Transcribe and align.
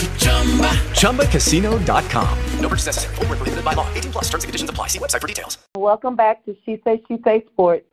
ChumbaCasino.com. 0.00 2.38
No 2.60 2.68
purchase 2.68 2.86
necessary. 2.86 3.14
Full 3.16 3.26
prohibited 3.26 3.64
by 3.64 3.74
law. 3.74 3.92
18 3.92 4.12
plus 4.12 4.30
terms 4.30 4.44
and 4.44 4.48
conditions 4.48 4.70
apply. 4.70 4.86
See 4.86 4.98
website 4.98 5.20
for 5.20 5.26
details. 5.26 5.58
Welcome 5.76 6.16
back 6.16 6.44
to 6.46 6.56
She 6.64 6.80
Say, 6.84 7.02
She 7.08 7.18
Say 7.24 7.44
Sports. 7.52 7.84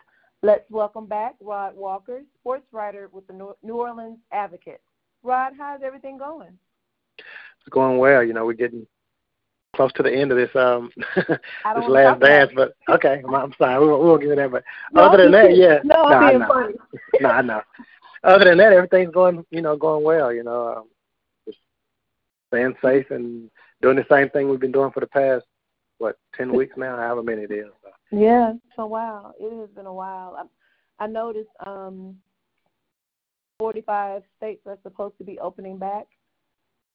Let's 0.44 0.70
welcome 0.70 1.08
back 1.08 1.36
Rod 1.42 1.76
Walker, 1.76 2.22
sports 2.40 2.68
writer 2.72 3.10
with 3.12 3.26
the 3.28 3.34
New 3.34 3.74
Orleans 3.74 4.20
Advocate. 4.32 4.82
Rod, 5.24 5.54
how's 5.58 5.82
everything 5.84 6.18
going? 6.18 6.58
It's 7.18 7.70
going 7.72 7.98
well. 7.98 8.24
You 8.24 8.34
know, 8.34 8.46
we're 8.46 8.54
getting 8.54 8.86
close 9.76 9.92
to 9.94 10.04
the 10.04 10.14
end 10.14 10.32
of 10.32 10.38
this 10.38 10.56
um 10.56 10.92
this 11.16 11.88
last 11.88 12.22
dance, 12.22 12.52
but 12.56 12.74
okay, 12.90 13.22
I'm 13.34 13.54
sorry, 13.58 13.80
we 13.80 13.92
won't, 13.92 14.04
we 14.04 14.10
won't 14.10 14.22
get 14.22 14.32
into 14.32 14.44
that. 14.44 14.52
But 14.52 14.64
no, 14.94 15.02
other 15.02 15.24
than 15.24 15.32
that, 15.34 15.56
yeah, 15.56 15.80
no, 15.84 15.96
no, 15.96 16.04
I'm 16.04 16.30
being 16.30 16.40
no, 16.40 16.48
funny. 16.48 16.74
no, 17.22 17.30
I 17.30 17.42
know. 17.42 17.62
Other 18.24 18.46
than 18.46 18.58
that, 18.60 18.74
everything's 18.74 19.14
going, 19.14 19.46
you 19.52 19.62
know, 19.62 19.76
going 19.76 20.04
well. 20.04 20.32
You 20.32 20.44
know, 20.44 20.76
um, 20.78 20.84
just 20.84 20.97
staying 22.48 22.76
safe 22.82 23.12
and 23.12 23.50
doing 23.82 23.98
the 23.98 24.06
same 24.10 24.30
thing 24.30 24.50
we've 24.50 24.60
been 24.60 24.72
doing 24.72 24.92
for 24.92 25.00
the 25.00 25.08
past 25.08 25.46
what 26.00 26.18
ten 26.36 26.54
weeks 26.54 26.78
now, 26.78 26.98
however 26.98 27.24
many 27.24 27.44
it 27.44 27.52
is. 27.52 27.68
So. 27.84 27.90
Yeah, 28.12 28.52
it's 28.52 28.78
a 28.78 28.86
while. 28.86 29.34
It 29.40 29.60
has 29.60 29.70
been 29.70 29.88
a 29.88 29.94
while. 29.94 30.50
I, 31.00 31.04
I 31.04 31.08
noticed 31.08 31.50
um 31.66 32.18
45 33.60 34.22
states 34.38 34.62
are 34.68 34.78
supposed 34.84 35.18
to 35.18 35.24
be 35.24 35.40
opening 35.40 35.78
back 35.78 36.06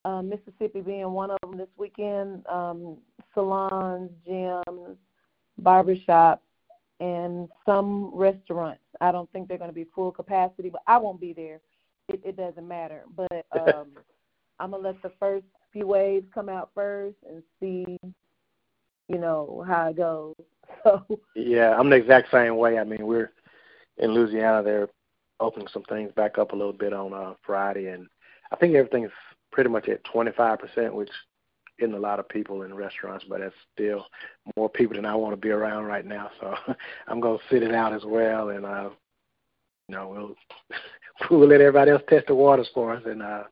um, 0.05 0.29
Mississippi 0.29 0.81
being 0.81 1.11
one 1.13 1.31
of 1.31 1.39
them 1.43 1.57
this 1.57 1.69
weekend. 1.77 2.47
Um, 2.47 2.99
salons, 3.35 4.11
gyms, 4.29 4.97
barbershops, 5.61 6.41
and 7.01 7.49
some 7.65 8.11
restaurants. 8.15 8.83
I 9.01 9.13
don't 9.13 9.31
think 9.33 9.49
they're 9.49 9.59
going 9.59 9.71
to 9.71 9.75
be 9.75 9.87
full 9.95 10.13
capacity, 10.13 10.71
but 10.71 10.83
I 10.87 10.99
won't 10.99 11.21
be 11.21 11.33
there. 11.33 11.61
It, 12.09 12.21
it 12.25 12.37
doesn't 12.37 12.67
matter. 12.67 13.05
But 13.15 13.47
um, 13.61 13.89
I'm 14.59 14.73
gonna 14.73 14.83
let 14.83 15.03
the 15.03 15.13
first 15.19 15.45
few 15.73 15.87
waves 15.87 16.27
come 16.35 16.49
out 16.49 16.71
first 16.75 17.17
and 17.29 17.43
see, 17.59 17.99
you 19.09 19.19
know, 19.19 19.65
how 19.67 19.89
it 19.89 19.97
goes. 19.97 20.35
So 20.85 21.05
yeah, 21.37 21.77
I'm 21.79 21.91
the 21.91 21.97
exact 21.97 22.31
same 22.33 22.57
way. 22.57 22.79
I 22.79 22.85
mean, 22.85 23.07
we're 23.07 23.31
in 23.99 24.13
Louisiana. 24.13 24.63
They're 24.63 24.89
opening 25.39 25.69
some 25.73 25.83
things 25.83 26.11
back 26.17 26.39
up 26.39 26.53
a 26.53 26.57
little 26.57 26.73
bit 26.73 26.93
on 26.95 27.13
uh, 27.13 27.35
Friday, 27.45 27.89
and 27.89 28.07
I 28.51 28.57
think 28.57 28.75
everything's 28.75 29.11
pretty 29.53 29.71
much 29.71 29.89
at 29.89 30.03
25%, 30.05 30.93
which 30.95 31.11
isn't 31.79 31.95
a 31.95 31.99
lot 31.99 32.19
of 32.19 32.29
people 32.29 32.63
in 32.63 32.75
restaurants, 32.75 33.25
but 33.29 33.41
that's 33.41 33.55
still 33.75 34.07
more 34.57 34.69
people 34.69 34.97
than 34.97 35.05
I 35.05 35.15
want 35.15 35.35
to 35.35 35.41
be 35.41 35.51
around 35.51 35.85
right 35.85 36.05
now. 36.05 36.31
So 36.41 36.55
I'm 37.09 37.21
to 37.21 37.39
sit 37.51 37.63
it 37.63 37.75
out 37.75 37.93
as 37.93 38.05
well, 38.05 38.51
and 38.51 38.65
uh, 38.65 38.91
you 39.89 39.95
know 39.95 40.09
we'll 40.09 40.35
we'll 41.31 41.49
let 41.49 41.61
everybody 41.61 41.91
else 41.91 42.03
test 42.09 42.27
the 42.29 42.35
waters 42.35 42.69
for 42.75 42.95
us, 42.95 43.03
and 43.07 43.23
uh, 43.23 43.45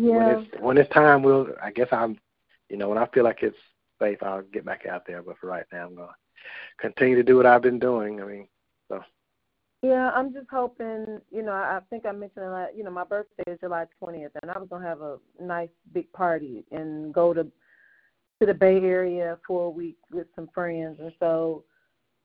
yeah. 0.00 0.16
when 0.16 0.28
it's 0.28 0.60
when 0.60 0.78
it's 0.78 0.92
time, 0.92 1.22
we'll 1.22 1.48
I 1.62 1.70
guess 1.70 1.88
I'm 1.92 2.18
you 2.68 2.76
know 2.76 2.88
when 2.88 2.98
I 2.98 3.06
feel 3.06 3.24
like 3.24 3.42
it's 3.42 3.56
safe, 4.00 4.22
I'll 4.22 4.42
get 4.42 4.64
back 4.64 4.86
out 4.86 5.06
there. 5.06 5.22
But 5.22 5.38
for 5.38 5.46
right 5.48 5.66
now, 5.72 5.86
I'm 5.86 5.94
going 5.94 6.08
to 6.08 6.14
continue 6.80 7.16
to 7.16 7.22
do 7.22 7.36
what 7.36 7.46
I've 7.46 7.62
been 7.62 7.78
doing. 7.78 8.20
I 8.20 8.24
mean, 8.24 8.48
so. 8.88 9.02
Yeah, 9.82 10.10
I'm 10.14 10.32
just 10.32 10.48
hoping. 10.50 11.20
You 11.30 11.42
know, 11.42 11.52
I 11.52 11.80
think 11.88 12.06
I 12.06 12.12
mentioned 12.12 12.46
that. 12.46 12.76
You 12.76 12.84
know, 12.84 12.90
my 12.90 13.04
birthday 13.04 13.44
is 13.46 13.60
July 13.60 13.86
20th, 14.02 14.30
and 14.42 14.50
I 14.50 14.58
was 14.58 14.68
gonna 14.68 14.86
have 14.86 15.00
a 15.00 15.18
nice 15.40 15.70
big 15.92 16.12
party 16.12 16.64
and 16.70 17.14
go 17.14 17.32
to 17.32 17.44
to 17.44 18.46
the 18.46 18.54
Bay 18.54 18.78
Area 18.78 19.38
for 19.46 19.66
a 19.66 19.70
week 19.70 19.98
with 20.10 20.26
some 20.34 20.48
friends, 20.54 20.98
and 21.00 21.12
so 21.20 21.64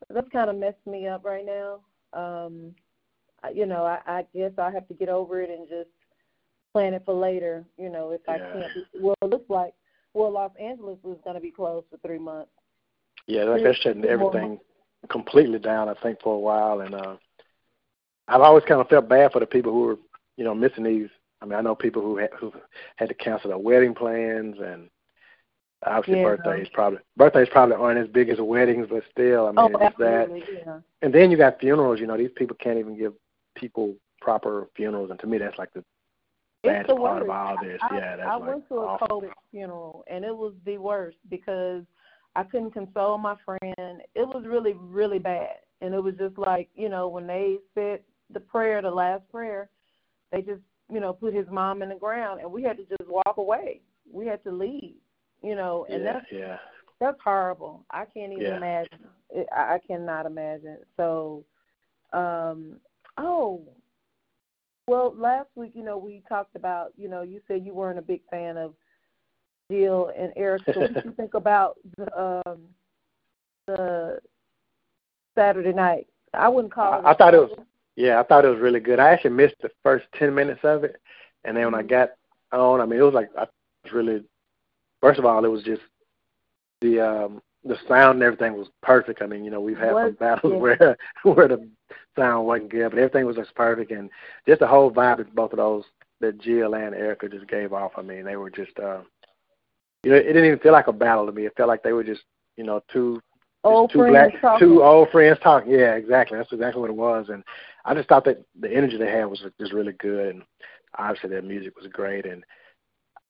that's 0.10 0.30
kind 0.30 0.50
of 0.50 0.58
messed 0.58 0.86
me 0.86 1.08
up 1.08 1.26
right 1.26 1.46
now. 1.46 1.80
Um, 2.14 2.74
you 3.54 3.66
know, 3.66 3.86
I, 3.86 4.00
I 4.08 4.26
guess 4.34 4.52
I 4.58 4.72
have 4.72 4.88
to 4.88 4.94
get 4.94 5.10
over 5.10 5.42
it 5.42 5.50
and 5.50 5.68
just 5.68 5.90
plan 6.76 6.94
it 6.94 7.04
for 7.06 7.14
later. 7.14 7.64
You 7.78 7.90
know, 7.90 8.12
if 8.12 8.22
I 8.28 8.38
can't. 8.38 8.72
Well, 9.00 9.16
it 9.22 9.30
looks 9.30 9.50
like 9.50 9.74
well, 10.14 10.32
Los 10.32 10.52
Angeles 10.60 10.98
was 11.04 11.18
going 11.24 11.36
to 11.36 11.42
be 11.42 11.52
closed 11.52 11.88
for 11.90 11.98
three 11.98 12.20
months. 12.20 12.52
Yeah, 13.28 13.44
like 13.44 13.64
they're 13.64 13.74
shutting 13.74 14.06
everything 14.06 14.60
completely 15.10 15.60
down. 15.60 15.90
I 15.90 15.94
think 15.96 16.22
for 16.22 16.36
a 16.36 16.40
while, 16.40 16.82
and 16.82 16.94
uh, 16.94 17.16
I've 18.28 18.42
always 18.42 18.66
kind 18.66 18.82
of 18.82 18.88
felt 18.90 19.10
bad 19.10 19.32
for 19.32 19.40
the 19.40 19.46
people 19.46 19.72
who 19.72 19.82
were, 19.82 19.98
you 20.38 20.44
know, 20.44 20.54
missing 20.54 20.84
these. 20.84 21.10
I 21.42 21.46
mean, 21.46 21.56
I 21.58 21.62
know 21.62 21.76
people 21.76 22.02
who 22.02 22.18
had, 22.18 22.30
who 22.40 22.54
had 22.98 23.10
to 23.10 23.16
cancel 23.16 23.50
their 23.50 23.58
wedding 23.58 23.94
plans, 23.94 24.58
and 24.60 24.90
obviously 25.86 26.22
Yeah. 26.22 26.36
birthdays 26.36 26.68
probably 26.74 27.00
birthdays 27.18 27.50
probably 27.52 27.76
aren't 27.76 28.00
as 28.00 28.08
big 28.08 28.30
as 28.30 28.40
weddings, 28.40 28.88
but 28.90 29.04
still, 29.12 29.48
I 29.48 29.52
mean, 29.52 29.76
Oh, 29.76 29.86
it's 29.86 29.98
that. 29.98 30.30
yeah. 30.54 30.80
And 31.02 31.14
then 31.14 31.32
you 31.32 31.38
got 31.38 31.60
funerals. 31.60 32.00
You 32.00 32.08
know, 32.08 32.18
these 32.18 32.32
people 32.36 32.58
can't 32.60 32.80
even 32.80 32.98
give 32.98 33.14
people 33.56 33.96
proper 34.22 34.68
funerals, 34.76 35.10
and 35.10 35.20
to 35.20 35.28
me, 35.28 35.40
that's 35.40 35.58
like 35.58 35.74
the 35.74 35.84
The 36.66 36.96
part 36.96 37.00
worst. 37.00 37.24
of 37.24 37.30
all 37.30 37.58
this. 37.62 37.80
I, 37.82 37.98
yeah, 37.98 38.16
that's 38.16 38.30
I 38.30 38.36
like 38.38 38.48
went 38.48 38.68
to 38.70 38.76
a 38.76 38.86
awful. 38.86 39.22
COVID 39.22 39.32
funeral 39.52 40.04
and 40.10 40.26
it 40.26 40.36
was 40.36 40.54
the 40.66 40.78
worst 40.78 41.18
because 41.30 41.84
I 42.36 42.44
couldn't 42.44 42.72
console 42.72 43.18
my 43.18 43.36
friend. 43.46 44.02
It 44.16 44.28
was 44.28 44.44
really, 44.48 44.74
really 44.74 45.20
bad. 45.20 45.58
And 45.82 45.94
it 45.94 46.02
was 46.04 46.16
just 46.16 46.38
like, 46.38 46.70
you 46.76 46.90
know, 46.90 47.08
when 47.08 47.28
they 47.28 47.58
said 47.74 48.00
the 48.32 48.40
prayer, 48.40 48.82
the 48.82 48.92
last 48.92 49.28
prayer, 49.30 49.70
they 50.32 50.42
just, 50.42 50.62
you 50.92 51.00
know, 51.00 51.14
put 51.14 51.34
his 51.34 51.48
mom 51.50 51.82
in 51.82 51.90
the 51.90 51.96
ground 51.96 52.42
and 52.42 52.52
we 52.52 52.64
had 52.64 52.78
to 52.78 52.84
just 52.84 53.10
walk 53.10 53.38
away. 53.38 53.82
We 54.12 54.26
had 54.28 54.44
to 54.44 54.52
leave. 54.52 54.96
You 55.42 55.56
know, 55.56 55.86
and 55.90 56.04
yeah, 56.04 56.14
that's 56.14 56.26
yeah. 56.32 56.58
that's 57.00 57.18
horrible. 57.24 57.86
I 57.92 58.06
can't 58.06 58.32
even 58.32 58.46
Yeah. 58.46 58.58
imagine. 58.58 59.00
I 59.56 59.76
I 59.76 59.80
cannot 59.86 60.26
imagine. 60.26 60.78
So, 60.98 61.44
um, 62.14 62.78
oh, 63.18 63.62
well, 64.88 65.14
last 65.18 65.50
week, 65.56 65.72
you 65.74 65.84
know, 65.84 65.98
we 65.98 66.22
talked 66.30 66.56
about, 66.56 66.92
you 66.98 67.08
know, 67.10 67.22
you 67.24 67.42
said 67.48 67.66
you 67.66 67.74
weren't 67.74 68.00
a 68.00 68.04
big 68.04 68.22
fan 68.30 68.58
of 68.58 68.74
Jill 69.72 70.12
and 70.18 70.32
Eric. 70.36 70.62
So 70.74 70.82
what 70.82 70.94
did 70.94 71.06
you 71.06 71.12
think 71.18 71.34
about 71.34 71.78
the 71.98 72.42
um, 72.46 72.62
the 73.68 74.20
Saturday 75.36 75.74
night? 75.74 76.08
I 76.34 76.50
wouldn't 76.50 76.74
call 76.74 77.00
it. 77.00 77.06
I, 77.06 77.12
I 77.12 77.14
thought 77.16 77.34
it 77.34 77.40
was 77.40 77.52
yeah, 77.96 78.20
I 78.20 78.24
thought 78.24 78.46
it 78.46 78.50
was 78.50 78.60
really 78.60 78.80
good. 78.82 79.00
I 79.00 79.10
actually 79.10 79.32
missed 79.32 79.56
the 79.62 79.72
first 79.82 80.06
ten 80.18 80.36
minutes 80.36 80.60
of 80.64 80.84
it, 80.84 80.98
and 81.46 81.56
then 81.56 81.66
when 81.66 81.76
I 81.76 81.82
Mhm. 81.82 81.90
got 81.90 82.10
on, 82.52 82.82
I 82.82 82.86
mean, 82.86 83.00
it 83.00 83.04
was 83.04 83.14
like 83.14 83.30
I 83.38 83.48
was 83.84 83.94
really. 83.94 84.24
First 85.02 85.20
of 85.20 85.26
all, 85.26 85.44
it 85.46 85.50
was 85.50 85.64
just 85.64 85.82
the 86.82 87.00
um 87.00 87.42
the 87.64 87.78
sound 87.88 88.16
and 88.16 88.24
everything 88.24 88.54
was 88.54 88.68
perfect. 88.84 89.22
I 89.22 89.28
mean, 89.28 89.44
you 89.44 89.50
know, 89.52 89.62
we've 89.62 89.78
had 89.78 89.94
Was- 89.94 90.10
some 90.10 90.16
battles 90.16 90.54
yeah. 90.54 90.60
where 90.60 90.98
where 91.24 91.48
the 91.48 91.68
sound 92.16 92.48
wasn't 92.48 92.70
good, 92.70 92.90
but 92.90 93.00
everything 93.00 93.26
was 93.26 93.36
just 93.36 93.56
perfect, 93.56 93.92
and 93.92 94.10
just 94.48 94.60
the 94.60 94.68
whole 94.68 94.92
vibe 94.92 95.20
of 95.20 95.34
both 95.36 95.52
of 95.52 95.58
those 95.58 95.84
that 96.22 96.40
Jill 96.40 96.76
and 96.76 96.96
Erykah 96.96 97.32
just 97.32 97.48
gave 97.48 97.74
off. 97.74 97.92
I 97.98 98.02
mean, 98.02 98.24
they 98.26 98.36
were 98.36 98.50
just. 98.50 98.78
uh 98.80 99.02
you 100.04 100.12
know, 100.12 100.18
it 100.18 100.24
didn't 100.24 100.46
even 100.46 100.60
feel 100.60 100.72
like 100.72 100.88
a 100.88 100.94
battle 100.94 101.26
to 101.26 101.32
me. 101.32 101.48
It 101.48 101.54
felt 101.58 101.68
like 101.68 101.82
they 101.82 101.94
were 101.94 102.04
just, 102.04 102.22
you 102.58 102.64
know, 102.64 102.84
two 102.94 103.20
Old 103.66 103.90
two 103.92 103.98
friends 103.98 104.12
black, 104.32 104.42
talking. 104.42 104.68
two 104.68 104.84
old 104.84 105.10
friends 105.10 105.40
talking. 105.42 105.72
Yeah, 105.72 105.96
exactly. 105.96 106.38
That's 106.38 106.52
exactly 106.54 106.80
what 106.82 106.92
it 106.92 106.96
was. 106.96 107.30
And 107.30 107.44
I 107.84 107.96
just 107.96 108.08
thought 108.08 108.24
that 108.26 108.44
the 108.60 108.72
energy 108.72 108.98
they 108.98 109.10
had 109.10 109.26
was 109.26 109.44
just 109.60 109.74
really 109.74 109.94
good, 109.94 110.36
and 110.36 110.44
obviously 111.00 111.32
their 111.32 111.42
music 111.42 111.76
was 111.76 111.88
great. 111.92 112.28
And 112.28 112.44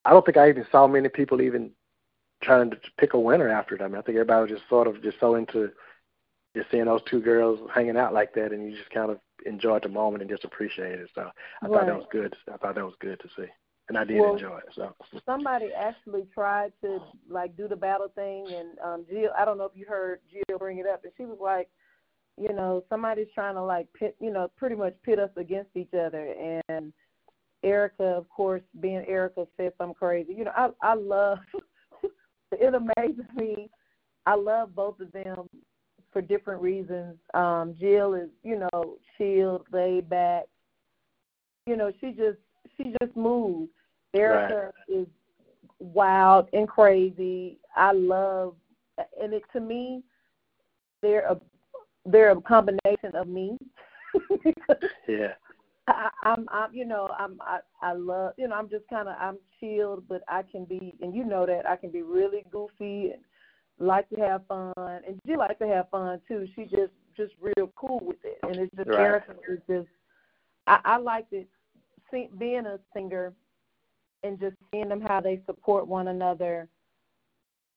I 0.04 0.10
don't 0.10 0.24
think 0.26 0.36
I 0.36 0.50
even 0.50 0.66
saw 0.70 0.86
many 0.86 1.08
people 1.08 1.40
even 1.40 1.70
trying 2.42 2.70
to 2.70 2.76
pick 2.98 3.14
a 3.14 3.18
winner 3.18 3.48
after 3.48 3.74
it. 3.74 3.80
I 3.80 3.88
mean, 3.88 3.96
I 3.96 4.02
think 4.02 4.16
everybody 4.16 4.42
was 4.42 4.60
just 4.60 4.68
sort 4.68 4.86
of 4.86 5.02
just 5.02 5.18
so 5.18 5.36
into 5.36 5.70
just 6.56 6.70
seeing 6.70 6.86
those 6.86 7.02
two 7.10 7.20
girls 7.20 7.60
hanging 7.74 7.96
out 7.96 8.14
like 8.14 8.34
that, 8.34 8.52
and 8.52 8.64
you 8.64 8.76
just 8.76 8.90
kind 8.90 9.10
of 9.10 9.18
enjoyed 9.44 9.82
the 9.82 9.88
moment 9.88 10.22
and 10.22 10.30
just 10.30 10.44
appreciated 10.44 11.00
it. 11.00 11.10
So 11.14 11.30
I 11.62 11.68
thought 11.68 11.86
that 11.86 11.94
was 11.94 12.06
good. 12.10 12.34
I 12.52 12.56
thought 12.56 12.74
that 12.74 12.84
was 12.84 12.94
good 13.00 13.20
to 13.20 13.28
see, 13.36 13.48
and 13.88 13.98
I 13.98 14.04
did 14.04 14.18
Well, 14.18 14.34
enjoy 14.34 14.58
it. 14.58 14.72
So 14.74 14.94
somebody 15.26 15.68
actually 15.76 16.26
tried 16.32 16.72
to 16.82 16.98
like 17.28 17.56
do 17.56 17.68
the 17.68 17.76
battle 17.76 18.10
thing 18.14 18.46
and 18.52 18.78
um 18.84 19.06
Jill 19.08 19.30
I 19.38 19.44
don't 19.44 19.58
know 19.58 19.64
if 19.64 19.72
you 19.74 19.86
heard 19.86 20.20
Jill 20.30 20.58
bring 20.58 20.78
it 20.78 20.86
up 20.86 21.04
and 21.04 21.12
she 21.16 21.24
was 21.24 21.38
like, 21.40 21.68
you 22.38 22.52
know, 22.52 22.84
somebody's 22.88 23.28
trying 23.34 23.54
to 23.54 23.62
like 23.62 23.86
pit 23.92 24.16
you 24.20 24.32
know, 24.32 24.50
pretty 24.56 24.76
much 24.76 24.94
pit 25.04 25.18
us 25.18 25.30
against 25.36 25.70
each 25.76 25.92
other 25.94 26.34
and 26.68 26.92
Erykah 27.64 28.16
of 28.16 28.28
course 28.28 28.62
being 28.80 29.04
Erykah 29.08 29.46
said 29.56 29.72
something 29.78 29.94
crazy. 29.94 30.34
You 30.34 30.44
know, 30.44 30.52
I 30.56 30.70
I 30.82 30.94
love 30.94 31.38
it 32.52 32.74
amazes 32.74 33.26
me. 33.34 33.68
I 34.24 34.34
love 34.34 34.74
both 34.74 34.98
of 35.00 35.12
them 35.12 35.48
for 36.16 36.22
different 36.22 36.62
reasons. 36.62 37.18
Um 37.34 37.76
Jill 37.78 38.14
is, 38.14 38.30
you 38.42 38.58
know, 38.58 38.96
chilled, 39.18 39.66
laid 39.70 40.08
back. 40.08 40.44
You 41.66 41.76
know, 41.76 41.92
she 42.00 42.12
just 42.12 42.38
she 42.76 42.94
just 43.02 43.14
moves. 43.14 43.68
Erykah 44.16 44.70
is 44.88 45.06
wild 45.78 46.48
and 46.54 46.66
crazy. 46.66 47.58
I 47.76 47.92
love, 47.92 48.54
and 49.20 49.34
it 49.34 49.42
to 49.52 49.60
me, 49.60 50.02
they're 51.02 51.26
a 51.26 51.38
they're 52.06 52.30
a 52.30 52.40
combination 52.40 53.14
of 53.14 53.28
me. 53.28 53.58
yeah. 55.06 55.34
I, 55.88 56.08
I'm, 56.22 56.48
I'm, 56.50 56.72
you 56.72 56.86
know, 56.86 57.10
I'm, 57.16 57.38
I, 57.42 57.58
I 57.80 57.92
love, 57.92 58.32
you 58.36 58.48
know, 58.48 58.56
I'm 58.56 58.68
just 58.68 58.88
kind 58.88 59.08
of, 59.08 59.14
I'm 59.20 59.38
chilled, 59.60 60.02
but 60.08 60.22
I 60.26 60.42
can 60.42 60.64
be, 60.64 60.94
and 61.00 61.14
you 61.14 61.24
know 61.24 61.46
that 61.46 61.64
I 61.64 61.76
can 61.76 61.90
be 61.90 62.02
really 62.02 62.42
goofy 62.50 63.12
and 63.12 63.22
like 63.78 64.08
to 64.10 64.16
have 64.16 64.46
fun, 64.46 64.72
and 64.76 65.20
she 65.26 65.36
likes 65.36 65.58
to 65.60 65.66
have 65.66 65.90
fun 65.90 66.20
too. 66.26 66.46
She 66.54 66.64
just, 66.64 66.92
just 67.16 67.32
real 67.40 67.72
cool 67.76 68.00
with 68.02 68.16
it, 68.24 68.38
and 68.42 68.58
it's 68.58 68.74
just 68.76 68.88
right. 68.88 68.96
character 68.96 69.36
is 69.48 69.60
just, 69.68 69.88
I, 70.66 70.80
I 70.84 70.96
like 70.96 71.26
it, 71.32 71.48
sing, 72.10 72.30
being 72.38 72.66
a 72.66 72.78
singer, 72.94 73.32
and 74.22 74.40
just 74.40 74.56
seeing 74.70 74.88
them 74.88 75.00
how 75.00 75.20
they 75.20 75.40
support 75.46 75.86
one 75.86 76.08
another. 76.08 76.68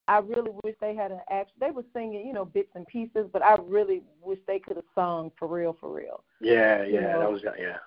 I 0.07 0.18
really 0.19 0.51
wish 0.63 0.75
they 0.81 0.96
had 0.96 1.12
an 1.12 1.19
act. 1.30 1.51
They 1.60 1.69
were 1.69 1.86
singing, 1.94 2.25
you 2.25 2.34
know, 2.34 2.45
bits 2.45 2.72
and 2.74 2.88
pieces, 2.88 3.28
but 3.31 3.44
I 3.44 3.57
really 3.62 4.02
wish 4.24 4.40
they 4.48 4.57
could 4.57 4.78
have 4.78 4.86
sung 4.95 5.31
for 5.38 5.48
real, 5.48 5.78
for 5.80 5.94
real. 5.94 6.24
Yeah, 6.42 6.84
yeah, 6.84 6.86
You 6.86 7.02
know? 7.02 7.19
that 7.19 7.31
was 7.31 7.42
yeah. 7.60 7.78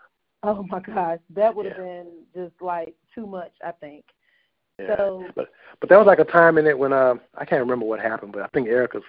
Oh 0.44 0.64
my 0.68 0.80
gosh, 0.80 1.18
that 1.30 1.54
would 1.54 1.66
have 1.66 1.76
Yeah. 1.76 1.82
been 1.84 2.06
just 2.34 2.60
like 2.60 2.94
too 3.14 3.26
much. 3.26 3.52
I 3.64 3.72
think. 3.72 4.04
Yeah. 4.82 4.96
So 4.96 5.26
But 5.34 5.48
but 5.80 5.88
there 5.88 5.98
was 5.98 6.06
like 6.06 6.18
a 6.18 6.24
time 6.24 6.58
in 6.58 6.66
it 6.66 6.78
when 6.78 6.92
um 6.92 7.20
I 7.36 7.44
can't 7.44 7.60
remember 7.60 7.86
what 7.86 8.00
happened, 8.00 8.32
but 8.32 8.42
I 8.42 8.46
think 8.48 8.68
Erykah's 8.68 9.04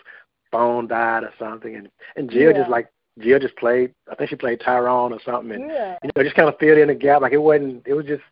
phone 0.52 0.88
died 0.88 1.24
or 1.24 1.34
something, 1.40 1.76
and 1.76 1.90
and 2.16 2.30
Jill 2.30 2.52
Yeah. 2.52 2.58
just 2.60 2.70
like 2.70 2.88
Jill 3.20 3.40
just 3.40 3.56
played. 3.58 3.94
I 4.12 4.16
think 4.16 4.30
she 4.30 4.36
played 4.36 4.60
Tyrone 4.62 5.14
or 5.14 5.20
something, 5.26 5.52
and 5.52 5.70
yeah, 5.70 5.98
you 6.04 6.10
know 6.16 6.24
just 6.24 6.36
kind 6.36 6.50
of 6.50 6.58
filled 6.60 6.80
in 6.80 6.88
the 6.88 6.96
gap. 6.96 7.22
Like 7.22 7.34
it 7.34 7.38
wasn't. 7.38 7.84
It 7.88 7.94
was 7.94 8.06
just 8.06 8.24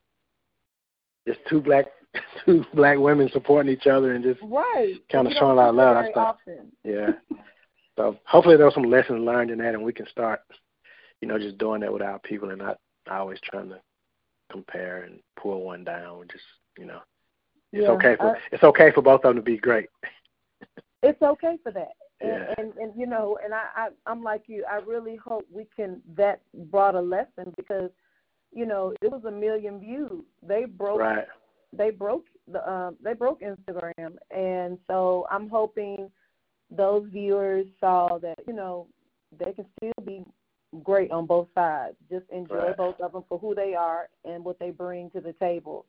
just 1.27 1.39
two 1.49 1.61
black 1.61 1.85
two 2.45 2.65
black 2.73 2.97
women 2.97 3.29
supporting 3.31 3.71
each 3.71 3.87
other 3.87 4.13
and 4.13 4.23
just 4.23 4.39
right. 4.43 4.95
Kinda 5.09 5.31
showing 5.31 5.57
don't 5.57 5.59
our 5.65 5.71
love, 5.71 5.97
I 5.97 6.11
thought. 6.11 6.39
yeah. 6.83 7.11
So 7.97 8.17
hopefully 8.25 8.55
there 8.55 8.65
was 8.65 8.73
some 8.73 8.89
lessons 8.89 9.23
learned 9.23 9.51
in 9.51 9.57
that, 9.59 9.73
and 9.75 9.83
we 9.83 9.91
can 9.91 10.07
start, 10.07 10.39
you 11.19 11.27
know, 11.27 11.37
just 11.37 11.57
doing 11.57 11.81
that 11.81 11.91
with 11.91 12.01
our 12.01 12.19
people 12.19 12.49
and 12.49 12.57
not 12.59 12.77
always 13.11 13.37
trying 13.43 13.67
to 13.69 13.81
compare 14.49 15.03
and 15.03 15.19
pull 15.35 15.61
one 15.61 15.83
down. 15.83 16.25
Just 16.31 16.43
you 16.79 16.85
know, 16.85 17.01
it's 17.73 17.83
Yeah, 17.83 17.89
okay 17.91 18.15
for 18.17 18.35
I- 18.35 18.39
it's 18.51 18.63
okay 18.63 18.91
for 18.91 19.01
both 19.01 19.23
of 19.25 19.29
them 19.29 19.35
to 19.37 19.41
be 19.41 19.57
great. 19.57 19.89
It's 21.03 21.21
okay 21.21 21.57
for 21.63 21.71
that. 21.71 21.93
And, 22.21 22.29
Yeah. 22.29 22.53
and 22.59 22.73
and 22.77 22.93
you 22.95 23.07
know, 23.07 23.37
and 23.43 23.53
I, 23.55 23.65
I 23.75 23.89
I'm 24.05 24.21
like 24.21 24.43
you. 24.47 24.63
I 24.69 24.75
really 24.75 25.15
hope 25.15 25.45
we 25.51 25.65
can 25.75 25.99
that 26.15 26.41
brought 26.69 26.93
a 26.93 27.01
lesson 27.01 27.51
because, 27.57 27.89
you 28.53 28.67
know, 28.67 28.93
it 29.01 29.11
was 29.11 29.23
a 29.25 29.31
million 29.31 29.79
views. 29.79 30.23
They 30.43 30.65
broke 30.65 30.99
Right. 30.99 31.27
they 31.73 31.89
broke 31.89 32.25
the 32.47 32.61
um 32.71 32.97
they 33.01 33.13
broke 33.13 33.41
Instagram 33.41 34.15
and 34.29 34.77
so 34.87 35.25
I'm 35.31 35.49
hoping 35.49 36.11
those 36.69 37.07
viewers 37.09 37.65
saw 37.79 38.19
that, 38.19 38.37
you 38.47 38.53
know, 38.53 38.87
they 39.39 39.53
can 39.53 39.65
still 39.77 40.05
be 40.05 40.23
great 40.83 41.09
on 41.11 41.25
both 41.25 41.47
sides. 41.55 41.95
Just 42.11 42.29
enjoy 42.29 42.55
Right. 42.67 42.77
both 42.77 43.01
of 43.01 43.11
them 43.13 43.23
for 43.27 43.39
who 43.39 43.55
they 43.55 43.73
are 43.73 44.07
and 44.23 44.45
what 44.45 44.59
they 44.59 44.69
bring 44.69 45.09
to 45.11 45.19
the 45.21 45.33
table. 45.33 45.85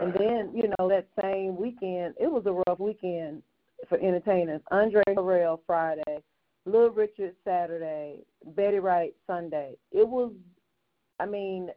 And 0.00 0.12
then, 0.14 0.50
you 0.54 0.72
know, 0.78 0.88
that 0.88 1.06
same 1.22 1.56
weekend, 1.56 2.14
it 2.20 2.30
was 2.30 2.44
a 2.46 2.52
rough 2.66 2.80
weekend 2.80 3.42
for 3.88 3.98
entertainers. 3.98 4.60
Andre 4.70 5.02
Harrell 5.10 5.60
Friday, 5.66 6.22
Little 6.66 6.90
Richard 6.90 7.34
Saturday, 7.44 8.24
Betty 8.56 8.78
Wright 8.78 9.14
Sunday. 9.26 9.76
It 9.92 10.06
was, 10.06 10.32
I 11.20 11.26
mean, 11.26 11.70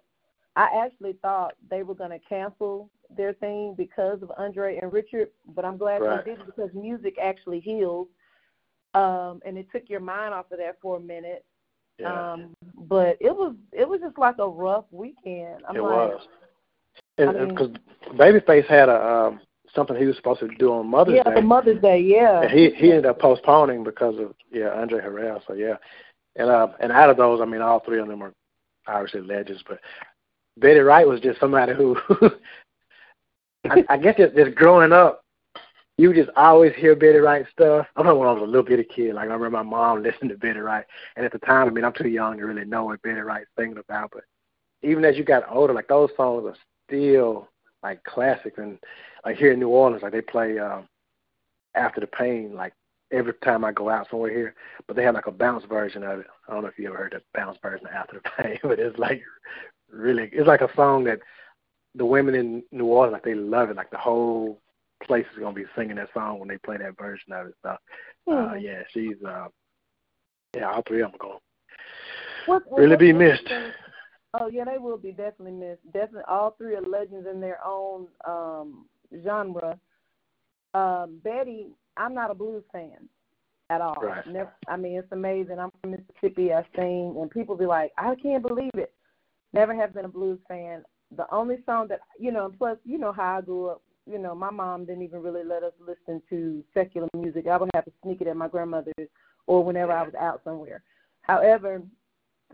I 0.56 0.84
actually 0.84 1.14
thought 1.22 1.54
they 1.70 1.84
were 1.84 1.94
going 1.94 2.10
to 2.10 2.20
cancel 2.20 2.90
their 3.16 3.34
thing 3.34 3.76
because 3.78 4.22
of 4.24 4.32
Andre 4.38 4.80
and 4.82 4.92
Richard, 4.92 5.30
but 5.54 5.64
I'm 5.64 5.78
glad 5.78 6.02
Right. 6.02 6.26
they 6.26 6.32
didn't 6.32 6.48
because 6.48 6.74
music 6.74 7.18
actually 7.22 7.60
heals. 7.60 8.08
Um, 8.94 9.42
and 9.46 9.58
it 9.58 9.68
took 9.72 9.90
your 9.90 10.00
mind 10.00 10.34
off 10.34 10.52
of 10.52 10.58
that 10.58 10.78
for 10.82 10.98
a 10.98 11.00
minute. 11.00 11.46
Yeah. 12.00 12.34
Um, 12.34 12.54
but 12.76 13.18
it 13.20 13.36
was 13.36 13.56
it 13.72 13.88
was 13.88 14.00
just 14.02 14.18
like 14.18 14.38
a 14.40 14.48
rough 14.48 14.86
weekend. 14.92 15.64
I'm 15.68 15.76
it 15.76 15.82
like, 15.82 16.10
was. 16.10 16.28
And 17.18 17.30
I 17.30 17.34
mean- 17.34 17.50
because 17.50 17.70
Babyface 18.16 18.68
had 18.68 18.90
a 18.90 19.06
um 19.06 19.40
something 19.76 19.96
he 19.96 20.06
was 20.06 20.16
supposed 20.16 20.40
to 20.40 20.48
do 20.48 20.72
on 20.72 20.88
Mother's 20.88 21.16
yeah, 21.16 21.24
Day. 21.24 21.30
Yeah, 21.30 21.36
for 21.36 21.42
Mother's 21.42 21.82
Day, 21.82 22.00
yeah. 22.00 22.42
And 22.42 22.52
he 22.52 22.72
he 22.72 22.90
ended 22.90 23.06
up 23.06 23.20
postponing 23.20 23.84
because 23.84 24.18
of 24.20 24.34
yeah 24.52 24.70
Andre 24.70 25.02
Harrell. 25.02 25.42
So 25.48 25.54
yeah, 25.54 25.76
and 26.36 26.50
uh 26.50 26.70
and 26.80 26.92
out 26.92 27.10
of 27.10 27.18
those, 27.18 27.42
I 27.42 27.46
mean, 27.46 27.62
all 27.62 27.80
three 27.82 28.00
of 28.00 28.08
them 28.08 28.24
are 28.24 28.34
obviously 28.88 29.22
legends. 29.22 29.64
But 29.68 29.80
Betty 30.58 30.80
Wright 30.80 31.08
was 31.08 31.22
just 31.22 31.40
somebody 31.40 31.74
who 31.74 31.98
I, 33.70 33.84
I 33.90 33.98
guess 33.98 34.18
just, 34.18 34.36
just 34.36 34.56
growing 34.56 34.94
up, 34.94 35.22
you 35.98 36.14
just 36.14 36.30
always 36.36 36.74
hear 36.76 36.96
Betty 36.96 37.18
Wright 37.18 37.46
stuff. 37.52 37.88
I 37.96 38.02
remember 38.02 38.20
when 38.20 38.30
I 38.30 38.34
was 38.34 38.44
a 38.44 38.46
little 38.46 38.64
bitty 38.64 38.84
kid, 38.84 39.16
like 39.16 39.30
I 39.30 39.34
remember 39.34 39.50
my 39.50 39.64
mom 39.64 40.04
listening 40.04 40.30
to 40.30 40.38
Betty 40.38 40.60
Wright, 40.60 40.86
and 41.16 41.26
at 41.26 41.32
the 41.32 41.40
time, 41.40 41.68
I 41.68 41.72
mean, 41.72 41.84
I'm 41.84 41.94
too 41.94 42.08
young 42.08 42.38
to 42.38 42.46
really 42.46 42.66
know 42.66 42.86
what 42.86 43.02
Betty 43.02 43.20
Wright's 43.20 43.50
singing 43.58 43.78
about. 43.78 44.12
But 44.14 44.24
even 44.84 45.04
as 45.06 45.18
you 45.18 45.24
got 45.24 45.44
older, 45.52 45.74
like 45.74 45.88
those 45.88 46.10
songs 46.16 46.46
are 46.46 46.56
still 46.88 47.48
like 47.84 48.04
classics, 48.04 48.58
and 48.58 48.80
like 49.26 49.38
here 49.38 49.52
in 49.52 49.60
New 49.60 49.70
Orleans, 49.70 50.02
like 50.04 50.12
they 50.14 50.22
play. 50.22 50.58
um 50.60 50.88
after 51.76 52.02
the 52.02 52.08
pain 52.08 52.56
like 52.56 52.74
every 53.12 53.34
time 53.44 53.64
I 53.64 53.72
go 53.72 53.88
out 53.88 54.08
somewhere 54.10 54.32
here. 54.32 54.56
But 54.88 54.96
they 54.96 55.04
have 55.04 55.14
like 55.14 55.28
a 55.28 55.32
bounce 55.32 55.64
version 55.66 56.02
of 56.02 56.22
it. 56.22 56.26
I 56.48 56.54
don't 56.54 56.64
know 56.64 56.70
if 56.70 56.80
you 56.80 56.88
ever 56.88 56.98
heard 56.98 57.12
the 57.14 57.22
bounce 57.36 57.60
version 57.62 57.86
of 57.86 57.94
After 57.94 58.20
the 58.20 58.30
Pain, 58.44 58.58
but 58.64 58.80
it's 58.80 58.98
like 58.98 59.22
really 59.92 60.28
it's 60.34 60.48
like 60.48 60.62
a 60.62 60.74
song 60.76 61.04
that 61.04 61.20
the 61.94 62.04
women 62.06 62.34
in 62.34 62.64
New 62.72 62.86
Orleans 62.86 63.14
like 63.14 63.24
they 63.24 63.36
love 63.36 63.70
it. 63.70 63.76
Like 63.76 63.92
the 63.92 63.98
whole 63.98 64.60
place 65.04 65.26
is 65.34 65.40
gonna 65.40 65.54
be 65.54 65.66
singing 65.76 65.98
that 65.98 66.10
song 66.16 66.40
when 66.40 66.48
they 66.48 66.58
play 66.58 66.78
that 66.78 66.98
version 66.98 67.32
of 67.32 67.48
it. 67.48 67.54
So 67.62 67.70
uh 67.70 68.50
Hmm. 68.54 68.58
yeah, 68.58 68.82
she's 68.92 69.22
uh 69.24 69.50
yeah, 70.56 70.72
all 70.72 70.82
three 70.88 71.02
of 71.02 71.12
them 71.12 71.20
are 71.22 71.24
gonna 71.28 71.40
What- 72.48 72.64
really 72.72 72.90
what- 72.92 73.00
be 73.00 73.14
missed. 73.14 73.48
think- 73.48 73.74
Oh 74.34 74.48
yeah, 74.48 74.66
they 74.66 74.78
will 74.78 74.98
be 74.98 75.12
definitely 75.12 75.54
missed. 75.54 75.84
Definitely, 75.94 76.24
all 76.28 76.56
three 76.58 76.76
are 76.76 76.82
legends 76.82 77.28
in 77.32 77.40
their 77.40 77.60
own 77.66 78.08
um 78.28 78.86
genre. 79.24 79.80
Um, 80.74 81.20
Betty, 81.24 81.68
I'm 81.96 82.14
not 82.14 82.32
a 82.32 82.36
blues 82.36 82.64
fan 82.72 83.08
at 83.70 83.82
all. 83.82 83.96
Right. 84.02 84.26
Never, 84.28 84.54
I 84.68 84.78
mean, 84.78 84.98
it's 84.98 85.12
amazing. 85.12 85.60
I'm 85.60 85.72
from 85.82 85.92
Mississippi. 85.92 86.54
I 86.54 86.64
sing, 86.76 87.16
and 87.20 87.32
people 87.32 87.56
be 87.56 87.66
like, 87.66 87.92
"I 87.98 88.16
can't 88.16 88.46
believe 88.46 88.72
it." 88.76 88.94
Never 89.54 89.74
have 89.74 89.94
been 89.94 90.06
a 90.06 90.10
blues 90.10 90.40
fan. 90.48 90.84
The 91.16 91.26
only 91.34 91.58
song 91.66 91.88
that 91.88 92.02
you 92.20 92.32
know, 92.32 92.46
and 92.46 92.58
plus, 92.58 92.78
you 92.84 92.98
know 92.98 93.12
how 93.12 93.38
I 93.38 93.42
grew 93.42 93.70
up. 93.70 93.82
You 94.06 94.20
know, 94.20 94.36
my 94.36 94.50
mom 94.50 94.86
didn't 94.86 95.04
even 95.04 95.22
really 95.22 95.44
let 95.44 95.64
us 95.64 95.74
listen 95.80 96.22
to 96.30 96.64
secular 96.74 97.08
music. 97.14 97.48
I 97.48 97.58
would 97.58 97.70
have 97.74 97.86
to 97.86 97.92
sneak 98.04 98.22
it 98.22 98.28
at 98.28 98.38
my 98.38 98.48
grandmother's 98.48 99.10
or 99.48 99.64
whenever 99.64 99.92
I 99.92 100.04
was 100.04 100.16
out 100.16 100.42
somewhere. 100.44 100.82
However, 101.22 101.82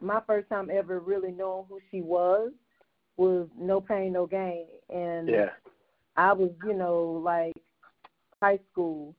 my 0.02 0.22
first 0.28 0.50
time 0.50 0.70
ever 0.72 1.00
really 1.00 1.32
knowing 1.32 1.66
who 1.70 1.80
she 1.92 2.02
was 2.02 2.52
was 3.18 3.48
No 3.58 3.80
Pain 3.80 4.14
No 4.14 4.26
Gain, 4.26 4.68
and 4.90 5.30
Yeah. 5.30 5.50
I 6.16 6.34
was, 6.34 6.52
you 6.64 6.74
know, 6.74 7.22
like 7.24 7.54
high 8.42 8.60
school, 8.72 9.16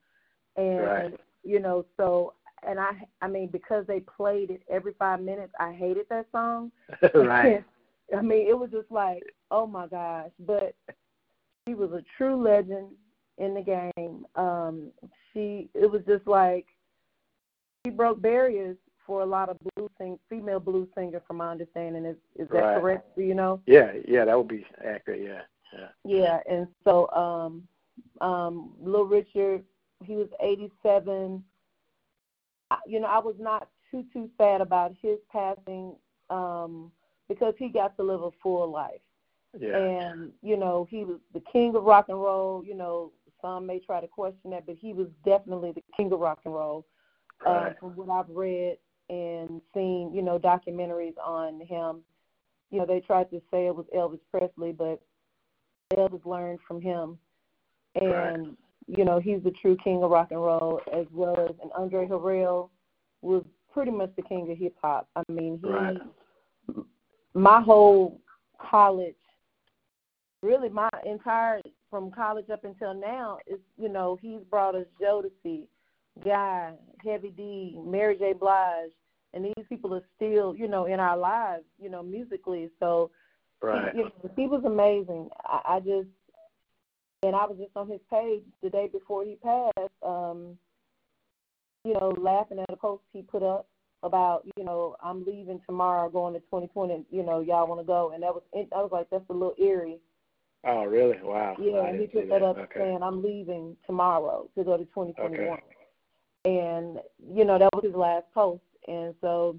and 0.56 0.84
Right. 0.84 1.20
you 1.42 1.60
know, 1.60 1.84
so 1.96 2.34
and 2.62 2.80
I, 2.80 2.92
I 3.20 3.28
mean, 3.28 3.48
because 3.48 3.86
they 3.86 4.00
played 4.00 4.50
it 4.50 4.62
every 4.70 4.94
five 4.94 5.20
minutes, 5.20 5.52
I 5.60 5.72
hated 5.72 6.08
that 6.08 6.26
song. 6.32 6.72
right. 7.14 7.64
I 8.16 8.22
mean, 8.22 8.48
it 8.48 8.58
was 8.58 8.70
just 8.70 8.90
like, 8.90 9.22
oh 9.50 9.66
my 9.66 9.86
gosh! 9.86 10.30
But 10.40 10.74
she 11.66 11.74
was 11.74 11.92
a 11.92 12.04
true 12.16 12.36
legend 12.42 12.88
in 13.38 13.54
the 13.54 13.62
game. 13.62 14.26
Um, 14.36 14.92
she, 15.32 15.68
it 15.74 15.90
was 15.90 16.02
just 16.06 16.26
like 16.26 16.66
she 17.84 17.90
broke 17.90 18.20
barriers 18.20 18.76
for 19.06 19.22
a 19.22 19.26
lot 19.26 19.48
of 19.48 19.58
blues 19.74 19.90
sing, 19.98 20.18
female 20.28 20.60
blues 20.60 20.88
singers, 20.96 21.22
from 21.26 21.36
my 21.38 21.50
understanding. 21.50 22.04
Is 22.04 22.16
is 22.36 22.48
that 22.50 22.62
Right. 22.62 22.80
correct? 22.80 23.16
Do 23.16 23.22
you 23.22 23.34
know? 23.34 23.60
Yeah, 23.66 23.92
yeah, 24.06 24.24
that 24.24 24.36
would 24.36 24.48
be 24.48 24.64
accurate, 24.84 25.22
yeah. 25.22 25.42
Yeah. 25.72 25.88
Yeah, 26.04 26.40
and 26.48 26.68
so 26.84 27.10
um 27.10 27.66
um 28.20 28.72
Little 28.80 29.06
Richard, 29.06 29.64
he 30.04 30.16
was 30.16 30.28
87. 30.40 31.44
You 32.86 33.00
know, 33.00 33.06
I 33.06 33.18
was 33.18 33.36
not 33.38 33.68
too 33.90 34.04
too 34.12 34.28
sad 34.38 34.60
about 34.60 34.92
his 35.00 35.18
passing 35.30 35.94
um 36.30 36.90
because 37.28 37.54
he 37.58 37.68
got 37.68 37.96
to 37.96 38.02
live 38.02 38.22
a 38.22 38.30
full 38.42 38.70
life. 38.70 39.00
Yeah. 39.58 39.76
And 39.76 40.32
you 40.42 40.56
know, 40.56 40.86
he 40.90 41.04
was 41.04 41.18
the 41.32 41.42
king 41.52 41.74
of 41.76 41.84
rock 41.84 42.06
and 42.08 42.20
roll, 42.20 42.64
you 42.64 42.74
know, 42.74 43.12
some 43.40 43.66
may 43.66 43.78
try 43.78 44.00
to 44.00 44.08
question 44.08 44.50
that, 44.50 44.66
but 44.66 44.76
he 44.76 44.92
was 44.92 45.08
definitely 45.24 45.72
the 45.72 45.82
king 45.96 46.12
of 46.12 46.20
rock 46.20 46.40
and 46.44 46.54
roll. 46.54 46.86
Right. 47.44 47.68
Um, 47.68 47.74
from 47.78 47.90
what 47.96 48.08
I've 48.10 48.34
read 48.34 48.78
and 49.08 49.60
seen, 49.72 50.12
you 50.14 50.22
know, 50.22 50.38
documentaries 50.38 51.16
on 51.22 51.60
him. 51.60 52.02
You 52.70 52.78
know, 52.80 52.86
they 52.86 53.00
tried 53.00 53.30
to 53.30 53.40
say 53.50 53.66
it 53.66 53.74
was 53.74 53.86
Elvis 53.94 54.20
Presley, 54.30 54.72
but 54.72 55.00
Elvis 55.92 56.24
learned 56.24 56.60
from 56.66 56.80
him. 56.80 57.18
And, 57.94 58.48
Right. 58.48 58.56
you 58.86 59.04
know, 59.04 59.18
he's 59.20 59.42
the 59.42 59.52
true 59.52 59.76
king 59.76 60.02
of 60.02 60.10
rock 60.10 60.30
and 60.30 60.42
roll 60.42 60.80
as 60.92 61.06
well 61.12 61.38
as 61.38 61.54
and 61.62 61.70
Andre 61.72 62.06
Harrell 62.06 62.70
was 63.22 63.44
pretty 63.72 63.90
much 63.90 64.14
the 64.16 64.22
king 64.22 64.50
of 64.50 64.56
hip 64.56 64.76
hop. 64.80 65.08
I 65.16 65.22
mean 65.30 65.58
he 65.58 65.68
Right. 65.68 66.02
my 67.34 67.60
whole 67.60 68.20
college 68.58 69.16
really 70.42 70.68
my 70.68 70.88
entire 71.04 71.60
from 71.90 72.10
college 72.10 72.50
up 72.50 72.64
until 72.64 72.94
now 72.94 73.38
is 73.46 73.58
you 73.76 73.88
know, 73.88 74.16
he's 74.16 74.42
brought 74.44 74.74
us 74.74 74.86
Jodeci, 75.00 75.66
Guy, 76.22 76.72
Heavy 77.04 77.30
D, 77.30 77.78
Mary 77.84 78.16
J. 78.16 78.32
Blige, 78.32 78.92
and 79.32 79.44
these 79.44 79.66
people 79.68 79.94
are 79.94 80.04
still, 80.16 80.54
you 80.54 80.68
know, 80.68 80.86
in 80.86 81.00
our 81.00 81.16
lives, 81.16 81.64
you 81.80 81.90
know, 81.90 82.02
musically. 82.02 82.70
So 82.78 83.10
right. 83.60 83.92
he, 83.92 83.98
you 83.98 84.04
know, 84.04 84.30
he 84.36 84.46
was 84.46 84.62
amazing. 84.64 85.28
I, 85.44 85.76
I 85.76 85.80
just 85.80 86.08
and 87.24 87.34
I 87.34 87.46
was 87.46 87.56
just 87.58 87.74
on 87.74 87.88
his 87.88 88.00
page 88.10 88.42
the 88.62 88.70
day 88.70 88.88
before 88.92 89.24
he 89.24 89.36
passed, 89.36 89.90
um, 90.02 90.58
you 91.84 91.94
know, 91.94 92.14
laughing 92.18 92.58
at 92.58 92.72
a 92.72 92.76
post 92.76 93.02
he 93.12 93.22
put 93.22 93.42
up 93.42 93.66
about, 94.02 94.46
you 94.58 94.64
know, 94.64 94.96
I'm 95.02 95.24
leaving 95.24 95.60
tomorrow, 95.66 96.10
going 96.10 96.34
to 96.34 96.40
2020. 96.40 97.06
You 97.10 97.22
know, 97.22 97.40
y'all 97.40 97.66
want 97.66 97.80
to 97.80 97.86
go? 97.86 98.12
And 98.12 98.22
that 98.22 98.34
was, 98.34 98.42
I 98.54 98.76
was 98.76 98.90
like, 98.92 99.08
that's 99.10 99.24
a 99.30 99.32
little 99.32 99.54
eerie. 99.58 100.00
Oh, 100.66 100.84
really? 100.84 101.18
Wow. 101.22 101.56
Yeah, 101.58 101.92
he 101.92 102.06
put 102.06 102.28
that, 102.28 102.40
that 102.40 102.42
up 102.42 102.58
okay. 102.58 102.80
saying, 102.80 102.98
I'm 103.02 103.22
leaving 103.22 103.76
tomorrow 103.86 104.48
to 104.56 104.64
go 104.64 104.76
to 104.76 104.84
2021. 104.84 105.48
Okay. 105.48 105.62
And 106.44 106.98
you 107.32 107.44
know, 107.44 107.58
that 107.58 107.70
was 107.74 107.84
his 107.84 107.94
last 107.94 108.26
post, 108.34 108.62
and 108.86 109.14
so, 109.20 109.56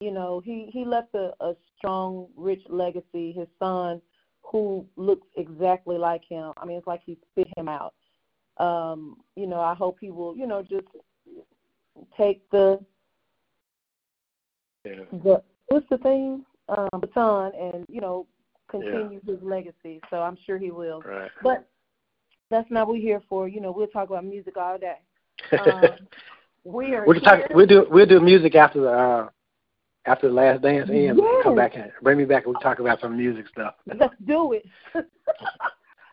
you 0.00 0.10
know, 0.10 0.40
he 0.44 0.68
he 0.72 0.84
left 0.84 1.14
a, 1.14 1.32
a 1.40 1.54
strong, 1.76 2.28
rich 2.36 2.62
legacy. 2.68 3.32
His 3.32 3.48
son, 3.58 4.02
who 4.42 4.86
looks 4.96 5.26
exactly 5.36 5.96
like 5.96 6.24
him. 6.28 6.52
I 6.58 6.64
mean, 6.66 6.76
it's 6.78 6.86
like 6.86 7.02
he 7.04 7.18
spit 7.32 7.48
him 7.56 7.68
out. 7.68 7.94
Um, 8.58 9.18
you 9.36 9.46
know, 9.46 9.60
I 9.60 9.74
hope 9.74 9.98
he 10.00 10.10
will, 10.10 10.36
you 10.36 10.46
know, 10.46 10.62
just 10.62 10.86
take 12.16 12.48
the 12.50 12.80
Yeah. 14.84 15.04
the 15.12 15.42
what's 15.68 15.88
the 15.90 15.98
thing 15.98 16.44
um, 16.68 16.88
baton 17.00 17.52
and 17.54 17.84
you 17.88 18.00
know 18.00 18.26
continue 18.68 19.20
his 19.26 19.42
legacy. 19.42 20.00
So 20.10 20.22
I'm 20.22 20.36
sure 20.46 20.58
he 20.58 20.70
will. 20.70 21.02
Right. 21.02 21.30
But 21.42 21.68
that's 22.50 22.70
not 22.70 22.86
what 22.86 22.94
we're 22.94 23.02
here 23.02 23.22
for. 23.28 23.48
You 23.48 23.60
know, 23.60 23.72
we'll 23.72 23.86
talk 23.86 24.08
about 24.10 24.24
music 24.24 24.56
all 24.56 24.78
day. 24.78 24.98
Um, 25.52 25.82
we 26.64 26.94
are 26.94 27.06
we 27.06 27.14
can 27.20 27.22
talk. 27.24 27.40
We'll 27.54 27.66
do. 27.66 27.86
We'll 27.90 28.06
do 28.06 28.20
music 28.20 28.54
after 28.54 28.80
the 28.80 28.90
uh, 28.90 29.28
after 30.06 30.28
the 30.28 30.34
last 30.34 30.62
dance 30.62 30.88
ends. 30.90 31.20
Yes. 31.22 31.40
Come 31.42 31.56
back 31.56 31.74
and 31.76 31.90
bring 32.02 32.18
me 32.18 32.24
back. 32.24 32.44
and 32.44 32.52
We'll 32.52 32.60
talk 32.60 32.78
about 32.78 33.00
some 33.00 33.16
music 33.16 33.46
stuff. 33.48 33.74
Let's 33.86 34.14
do 34.26 34.52
it. 34.52 34.64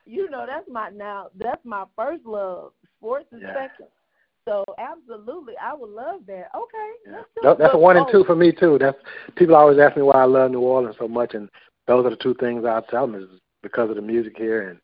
you 0.05 0.29
know, 0.29 0.45
that's 0.47 0.67
my 0.69 0.89
now. 0.89 1.27
That's 1.37 1.63
my 1.65 1.85
first 1.95 2.25
love. 2.25 2.71
Sports 2.97 3.27
is 3.31 3.41
Yeah. 3.41 3.53
second. 3.53 3.87
So 4.47 4.63
absolutely, 4.77 5.55
I 5.61 5.73
would 5.73 5.89
love 5.89 6.21
that. 6.27 6.49
Okay, 6.55 6.91
Yeah. 7.07 7.11
let's 7.13 7.27
do 7.35 7.41
That- 7.43 7.51
it. 7.53 7.57
That's 7.57 7.73
a 7.73 7.77
one 7.77 7.97
and 7.97 8.05
two 8.11 8.23
for 8.25 8.35
me 8.35 8.51
too. 8.51 8.77
That's 8.77 8.97
people 9.35 9.55
always 9.55 9.79
ask 9.79 9.95
me 9.97 10.03
why 10.03 10.21
I 10.21 10.25
love 10.25 10.51
New 10.51 10.61
Orleans 10.61 10.95
so 10.99 11.07
much, 11.07 11.33
and 11.33 11.49
those 11.87 12.05
are 12.05 12.11
the 12.11 12.15
two 12.17 12.35
things 12.35 12.63
I 12.63 12.81
tell 12.91 13.07
them 13.07 13.15
is 13.15 13.27
because 13.63 13.89
of 13.89 13.95
the 13.95 14.01
music 14.03 14.37
here 14.37 14.69
and 14.69 14.79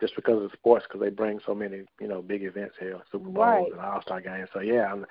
just 0.00 0.14
because 0.16 0.42
of 0.42 0.52
sports 0.52 0.84
because 0.88 1.00
they 1.00 1.10
bring 1.10 1.38
so 1.46 1.54
many 1.54 1.82
you 2.00 2.08
know 2.08 2.20
big 2.22 2.42
events 2.44 2.74
here, 2.78 2.98
Super 3.12 3.24
Bowls 3.30 3.36
Right. 3.36 3.72
and 3.72 3.80
All 3.80 4.02
Star 4.02 4.20
games. 4.20 4.48
So 4.52 4.60
yeah, 4.60 4.90
I'm, 4.92 5.06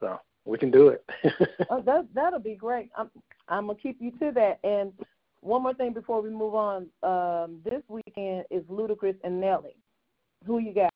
so 0.00 0.20
we 0.44 0.58
can 0.58 0.70
do 0.70 0.88
it. 0.88 1.04
Oh, 1.70 1.82
that 1.82 2.06
that'll 2.14 2.38
be 2.38 2.54
great. 2.54 2.90
I'm 2.96 3.10
I'm 3.48 3.66
gonna 3.66 3.78
keep 3.78 4.00
you 4.00 4.10
to 4.12 4.30
that. 4.32 4.58
And 4.64 4.92
one 5.40 5.62
more 5.62 5.74
thing 5.74 5.92
before 5.92 6.20
we 6.22 6.30
move 6.30 6.54
on. 6.54 6.86
Um, 7.02 7.60
this 7.64 7.82
weekend 7.88 8.44
is 8.50 8.62
Ludacris 8.64 9.16
and 9.24 9.40
Nelly. 9.40 9.76
Who 10.46 10.58
you 10.58 10.72
got? 10.74 10.90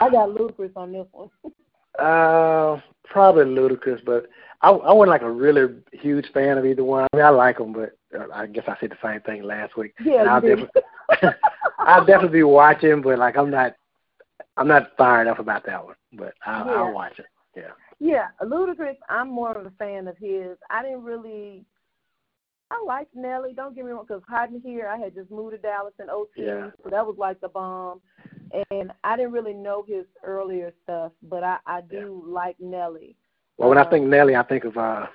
I 0.00 0.08
got 0.10 0.30
Ludacris 0.30 0.72
on 0.76 0.92
this 0.92 1.06
one. 1.12 1.30
Uh, 1.96 2.80
probably 3.04 3.44
Ludacris, 3.44 4.04
but 4.04 4.26
I 4.62 4.70
I 4.70 4.92
wasn't 4.92 5.10
like 5.10 5.22
a 5.22 5.30
really 5.30 5.76
huge 5.92 6.26
fan 6.34 6.58
of 6.58 6.66
either 6.66 6.82
one. 6.82 7.06
I 7.12 7.16
mean, 7.16 7.24
I 7.24 7.28
like 7.28 7.58
them, 7.58 7.72
but 7.72 7.96
uh, 8.18 8.26
I 8.34 8.46
guess 8.48 8.64
I 8.66 8.76
said 8.80 8.90
the 8.90 8.96
same 9.00 9.20
thing 9.20 9.44
last 9.44 9.76
week. 9.76 9.94
yeah, 10.04 10.22
And 10.22 10.28
I'll 10.28 10.40
definitely, 10.40 10.82
I'll 11.86 12.04
definitely 12.04 12.38
be 12.38 12.42
watching, 12.42 13.02
but 13.02 13.18
like 13.18 13.36
I'm 13.36 13.50
not, 13.50 13.74
I'm 14.56 14.68
not 14.68 14.96
fired 14.96 15.28
up 15.28 15.38
about 15.38 15.64
that 15.66 15.84
one. 15.84 15.94
But 16.12 16.34
I'll, 16.46 16.66
Yeah. 16.66 16.72
I'll 16.72 16.92
watch 16.92 17.18
it. 17.18 17.26
Yeah. 17.56 17.70
Yeah, 18.00 18.26
Ludacris. 18.42 18.96
I'm 19.08 19.28
more 19.28 19.56
of 19.56 19.66
a 19.66 19.70
fan 19.78 20.08
of 20.08 20.16
his. 20.18 20.56
I 20.70 20.82
didn't 20.82 21.04
really. 21.04 21.64
I 22.70 22.82
liked 22.84 23.14
Nelly. 23.14 23.52
Don't 23.54 23.74
get 23.74 23.84
me 23.84 23.92
wrong, 23.92 24.04
because 24.08 24.22
hiding 24.28 24.60
here, 24.60 24.88
I 24.88 24.96
had 24.96 25.14
just 25.14 25.30
moved 25.30 25.52
to 25.52 25.58
Dallas 25.58 25.92
in 26.00 26.06
02, 26.06 26.42
Yeah. 26.42 26.70
so 26.82 26.90
that 26.90 27.06
was 27.06 27.14
like 27.18 27.40
the 27.40 27.48
bomb. 27.48 28.00
And 28.70 28.90
I 29.04 29.16
didn't 29.16 29.32
really 29.32 29.52
know 29.54 29.84
his 29.86 30.06
earlier 30.24 30.72
stuff, 30.82 31.12
but 31.22 31.44
I 31.44 31.58
I 31.66 31.82
do 31.82 32.24
like 32.26 32.56
Nelly. 32.58 33.16
Well, 33.58 33.68
when 33.68 33.78
I 33.78 33.82
Uh, 33.82 33.90
think 33.90 34.06
Nelly, 34.06 34.34
I 34.34 34.42
think 34.42 34.64
of 34.64 34.76
uh, 34.76 35.06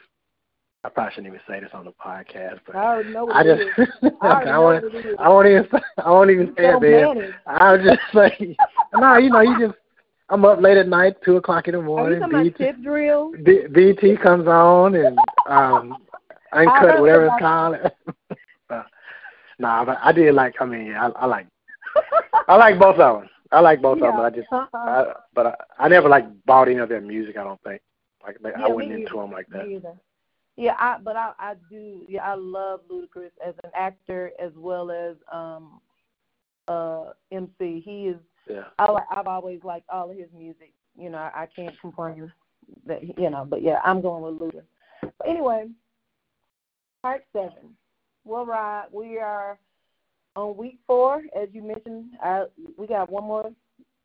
I 0.84 0.90
probably 0.90 1.12
shouldn't 1.14 1.28
even 1.34 1.42
say 1.48 1.60
this 1.60 1.70
on 1.74 1.84
the 1.86 1.92
podcast, 1.92 2.60
but 2.66 2.76
I 2.76 3.02
know 3.04 3.26
what 3.26 3.36
I 3.36 3.44
just. 3.44 3.62
I 4.22 4.28
I 4.44 4.58
won't. 4.58 4.86
I 5.20 5.28
won't 5.30 5.48
even 5.48 5.68
I 5.98 6.10
won't 6.10 6.30
even 6.32 6.54
say 6.58 6.72
So 6.72 6.78
it, 6.82 7.16
man. 7.18 7.34
I'll 7.48 7.78
just 7.78 8.00
say 8.14 8.56
no. 8.96 9.18
You 9.18 9.30
know, 9.30 9.42
you 9.42 9.60
just 9.68 9.78
I'm 10.30 10.46
up 10.46 10.62
late 10.62 10.78
at 10.78 10.88
night, 10.88 11.16
two 11.26 11.36
o'clock 11.38 11.68
in 11.68 11.74
the 11.74 11.80
Are 11.80 12.12
you 12.12 12.20
morning. 12.20 12.22
BT, 12.30 12.58
tip 12.58 12.82
drill? 12.82 13.32
B, 13.44 13.64
BT 13.72 14.16
comes 14.18 14.48
on 14.48 14.96
and 14.96 15.18
um, 15.48 15.98
I 16.54 16.62
uncut 16.62 17.02
whatever 17.02 17.26
it's 17.26 17.40
called. 17.40 17.76
uh, 18.70 18.84
nah, 19.60 19.84
but 19.84 19.98
I 20.02 20.12
did 20.14 20.34
like. 20.34 20.56
I 20.62 20.66
mean, 20.66 20.94
I, 20.94 21.08
I 21.08 21.26
like 21.26 21.48
I 22.48 22.56
like 22.56 22.80
both 22.80 22.98
of 23.00 23.22
them. 23.22 23.30
I 23.52 23.60
like 23.60 23.82
both 23.82 23.98
of 23.98 24.02
them, 24.02 24.16
but 24.16 24.26
I 24.26 24.30
just 24.30 24.48
Uh-uh. 24.52 24.68
I, 24.74 25.14
but 25.34 25.46
I, 25.48 25.56
I 25.80 25.88
never 25.90 26.08
like 26.08 26.26
bought 26.46 26.70
any 26.70 26.78
of 26.80 26.88
their 26.88 27.02
music. 27.02 27.36
I 27.38 27.44
don't 27.44 27.62
think 27.64 27.82
like 28.24 28.38
Yeah, 28.44 28.66
I 28.66 28.70
wasn't 28.70 28.94
into 28.94 29.08
either. 29.14 29.22
them 29.22 29.32
like 29.32 29.48
that. 29.50 29.98
Yeah, 30.60 30.76
I 30.78 30.98
but 31.02 31.16
I 31.16 31.32
I 31.40 31.54
do 31.70 32.02
yeah 32.10 32.30
I 32.30 32.36
love 32.36 32.82
Ludacris 32.92 33.32
as 33.46 33.56
an 33.64 33.72
actor 33.74 34.32
as 34.40 34.52
well 34.58 34.92
as 34.92 35.16
um 35.32 35.80
uh 36.68 37.12
MC. 37.32 37.80
He 37.80 38.08
is 38.10 38.18
Yeah. 38.46 38.66
I, 38.78 39.00
I've 39.10 39.28
always 39.28 39.64
liked 39.64 39.90
all 39.90 40.12
of 40.12 40.18
his 40.18 40.28
music. 40.36 40.74
You 40.98 41.10
know, 41.10 41.18
I, 41.18 41.44
I 41.44 41.46
can't 41.46 41.80
complain 41.80 42.30
that 42.86 43.18
you 43.18 43.30
know, 43.30 43.46
but 43.46 43.62
yeah, 43.62 43.80
I'm 43.86 44.02
going 44.02 44.22
with 44.22 44.42
Luda. 44.42 44.64
But 45.02 45.30
anyway, 45.30 45.70
part 47.02 47.24
seven. 47.32 47.76
We'll 48.26 48.46
ride. 48.46 48.88
We 48.92 49.18
are 49.18 49.58
on 50.36 50.58
week 50.58 50.78
four, 50.86 51.24
as 51.42 51.48
you 51.54 51.64
mentioned. 51.64 52.18
I, 52.22 52.46
we 52.78 52.86
got 52.86 53.10
one 53.10 53.24
more 53.24 53.50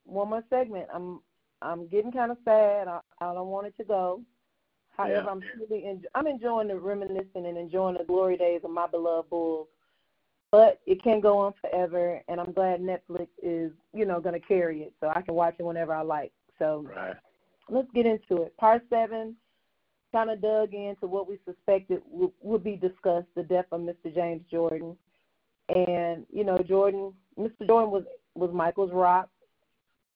one 0.04 0.30
more 0.30 0.44
segment. 0.50 0.86
I'm 0.94 1.20
I'm 1.62 1.88
getting 1.88 2.12
kind 2.12 2.30
of 2.30 2.38
sad. 2.44 2.86
I, 2.86 3.00
I 3.20 3.34
don't 3.34 3.48
want 3.48 3.66
it 3.66 3.76
to 3.78 3.84
go. 3.84 4.20
However, 4.96 5.14
Yeah. 5.24 5.30
I'm 5.30 5.42
really 5.58 5.84
en- 5.86 6.04
I'm 6.14 6.26
enjoying 6.26 6.68
the 6.68 6.78
reminiscing 6.78 7.46
and 7.46 7.58
enjoying 7.58 7.96
the 7.98 8.04
glory 8.04 8.36
days 8.36 8.62
of 8.64 8.70
my 8.70 8.86
beloved 8.86 9.30
Bulls. 9.30 9.68
But 10.50 10.80
it 10.86 11.02
can't 11.02 11.20
go 11.22 11.38
on 11.38 11.52
forever, 11.54 12.22
and 12.28 12.40
I'm 12.40 12.52
glad 12.52 12.80
Netflix 12.80 13.26
is, 13.42 13.72
you 13.92 14.04
know, 14.04 14.20
going 14.20 14.40
to 14.40 14.46
carry 14.46 14.82
it, 14.84 14.92
so 15.00 15.08
I 15.08 15.20
can 15.20 15.34
watch 15.34 15.56
it 15.58 15.64
whenever 15.64 15.92
I 15.92 16.02
like. 16.02 16.32
So 16.60 16.82
Right. 16.94 17.16
let's 17.68 17.90
get 17.90 18.06
into 18.06 18.42
it. 18.44 18.56
Part 18.56 18.88
seven 18.88 19.36
kind 20.12 20.30
of 20.30 20.40
dug 20.40 20.72
into 20.72 21.08
what 21.08 21.26
we 21.28 21.38
suspected 21.44 22.00
would, 22.08 22.30
would 22.40 22.62
be 22.62 22.76
discussed: 22.76 23.26
the 23.34 23.42
death 23.42 23.66
of 23.72 23.80
Mr. 23.80 24.14
James 24.14 24.44
Jordan. 24.48 24.96
And 25.70 26.24
you 26.30 26.44
know, 26.44 26.58
Jordan, 26.58 27.12
Mr. 27.36 27.66
Jordan 27.66 27.90
was 27.90 28.04
was 28.36 28.52
Michael's 28.52 28.92
rock. 28.92 29.28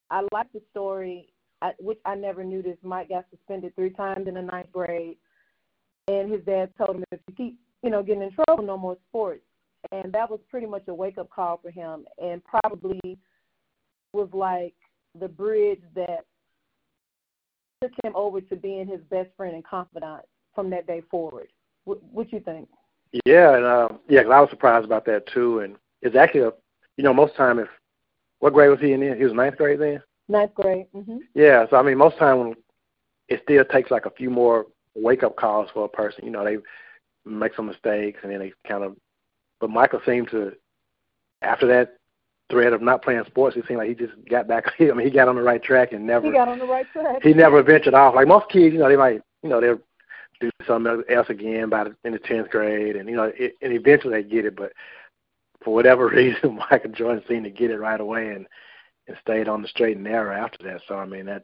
I 0.09 0.25
like 0.31 0.51
the 0.53 0.61
story, 0.71 1.33
Which 1.79 1.99
I 2.05 2.15
never 2.15 2.43
knew 2.43 2.61
this. 2.61 2.77
Mike 2.83 3.09
got 3.09 3.25
suspended 3.29 3.75
three 3.75 3.89
times 3.89 4.27
in 4.27 4.35
the 4.35 4.41
ninth 4.41 4.71
grade, 4.71 5.17
and 6.07 6.31
his 6.31 6.41
dad 6.45 6.71
told 6.77 6.97
him 6.97 7.03
if 7.11 7.19
you 7.27 7.35
keep, 7.35 7.59
you 7.83 7.89
know, 7.89 8.01
getting 8.01 8.23
in 8.23 8.31
trouble, 8.31 8.63
no 8.63 8.77
more 8.77 8.97
sports. 9.09 9.43
And 9.91 10.11
that 10.13 10.29
was 10.29 10.39
pretty 10.49 10.67
much 10.67 10.83
a 10.87 10.93
wake 10.93 11.17
up 11.17 11.29
call 11.29 11.57
for 11.61 11.71
him, 11.71 12.05
and 12.21 12.41
probably 12.43 13.17
was 14.13 14.29
like 14.33 14.75
the 15.19 15.27
bridge 15.27 15.81
that 15.95 16.25
took 17.81 17.91
him 18.03 18.13
over 18.15 18.41
to 18.41 18.55
being 18.55 18.87
his 18.87 19.01
best 19.09 19.29
friend 19.37 19.55
and 19.55 19.65
confidant 19.65 20.21
from 20.53 20.69
that 20.69 20.87
day 20.87 21.01
forward. 21.09 21.47
What, 21.85 22.03
what 22.03 22.31
you 22.31 22.39
think? 22.39 22.67
Yeah, 23.25 23.55
and 23.55 23.65
uh, 23.65 23.89
yeah, 24.07 24.23
'cause 24.23 24.31
I 24.31 24.41
was 24.41 24.49
surprised 24.49 24.85
about 24.85 25.05
that 25.05 25.25
too. 25.27 25.59
And 25.59 25.75
it's 26.01 26.15
actually 26.15 26.41
a, 26.41 26.53
you 26.97 27.03
know, 27.03 27.13
most 27.13 27.35
time 27.35 27.59
if 27.59 27.69
what 28.39 28.53
grade 28.53 28.69
was 28.69 28.79
he 28.79 28.91
in? 28.93 29.01
He 29.01 29.23
was 29.23 29.33
ninth 29.33 29.57
grade 29.57 29.79
then. 29.79 30.01
Ninth 30.29 30.53
grade. 30.53 30.85
hmm 30.93 31.17
Yeah, 31.33 31.65
so 31.69 31.75
I 31.77 31.81
mean, 31.81 31.97
most 31.97 32.17
time 32.17 32.39
when 32.39 32.55
it 33.27 33.41
still 33.43 33.65
takes 33.65 33.91
like 33.91 34.05
a 34.05 34.11
few 34.11 34.29
more 34.29 34.67
wake 34.95 35.23
up 35.23 35.35
calls 35.35 35.69
for 35.73 35.85
a 35.85 35.89
person. 35.89 36.23
You 36.25 36.31
know, 36.31 36.45
they 36.45 36.57
make 37.25 37.55
some 37.55 37.65
mistakes 37.67 38.19
and 38.23 38.31
then 38.31 38.39
they 38.39 38.53
kind 38.67 38.83
of. 38.83 38.95
But 39.59 39.71
Michael 39.71 40.01
seemed 40.05 40.29
to, 40.31 40.53
after 41.41 41.67
that 41.67 41.97
thread 42.49 42.73
of 42.73 42.81
not 42.81 43.03
playing 43.03 43.23
sports, 43.27 43.57
it 43.57 43.65
seemed 43.67 43.79
like 43.79 43.89
he 43.89 43.95
just 43.95 44.13
got 44.29 44.47
back. 44.47 44.65
I 44.79 44.85
mean, 44.91 45.05
he 45.05 45.11
got 45.11 45.27
on 45.27 45.35
the 45.35 45.41
right 45.41 45.61
track 45.61 45.91
and 45.91 46.05
never. 46.05 46.27
He 46.27 46.33
got 46.33 46.47
on 46.47 46.59
the 46.59 46.65
right 46.65 46.89
track. 46.93 47.21
he 47.23 47.33
never 47.33 47.61
ventured 47.63 47.93
off. 47.93 48.15
Like 48.15 48.27
most 48.27 48.49
kids, 48.49 48.73
you 48.73 48.79
know, 48.79 48.87
they 48.89 48.95
might, 48.95 49.21
you 49.43 49.49
know, 49.49 49.59
they'll 49.59 49.79
do 50.39 50.49
something 50.65 51.03
else 51.09 51.29
again 51.29 51.69
by 51.69 51.85
the, 51.85 51.95
in 52.05 52.13
the 52.13 52.19
tenth 52.19 52.49
grade, 52.49 52.95
and 52.95 53.09
you 53.09 53.15
know, 53.15 53.31
it, 53.35 53.55
and 53.61 53.73
eventually 53.73 54.13
they 54.13 54.27
get 54.27 54.45
it. 54.45 54.55
But 54.55 54.71
for 55.63 55.73
whatever 55.73 56.07
reason, 56.09 56.59
Michael 56.71 56.91
Jordan 56.91 57.23
seemed 57.27 57.43
to 57.43 57.49
get 57.49 57.71
it 57.71 57.79
right 57.79 57.99
away 57.99 58.29
and 58.29 58.47
and 59.09 59.17
stayed 59.21 59.49
on 59.49 59.61
the 59.61 59.67
straight 59.67 59.97
and 59.97 60.05
narrow 60.05 60.35
after 60.35 60.63
that. 60.63 60.81
So 60.87 60.95
I 60.95 61.05
mean, 61.05 61.25
that 61.25 61.43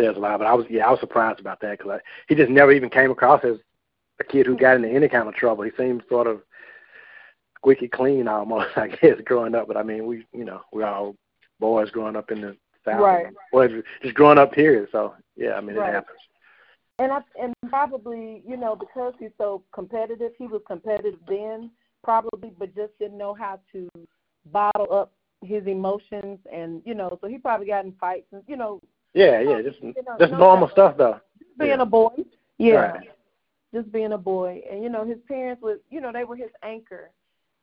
says 0.00 0.16
a 0.16 0.18
lot. 0.18 0.38
But 0.38 0.46
I 0.46 0.54
was, 0.54 0.66
yeah, 0.68 0.86
I 0.86 0.90
was 0.90 1.00
surprised 1.00 1.38
about 1.38 1.60
that 1.60 1.78
because 1.78 2.00
he 2.28 2.34
just 2.34 2.50
never 2.50 2.72
even 2.72 2.90
came 2.90 3.10
across 3.10 3.44
as 3.44 3.58
a 4.18 4.24
kid 4.24 4.46
who 4.46 4.56
got 4.56 4.76
into 4.76 4.88
any 4.88 5.08
kind 5.08 5.28
of 5.28 5.34
trouble. 5.34 5.64
He 5.64 5.70
seemed 5.76 6.02
sort 6.08 6.26
of 6.26 6.40
squeaky 7.56 7.88
clean 7.88 8.26
almost, 8.26 8.68
I 8.76 8.88
guess, 8.88 9.20
growing 9.24 9.54
up. 9.54 9.68
But 9.68 9.76
I 9.76 9.82
mean, 9.82 10.06
we, 10.06 10.26
you 10.32 10.44
know, 10.44 10.62
we're 10.72 10.86
all 10.86 11.14
boys 11.60 11.90
growing 11.90 12.16
up 12.16 12.30
in 12.30 12.40
the 12.40 12.56
South. 12.84 13.00
Right. 13.00 13.26
Well, 13.52 13.68
just 14.02 14.14
growing 14.14 14.38
up 14.38 14.54
here, 14.54 14.88
so 14.90 15.14
yeah, 15.36 15.54
I 15.54 15.60
mean 15.60 15.76
Right. 15.76 15.90
it 15.90 15.94
happens. 15.94 16.18
And 16.98 17.12
I 17.12 17.20
and 17.40 17.52
probably 17.68 18.42
you 18.46 18.56
know 18.56 18.74
because 18.76 19.14
he's 19.18 19.30
so 19.36 19.62
competitive, 19.72 20.32
he 20.38 20.46
was 20.46 20.62
competitive 20.66 21.18
then 21.28 21.70
probably, 22.04 22.52
but 22.58 22.74
just 22.74 22.96
didn't 22.98 23.18
know 23.18 23.34
how 23.34 23.58
to 23.72 23.88
bottle 24.52 24.92
up 24.92 25.12
his 25.44 25.66
emotions, 25.66 26.38
and 26.52 26.82
you 26.84 26.94
know, 26.94 27.18
so 27.20 27.28
he 27.28 27.38
probably 27.38 27.66
got 27.66 27.84
in 27.84 27.92
fights, 27.92 28.26
and 28.32 28.42
you 28.46 28.56
know, 28.56 28.80
Yeah, 29.14 29.40
yeah, 29.40 29.62
just 29.62 29.80
You 29.80 29.94
know, 30.06 30.16
just 30.18 30.32
normal 30.32 30.68
stuff 30.68 30.96
though. 30.96 31.20
being 31.58 31.70
Yeah. 31.76 31.82
a 31.82 31.86
boy, 31.86 32.24
yeah, 32.58 32.74
Right. 32.74 33.10
just 33.72 33.92
being 33.92 34.12
a 34.12 34.18
boy, 34.18 34.64
and 34.70 34.82
you 34.82 34.88
know, 34.88 35.04
his 35.04 35.18
parents 35.28 35.62
was, 35.62 35.78
you 35.90 36.00
know, 36.00 36.10
they 36.12 36.24
were 36.24 36.36
his 36.36 36.50
anchor, 36.62 37.10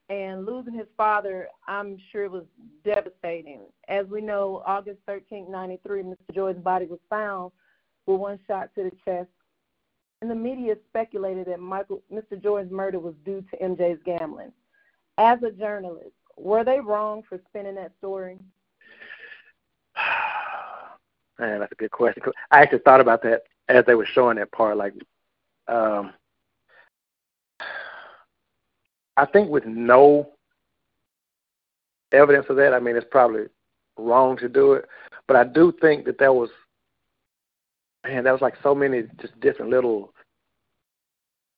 and 0.09 0.45
losing 0.45 0.73
his 0.73 0.87
father, 0.97 1.49
I'm 1.67 1.97
sure 2.11 2.29
was 2.29 2.45
devastating. 2.83 3.61
As 3.87 4.07
we 4.07 4.21
know, 4.21 4.63
August 4.65 4.99
13, 5.05 5.49
93, 5.49 6.03
Mr. 6.03 6.33
Jordan's 6.33 6.63
body 6.63 6.85
was 6.85 6.99
found 7.09 7.51
with 8.05 8.19
one 8.19 8.39
shot 8.47 8.73
to 8.75 8.83
the 8.83 8.91
chest. 9.05 9.29
And 10.21 10.29
the 10.29 10.35
media 10.35 10.75
speculated 10.89 11.47
that 11.47 11.59
Michael, 11.59 12.03
Mr. 12.13 12.41
Jordan's 12.41 12.71
murder 12.71 12.99
was 12.99 13.15
due 13.25 13.41
to 13.51 13.57
MJ's 13.57 13.99
gambling. 14.03 14.51
As 15.17 15.41
a 15.43 15.51
journalist, 15.51 16.11
were 16.41 16.63
they 16.63 16.79
wrong 16.79 17.23
for 17.27 17.39
spinning 17.49 17.75
that 17.75 17.91
story? 17.99 18.37
Man, 21.39 21.59
that's 21.59 21.71
a 21.71 21.75
good 21.75 21.91
question. 21.91 22.23
I 22.51 22.61
actually 22.61 22.79
thought 22.79 23.01
about 23.01 23.23
that 23.23 23.43
as 23.67 23.85
they 23.85 23.95
were 23.95 24.05
showing 24.05 24.37
that 24.37 24.51
part. 24.51 24.77
Like, 24.77 24.93
um, 25.67 26.13
I 29.17 29.25
think 29.25 29.49
with 29.49 29.65
no 29.65 30.29
evidence 32.11 32.47
of 32.49 32.57
that, 32.57 32.73
I 32.73 32.79
mean, 32.79 32.95
it's 32.95 33.07
probably 33.09 33.45
wrong 33.97 34.37
to 34.37 34.49
do 34.49 34.73
it. 34.73 34.85
But 35.27 35.37
I 35.37 35.43
do 35.43 35.73
think 35.81 36.05
that 36.05 36.17
that 36.19 36.33
was, 36.33 36.49
man, 38.03 38.23
that 38.23 38.31
was 38.31 38.41
like 38.41 38.55
so 38.61 38.75
many 38.75 39.03
just 39.19 39.39
different 39.39 39.71
little, 39.71 40.13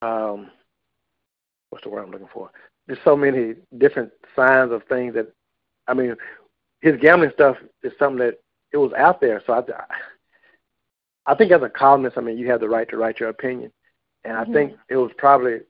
um, 0.01 0.51
what's 1.69 1.83
the 1.83 1.89
word 1.89 2.03
I'm 2.03 2.11
looking 2.11 2.27
for? 2.33 2.51
There's 2.87 2.99
so 3.03 3.15
many 3.15 3.55
different 3.77 4.11
signs 4.35 4.71
of 4.71 4.83
things 4.85 5.13
that, 5.15 5.27
I 5.87 5.93
mean, 5.93 6.15
his 6.81 6.99
gambling 6.99 7.31
stuff 7.33 7.57
is 7.83 7.93
something 7.97 8.19
that 8.19 8.39
it 8.71 8.77
was 8.77 8.91
out 8.93 9.21
there. 9.21 9.41
So 9.45 9.53
I, 9.53 9.61
I 11.25 11.35
think 11.35 11.51
as 11.51 11.61
a 11.61 11.69
columnist, 11.69 12.17
I 12.17 12.21
mean, 12.21 12.37
you 12.37 12.49
have 12.51 12.59
the 12.59 12.69
right 12.69 12.87
to 12.89 12.97
write 12.97 13.19
your 13.19 13.29
opinion, 13.29 13.71
and 14.23 14.35
I 14.37 14.43
Mhm. 14.45 14.53
think 14.53 14.73
it 14.89 14.97
was 14.97 15.11
probably 15.17 15.61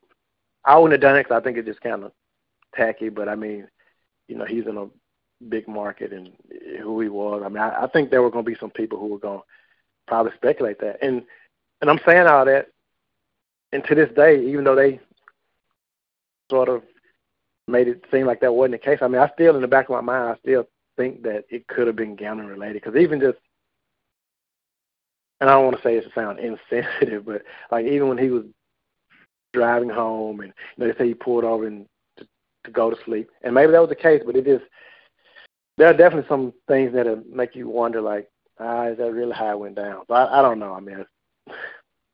I 0.66 0.78
wouldn't 0.78 0.94
have 0.94 1.02
done 1.02 1.18
it 1.18 1.24
because 1.24 1.40
I 1.40 1.44
think 1.44 1.58
it's 1.58 1.68
just 1.68 1.82
kind 1.82 2.04
of 2.04 2.12
tacky. 2.76 3.10
But 3.10 3.28
I 3.30 3.36
mean, 3.36 3.68
you 4.28 4.36
know, 4.38 4.46
he's 4.46 4.66
in 4.68 4.78
a 4.78 4.88
big 5.50 5.68
market 5.68 6.12
and 6.14 6.32
who 6.82 7.00
he 7.02 7.10
was. 7.10 7.42
I 7.44 7.50
mean, 7.50 7.58
I, 7.62 7.84
I 7.84 7.88
think 7.88 8.10
there 8.10 8.22
were 8.22 8.32
going 8.32 8.46
to 8.46 8.52
be 8.52 8.58
some 8.58 8.72
people 8.72 9.00
who 9.00 9.08
were 9.08 9.20
going 9.20 9.40
to 9.40 9.46
probably 10.08 10.32
speculate 10.36 10.80
that, 10.80 10.98
and 11.02 11.24
and 11.82 11.90
I'm 11.90 12.00
saying 12.06 12.28
all 12.28 12.46
that, 12.46 12.68
and 13.72 13.84
to 13.86 13.96
this 13.96 14.10
day, 14.16 14.40
even 14.46 14.64
though 14.64 14.76
they 14.76 15.00
sort 16.50 16.70
of 16.70 16.84
made 17.68 17.88
it 17.88 18.04
seem 18.12 18.26
like 18.26 18.42
that 18.42 18.54
wasn't 18.54 18.74
the 18.74 18.78
case, 18.78 19.00
I 19.02 19.08
mean, 19.08 19.22
I 19.22 19.30
still 19.34 19.56
in 19.56 19.62
the 19.62 19.68
back 19.68 19.90
of 19.90 19.92
my 19.92 20.02
mind, 20.02 20.36
I 20.36 20.40
still 20.40 20.68
think 20.98 21.24
that 21.24 21.46
it 21.50 21.68
could 21.68 21.88
have 21.88 21.96
been 21.96 22.16
gambling 22.16 22.48
related 22.48 22.84
because 22.84 22.96
even 22.96 23.20
just 23.20 23.38
and 25.42 25.50
I 25.50 25.56
don't 25.56 25.66
want 25.66 25.78
to 25.78 25.84
say 25.84 25.98
it 25.98 26.04
to 26.04 26.12
sound 26.14 26.40
insensitive, 26.40 27.26
but 27.26 27.44
like 27.72 27.86
even 27.86 28.08
when 28.08 28.18
he 28.18 28.30
was 28.30 28.44
driving 29.52 29.90
home 29.90 30.40
and 30.40 30.54
you 30.78 30.86
know, 30.86 30.92
they 30.92 30.98
say 30.98 31.08
he 31.08 31.14
pulled 31.14 31.44
over 31.44 31.68
and 31.68 31.86
to, 32.18 32.28
to 32.64 32.72
go 32.72 32.90
to 32.90 32.96
sleep, 33.04 33.30
and 33.42 33.54
maybe 33.54 33.72
that 33.74 33.82
was 33.82 33.90
the 33.90 33.96
case, 33.96 34.22
but 34.26 34.36
it 34.36 34.46
just 34.46 34.64
there 35.78 35.88
are 35.88 35.94
definitely 35.94 36.28
some 36.30 36.54
things 36.68 36.94
that 36.94 37.26
make 37.28 37.56
you 37.56 37.68
wonder, 37.68 38.00
like, 38.00 38.30
ah, 38.60 38.86
is 38.86 38.98
that 39.00 39.12
really 39.12 39.34
how 39.34 39.52
it 39.52 39.60
went 39.60 39.76
down? 39.76 40.04
So 40.08 40.14
I, 40.14 40.40
I 40.40 40.42
don't 40.42 40.60
know. 40.60 40.74
I 40.74 40.80
mean, 40.80 41.00
it's, 41.00 41.58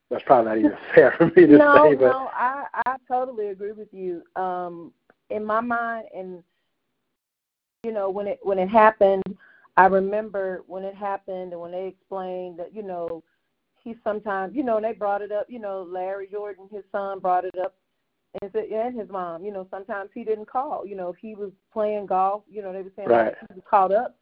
that's 0.09 0.23
probably 0.25 0.49
not 0.49 0.57
even 0.57 0.77
fair 0.95 1.13
for 1.17 1.27
me 1.27 1.45
to 1.45 1.57
no, 1.57 1.89
say, 1.89 1.95
but 1.95 2.11
no, 2.11 2.29
I 2.33 2.65
I 2.85 2.95
totally 3.07 3.49
agree 3.49 3.73
with 3.73 3.93
you. 3.93 4.23
Um, 4.35 4.91
in 5.29 5.43
my 5.45 5.61
mind, 5.61 6.07
and 6.15 6.43
you 7.83 7.91
know, 7.91 8.09
when 8.09 8.27
it 8.27 8.39
when 8.43 8.59
it 8.59 8.69
happened, 8.69 9.23
I 9.77 9.85
remember 9.85 10.63
when 10.67 10.83
it 10.83 10.95
happened 10.95 11.53
and 11.53 11.61
when 11.61 11.71
they 11.71 11.87
explained 11.87 12.59
that, 12.59 12.75
you 12.75 12.83
know, 12.83 13.23
he 13.81 13.95
sometimes, 14.03 14.55
you 14.55 14.63
know, 14.63 14.75
and 14.75 14.85
they 14.85 14.91
brought 14.91 15.21
it 15.21 15.31
up. 15.31 15.45
You 15.49 15.59
know, 15.59 15.87
Larry 15.89 16.27
Jordan, 16.29 16.67
his 16.71 16.83
son, 16.91 17.19
brought 17.19 17.45
it 17.45 17.57
up, 17.57 17.75
and 18.41 18.51
said, 18.51 18.65
and 18.65 18.99
his 18.99 19.09
mom. 19.09 19.43
You 19.43 19.51
know, 19.51 19.67
sometimes 19.71 20.09
he 20.13 20.23
didn't 20.23 20.49
call. 20.49 20.85
You 20.85 20.95
know, 20.95 21.09
if 21.09 21.17
he 21.17 21.35
was 21.35 21.51
playing 21.71 22.07
golf, 22.07 22.43
you 22.49 22.61
know, 22.61 22.73
they 22.73 22.81
were 22.81 22.91
saying 22.95 23.07
Right. 23.07 23.35
he 23.39 23.55
was 23.55 23.63
caught 23.69 23.91
up. 23.91 24.17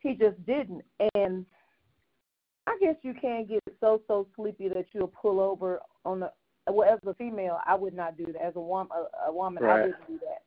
He 0.00 0.14
just 0.14 0.44
didn't, 0.46 0.82
and 1.14 1.44
I 2.66 2.78
guess 2.80 2.96
you 3.02 3.12
can't 3.14 3.48
get 3.48 3.62
so 3.80 4.00
so 4.06 4.26
sleepy 4.34 4.68
that 4.68 4.86
you'll 4.92 5.08
pull 5.08 5.40
over 5.40 5.80
on 6.04 6.20
the. 6.20 6.32
Well, 6.70 6.92
as 6.92 6.98
a 7.06 7.14
female, 7.14 7.58
I 7.66 7.74
would 7.74 7.94
not 7.94 8.16
do 8.16 8.26
that. 8.26 8.42
As 8.42 8.56
a 8.56 8.60
woman, 8.60 8.88
a, 8.94 9.28
a 9.28 9.32
woman, 9.32 9.64
I 9.64 9.82
wouldn't 9.82 10.06
do 10.06 10.18
that. 10.20 10.42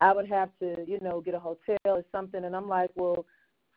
I 0.00 0.12
would 0.12 0.28
have 0.28 0.50
to, 0.60 0.84
you 0.86 0.98
know, 1.00 1.20
get 1.20 1.34
a 1.34 1.38
hotel 1.38 1.78
or 1.84 2.04
something, 2.12 2.44
and 2.44 2.54
I'm 2.54 2.68
like, 2.68 2.90
well, 2.94 3.24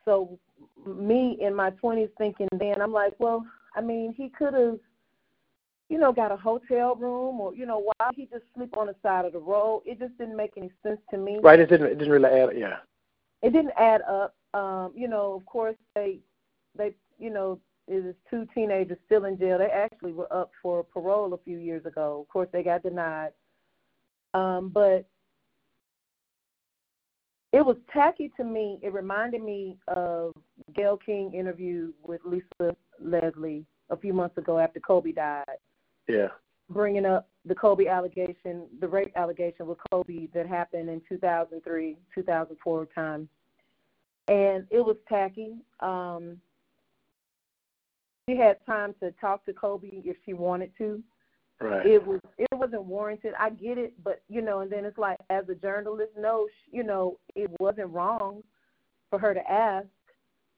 so 0.05 0.39
me 0.85 1.37
in 1.41 1.53
my 1.53 1.71
20s 1.71 2.09
thinking 2.17 2.47
then, 2.51 2.81
I'm 2.81 2.91
like, 2.91 3.13
well, 3.19 3.45
I 3.75 3.81
mean, 3.81 4.13
he 4.13 4.29
could 4.29 4.53
have, 4.53 4.79
you 5.89 5.97
know, 5.97 6.11
got 6.11 6.31
a 6.31 6.35
hotel 6.35 6.95
room, 6.95 7.39
or 7.39 7.53
you 7.53 7.65
know, 7.65 7.79
why 7.79 8.09
he 8.15 8.25
just 8.25 8.43
sleep 8.55 8.77
on 8.77 8.87
the 8.87 8.95
side 9.03 9.25
of 9.25 9.33
the 9.33 9.39
road? 9.39 9.83
It 9.85 9.99
just 9.99 10.17
didn't 10.17 10.35
make 10.35 10.53
any 10.57 10.71
sense 10.83 10.99
to 11.11 11.17
me 11.17 11.39
right, 11.41 11.59
it 11.59 11.69
didn't 11.69 11.87
it 11.87 11.97
didn't 11.97 12.13
really 12.13 12.29
add. 12.29 12.57
Yeah, 12.57 12.77
it 13.41 13.53
didn't 13.53 13.73
add 13.77 14.01
up. 14.01 14.35
Um, 14.53 14.91
you 14.95 15.07
know, 15.07 15.33
of 15.33 15.45
course 15.45 15.77
they 15.95 16.19
they 16.75 16.93
you 17.19 17.29
know, 17.29 17.59
it 17.87 18.03
was 18.03 18.15
two 18.29 18.45
teenagers 18.53 18.97
still 19.05 19.25
in 19.25 19.37
jail. 19.37 19.57
They 19.57 19.65
actually 19.65 20.13
were 20.13 20.31
up 20.33 20.51
for 20.61 20.83
parole 20.83 21.33
a 21.33 21.37
few 21.37 21.57
years 21.57 21.85
ago. 21.85 22.19
Of 22.21 22.27
course 22.27 22.49
they 22.51 22.63
got 22.63 22.83
denied. 22.83 23.31
Um, 24.33 24.69
but 24.69 25.07
it 27.53 27.65
was 27.65 27.77
tacky 27.93 28.31
to 28.37 28.43
me. 28.43 28.79
It 28.83 28.93
reminded 28.93 29.41
me 29.41 29.77
of 29.87 30.33
Gayle 30.75 30.97
King 30.97 31.33
interview 31.33 31.93
with 32.03 32.21
Lisa 32.25 32.75
Leslie 33.01 33.65
a 33.89 33.97
few 33.97 34.13
months 34.13 34.37
ago 34.37 34.59
after 34.59 34.79
Kobe 34.79 35.13
died 35.13 35.45
yeah, 36.07 36.27
bringing 36.69 37.05
up 37.05 37.27
the 37.45 37.55
Kobe 37.55 37.87
allegation, 37.87 38.65
the 38.79 38.87
rape 38.87 39.11
allegation 39.15 39.67
with 39.67 39.77
Kobe 39.91 40.27
that 40.33 40.47
happened 40.47 40.89
in 40.89 41.01
2003, 41.07 41.97
2004 42.13 42.85
time, 42.93 43.29
and 44.27 44.65
it 44.69 44.83
was 44.83 44.97
tacky. 45.07 45.55
Um, 45.79 46.37
she 48.27 48.35
had 48.37 48.63
time 48.65 48.93
to 49.01 49.11
talk 49.13 49.45
to 49.45 49.53
Kobe 49.53 49.87
if 50.03 50.17
she 50.25 50.33
wanted 50.33 50.71
to. 50.77 51.01
right, 51.61 51.85
It 51.85 52.05
was 52.05 52.19
it 52.37 52.47
wasn't 52.53 52.85
warranted. 52.85 53.33
I 53.39 53.49
get 53.51 53.77
it, 53.77 53.93
but 54.03 54.21
you 54.29 54.41
know, 54.41 54.59
and 54.59 54.71
then 54.71 54.85
it's 54.85 54.97
like 54.97 55.17
as 55.29 55.47
a 55.49 55.55
journalist, 55.55 56.11
no, 56.17 56.47
sh- 56.47 56.69
you 56.71 56.83
know, 56.83 57.17
it 57.35 57.49
wasn't 57.59 57.89
wrong 57.89 58.43
for 59.09 59.19
her 59.19 59.33
to 59.33 59.51
ask, 59.51 59.87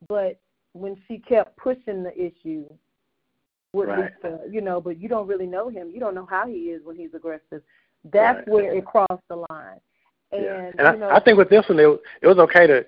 but 0.07 0.39
when 0.73 0.97
she 1.07 1.19
kept 1.19 1.57
pushing 1.57 2.03
the 2.03 2.13
issue 2.15 2.65
with 3.73 3.89
Right. 3.89 4.11
Lisa, 4.23 4.39
you 4.49 4.61
know, 4.61 4.81
but 4.81 4.99
you 4.99 5.07
don't 5.07 5.27
really 5.27 5.45
know 5.45 5.69
him. 5.69 5.91
You 5.91 5.99
don't 5.99 6.15
know 6.15 6.27
how 6.29 6.47
he 6.47 6.71
is 6.71 6.83
when 6.83 6.95
he's 6.95 7.13
aggressive. 7.13 7.61
That's 8.11 8.37
Right. 8.39 8.47
where 8.47 8.73
it 8.73 8.85
crossed 8.85 9.27
the 9.29 9.45
line. 9.49 9.79
And, 10.31 10.43
yeah. 10.43 10.71
And 10.77 10.87
I, 10.87 10.93
you 10.93 10.99
know, 10.99 11.09
I 11.09 11.19
think 11.19 11.37
with 11.37 11.49
this 11.49 11.67
one, 11.67 11.79
it, 11.79 12.01
it 12.21 12.27
was 12.27 12.37
okay 12.39 12.65
to 12.67 12.85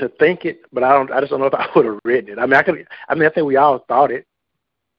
to 0.00 0.08
think 0.18 0.44
it, 0.44 0.62
but 0.72 0.82
I 0.82 0.92
don't. 0.92 1.10
I 1.12 1.20
just 1.20 1.30
don't 1.30 1.40
know 1.40 1.46
if 1.46 1.54
I 1.54 1.68
would 1.76 1.86
have 1.86 1.98
written 2.04 2.32
it. 2.32 2.38
I 2.38 2.46
mean, 2.46 2.54
I 2.54 2.62
could. 2.62 2.86
I 3.08 3.14
mean, 3.14 3.24
I 3.26 3.30
think 3.30 3.46
we 3.46 3.56
all 3.56 3.84
thought 3.88 4.10
it, 4.10 4.26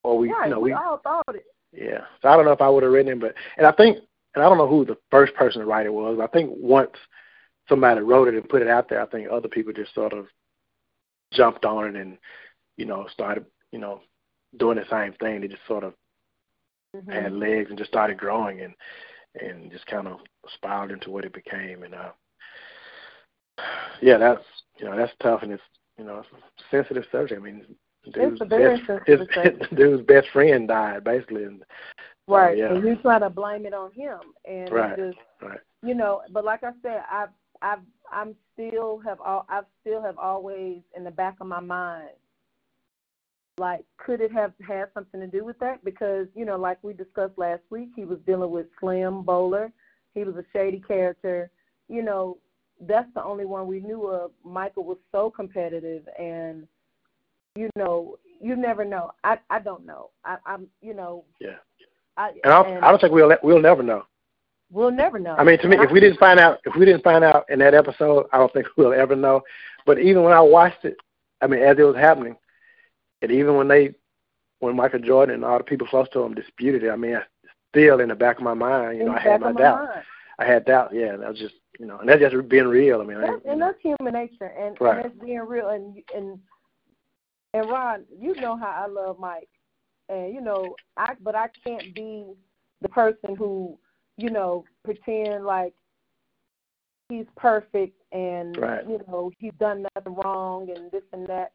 or 0.03 0.17
we, 0.17 0.31
right, 0.31 0.45
you 0.45 0.51
know, 0.51 0.59
we 0.59 0.71
we 0.71 0.73
all 0.73 0.97
thought 0.97 1.35
it. 1.35 1.45
Yeah. 1.73 2.01
So 2.21 2.29
I 2.29 2.35
don't 2.35 2.45
know 2.45 2.51
if 2.51 2.61
I 2.61 2.69
would 2.69 2.83
have 2.83 2.91
written 2.91 3.13
it, 3.13 3.19
but 3.19 3.33
and 3.57 3.65
I 3.67 3.71
think 3.71 3.97
and 4.35 4.43
I 4.43 4.49
don't 4.49 4.57
know 4.57 4.67
who 4.67 4.85
the 4.85 4.97
first 5.09 5.33
person 5.35 5.61
to 5.61 5.67
write 5.67 5.85
it 5.85 5.93
was. 5.93 6.19
I 6.21 6.27
think 6.27 6.49
once 6.53 6.91
somebody 7.69 8.01
wrote 8.01 8.27
it 8.27 8.35
and 8.35 8.49
put 8.49 8.61
it 8.61 8.67
out 8.67 8.89
there, 8.89 9.01
I 9.01 9.05
think 9.07 9.29
other 9.29 9.47
people 9.47 9.73
just 9.73 9.93
sort 9.93 10.13
of 10.13 10.27
jumped 11.33 11.65
on 11.65 11.87
it 11.87 11.95
and 11.95 12.17
you 12.77 12.85
know 12.85 13.07
started 13.11 13.45
you 13.71 13.79
know 13.79 14.01
doing 14.57 14.77
the 14.77 14.85
same 14.89 15.13
thing. 15.13 15.41
They 15.41 15.47
just 15.47 15.65
sort 15.67 15.83
of 15.83 15.93
Mhm. 16.95 17.13
had 17.13 17.31
legs 17.31 17.69
and 17.69 17.77
just 17.77 17.89
started 17.89 18.17
growing 18.17 18.61
and 18.61 18.73
and 19.39 19.71
just 19.71 19.85
kind 19.87 20.07
of 20.07 20.19
spiraled 20.55 20.91
into 20.91 21.09
what 21.09 21.23
it 21.23 21.31
became. 21.33 21.83
And 21.83 21.95
uh, 21.95 22.11
yeah, 24.01 24.17
that's 24.17 24.43
you 24.81 24.89
know 24.89 24.97
that's 24.97 25.13
tough 25.21 25.43
and 25.43 25.51
it's 25.51 25.63
you 25.97 26.03
know 26.03 26.19
it's 26.19 26.27
a 26.33 26.63
sensitive 26.75 27.05
subject. 27.11 27.39
I 27.39 27.43
mean, 27.43 27.65
dude's 28.13 28.41
a 28.41 28.45
very 28.45 28.77
best, 28.77 29.05
sensitive 29.07 29.59
his, 29.59 29.69
dude's 29.77 30.05
best 30.07 30.27
friend 30.33 30.67
died 30.67 31.03
basically, 31.03 31.43
and 31.43 31.63
so, 32.29 32.35
Right. 32.35 32.57
yeah, 32.57 32.73
And 32.73 32.85
you 32.85 32.95
try 32.97 33.19
to 33.19 33.29
blame 33.29 33.65
it 33.65 33.73
on 33.73 33.91
him 33.91 34.19
and 34.45 34.71
Right. 34.71 34.97
just 34.97 35.17
right, 35.41 35.59
you 35.83 35.93
know, 35.93 36.21
but 36.31 36.43
like 36.45 36.63
I 36.63 36.71
said, 36.81 37.03
I've 37.11 37.29
I've 37.61 37.79
I'm 38.11 38.35
still 38.53 38.99
have 38.99 39.21
all 39.21 39.45
I've 39.49 39.65
still 39.81 40.01
have 40.01 40.17
always 40.17 40.81
in 40.95 41.03
the 41.03 41.11
back 41.11 41.37
of 41.39 41.47
my 41.47 41.59
mind 41.59 42.09
like 43.57 43.85
could 43.97 44.21
it 44.21 44.31
have 44.31 44.53
had 44.67 44.87
something 44.93 45.19
to 45.19 45.27
do 45.27 45.45
with 45.45 45.59
that? 45.59 45.83
Because, 45.85 46.27
you 46.35 46.45
know, 46.45 46.57
like 46.57 46.79
we 46.81 46.93
discussed 46.93 47.37
last 47.37 47.61
week, 47.69 47.89
he 47.95 48.05
was 48.05 48.17
dealing 48.25 48.49
with 48.51 48.65
Slim 48.79 49.23
Bouler. 49.23 49.71
He 50.15 50.23
was 50.23 50.35
a 50.35 50.43
shady 50.51 50.79
character. 50.85 51.51
You 51.87 52.01
know, 52.01 52.37
that's 52.87 53.11
the 53.13 53.23
only 53.23 53.45
one 53.45 53.67
we 53.67 53.79
knew 53.79 54.07
of. 54.07 54.31
Michael 54.43 54.83
was 54.83 54.97
so 55.11 55.29
competitive, 55.29 56.07
and 56.19 56.67
you 57.55 57.69
know, 57.75 58.17
you 58.41 58.55
never 58.55 58.83
know. 58.85 59.11
I 59.23 59.37
I 59.49 59.59
don't 59.59 59.85
know. 59.85 60.09
I, 60.25 60.37
I'm 60.45 60.67
you 60.81 60.93
know. 60.93 61.23
Yeah. 61.39 61.57
I, 62.17 62.29
And 62.43 62.53
I, 62.53 62.63
don't- 62.63 62.83
I 62.83 62.89
don't 62.91 62.99
think 62.99 63.13
we'll 63.13 63.31
we'll 63.43 63.61
never 63.61 63.81
know. 63.83 64.03
we'll 64.71 64.91
never 64.91 65.17
know. 65.19 65.35
I 65.37 65.43
mean, 65.43 65.57
to 65.59 65.67
me, 65.67 65.77
if 65.79 65.91
we 65.91 65.99
didn't 65.99 66.19
find 66.19 66.39
out, 66.39 66.59
if 66.65 66.75
we 66.75 66.85
didn't 66.85 67.03
find 67.03 67.23
out 67.23 67.45
in 67.49 67.59
that 67.59 67.73
episode, 67.73 68.27
I 68.33 68.37
don't 68.37 68.51
think 68.53 68.67
we'll 68.77 68.93
ever 68.93 69.15
know. 69.15 69.41
But 69.85 69.99
even 69.99 70.23
when 70.23 70.33
I 70.33 70.41
watched 70.41 70.83
it, 70.85 70.97
I 71.41 71.47
mean, 71.47 71.61
as 71.61 71.77
it 71.79 71.83
was 71.83 71.95
happening, 71.95 72.35
and 73.21 73.31
even 73.31 73.55
when 73.55 73.67
they, 73.67 73.93
when 74.59 74.75
Michael 74.75 74.99
Jordan 74.99 75.35
and 75.35 75.45
all 75.45 75.57
the 75.57 75.63
people 75.63 75.87
close 75.87 76.07
to 76.13 76.21
him 76.21 76.35
disputed 76.35 76.83
it, 76.83 76.89
I 76.91 76.95
mean, 76.95 77.17
still 77.69 77.99
in 78.01 78.09
the 78.09 78.15
back 78.15 78.37
of 78.37 78.43
my 78.43 78.53
mind, 78.53 78.97
you 78.99 79.05
know, 79.05 79.13
I 79.13 79.19
had 79.19 79.41
my 79.41 79.53
doubt. 79.53 79.85
mind. 79.85 80.03
I 80.37 80.45
had 80.45 80.65
doubt. 80.65 80.91
Yeah, 80.93 81.15
that 81.15 81.29
was 81.29 81.39
just, 81.39 81.55
you 81.81 81.87
know, 81.87 81.97
and 81.97 82.07
that's 82.07 82.21
just 82.21 82.47
being 82.47 82.67
real. 82.67 83.01
I 83.01 83.05
mean, 83.05 83.17
I, 83.17 83.21
That's, 83.21 83.41
and 83.43 83.59
that's 83.59 83.81
human 83.81 84.13
nature, 84.13 84.53
and, 84.55 84.79
Right. 84.79 84.97
and 84.97 85.05
that's 85.05 85.25
being 85.25 85.39
real. 85.39 85.69
And 85.69 85.97
and 86.15 86.39
and 87.55 87.69
Ron, 87.69 88.05
you 88.15 88.35
know 88.35 88.55
how 88.55 88.85
I 88.85 88.87
love 88.87 89.17
Mike, 89.17 89.49
and 90.07 90.31
you 90.31 90.41
know 90.41 90.75
I, 90.95 91.15
but 91.21 91.35
I 91.35 91.47
can't 91.65 91.95
be 91.95 92.33
the 92.81 92.89
person 92.89 93.35
who, 93.35 93.79
you 94.17 94.29
know, 94.29 94.63
pretend 94.83 95.43
like 95.43 95.73
he's 97.09 97.25
perfect 97.35 97.99
and 98.11 98.55
Right. 98.57 98.87
you 98.87 98.99
know 99.07 99.31
he's 99.39 99.53
done 99.59 99.87
nothing 99.95 100.15
wrong 100.23 100.69
and 100.69 100.91
this 100.91 101.03
and 101.13 101.25
that. 101.27 101.51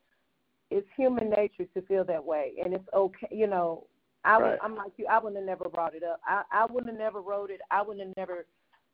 It's 0.73 0.89
human 0.97 1.31
nature 1.31 1.67
to 1.73 1.83
feel 1.83 2.03
that 2.03 2.25
way, 2.25 2.55
and 2.65 2.75
it's 2.75 2.89
okay. 2.93 3.29
You 3.31 3.47
know, 3.47 3.87
I 4.25 4.39
would, 4.39 4.45
Right. 4.45 4.59
I'm 4.61 4.75
like 4.75 4.91
you. 4.97 5.07
I 5.07 5.21
wouldn't 5.21 5.37
have 5.37 5.47
never 5.47 5.69
brought 5.69 5.95
it 5.95 6.03
up. 6.03 6.21
I 6.27 6.43
I 6.51 6.67
wouldn't 6.67 6.91
have 6.91 6.99
never 6.99 7.21
wrote 7.21 7.51
it. 7.51 7.61
I 7.71 7.81
wouldn't 7.81 8.09
have 8.09 8.17
never 8.17 8.45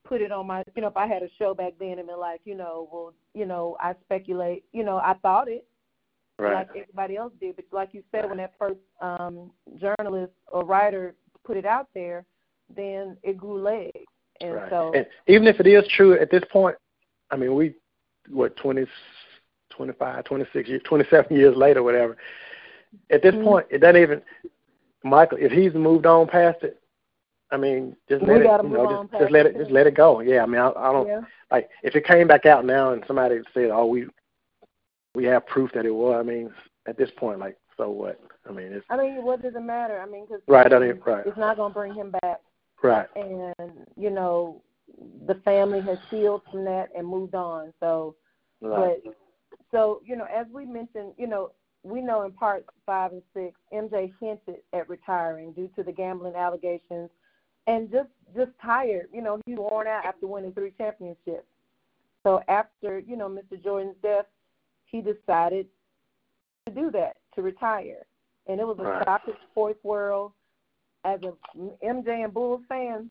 put 0.04 0.20
it 0.20 0.32
on 0.32 0.46
my 0.46 0.62
you 0.74 0.82
know 0.82 0.88
if 0.88 0.96
I 0.96 1.06
had 1.06 1.22
a 1.22 1.28
show 1.38 1.54
back 1.54 1.74
then 1.78 1.98
and 1.98 2.06
been 2.06 2.18
like 2.18 2.40
you 2.44 2.54
know 2.54 2.88
well 2.92 3.14
you 3.34 3.46
know 3.46 3.76
I 3.80 3.94
speculate 4.04 4.64
you 4.72 4.84
know 4.84 4.96
I 4.96 5.14
thought 5.22 5.48
it 5.48 5.64
right, 6.38 6.54
like 6.54 6.68
everybody 6.70 7.16
else 7.16 7.32
did 7.40 7.56
but 7.56 7.64
like 7.72 7.90
you 7.92 8.02
said 8.10 8.28
when 8.28 8.38
that 8.38 8.52
first 8.58 8.78
um 9.00 9.50
journalist 9.80 10.32
or 10.50 10.64
writer 10.64 11.14
put 11.44 11.56
it 11.56 11.64
out 11.64 11.88
there 11.94 12.24
then 12.74 13.16
it 13.22 13.36
grew 13.36 13.60
legs 13.60 13.92
and 14.40 14.54
right. 14.54 14.70
so 14.70 14.92
And 14.94 15.06
even 15.26 15.46
if 15.46 15.60
it 15.60 15.66
is 15.66 15.84
true 15.94 16.14
at 16.18 16.30
this 16.30 16.42
point, 16.50 16.76
I 17.30 17.36
mean, 17.36 17.54
we 17.54 17.74
what 18.28 18.56
twenty, 18.56 18.86
twenty-five, 19.70 20.24
twenty-six 20.24 20.68
years, 20.68 20.82
27 20.84 21.36
years 21.36 21.56
later, 21.56 21.82
whatever. 21.82 22.16
At 23.10 23.22
this 23.22 23.34
Mhm. 23.34 23.44
point, 23.44 23.66
it 23.70 23.78
doesn't 23.78 24.00
even 24.00 24.22
Michael. 25.04 25.38
If 25.40 25.52
he's 25.52 25.74
moved 25.74 26.06
on 26.06 26.26
past 26.26 26.62
it, 26.62 26.81
I 27.52 27.58
mean, 27.58 27.94
just 28.08 28.22
let 28.22 28.40
it, 28.40 28.44
you 28.44 28.68
know, 28.70 29.06
just 29.10 29.20
just 29.20 29.32
let 29.32 29.46
it, 29.46 29.56
just 29.56 29.70
let 29.70 29.86
it 29.86 29.94
go. 29.94 30.20
Yeah, 30.20 30.42
I 30.42 30.46
mean, 30.46 30.60
I, 30.60 30.70
I 30.70 30.92
don't 30.92 31.06
yeah 31.06 31.20
like 31.50 31.68
if 31.82 31.94
it 31.94 32.06
came 32.06 32.26
back 32.26 32.46
out 32.46 32.64
now 32.64 32.92
and 32.92 33.04
somebody 33.06 33.40
said, 33.52 33.70
"Oh, 33.70 33.86
we 33.86 34.06
we 35.14 35.24
have 35.24 35.46
proof 35.46 35.70
that 35.74 35.84
it 35.84 35.94
was." 35.94 36.16
I 36.18 36.22
mean, 36.22 36.50
at 36.86 36.96
this 36.96 37.10
point, 37.16 37.38
like, 37.38 37.58
so 37.76 37.90
what? 37.90 38.18
I 38.48 38.52
mean, 38.52 38.72
it's 38.72 38.86
I 38.90 38.96
mean 38.96 39.22
what 39.22 39.42
does 39.42 39.54
it 39.54 39.60
matter 39.60 40.00
I 40.00 40.06
mean 40.06 40.24
because 40.24 40.40
Right, 40.48 40.72
I 40.72 40.78
mean, 40.78 41.00
right. 41.06 41.24
it's 41.26 41.38
not 41.38 41.56
going 41.56 41.70
to 41.70 41.74
bring 41.74 41.94
him 41.94 42.10
back 42.22 42.40
right, 42.82 43.06
and 43.14 43.54
you 43.96 44.10
know 44.10 44.62
the 45.26 45.36
family 45.44 45.80
has 45.82 45.98
healed 46.10 46.42
from 46.50 46.64
that 46.64 46.88
and 46.96 47.06
moved 47.06 47.34
on 47.34 47.72
so 47.78 48.16
right, 48.60 48.96
But 49.04 49.14
so 49.70 50.00
you 50.04 50.16
know, 50.16 50.26
as 50.34 50.46
we 50.52 50.66
mentioned, 50.66 51.12
you 51.16 51.26
know, 51.26 51.52
we 51.82 52.00
know 52.00 52.22
in 52.22 52.32
parts 52.32 52.66
five 52.84 53.12
and 53.12 53.22
six, 53.34 53.54
MJ 53.72 54.12
hinted 54.20 54.62
at 54.72 54.88
retiring 54.88 55.52
due 55.52 55.70
to 55.76 55.82
the 55.82 55.92
gambling 55.92 56.34
allegations, 56.34 57.10
and 57.66 57.90
just 57.90 58.08
just 58.34 58.50
tired. 58.62 59.08
You 59.12 59.22
know, 59.22 59.40
he 59.46 59.54
worn 59.54 59.86
out 59.86 60.04
after 60.04 60.26
winning 60.26 60.52
three 60.52 60.72
championships. 60.78 61.46
So 62.22 62.40
after 62.48 62.98
you 63.00 63.16
know 63.16 63.28
Mr. 63.28 63.62
Jordan's 63.62 63.96
death, 64.02 64.26
he 64.84 65.00
decided 65.00 65.66
to 66.66 66.72
do 66.72 66.90
that 66.92 67.16
to 67.34 67.42
retire, 67.42 68.06
and 68.46 68.60
it 68.60 68.66
was 68.66 68.78
a 68.78 68.82
Right. 68.82 69.04
shock 69.04 69.24
to 69.26 69.32
the 69.32 69.38
sports 69.50 69.82
world. 69.84 70.32
As 71.04 71.20
a 71.22 71.32
MJ 71.82 72.22
and 72.22 72.32
Bulls 72.32 72.62
fan, 72.68 73.10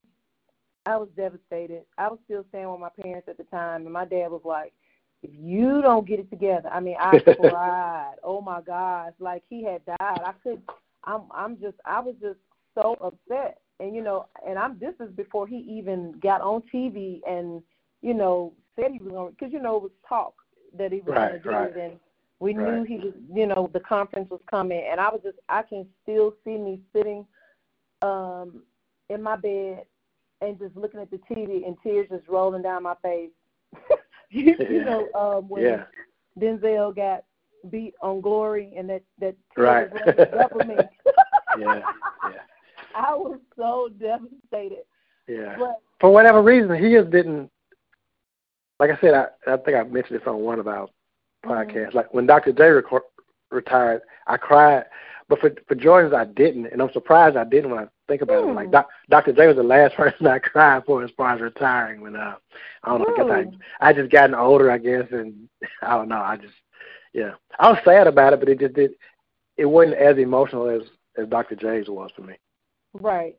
I 0.86 0.96
was 0.98 1.10
devastated. 1.16 1.84
I 1.98 2.08
was 2.08 2.20
still 2.26 2.46
staying 2.50 2.70
with 2.72 2.80
my 2.80 2.90
parents 3.02 3.28
at 3.28 3.38
the 3.38 3.44
time, 3.46 3.84
and 3.84 3.94
my 3.94 4.06
dad 4.06 4.32
was 4.32 4.46
like, 4.46 4.74
"If 5.22 5.32
you 5.36 5.82
don't 5.82 6.08
get 6.08 6.20
it 6.20 6.30
together," 6.30 6.70
I 6.70 6.80
mean, 6.80 6.96
I 7.00 7.20
cried. 7.38 8.16
Oh 8.24 8.42
my 8.42 8.62
gosh, 8.62 9.14
like 9.20 9.44
he 9.50 9.64
had 9.64 9.86
died. 9.86 9.98
I 10.00 10.34
could. 10.42 10.62
I'm. 11.04 11.24
I'm 11.32 11.60
just. 11.60 11.78
I 11.86 12.00
was 12.00 12.16
just 12.22 12.40
so 12.74 12.96
upset, 13.02 13.60
and 13.82 13.96
you 13.96 14.02
know, 14.02 14.28
and 14.48 14.58
I'm. 14.58 14.78
This 14.80 14.94
is 15.00 15.12
before 15.16 15.48
he 15.48 15.58
even 15.58 16.14
got 16.22 16.42
on 16.42 16.62
TV 16.74 17.22
and 17.28 17.62
you 18.02 18.14
know 18.14 18.54
said 18.76 18.92
he 18.92 19.00
was 19.00 19.12
going 19.12 19.32
because 19.32 19.52
you 19.52 19.62
know 19.62 19.78
it 19.78 19.84
was 19.84 19.92
talk 20.08 20.34
that 20.78 20.92
he 20.92 21.00
was 21.00 21.16
Right, 21.16 21.30
going 21.32 21.42
to 21.42 21.50
do 21.50 21.50
right. 21.50 21.70
it, 21.70 21.78
and 21.78 22.00
we 22.40 22.54
knew 22.54 22.84
he 22.84 22.98
was. 22.98 23.14
You 23.34 23.48
know, 23.48 23.70
the 23.74 23.80
conference 23.80 24.30
was 24.30 24.42
coming, 24.50 24.84
and 24.90 25.00
I 25.00 25.10
was 25.10 25.22
just. 25.24 25.38
I 25.50 25.64
can 25.64 25.86
still 26.04 26.34
see 26.44 26.58
me 26.58 26.80
sitting 26.94 27.26
um 28.04 28.64
in 29.10 29.22
my 29.22 29.36
bed 29.36 29.84
and 30.42 30.58
just 30.58 30.76
looking 30.76 31.00
at 31.00 31.12
the 31.12 31.20
TV 31.30 31.66
and 31.66 31.78
tears 31.84 32.08
just 32.10 32.28
rolling 32.28 32.62
down 32.64 32.84
my 32.84 32.96
face. 33.04 33.30
you, 34.30 34.56
you 34.70 34.84
know, 34.84 35.10
um, 35.16 35.48
when 35.50 35.64
yeah, 35.64 35.84
Denzel 36.40 36.96
got 36.96 37.24
beat 37.70 37.94
on 38.02 38.22
Glory 38.22 38.74
and 38.76 38.90
that 38.90 39.04
that 39.20 39.36
Right. 39.58 39.90
up 40.40 40.54
with 40.56 40.68
me. 40.68 40.76
yeah, 41.60 41.76
yeah, 41.76 41.82
I 42.96 43.14
was 43.16 43.40
so 43.56 43.90
devastated. 44.00 44.84
yeah. 45.28 45.58
But 45.58 45.80
For 46.00 46.12
whatever 46.12 46.42
reason, 46.42 46.76
he 46.76 46.92
just 46.94 47.12
didn't. 47.12 47.50
Like 48.80 48.92
I 48.92 49.00
said, 49.00 49.14
I 49.14 49.28
I 49.52 49.58
think 49.58 49.78
I 49.78 49.84
mentioned 49.84 50.20
this 50.20 50.28
on 50.28 50.38
one 50.40 50.60
of 50.60 50.68
our 50.68 50.88
Mm-hmm. 51.46 51.50
podcasts. 51.50 51.94
Like 51.94 52.14
when 52.14 52.26
Dr. 52.28 52.52
J 52.54 52.70
retired, 53.52 54.02
I 54.28 54.38
cried, 54.38 54.86
but 55.28 55.40
for 55.40 55.52
for 55.68 55.76
Jordan's, 55.76 56.14
I 56.14 56.26
didn't, 56.26 56.68
and 56.68 56.82
I'm 56.82 56.92
surprised 56.92 57.36
I 57.38 57.44
didn't 57.44 57.72
when 57.72 57.80
I 57.84 57.88
think 58.08 58.22
about 58.22 58.44
it. 58.44 58.54
Like 58.54 58.72
doc, 58.72 58.90
Dr. 59.10 59.34
J 59.34 59.48
was 59.48 59.56
the 59.58 59.64
last 59.64 59.96
person 59.98 60.28
I 60.28 60.40
cried 60.40 60.84
for 60.86 61.04
as 61.04 61.12
far 61.18 61.34
as 61.36 61.42
retiring. 61.42 62.02
When 62.02 62.16
uh, 62.16 62.36
I 62.84 62.90
don't 62.90 63.00
know, 63.00 63.06
I 63.08 63.14
guess 63.14 63.28
Really? 63.28 63.48
I 63.82 63.90
I 63.90 63.94
just 63.94 64.12
gotten 64.12 64.36
older, 64.36 64.72
I 64.72 64.78
guess, 64.78 65.06
and 65.12 65.48
I 65.82 65.96
don't 65.96 66.10
know. 66.10 66.22
I 66.22 66.38
just 66.38 66.54
yeah, 67.14 67.32
I 67.60 67.70
was 67.70 67.80
sad 67.86 68.08
about 68.08 68.34
it, 68.34 68.40
but 68.40 68.50
it 68.50 68.60
just 68.60 68.74
did. 68.76 68.92
It 69.58 69.66
wasn't 69.66 69.96
as 69.98 70.18
emotional 70.18 70.70
as 70.70 70.82
as 71.18 71.28
Dr. 71.28 71.56
J's 71.56 71.90
was 71.90 72.12
for 72.16 72.22
me. 72.24 72.36
Right. 72.94 73.36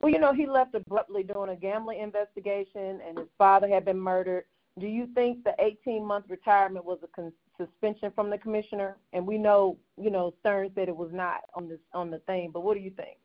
Well, 0.00 0.12
you 0.12 0.18
know, 0.18 0.32
he 0.32 0.46
left 0.46 0.74
abruptly 0.74 1.22
during 1.22 1.50
a 1.50 1.56
gambling 1.56 2.00
investigation, 2.00 3.00
and 3.06 3.18
his 3.18 3.28
father 3.38 3.68
had 3.68 3.84
been 3.84 3.98
murdered. 3.98 4.44
Do 4.78 4.86
you 4.86 5.08
think 5.14 5.42
the 5.42 5.54
18-month 5.58 6.26
retirement 6.28 6.84
was 6.84 6.98
a 7.02 7.06
con- 7.08 7.32
suspension 7.56 8.12
from 8.14 8.28
the 8.28 8.36
commissioner? 8.36 8.96
And 9.14 9.26
we 9.26 9.38
know, 9.38 9.78
you 9.96 10.10
know, 10.10 10.34
Stern 10.40 10.70
said 10.74 10.88
it 10.88 10.96
was 10.96 11.10
not 11.12 11.40
on 11.54 11.68
this 11.68 11.78
on 11.94 12.10
the 12.10 12.18
thing. 12.20 12.50
But 12.52 12.62
what 12.62 12.74
do 12.74 12.80
you 12.80 12.90
think? 12.90 13.16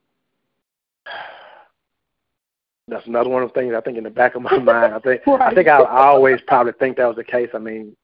that's 2.92 3.08
another 3.08 3.30
one 3.30 3.42
of 3.42 3.54
the 3.54 3.60
things 3.60 3.74
I 3.76 3.82
think 3.82 3.98
in 3.98 4.04
the 4.04 4.10
back 4.10 4.36
of 4.36 4.42
my 4.42 4.58
mind. 4.60 4.94
I 4.94 5.00
think 5.00 5.28
I 5.28 5.54
think 5.54 5.68
I, 5.68 5.82
I 5.82 6.08
always 6.08 6.40
probably 6.46 6.74
think 6.74 6.98
that 6.98 7.06
was 7.06 7.16
the 7.16 7.24
case. 7.24 7.50
I 7.54 7.58
mean, 7.58 7.96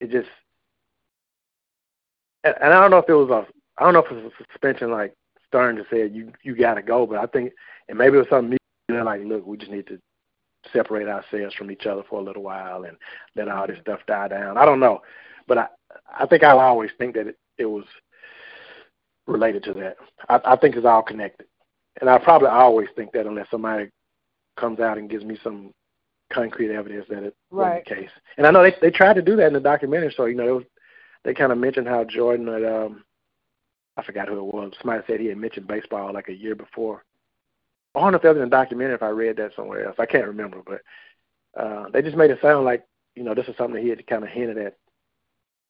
it 0.00 0.10
just 0.10 0.28
and, 2.44 2.54
and 2.60 2.72
I 2.72 2.80
don't 2.80 2.90
know 2.90 2.98
if 2.98 3.08
it 3.08 3.14
was 3.14 3.30
a 3.30 3.46
I 3.78 3.84
don't 3.84 3.94
know 3.94 4.04
if 4.04 4.10
it 4.10 4.22
was 4.22 4.32
a 4.32 4.44
suspension 4.52 4.90
like 4.90 5.14
Stern 5.50 5.76
just 5.76 5.90
said 5.90 6.14
you 6.14 6.32
you 6.42 6.54
got 6.56 6.74
to 6.74 6.82
go, 6.82 7.06
but 7.06 7.18
I 7.18 7.26
think 7.26 7.52
and 7.88 7.98
maybe 7.98 8.16
it 8.16 8.20
was 8.20 8.28
something 8.30 8.56
mutual, 8.88 9.04
like 9.04 9.20
look 9.24 9.46
we 9.46 9.56
just 9.56 9.70
need 9.72 9.86
to 9.88 9.98
separate 10.72 11.08
ourselves 11.08 11.54
from 11.54 11.70
each 11.70 11.86
other 11.86 12.02
for 12.08 12.20
a 12.20 12.22
little 12.22 12.42
while 12.42 12.84
and 12.84 12.96
let 13.34 13.48
all 13.48 13.66
this 13.66 13.78
stuff 13.80 14.00
die 14.06 14.28
down. 14.28 14.56
I 14.56 14.64
don't 14.64 14.80
know, 14.80 15.00
but 15.48 15.58
I 15.58 15.66
I 16.18 16.26
think 16.26 16.44
I'll 16.44 16.60
always 16.60 16.90
think 16.98 17.14
that 17.16 17.26
it, 17.26 17.38
it 17.58 17.66
was 17.66 17.84
related 19.26 19.62
to 19.64 19.72
that. 19.74 19.96
I, 20.28 20.40
I 20.52 20.56
think 20.56 20.76
it's 20.76 20.86
all 20.86 21.02
connected, 21.02 21.46
and 22.00 22.08
I 22.08 22.18
probably 22.18 22.48
always 22.48 22.88
think 22.96 23.12
that 23.12 23.26
unless 23.26 23.50
somebody 23.50 23.90
comes 24.56 24.80
out 24.80 24.98
and 24.98 25.10
gives 25.10 25.24
me 25.24 25.38
some 25.42 25.72
concrete 26.32 26.72
evidence 26.74 27.06
that 27.08 27.24
it 27.24 27.34
Right. 27.50 27.68
wasn't 27.70 27.84
the 27.88 27.94
case. 27.94 28.10
And 28.36 28.46
I 28.46 28.50
know 28.50 28.62
they 28.62 28.74
they 28.80 28.90
tried 28.90 29.14
to 29.14 29.22
do 29.22 29.36
that 29.36 29.48
in 29.48 29.52
the 29.54 29.60
documentary. 29.60 30.12
So 30.16 30.26
you 30.26 30.36
know, 30.36 30.46
it 30.48 30.52
was, 30.52 30.64
they 31.24 31.34
kind 31.34 31.52
of 31.52 31.58
mentioned 31.58 31.88
how 31.88 32.04
Jordan 32.04 32.46
had 32.46 32.64
um, 32.64 33.04
I 34.00 34.06
forgot 34.06 34.28
who 34.28 34.38
it 34.38 34.54
was. 34.54 34.72
Somebody 34.80 35.02
said 35.06 35.20
he 35.20 35.26
had 35.26 35.36
mentioned 35.36 35.66
baseball 35.66 36.12
like 36.12 36.28
a 36.28 36.34
year 36.34 36.54
before. 36.54 37.04
I 37.94 38.00
don't 38.00 38.12
know 38.12 38.16
if 38.16 38.22
that 38.22 38.34
was 38.34 38.42
in 38.42 38.44
the 38.44 38.56
documentary. 38.56 38.94
If 38.94 39.02
I 39.02 39.08
read 39.08 39.36
that 39.36 39.52
somewhere 39.54 39.86
else, 39.86 39.96
I 39.98 40.06
can't 40.06 40.26
remember. 40.26 40.62
But 40.64 41.60
uh, 41.60 41.88
they 41.92 42.02
just 42.02 42.16
made 42.16 42.30
it 42.30 42.38
sound 42.40 42.64
like 42.64 42.86
you 43.14 43.22
know 43.24 43.34
this 43.34 43.46
is 43.48 43.56
something 43.56 43.74
that 43.74 43.82
he 43.82 43.88
had 43.88 44.06
kind 44.06 44.24
of 44.24 44.30
hinted 44.30 44.58
at. 44.58 44.76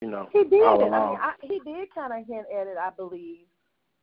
You 0.01 0.09
know, 0.09 0.29
He 0.31 0.43
did. 0.43 0.63
all 0.63 0.81
I 0.81 0.85
mean, 0.85 0.93
I, 0.93 1.33
he 1.41 1.59
did 1.59 1.93
kind 1.93 2.11
of 2.11 2.25
hint 2.27 2.47
at 2.51 2.65
it, 2.65 2.75
I 2.75 2.89
believe. 2.89 3.45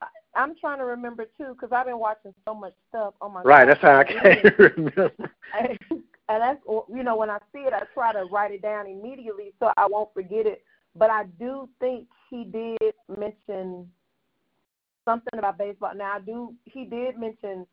I, 0.00 0.06
I'm 0.36 0.54
trying 0.56 0.78
to 0.78 0.84
remember 0.84 1.24
too, 1.36 1.54
because 1.54 1.72
I've 1.72 1.86
been 1.86 1.98
watching 1.98 2.32
so 2.46 2.54
much 2.54 2.74
stuff 2.88 3.14
on 3.20 3.32
my. 3.32 3.42
right. 3.42 3.66
That's 3.66 3.80
how 3.80 3.98
I 3.98 4.04
can't 4.04 4.58
remember. 4.58 5.10
and 5.58 5.78
that's 6.28 6.60
you 6.68 7.02
know 7.02 7.16
when 7.16 7.30
I 7.30 7.38
see 7.52 7.60
it, 7.60 7.72
I 7.72 7.82
try 7.94 8.12
to 8.12 8.24
write 8.30 8.52
it 8.52 8.62
down 8.62 8.86
immediately 8.86 9.52
so 9.58 9.72
I 9.76 9.86
won't 9.86 10.12
forget 10.14 10.46
it. 10.46 10.62
But 10.94 11.10
I 11.10 11.24
do 11.38 11.68
think 11.80 12.06
he 12.30 12.44
did 12.44 12.94
mention 13.18 13.88
something 15.08 15.38
about 15.38 15.56
baseball. 15.58 15.92
Now 15.94 16.12
I 16.16 16.20
do. 16.20 16.54
He 16.64 16.84
did 16.84 17.18
mention 17.18 17.66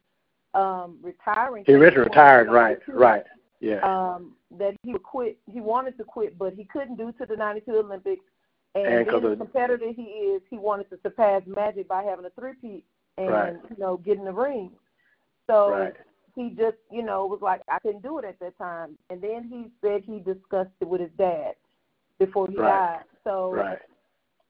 um 0.53 0.97
retiring. 1.01 1.63
He 1.67 1.73
originally 1.73 2.07
retired. 2.07 2.49
Right. 2.49 2.79
Right. 2.87 3.25
Yeah. 3.59 3.79
Um, 3.83 4.35
that 4.57 4.75
he 4.83 4.93
would 4.93 5.03
quit. 5.03 5.37
He 5.51 5.59
wanted 5.59 5.97
to 5.97 6.03
quit, 6.03 6.37
but 6.37 6.53
he 6.53 6.65
couldn't 6.65 6.97
due 6.97 7.11
to 7.13 7.25
the 7.25 7.35
'92 7.35 7.71
Olympics. 7.71 8.23
And, 8.75 8.87
And 8.87 9.05
being 9.05 9.21
the 9.21 9.35
competitor 9.37 9.91
he 9.95 10.01
is, 10.01 10.41
he 10.49 10.57
wanted 10.57 10.89
to 10.89 10.99
surpass 11.01 11.41
Magic 11.45 11.87
by 11.87 12.03
having 12.03 12.25
a 12.25 12.29
three-peat 12.31 12.83
and 13.17 13.29
Right. 13.29 13.55
you 13.69 13.77
know 13.77 13.97
getting 13.97 14.25
the 14.25 14.33
ring. 14.33 14.71
So 15.47 15.69
Right. 15.69 15.95
he 16.35 16.49
just 16.49 16.77
you 16.91 17.03
know 17.03 17.25
was 17.25 17.41
like 17.41 17.61
I 17.69 17.79
couldn't 17.79 18.03
do 18.03 18.17
it 18.19 18.25
at 18.25 18.39
that 18.39 18.57
time. 18.57 18.97
And 19.09 19.21
then 19.21 19.43
he 19.43 19.71
said 19.81 20.03
he 20.03 20.19
discussed 20.19 20.75
it 20.79 20.87
with 20.87 21.01
his 21.01 21.11
dad 21.17 21.55
before 22.19 22.47
he 22.49 22.57
Right. 22.57 22.69
died. 22.69 23.03
So 23.23 23.51
Right. 23.51 23.79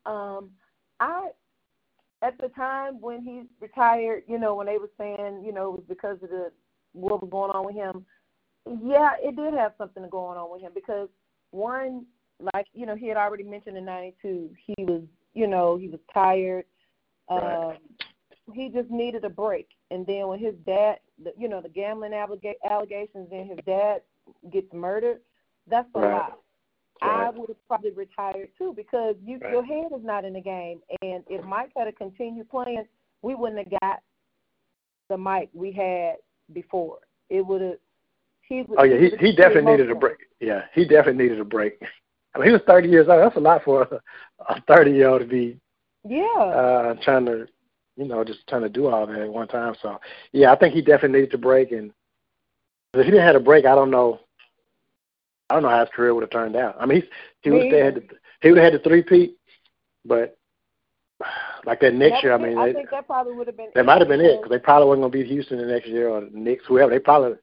um, 0.05 0.51
I 0.99 1.29
at 2.21 2.37
the 2.39 2.49
time 2.49 2.99
when 2.99 3.21
he 3.21 3.43
retired, 3.59 4.23
you 4.27 4.39
know, 4.39 4.55
when 4.55 4.67
they 4.67 4.77
were 4.77 4.89
saying, 4.97 5.43
you 5.45 5.51
know, 5.51 5.69
it 5.69 5.77
was 5.77 5.83
because 5.87 6.21
of 6.23 6.29
the 6.29 6.51
what 6.93 7.21
was 7.21 7.29
going 7.29 7.51
on 7.51 7.65
with 7.65 7.75
him. 7.75 8.05
Yeah, 8.83 9.11
it 9.21 9.35
did 9.35 9.53
have 9.53 9.73
something 9.77 10.07
going 10.09 10.37
on 10.37 10.51
with 10.51 10.61
him 10.61 10.71
because 10.73 11.09
one, 11.51 12.05
like 12.53 12.67
you 12.73 12.85
know, 12.85 12.95
he 12.95 13.07
had 13.07 13.17
already 13.17 13.43
mentioned 13.43 13.77
in 13.77 13.85
'92, 13.85 14.51
he 14.65 14.83
was, 14.85 15.03
you 15.33 15.47
know, 15.47 15.77
he 15.77 15.87
was 15.87 15.99
tired. 16.13 16.65
Right. 17.29 17.71
Um, 17.71 17.77
he 18.53 18.69
just 18.69 18.89
needed 18.89 19.25
a 19.25 19.29
break, 19.29 19.69
and 19.91 20.05
then 20.05 20.27
when 20.27 20.39
his 20.39 20.53
dad, 20.65 20.99
the, 21.23 21.33
you 21.37 21.47
know, 21.47 21.61
the 21.61 21.69
gambling 21.69 22.11
allega- 22.11 22.53
allegations, 22.69 23.29
and 23.31 23.49
his 23.49 23.59
dad 23.65 24.01
gets 24.51 24.71
murdered, 24.71 25.21
that's 25.67 25.89
a 25.95 25.99
Right. 25.99 26.11
lot. 26.11 26.39
I 27.01 27.29
would 27.29 27.49
have 27.49 27.67
probably 27.67 27.91
retired 27.91 28.49
too 28.57 28.73
because 28.75 29.15
you 29.23 29.39
Right. 29.41 29.51
your 29.51 29.63
head 29.65 29.87
is 29.95 30.03
not 30.03 30.25
in 30.25 30.33
the 30.33 30.41
game. 30.41 30.81
And 31.01 31.23
if 31.29 31.43
Mike 31.45 31.71
had 31.75 31.85
to 31.85 31.91
continue 31.91 32.43
playing, 32.43 32.85
we 33.21 33.35
wouldn't 33.35 33.59
have 33.59 33.79
got 33.81 33.99
the 35.09 35.17
Mike 35.17 35.49
we 35.53 35.71
had 35.71 36.15
before. 36.53 36.99
It 37.29 37.45
would 37.45 37.61
have. 37.61 37.77
He 38.41 38.61
would, 38.61 38.79
Oh 38.79 38.83
yeah, 38.83 38.97
he 38.97 39.03
would've 39.05 39.19
he 39.19 39.35
definitely 39.35 39.71
needed 39.71 39.91
a 39.91 39.95
break. 39.95 40.17
Yeah, 40.39 40.63
he 40.73 40.85
definitely 40.85 41.23
needed 41.23 41.39
a 41.39 41.45
break. 41.45 41.81
I 42.35 42.39
mean, 42.39 42.47
he 42.47 42.53
was 42.53 42.61
30 42.67 42.89
years 42.89 43.07
old. 43.09 43.21
That's 43.21 43.37
a 43.37 43.39
lot 43.39 43.63
for 43.63 43.83
a, 43.83 44.53
a 44.53 44.61
30 44.67 44.91
year 44.91 45.09
old 45.09 45.21
to 45.21 45.27
be 45.27 45.59
Yeah, 46.07 46.23
uh 46.39 46.95
trying 47.03 47.25
to, 47.25 47.47
you 47.97 48.05
know, 48.05 48.23
just 48.23 48.45
trying 48.47 48.61
to 48.63 48.69
do 48.69 48.87
all 48.87 49.07
that 49.07 49.19
at 49.19 49.29
one 49.31 49.47
time. 49.47 49.75
So 49.81 49.99
yeah, 50.31 50.51
I 50.51 50.55
think 50.55 50.73
he 50.73 50.81
definitely 50.81 51.19
needed 51.19 51.31
to 51.31 51.37
break. 51.37 51.71
And 51.71 51.91
if 52.93 53.05
he 53.05 53.11
didn't 53.11 53.25
have 53.25 53.35
a 53.35 53.39
break, 53.39 53.65
I 53.65 53.75
don't 53.75 53.91
know. 53.91 54.19
I 55.49 55.53
don't 55.53 55.63
know 55.63 55.69
how 55.69 55.81
his 55.81 55.89
career 55.95 56.13
would 56.13 56.23
have 56.23 56.31
turned 56.31 56.55
out. 56.55 56.75
I 56.79 56.85
mean, 56.85 57.01
he 57.01 57.07
he 57.41 57.49
would 57.51 57.71
have 57.71 57.85
had 57.85 57.95
the, 57.95 58.03
he 58.41 58.49
would 58.49 58.57
have 58.57 58.73
had 58.73 58.81
the 58.81 58.83
three 58.83 59.03
peat, 59.03 59.37
but 60.03 60.37
like 61.65 61.79
that 61.81 61.93
next 61.93 62.23
year, 62.23 62.33
I 62.33 62.37
mean, 62.37 62.57
I 62.57 62.67
they, 62.67 62.73
think 62.73 62.89
that 62.91 63.07
probably 63.07 63.33
would 63.33 63.47
have 63.47 63.57
been. 63.57 63.69
that 63.73 63.85
might 63.85 63.99
have 63.99 64.07
been 64.07 64.21
it 64.21 64.41
because 64.41 64.49
they 64.49 64.59
probably 64.59 64.89
weren't 64.89 65.01
going 65.01 65.11
to 65.11 65.17
beat 65.17 65.27
Houston 65.27 65.57
the 65.57 65.65
next 65.65 65.87
year 65.87 66.09
or 66.09 66.21
the 66.21 66.29
Knicks, 66.31 66.65
whoever. 66.67 66.91
They 66.91 66.99
probably, 66.99 67.37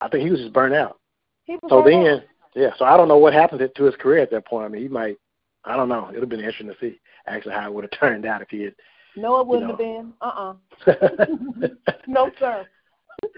I 0.00 0.08
think 0.08 0.24
he 0.24 0.30
was 0.30 0.40
just 0.40 0.52
burnt 0.52 0.74
out. 0.74 0.98
He 1.44 1.54
was 1.54 1.68
So 1.68 1.82
then, 1.82 2.22
yeah. 2.54 2.70
So 2.78 2.84
I 2.84 2.96
don't 2.96 3.08
know 3.08 3.18
what 3.18 3.32
happened 3.32 3.68
to 3.74 3.84
his 3.84 3.96
career 3.96 4.22
at 4.22 4.30
that 4.30 4.46
point. 4.46 4.66
I 4.66 4.68
mean, 4.68 4.82
he 4.82 4.88
might. 4.88 5.18
I 5.64 5.76
don't 5.76 5.88
know. 5.88 6.06
It 6.08 6.14
would 6.14 6.22
have 6.22 6.28
been 6.28 6.40
interesting 6.40 6.68
to 6.68 6.76
see 6.80 6.98
actually 7.26 7.54
how 7.54 7.66
it 7.66 7.74
would 7.74 7.84
have 7.84 7.90
turned 8.00 8.24
out 8.26 8.42
if 8.42 8.48
he 8.48 8.62
had. 8.62 8.74
no, 9.16 9.40
it 9.40 9.46
wouldn't 9.46 9.66
know. 9.66 9.72
have 9.72 9.78
been. 9.78 10.12
Uh 10.20 10.54
uh 10.86 11.66
No, 12.06 12.30
sir. 12.38 12.66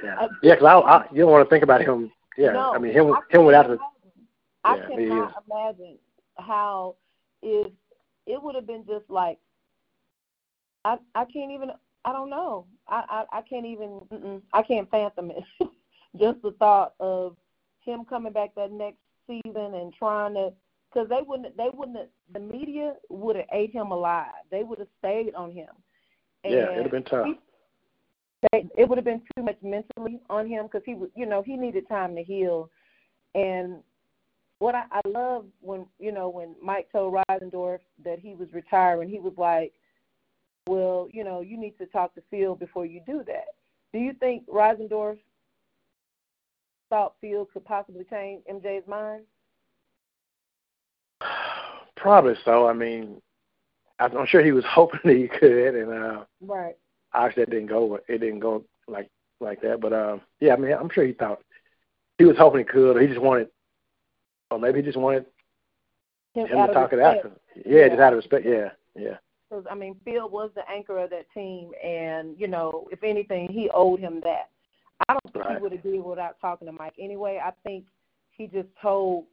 yeah, 0.04 0.26
yeah. 0.42 0.54
Because 0.54 0.66
I, 0.66 0.78
I, 0.78 1.06
you 1.12 1.22
don't 1.22 1.32
want 1.32 1.46
to 1.46 1.50
think 1.50 1.64
about 1.64 1.82
him. 1.82 2.12
Yeah, 2.36 2.52
No, 2.52 2.72
I 2.74 2.78
mean 2.78 2.92
him, 2.92 3.12
I 3.12 3.20
him 3.30 3.44
without 3.44 3.68
the. 3.68 3.78
I 4.64 4.76
Yeah, 4.76 4.86
cannot 4.88 5.44
imagine 5.48 5.98
how 6.38 6.96
if 7.42 7.72
it 8.26 8.42
would 8.42 8.54
have 8.54 8.66
been 8.66 8.84
just 8.86 9.08
like 9.08 9.38
I 10.84 10.98
I 11.14 11.24
can't 11.24 11.52
even 11.52 11.70
I 12.04 12.12
don't 12.12 12.30
know 12.30 12.66
I 12.88 13.24
I, 13.32 13.38
I 13.38 13.42
can't 13.42 13.66
even 13.66 14.42
I 14.52 14.62
can't 14.62 14.90
fathom 14.90 15.30
it. 15.30 15.44
just 16.18 16.42
the 16.42 16.52
thought 16.52 16.94
of 17.00 17.36
him 17.80 18.04
coming 18.04 18.32
back 18.32 18.54
that 18.56 18.72
next 18.72 18.98
season 19.26 19.74
and 19.74 19.92
trying 19.94 20.34
to 20.34 20.52
because 20.92 21.08
they 21.08 21.20
wouldn't 21.26 21.56
they 21.56 21.68
wouldn't 21.72 22.10
the 22.32 22.40
media 22.40 22.94
would 23.08 23.36
have 23.36 23.46
ate 23.52 23.72
him 23.72 23.90
alive. 23.92 24.32
They 24.50 24.62
would 24.62 24.78
have 24.78 24.88
stayed 24.98 25.34
on 25.34 25.52
him. 25.52 25.68
And 26.44 26.54
Yeah, 26.54 26.70
it'd 26.72 26.82
have 26.84 26.90
been 26.92 27.04
tough. 27.04 27.26
he- 27.26 27.40
they, 28.53 28.66
it 28.76 28.88
would 28.88 28.98
have 28.98 29.05
been 29.05 29.22
too 29.37 29.42
much 29.42 29.59
mentally 29.62 30.20
on 30.31 30.46
him 30.46 30.64
because 30.64 30.83
he 30.85 30.94
was, 30.94 31.11
you 31.14 31.26
know, 31.26 31.42
he 31.42 31.57
needed 31.57 31.88
time 31.88 32.14
to 32.16 32.22
heal. 32.22 32.70
And 33.35 33.83
what 34.59 34.74
I, 34.74 34.85
I 34.92 35.00
love 35.07 35.46
when, 35.61 35.87
you 35.98 36.12
know, 36.12 36.29
when 36.29 36.55
Mike 36.62 36.88
told 36.90 37.14
Reinsdorf 37.31 37.81
that 38.05 38.18
he 38.18 38.35
was 38.35 38.48
retiring, 38.53 39.09
he 39.09 39.18
was 39.18 39.35
like, 39.37 39.72
"Well, 40.66 41.09
you 41.12 41.24
know, 41.24 41.40
you 41.40 41.59
need 41.59 41.76
to 41.79 41.87
talk 41.87 42.14
to 42.14 42.22
Phil 42.31 42.55
before 42.55 42.87
you 42.87 43.00
do 43.07 43.22
that." 43.26 43.55
Do 43.92 43.98
you 43.98 44.12
think 44.14 44.46
Reinsdorf 44.48 45.18
thought 46.88 47.14
Phil 47.20 47.46
could 47.53 47.64
possibly 47.64 48.05
change 48.05 48.42
MJ's 48.50 48.87
mind? 48.87 49.24
Probably 51.96 52.35
so. 52.44 52.66
I 52.66 52.72
mean, 52.72 53.20
I'm 53.98 54.16
I'm 54.16 54.26
sure 54.26 54.42
he 54.42 54.53
was 54.53 54.64
hoping 54.68 55.00
that 55.05 55.16
he 55.16 55.29
could, 55.29 55.74
and 55.74 55.92
uh, 55.92 56.24
Right. 56.40 56.76
Obviously 57.12 57.42
it 57.44 57.50
didn't 57.50 57.66
go. 57.66 57.98
It 58.08 58.18
didn't 58.18 58.40
go 58.40 58.64
like 58.88 59.08
like 59.40 59.60
that. 59.62 59.80
But 59.80 59.92
um, 59.92 60.20
yeah, 60.40 60.54
I 60.54 60.56
mean, 60.56 60.72
I'm 60.72 60.90
sure 60.90 61.04
he 61.04 61.12
thought 61.12 61.40
he 62.18 62.24
was 62.24 62.36
hoping 62.36 62.58
he 62.58 62.64
could, 62.64 62.96
or 62.96 63.00
he 63.00 63.06
just 63.06 63.20
wanted, 63.20 63.48
or 64.50 64.58
maybe 64.58 64.80
he 64.80 64.84
just 64.84 64.98
wanted 64.98 65.26
Him, 66.34 66.46
him 66.46 66.66
to 66.66 66.72
talk 66.72 66.92
it 66.92 67.00
out. 67.00 67.16
Yeah, 67.56 67.62
Yeah. 67.64 67.88
just 67.88 68.00
out 68.00 68.12
of 68.12 68.18
respect. 68.18 68.44
Yeah, 68.46 68.70
yeah, 68.94 69.16
Because 69.48 69.64
I 69.70 69.74
mean, 69.74 69.96
Phil 70.04 70.28
was 70.28 70.50
the 70.54 70.68
anchor 70.70 70.98
of 70.98 71.10
that 71.10 71.26
team, 71.32 71.72
and 71.82 72.38
you 72.38 72.46
know, 72.46 72.88
if 72.90 73.02
anything, 73.02 73.48
he 73.48 73.70
owed 73.70 74.00
him 74.00 74.20
that. 74.24 74.50
I 75.08 75.14
don't 75.14 75.32
think 75.32 75.44
Right. 75.44 75.56
he 75.56 75.62
would 75.62 75.72
have 75.72 75.82
did 75.82 76.04
without 76.04 76.38
talking 76.40 76.66
to 76.66 76.72
Mike 76.72 76.92
anyway. 76.98 77.40
I 77.42 77.52
think 77.64 77.86
he 78.30 78.46
just 78.46 78.68
told, 78.80 79.24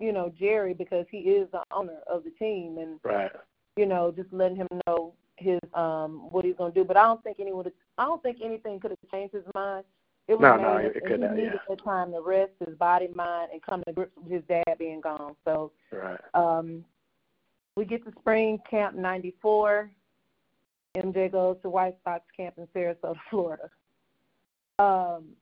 you 0.00 0.12
know, 0.12 0.32
Jerry 0.36 0.74
because 0.74 1.06
he 1.10 1.18
is 1.18 1.48
the 1.52 1.62
owner 1.70 1.98
of 2.08 2.24
the 2.24 2.30
team, 2.30 2.78
and 2.78 2.98
right. 3.04 3.30
you 3.76 3.86
know, 3.86 4.10
just 4.10 4.32
letting 4.32 4.56
him 4.56 4.68
know 4.86 5.14
his 5.36 5.60
um 5.74 6.28
what 6.30 6.44
he's 6.44 6.56
gonna 6.56 6.72
do. 6.72 6.84
But 6.84 6.96
I 6.96 7.04
don't 7.04 7.22
think 7.22 7.38
anyone, 7.40 7.66
I 7.98 8.04
don't 8.04 8.22
think 8.22 8.38
anything 8.42 8.80
could 8.80 8.90
have 8.92 9.10
changed 9.10 9.34
his 9.34 9.44
mind. 9.54 9.84
It 10.28 10.34
was 10.38 10.42
No, 10.42 10.56
no, 10.56 10.76
it 10.78 10.94
could 11.02 11.20
he 11.20 11.26
not, 11.26 11.36
needed 11.36 11.60
yeah. 11.68 11.76
time 11.84 12.10
to 12.12 12.20
rest 12.20 12.50
his 12.66 12.76
body, 12.76 13.08
mind, 13.14 13.50
and 13.52 13.62
come 13.62 13.82
to 13.86 13.92
grips 13.92 14.12
with 14.16 14.32
his 14.32 14.42
dad 14.48 14.76
being 14.78 15.00
gone. 15.00 15.36
So 15.44 15.70
Right. 15.92 16.18
um, 16.34 16.84
we 17.76 17.84
get 17.84 18.04
to 18.04 18.12
spring 18.18 18.58
camp 18.68 18.96
'94. 18.96 19.90
MJ 20.96 21.30
goes 21.30 21.56
to 21.62 21.70
White 21.70 21.96
Sox 22.04 22.24
camp 22.36 22.56
in 22.58 22.66
Sarasota, 22.68 23.14
Florida. 23.30 23.70
Um, 24.78 25.36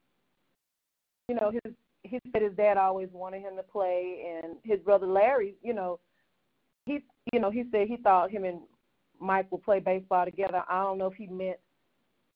you 1.29 1.37
know, 1.37 1.51
his 1.51 1.75
he 2.03 2.21
said 2.33 2.43
his 2.43 2.53
dad 2.53 2.77
always 2.77 3.09
wanted 3.13 3.41
him 3.41 3.57
to 3.57 3.63
play, 3.63 4.41
and 4.45 4.57
his 4.63 4.79
brother 4.81 5.07
Larry, 5.07 5.55
you 5.63 5.73
know, 5.73 5.99
he 6.85 7.01
you 7.33 7.41
know 7.41 7.51
he 7.51 7.65
said 7.73 7.89
he 7.89 7.97
thought 7.97 8.31
him 8.31 8.45
and 8.45 8.61
Mike 9.21 9.51
will 9.51 9.59
play 9.59 9.81
baseball 9.81 10.25
together. 10.25 10.63
I 10.69 10.83
don't 10.83 10.99
know 10.99 11.07
if 11.07 11.15
he 11.15 11.27
meant 11.27 11.59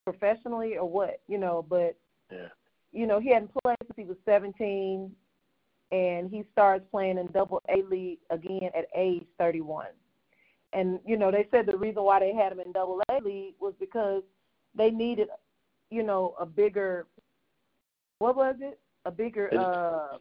professionally 0.04 0.76
or 0.76 0.88
what, 0.88 1.20
you 1.28 1.38
know, 1.38 1.64
but 1.68 1.96
Yeah. 2.30 2.48
you 2.92 3.06
know, 3.06 3.18
he 3.20 3.30
hadn't 3.30 3.52
played 3.62 3.76
since 3.82 3.96
he 3.96 4.04
was 4.04 4.16
17, 4.24 5.14
and 5.92 6.30
he 6.30 6.44
starts 6.52 6.84
playing 6.90 7.18
in 7.18 7.26
Double 7.28 7.62
A 7.68 7.82
League 7.82 8.20
again 8.30 8.70
at 8.74 8.86
age 8.94 9.26
31. 9.38 9.86
And 10.72 11.00
you 11.06 11.16
know, 11.16 11.30
they 11.30 11.46
said 11.50 11.66
the 11.66 11.76
reason 11.76 12.02
why 12.02 12.20
they 12.20 12.34
had 12.34 12.52
him 12.52 12.60
in 12.60 12.72
Double 12.72 13.00
A 13.10 13.20
League 13.20 13.54
was 13.58 13.74
because 13.80 14.22
they 14.74 14.90
needed, 14.90 15.28
you 15.90 16.02
know, 16.02 16.34
a 16.38 16.44
bigger. 16.46 17.06
What 18.18 18.36
was 18.36 18.56
it? 18.60 18.78
A 19.04 19.10
bigger. 19.10 19.50
Uh 19.58 20.18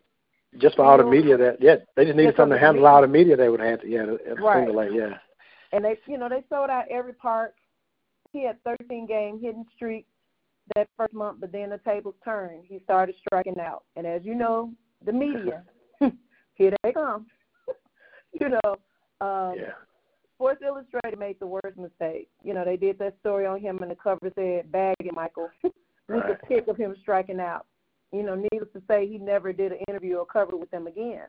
Just 0.57 0.77
for 0.77 0.85
all 0.85 0.97
the 0.97 1.03
media 1.03 1.35
that 1.37 1.61
yeah, 1.61 1.77
they 1.95 2.05
just 2.05 2.15
needed 2.15 2.35
something 2.37 2.57
to 2.57 2.65
handle 2.65 2.85
all 2.87 3.01
the 3.01 3.07
media 3.07 3.35
they 3.35 3.49
would 3.49 3.59
have 3.59 3.81
to 3.81 3.87
yeah, 3.87 4.05
Right. 4.39 4.59
single 4.59 4.75
like 4.75 4.91
yeah. 4.93 5.17
And 5.71 5.83
they 5.83 5.97
you 6.05 6.17
know 6.17 6.29
they 6.29 6.43
sold 6.49 6.69
out 6.69 6.85
every 6.89 7.13
park. 7.13 7.55
He 8.33 8.43
had 8.45 8.61
13 8.63 9.07
game 9.07 9.39
hitting 9.39 9.65
streak 9.75 10.05
that 10.75 10.89
first 10.97 11.13
month, 11.13 11.39
but 11.39 11.51
then 11.51 11.69
the 11.69 11.77
tables 11.79 12.15
turned. 12.23 12.63
He 12.67 12.79
started 12.83 13.15
striking 13.19 13.59
out, 13.59 13.83
and 13.95 14.05
as 14.05 14.23
you 14.23 14.35
know, 14.35 14.71
the 15.05 15.13
media, 15.13 15.63
here 16.55 16.73
they 16.83 16.91
come. 16.91 17.27
you 18.39 18.49
know, 18.49 18.75
um, 19.21 19.55
Yeah. 19.57 19.71
Sports 20.35 20.61
Illustrated 20.63 21.17
made 21.17 21.39
the 21.39 21.47
worst 21.47 21.77
mistake. 21.77 22.29
You 22.43 22.53
know, 22.53 22.63
they 22.63 22.77
did 22.77 22.99
that 22.99 23.17
story 23.21 23.47
on 23.47 23.59
him, 23.59 23.79
and 23.81 23.89
the 23.89 23.95
cover 23.95 24.31
said 24.35 24.71
"Bag 24.71 24.95
it, 24.99 25.13
Michael," 25.13 25.49
with 25.63 25.73
Right. 26.09 26.37
a 26.41 26.45
pic 26.45 26.67
of 26.67 26.77
him 26.77 26.95
striking 27.01 27.39
out. 27.39 27.65
You 28.11 28.23
know, 28.23 28.35
needless 28.35 28.71
to 28.73 28.81
say, 28.87 29.07
he 29.07 29.17
never 29.17 29.51
did 29.51 29.71
an 29.71 29.79
interview 29.87 30.17
or 30.17 30.25
cover 30.25 30.55
with 30.55 30.71
them 30.71 30.87
again. 30.87 31.25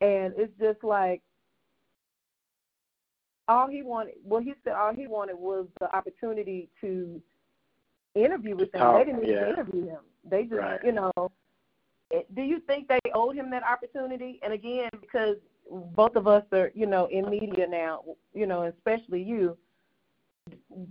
And 0.00 0.34
it's 0.36 0.52
just 0.58 0.82
like 0.84 1.22
all 3.48 3.68
he 3.68 3.82
wanted. 3.82 4.14
Well, 4.24 4.40
he 4.40 4.54
said 4.64 4.74
all 4.74 4.94
he 4.94 5.06
wanted 5.06 5.36
was 5.36 5.66
the 5.80 5.94
opportunity 5.94 6.68
to 6.80 7.20
interview 8.14 8.56
with 8.56 8.72
them. 8.72 8.94
they 8.94 9.04
didn't 9.04 9.22
even 9.24 9.34
yeah. 9.34 9.48
interview 9.48 9.86
him. 9.86 10.00
They 10.24 10.44
just, 10.44 10.60
Right. 10.60 10.84
you 10.84 10.92
know. 10.92 11.12
it- 12.10 12.32
Do 12.34 12.42
you 12.42 12.60
think 12.60 12.88
they 12.88 13.00
owed 13.12 13.34
him 13.34 13.50
that 13.50 13.62
opportunity? 13.64 14.38
And 14.42 14.52
again, 14.52 14.90
because 15.00 15.36
both 15.96 16.14
of 16.16 16.26
us 16.28 16.44
are, 16.52 16.70
you 16.74 16.86
know, 16.86 17.06
in 17.06 17.28
media 17.28 17.66
now, 17.66 18.04
you 18.34 18.46
know, 18.46 18.62
especially 18.64 19.22
you. 19.22 19.56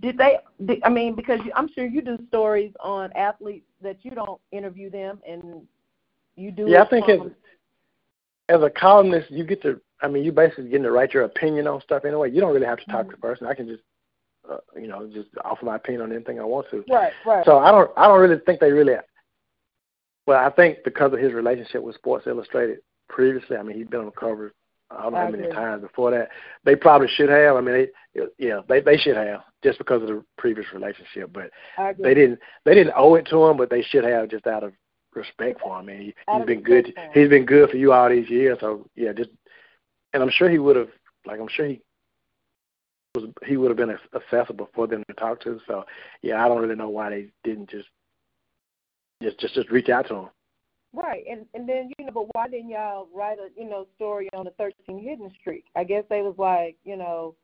Did 0.00 0.18
they? 0.18 0.38
Did, 0.64 0.82
I 0.82 0.88
mean, 0.88 1.14
because 1.14 1.40
you, 1.44 1.52
I'm 1.54 1.68
sure 1.72 1.86
you 1.86 2.02
do 2.02 2.18
stories 2.28 2.72
on 2.80 3.12
athletes 3.12 3.66
that 3.80 4.04
you 4.04 4.10
don't 4.10 4.40
interview 4.50 4.90
them, 4.90 5.20
and 5.26 5.66
You 6.36 6.50
do. 6.50 6.66
Yeah, 6.68 6.82
I 6.82 6.86
think 6.86 7.08
as 7.08 7.20
as 8.48 8.62
a 8.62 8.70
columnist, 8.70 9.30
you 9.30 9.44
get 9.44 9.62
to. 9.62 9.80
I 10.02 10.08
mean, 10.08 10.24
you 10.24 10.32
basically 10.32 10.64
getting 10.64 10.82
to 10.82 10.90
write 10.90 11.14
your 11.14 11.22
opinion 11.24 11.66
on 11.66 11.80
stuff 11.80 12.04
anyway. 12.04 12.30
You 12.30 12.40
don't 12.40 12.52
really 12.52 12.66
have 12.66 12.78
to 12.78 12.84
talk 12.86 13.02
mm-hmm. 13.02 13.10
to 13.10 13.16
the 13.16 13.20
person. 13.20 13.46
I 13.46 13.54
can 13.54 13.66
just, 13.66 13.82
uh, 14.50 14.58
you 14.76 14.86
know, 14.86 15.08
just 15.12 15.30
offer 15.44 15.64
my 15.64 15.76
opinion 15.76 16.02
on 16.02 16.12
anything 16.12 16.38
I 16.38 16.44
want 16.44 16.66
to. 16.70 16.84
Right, 16.90 17.12
right. 17.24 17.44
So 17.44 17.58
I 17.58 17.70
don't. 17.70 17.90
I 17.96 18.06
don't 18.06 18.20
really 18.20 18.40
think 18.44 18.60
they 18.60 18.72
really. 18.72 18.94
Well, 20.26 20.44
I 20.44 20.50
think 20.50 20.78
because 20.84 21.12
of 21.12 21.18
his 21.18 21.32
relationship 21.32 21.82
with 21.82 21.96
Sports 21.96 22.26
Illustrated 22.26 22.78
previously, 23.08 23.56
I 23.56 23.62
mean, 23.62 23.76
he'd 23.76 23.90
been 23.90 24.00
on 24.00 24.06
the 24.06 24.12
cover 24.12 24.54
I 24.90 25.02
don't 25.02 25.12
know 25.12 25.18
how 25.18 25.30
many 25.30 25.48
times 25.48 25.82
before 25.82 26.10
that. 26.12 26.28
They 26.64 26.76
probably 26.76 27.08
should 27.08 27.28
have. 27.28 27.56
I 27.56 27.60
mean, 27.60 27.88
they 28.14 28.26
yeah, 28.38 28.60
they 28.68 28.80
they 28.80 28.96
should 28.96 29.16
have 29.16 29.40
just 29.62 29.78
because 29.78 30.02
of 30.02 30.08
the 30.08 30.24
previous 30.38 30.66
relationship, 30.72 31.32
but 31.32 31.50
they 31.98 32.14
didn't. 32.14 32.38
They 32.64 32.74
didn't 32.74 32.94
owe 32.96 33.14
it 33.14 33.26
to 33.30 33.44
him, 33.44 33.56
but 33.56 33.70
they 33.70 33.82
should 33.82 34.04
have 34.04 34.28
just 34.28 34.46
out 34.46 34.62
of 34.62 34.72
respect 35.16 35.60
for 35.60 35.78
him. 35.78 35.88
I 35.88 35.92
mean, 35.92 36.00
he, 36.02 36.14
has 36.28 36.46
been 36.46 36.62
good. 36.62 36.94
He's 37.12 37.28
been 37.28 37.44
good 37.44 37.70
for 37.70 37.76
you 37.76 37.92
all 37.92 38.08
these 38.08 38.28
years. 38.28 38.58
So 38.60 38.88
yeah, 38.94 39.12
just 39.12 39.30
and 40.12 40.22
I'm 40.22 40.30
sure 40.30 40.48
he 40.48 40.58
would 40.58 40.76
have. 40.76 40.88
Like 41.26 41.40
I'm 41.40 41.48
sure 41.48 41.66
he 41.66 41.80
was. 43.14 43.24
He 43.44 43.56
would 43.56 43.70
have 43.70 43.76
been 43.76 43.96
accessible 44.14 44.68
for 44.74 44.86
them 44.86 45.02
to 45.08 45.14
talk 45.14 45.40
to. 45.42 45.60
So 45.66 45.84
yeah, 46.22 46.44
I 46.44 46.48
don't 46.48 46.60
really 46.60 46.76
know 46.76 46.90
why 46.90 47.10
they 47.10 47.28
didn't 47.42 47.70
just 47.70 47.88
just 49.22 49.38
just 49.40 49.54
just 49.54 49.70
reach 49.70 49.88
out 49.88 50.08
to 50.08 50.14
him. 50.14 50.28
Right, 50.92 51.24
and 51.28 51.44
and 51.54 51.68
then 51.68 51.90
you 51.98 52.06
know, 52.06 52.12
but 52.12 52.34
why 52.34 52.48
didn't 52.48 52.68
y'all 52.68 53.08
write 53.12 53.38
a 53.38 53.48
you 53.60 53.68
know 53.68 53.86
story 53.96 54.28
on 54.32 54.44
the 54.44 54.52
13 54.52 55.02
hidden 55.02 55.30
streak? 55.40 55.64
I 55.74 55.84
guess 55.84 56.04
they 56.08 56.22
was 56.22 56.36
like 56.38 56.76
you 56.84 56.96
know, 56.96 57.34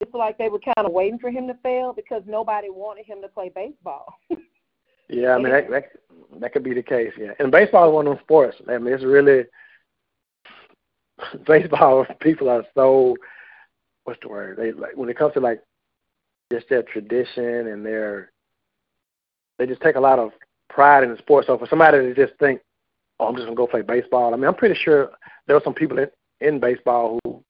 it's 0.00 0.14
like 0.14 0.38
they 0.38 0.48
were 0.48 0.60
kind 0.60 0.86
of 0.86 0.92
waiting 0.92 1.18
for 1.18 1.30
him 1.30 1.46
to 1.46 1.54
fail 1.62 1.92
because 1.92 2.22
nobody 2.26 2.70
wanted 2.70 3.04
him 3.06 3.20
to 3.22 3.28
play 3.28 3.50
baseball. 3.54 4.14
yeah, 5.08 5.34
I 5.34 5.38
mean 5.38 5.52
that, 5.52 5.70
that 5.70 5.84
that 6.40 6.52
could 6.52 6.64
be 6.64 6.74
the 6.74 6.82
case. 6.82 7.12
Yeah, 7.18 7.32
and 7.38 7.50
baseball 7.52 7.88
is 7.88 7.94
one 7.94 8.06
of 8.06 8.14
those 8.14 8.22
sports. 8.22 8.56
I 8.68 8.78
mean, 8.78 8.92
it's 8.92 9.04
really 9.04 9.44
baseball. 11.46 12.06
People 12.20 12.48
are 12.48 12.64
so 12.74 13.16
what's 14.04 14.20
the 14.22 14.28
word? 14.28 14.56
They 14.56 14.72
like 14.72 14.96
when 14.96 15.08
it 15.08 15.18
comes 15.18 15.34
to 15.34 15.40
like 15.40 15.62
just 16.52 16.68
their 16.68 16.82
tradition 16.82 17.68
and 17.68 17.84
their 17.84 18.32
they 19.58 19.66
just 19.66 19.82
take 19.82 19.96
a 19.96 20.00
lot 20.00 20.18
of 20.18 20.32
pride 20.68 21.04
in 21.04 21.10
the 21.10 21.18
sport. 21.18 21.46
So 21.46 21.58
for 21.58 21.66
somebody 21.66 21.98
to 21.98 22.14
just 22.14 22.38
think, 22.38 22.60
oh, 23.18 23.26
I'm 23.26 23.34
just 23.34 23.46
gonna 23.46 23.56
go 23.56 23.66
play 23.66 23.82
baseball. 23.82 24.32
I 24.32 24.36
mean, 24.36 24.46
I'm 24.46 24.54
pretty 24.54 24.74
sure 24.74 25.10
there 25.46 25.56
were 25.56 25.62
some 25.64 25.74
people 25.74 25.98
in, 25.98 26.08
in 26.40 26.60
baseball 26.60 27.18
who 27.24 27.42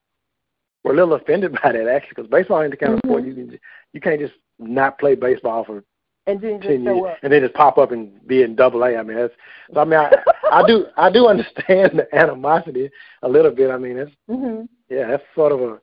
were 0.83 0.93
a 0.93 0.95
little 0.95 1.13
offended 1.13 1.51
by 1.63 1.71
that 1.71 1.87
actually, 1.87 2.13
because 2.15 2.29
baseball 2.29 2.61
ain't 2.61 2.71
the 2.71 2.77
kind 2.77 2.93
mm-hmm. 2.93 3.07
of 3.07 3.11
sport 3.11 3.25
you 3.25 3.33
can 3.33 3.59
you 3.93 4.01
can't 4.01 4.19
just 4.19 4.33
not 4.59 4.99
play 4.99 5.15
baseball 5.15 5.63
for 5.63 5.83
and 6.27 6.41
then 6.41 6.59
ten 6.59 6.83
years 6.83 7.03
up. 7.07 7.17
and 7.23 7.31
then 7.31 7.41
just 7.41 7.53
pop 7.53 7.77
up 7.77 7.91
and 7.91 8.25
be 8.27 8.43
in 8.43 8.55
double 8.55 8.83
A. 8.83 8.95
I 8.95 9.03
mean, 9.03 9.17
that's 9.17 9.33
so. 9.73 9.79
I 9.79 9.85
mean, 9.85 9.99
I, 9.99 10.11
I 10.51 10.67
do 10.67 10.85
I 10.97 11.09
do 11.09 11.27
understand 11.27 11.99
the 11.99 12.07
animosity 12.13 12.89
a 13.23 13.29
little 13.29 13.51
bit. 13.51 13.71
I 13.71 13.77
mean, 13.77 13.97
it's 13.97 14.11
mm-hmm. 14.29 14.65
yeah, 14.89 15.07
that's 15.07 15.23
sort 15.35 15.51
of 15.51 15.61
a 15.61 15.79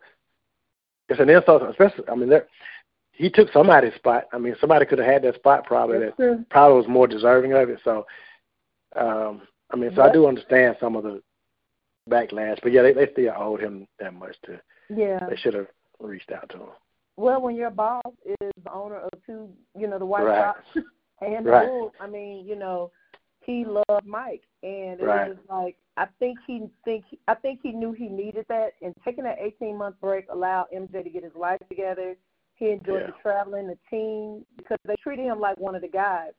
it's 1.09 1.21
an 1.21 1.31
insult, 1.31 1.63
especially. 1.63 2.05
I 2.09 2.15
mean, 2.15 2.29
there 2.29 2.47
he 3.15 3.31
took 3.31 3.51
somebody's 3.53 3.95
spot. 3.95 4.25
I 4.33 4.39
mean, 4.39 4.57
somebody 4.61 4.87
could 4.87 4.99
have 4.99 5.07
had 5.07 5.23
that 5.23 5.37
spot 5.37 5.65
probably 5.65 6.01
That's 6.01 6.17
that 6.17 6.23
true. 6.23 6.47
probably 6.51 6.79
was 6.79 6.89
more 6.89 7.07
deserving 7.07 7.53
of 7.53 7.69
it. 7.69 7.79
So, 7.85 8.07
um, 8.97 9.43
I 9.73 9.77
mean, 9.77 9.93
so 9.95 10.03
I 10.03 10.13
do 10.13 10.27
understand 10.27 10.77
some 10.81 10.97
of 10.97 11.05
the 11.05 11.23
backlash, 12.11 12.59
but 12.63 12.73
yeah, 12.73 12.83
they 12.83 12.93
they 12.93 13.09
still 13.13 13.33
owed 13.37 13.61
him 13.61 13.87
that 13.99 14.15
much 14.15 14.37
to. 14.47 14.61
Yeah. 14.95 15.21
They 15.29 15.37
should 15.37 15.55
have 15.55 15.69
reached 16.01 16.33
out 16.33 16.49
to 16.51 16.57
him. 16.57 16.69
Well, 17.16 17.40
when 17.40 17.57
your 17.57 17.70
boss 17.70 18.03
is 18.27 18.50
the 18.62 18.72
owner 18.72 18.98
of 18.98 19.11
two, 19.24 19.48
you 19.79 19.87
know, 19.87 19.98
the 19.98 20.07
White 20.07 20.24
right. 20.24 20.55
Sox 20.74 20.87
and 21.20 21.46
the 21.46 21.50
right. 21.50 21.66
Bulls, 21.66 21.92
I 22.00 22.09
mean, 22.09 22.46
you 22.46 22.57
know, 22.57 22.90
he 23.44 23.64
loved 23.64 24.07
Mike, 24.07 24.42
and 24.62 25.00
it 25.00 25.05
right. 25.05 25.29
was 25.29 25.38
like 25.48 25.77
I 25.96 26.07
think 26.18 26.38
he 26.46 26.62
think 26.85 27.05
I 27.29 27.35
think 27.35 27.61
he 27.62 27.72
knew 27.72 27.92
he 27.92 28.09
needed 28.09 28.46
that, 28.48 28.72
and 28.83 28.94
taking 29.05 29.24
that 29.24 29.38
18 29.40 29.77
month 29.77 29.96
break 30.00 30.27
allowed 30.31 30.66
MJ 30.74 31.05
to 31.05 31.11
get 31.11 31.22
his 31.22 31.35
life 31.37 31.61
together 31.68 32.16
he 32.57 32.70
enjoyed 32.70 33.03
yeah. 33.03 33.07
the 33.09 33.12
traveling, 33.20 33.66
the 33.66 33.79
team, 33.90 34.44
because 34.57 34.79
they 34.85 34.94
treated 35.03 35.24
him 35.24 35.40
like 35.40 35.59
one 35.59 35.74
of 35.74 35.83
the 35.83 35.88
guys. 35.88 36.33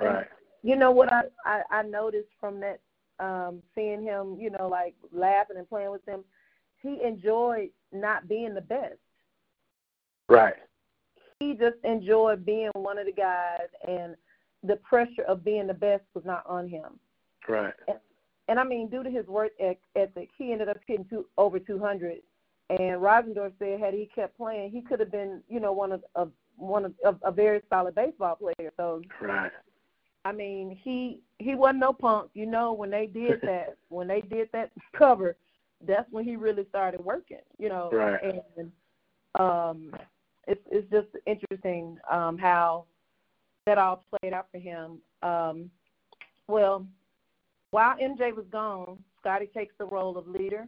Right. 0.00 0.16
And 0.16 0.26
you 0.62 0.76
know 0.76 0.90
what 0.90 1.12
I, 1.12 1.22
I 1.44 1.62
I 1.70 1.82
noticed 1.82 2.30
from 2.40 2.60
that, 2.60 2.80
um, 3.20 3.62
seeing 3.74 4.02
him, 4.02 4.36
you 4.38 4.50
know, 4.50 4.68
like 4.68 4.94
laughing 5.12 5.56
and 5.56 5.68
playing 5.68 5.90
with 5.90 6.04
them, 6.04 6.24
he 6.82 7.00
enjoyed 7.04 7.70
not 7.92 8.28
being 8.28 8.54
the 8.54 8.60
best. 8.60 8.98
Right. 10.28 10.54
He 11.40 11.54
just 11.54 11.76
enjoyed 11.84 12.44
being 12.44 12.70
one 12.74 12.98
of 12.98 13.06
the 13.06 13.12
guys, 13.12 13.68
and 13.86 14.16
the 14.62 14.76
pressure 14.76 15.22
of 15.28 15.44
being 15.44 15.66
the 15.66 15.74
best 15.74 16.02
was 16.14 16.24
not 16.24 16.44
on 16.46 16.68
him. 16.68 16.98
Right. 17.48 17.74
And, 17.86 17.98
and 18.48 18.58
I 18.58 18.64
mean, 18.64 18.88
due 18.88 19.02
to 19.02 19.10
his 19.10 19.26
work 19.26 19.52
ethic, 19.60 20.30
he 20.36 20.52
ended 20.52 20.68
up 20.68 20.78
hitting 20.86 21.06
two, 21.08 21.26
over 21.36 21.58
200 21.58 22.18
and 22.70 23.00
Reinsdorf 23.00 23.52
said, 23.58 23.80
had 23.80 23.94
he 23.94 24.10
kept 24.14 24.36
playing, 24.36 24.70
he 24.70 24.82
could 24.82 25.00
have 25.00 25.10
been, 25.10 25.42
you 25.48 25.58
know, 25.58 25.72
one 25.72 25.92
of, 25.92 26.04
of 26.14 26.32
one 26.56 26.84
of, 26.84 26.94
of 27.04 27.18
a 27.22 27.32
very 27.32 27.62
solid 27.70 27.94
baseball 27.94 28.36
player. 28.36 28.72
So, 28.76 29.00
right. 29.22 29.50
I 30.24 30.32
mean, 30.32 30.78
he 30.82 31.22
he 31.38 31.54
wasn't 31.54 31.78
no 31.78 31.92
punk. 31.92 32.30
You 32.34 32.44
know, 32.44 32.72
when 32.72 32.90
they 32.90 33.06
did 33.06 33.40
that, 33.42 33.76
when 33.88 34.06
they 34.06 34.20
did 34.20 34.50
that 34.52 34.70
cover, 34.96 35.36
that's 35.86 36.10
when 36.10 36.24
he 36.24 36.36
really 36.36 36.66
started 36.68 37.02
working. 37.02 37.38
You 37.58 37.70
know, 37.70 37.90
right. 37.90 38.20
and 38.22 38.72
um, 39.40 39.94
it's 40.48 40.60
it's 40.70 40.90
just 40.90 41.08
interesting 41.26 41.98
um, 42.10 42.38
how 42.38 42.86
that 43.66 43.78
all 43.78 44.02
played 44.10 44.32
out 44.32 44.48
for 44.50 44.58
him. 44.58 44.98
Um, 45.22 45.70
well, 46.48 46.86
while 47.70 47.96
MJ 47.98 48.34
was 48.34 48.46
gone, 48.50 48.98
Scottie 49.20 49.50
takes 49.54 49.74
the 49.78 49.84
role 49.84 50.16
of 50.16 50.26
leader 50.26 50.66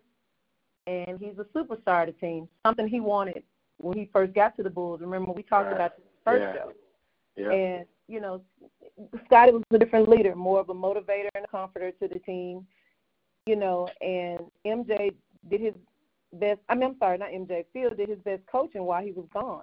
and 0.86 1.18
he's 1.18 1.38
a 1.38 1.44
superstar 1.56 2.06
of 2.06 2.14
the 2.14 2.20
team. 2.20 2.48
Something 2.64 2.86
he 2.86 3.00
wanted 3.00 3.42
when 3.78 3.96
he 3.96 4.08
first 4.12 4.34
got 4.34 4.56
to 4.56 4.62
the 4.62 4.70
Bulls. 4.70 5.00
Remember 5.00 5.32
we 5.32 5.42
talked 5.42 5.66
right. 5.66 5.74
about 5.74 5.96
this 5.96 6.06
first 6.24 6.42
yeah. 6.42 6.52
show. 6.52 6.72
Yeah. 7.36 7.52
And 7.52 7.86
you 8.06 8.20
know, 8.20 8.42
Scottie 9.26 9.52
was 9.52 9.62
a 9.72 9.78
different 9.78 10.08
leader, 10.08 10.34
more 10.34 10.60
of 10.60 10.68
a 10.68 10.74
motivator 10.74 11.28
and 11.34 11.44
a 11.44 11.48
comforter 11.48 11.92
to 11.92 12.08
the 12.08 12.18
team. 12.18 12.66
You 13.46 13.56
know, 13.56 13.88
and 14.02 14.40
MJ 14.66 15.14
did 15.48 15.60
his 15.60 15.74
best. 16.32 16.60
I 16.68 16.74
mean, 16.74 16.90
I'm 16.90 16.98
sorry, 16.98 17.18
not 17.18 17.30
MJ. 17.30 17.64
Phil 17.72 17.90
did 17.90 18.08
his 18.08 18.18
best 18.18 18.42
coaching 18.50 18.84
while 18.84 19.02
he 19.02 19.12
was 19.12 19.26
gone. 19.32 19.62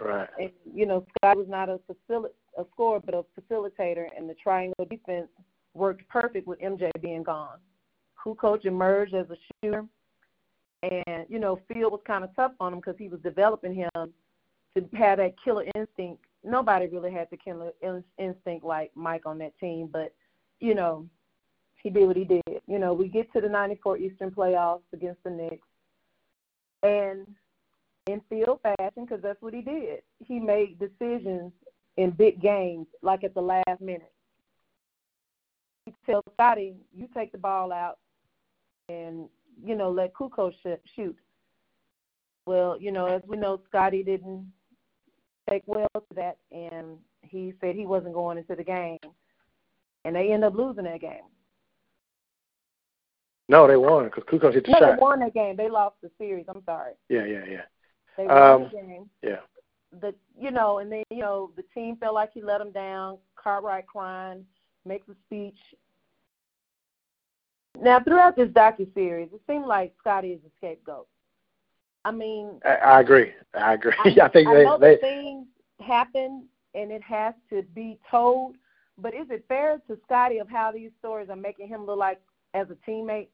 Right. 0.00 0.28
And 0.38 0.50
you 0.72 0.86
know, 0.86 1.06
Scott 1.18 1.36
was 1.36 1.48
not 1.48 1.68
a 1.68 1.80
facil- 1.90 2.30
a 2.58 2.64
scorer, 2.72 3.00
but 3.00 3.14
a 3.14 3.24
facilitator, 3.38 4.06
and 4.16 4.28
the 4.28 4.34
triangle 4.34 4.86
defense 4.90 5.28
worked 5.74 6.08
perfect 6.08 6.46
with 6.46 6.60
MJ 6.60 6.90
being 7.00 7.22
gone. 7.22 7.58
Kukoc 8.22 8.64
emerged 8.64 9.14
as 9.14 9.26
a 9.30 9.36
shooter 9.62 9.84
and 10.82 11.26
you 11.28 11.38
know, 11.38 11.60
Phil 11.68 11.90
was 11.90 12.00
kind 12.06 12.24
of 12.24 12.34
tough 12.36 12.52
on 12.60 12.72
him 12.72 12.80
because 12.80 12.96
he 12.98 13.08
was 13.08 13.20
developing 13.20 13.74
him 13.74 13.90
to 13.94 14.88
have 14.94 15.18
that 15.18 15.34
killer 15.42 15.64
instinct. 15.74 16.22
Nobody 16.44 16.86
really 16.86 17.12
had 17.12 17.28
the 17.30 17.36
killer 17.36 17.72
instinct 18.18 18.64
like 18.64 18.90
Mike 18.94 19.26
on 19.26 19.38
that 19.38 19.58
team, 19.58 19.88
but 19.92 20.14
you 20.60 20.74
know, 20.74 21.06
he 21.82 21.90
did 21.90 22.06
what 22.06 22.16
he 22.16 22.24
did. 22.24 22.62
You 22.66 22.78
know, 22.78 22.92
we 22.92 23.08
get 23.08 23.32
to 23.32 23.40
the 23.40 23.48
'94 23.48 23.98
Eastern 23.98 24.30
playoffs 24.30 24.82
against 24.92 25.22
the 25.24 25.30
Knicks, 25.30 25.66
and 26.86 27.26
in 28.06 28.20
Phil 28.28 28.60
fashion, 28.62 29.04
because 29.04 29.22
that's 29.22 29.40
what 29.42 29.54
he 29.54 29.62
did. 29.62 30.02
He 30.24 30.38
made 30.38 30.78
decisions 30.78 31.52
in 31.96 32.10
big 32.10 32.40
games, 32.40 32.86
like 33.02 33.24
at 33.24 33.34
the 33.34 33.40
last 33.40 33.80
minute. 33.80 34.12
He 35.86 35.94
tells 36.04 36.24
Scottie, 36.34 36.76
"You 36.92 37.08
take 37.08 37.32
the 37.32 37.38
ball 37.38 37.72
out, 37.72 37.98
and 38.88 39.28
you 39.62 39.74
know, 39.74 39.90
let 39.90 40.12
Kukoc 40.14 40.52
shoot. 40.94 41.16
Well, 42.44 42.80
you 42.80 42.92
know, 42.92 43.06
as 43.06 43.22
we 43.26 43.36
know, 43.36 43.60
Scottie 43.68 44.04
didn't 44.04 44.52
take 45.50 45.62
well 45.66 45.88
to 45.94 46.14
that, 46.14 46.38
and 46.52 46.98
he 47.22 47.54
said 47.60 47.74
he 47.74 47.86
wasn't 47.86 48.14
going 48.14 48.38
into 48.38 48.54
the 48.54 48.64
game, 48.64 48.98
and 50.04 50.14
they 50.14 50.32
end 50.32 50.44
up 50.44 50.54
losing 50.54 50.84
that 50.84 51.00
game. 51.00 51.24
No, 53.48 53.66
they 53.68 53.76
won 53.76 54.06
because 54.06 54.24
Kukoc 54.24 54.54
hit 54.54 54.64
the 54.64 54.72
no, 54.72 54.78
shot. 54.78 54.96
they 54.96 55.00
won 55.00 55.20
that 55.20 55.34
game. 55.34 55.56
They 55.56 55.68
lost 55.68 55.96
the 56.02 56.10
series. 56.18 56.46
I'm 56.48 56.62
sorry. 56.64 56.94
Yeah, 57.08 57.24
yeah, 57.24 57.44
yeah. 57.48 57.62
They 58.16 58.26
won 58.26 58.38
um, 58.38 58.62
the 58.64 58.68
game. 58.70 59.10
Yeah. 59.22 59.40
The 60.00 60.14
you 60.38 60.50
know, 60.50 60.78
and 60.78 60.90
then 60.90 61.04
you 61.10 61.18
know 61.18 61.52
the 61.56 61.64
team 61.74 61.96
felt 61.96 62.14
like 62.14 62.32
he 62.32 62.42
let 62.42 62.58
them 62.58 62.72
down. 62.72 63.18
Cartwright 63.36 63.86
crying, 63.86 64.44
makes 64.84 65.08
a 65.08 65.14
speech, 65.26 65.58
now, 67.82 68.00
throughout 68.00 68.36
this 68.36 68.48
docu 68.48 68.92
series, 68.94 69.28
it 69.32 69.40
seemed 69.46 69.66
like 69.66 69.94
Scottie 69.98 70.32
is 70.32 70.40
a 70.46 70.50
scapegoat. 70.58 71.06
I 72.04 72.10
mean, 72.10 72.60
I, 72.64 72.76
I 72.76 73.00
agree. 73.00 73.32
I 73.54 73.74
agree. 73.74 73.92
I, 74.04 74.08
I 74.22 74.28
think 74.28 74.48
I 74.48 74.54
they, 74.54 74.64
know 74.64 74.78
they 74.78 74.96
things 74.96 75.46
happen 75.80 76.46
and 76.74 76.90
it 76.90 77.02
has 77.02 77.34
to 77.50 77.62
be 77.74 77.98
told. 78.10 78.56
But 78.98 79.14
is 79.14 79.26
it 79.30 79.44
fair 79.48 79.78
to 79.88 79.98
Scottie 80.04 80.38
of 80.38 80.48
how 80.48 80.72
these 80.72 80.90
stories 80.98 81.28
are 81.28 81.36
making 81.36 81.68
him 81.68 81.84
look 81.84 81.98
like 81.98 82.20
as 82.54 82.68
a 82.70 82.90
teammate? 82.90 83.28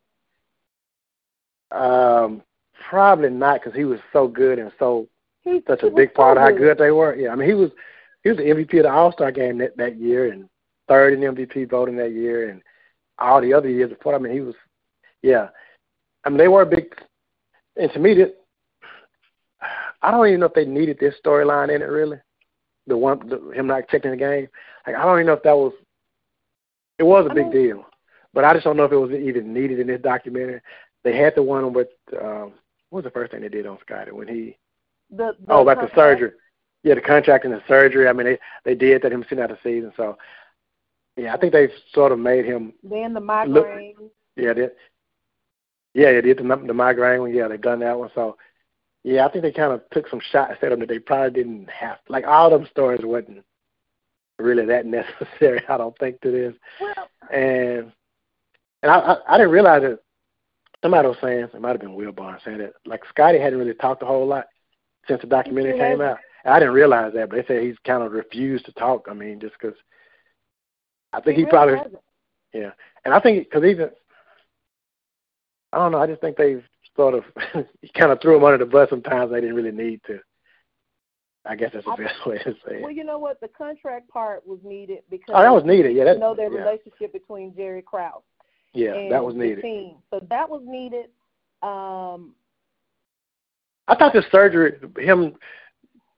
Um, 1.72 2.42
probably 2.88 3.30
not 3.30 3.60
because 3.62 3.76
he 3.76 3.84
was 3.84 4.00
so 4.12 4.28
good 4.28 4.58
and 4.58 4.70
so 4.78 5.08
He's, 5.42 5.62
such 5.66 5.82
a 5.82 5.86
he 5.88 5.94
big 5.94 6.14
part 6.14 6.36
so 6.36 6.42
of 6.42 6.46
how 6.46 6.50
good. 6.52 6.58
good 6.58 6.78
they 6.78 6.90
were. 6.90 7.16
Yeah, 7.16 7.30
I 7.30 7.34
mean 7.34 7.48
he 7.48 7.54
was 7.54 7.70
he 8.22 8.28
was 8.30 8.38
the 8.38 8.44
MVP 8.44 8.76
of 8.78 8.84
the 8.84 8.90
All 8.92 9.12
Star 9.12 9.32
game 9.32 9.58
that 9.58 9.76
that 9.76 9.96
year 9.96 10.30
and 10.32 10.48
third 10.88 11.14
in 11.14 11.20
MVP 11.20 11.70
voting 11.70 11.96
that 11.96 12.12
year 12.12 12.50
and 12.50 12.62
all 13.18 13.40
the 13.40 13.52
other 13.54 13.68
years 13.68 13.90
before. 13.90 14.14
I 14.14 14.18
mean, 14.18 14.32
he 14.32 14.40
was, 14.40 14.54
yeah. 15.22 15.48
I 16.24 16.28
mean, 16.28 16.38
they 16.38 16.48
were 16.48 16.64
big, 16.64 16.94
and 17.76 17.92
to 17.92 17.98
me, 17.98 18.14
that 18.14 18.34
I 20.02 20.10
don't 20.10 20.26
even 20.26 20.40
know 20.40 20.46
if 20.46 20.54
they 20.54 20.64
needed 20.64 20.98
this 20.98 21.14
storyline 21.24 21.74
in 21.74 21.82
it 21.82 21.86
really. 21.86 22.18
The 22.88 22.96
one, 22.96 23.28
the, 23.28 23.50
him 23.50 23.68
not 23.68 23.88
checking 23.88 24.10
the 24.10 24.16
game. 24.16 24.48
Like, 24.86 24.96
I 24.96 25.04
don't 25.04 25.16
even 25.18 25.26
know 25.26 25.34
if 25.34 25.42
that 25.44 25.56
was. 25.56 25.72
It 26.98 27.04
was 27.04 27.26
a 27.26 27.30
I 27.30 27.34
big 27.34 27.44
mean- 27.46 27.52
deal, 27.52 27.86
but 28.34 28.44
I 28.44 28.52
just 28.52 28.64
don't 28.64 28.76
know 28.76 28.84
if 28.84 28.92
it 28.92 28.96
was 28.96 29.12
even 29.12 29.54
needed 29.54 29.78
in 29.78 29.86
this 29.86 30.00
documentary. 30.00 30.60
They 31.04 31.16
had 31.16 31.34
the 31.34 31.42
one 31.42 31.72
with 31.72 31.88
um, 32.20 32.52
what 32.90 33.02
was 33.02 33.04
the 33.04 33.10
first 33.10 33.32
thing 33.32 33.40
they 33.40 33.48
did 33.48 33.66
on 33.66 33.78
Scottie 33.80 34.12
when 34.12 34.28
he 34.28 34.56
The, 35.10 35.36
the 35.46 35.52
oh 35.52 35.62
about 35.62 35.80
the 35.80 35.94
surgery. 35.94 36.32
Yeah, 36.84 36.94
the 36.94 37.00
contract 37.00 37.44
and 37.44 37.54
the 37.54 37.62
surgery. 37.68 38.08
I 38.08 38.12
mean, 38.12 38.26
they 38.26 38.38
they 38.64 38.74
did 38.74 39.02
that 39.02 39.12
him 39.12 39.22
sitting 39.24 39.42
out 39.42 39.50
the 39.50 39.58
season. 39.62 39.92
So 39.96 40.16
yeah, 41.16 41.34
I 41.34 41.36
think 41.38 41.52
they 41.52 41.68
sort 41.92 42.12
of 42.12 42.18
made 42.18 42.44
him 42.44 42.72
Then 42.82 43.12
the 43.14 43.20
migraine. 43.20 43.94
yeah, 44.36 44.52
they, 44.54 44.68
yeah, 45.94 46.12
they 46.12 46.20
did 46.22 46.38
the, 46.38 46.42
the 46.66 46.74
migraine 46.74 47.20
one. 47.20 47.34
Yeah, 47.34 47.48
they 47.48 47.58
done 47.58 47.80
that 47.80 47.98
one. 47.98 48.10
So, 48.14 48.36
yeah, 49.04 49.26
I 49.26 49.30
think 49.30 49.42
they 49.42 49.52
kind 49.52 49.72
of 49.72 49.82
took 49.90 50.08
some 50.08 50.20
shots 50.20 50.54
at 50.62 50.70
them 50.70 50.80
that 50.80 50.88
they 50.88 50.98
probably 50.98 51.30
didn't 51.42 51.68
have. 51.68 51.98
Like 52.08 52.26
all 52.26 52.48
them 52.50 52.66
stories 52.70 53.04
wasn't 53.04 53.44
really 54.38 54.64
that 54.66 54.86
necessary. 54.98 55.62
I 55.68 55.76
don't 55.76 55.96
think 55.98 56.20
to 56.22 56.30
this. 56.30 56.54
Well, 56.80 57.08
And 57.30 57.92
and 58.82 58.90
I 58.90 58.98
I, 58.98 59.16
I 59.34 59.36
didn't 59.36 59.52
realize 59.52 59.82
that 59.82 60.00
somebody 60.82 61.08
was 61.08 61.16
saying 61.22 61.48
it 61.52 61.60
might 61.60 61.70
have 61.70 61.80
been 61.80 61.94
Will 61.94 62.12
Barnes 62.12 62.42
saying 62.44 62.58
that 62.58 62.74
like 62.86 63.02
Scottie 63.08 63.38
hadn't 63.38 63.58
really 63.58 63.74
talked 63.74 64.02
a 64.02 64.06
whole 64.06 64.26
lot 64.26 64.46
since 65.08 65.20
the 65.20 65.26
documentary 65.26 65.72
He 65.74 65.78
came 65.78 66.00
out. 66.00 66.18
And 66.44 66.54
I 66.54 66.58
didn't 66.58 66.74
realize 66.74 67.12
that, 67.14 67.30
but 67.30 67.36
they 67.36 67.44
said 67.46 67.62
he's 67.62 67.76
kind 67.86 68.02
of 68.02 68.12
refused 68.12 68.64
to 68.66 68.72
talk. 68.72 69.06
I 69.08 69.14
mean, 69.14 69.40
just 69.40 69.54
because 69.60 69.76
I 71.12 71.20
think 71.20 71.36
he, 71.36 71.42
really 71.42 71.50
probably 71.50 71.76
hasn't. 71.76 71.96
yeah, 72.52 72.70
and 73.04 73.14
I 73.14 73.20
think 73.20 73.44
because 73.44 73.64
even 73.64 73.90
I 75.72 75.78
don't 75.78 75.92
know, 75.92 75.98
I 76.02 76.06
just 76.06 76.20
think 76.20 76.36
they've 76.36 76.64
sort 76.96 77.14
of 77.14 77.24
kind 77.94 78.12
of 78.12 78.20
threw 78.20 78.36
him 78.36 78.44
under 78.44 78.58
the 78.58 78.66
bus. 78.70 78.90
Sometimes 78.90 79.30
they 79.30 79.40
didn't 79.40 79.56
really 79.56 79.70
need 79.72 80.00
to. 80.06 80.18
I 81.44 81.56
guess 81.56 81.70
that's 81.72 81.84
the 81.84 81.92
I- 81.92 81.96
best 81.96 82.26
way 82.26 82.38
to 82.38 82.52
say 82.66 82.76
it. 82.76 82.82
Well, 82.82 82.92
you 82.92 83.04
know 83.04 83.18
what? 83.18 83.40
The 83.40 83.48
contract 83.48 84.08
part 84.08 84.46
was 84.46 84.60
needed 84.62 85.00
because 85.10 85.34
Oh, 85.34 85.42
that 85.42 85.52
was 85.52 85.64
needed. 85.64 85.94
Yeah, 85.96 86.12
you 86.12 86.18
know 86.18 86.34
their 86.34 86.52
yeah, 86.52 86.60
relationship 86.60 87.12
between 87.12 87.54
Jerry 87.54 87.82
Krause 87.82 88.22
yeah, 88.74 89.08
that 89.10 89.24
was 89.24 89.34
needed. 89.34 89.64
So 90.10 90.20
that 90.30 90.48
was 90.48 90.62
needed. 90.64 91.06
Um, 91.62 92.34
I 93.88 93.94
thought 93.96 94.12
the 94.12 94.24
surgery, 94.30 94.78
him, 94.98 95.34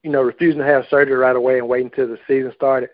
you 0.02 0.10
know, 0.10 0.22
refusing 0.22 0.60
to 0.60 0.66
have 0.66 0.84
surgery 0.90 1.16
right 1.16 1.36
away 1.36 1.58
and 1.58 1.68
waiting 1.68 1.86
until 1.86 2.08
the 2.08 2.18
season 2.26 2.52
started. 2.54 2.90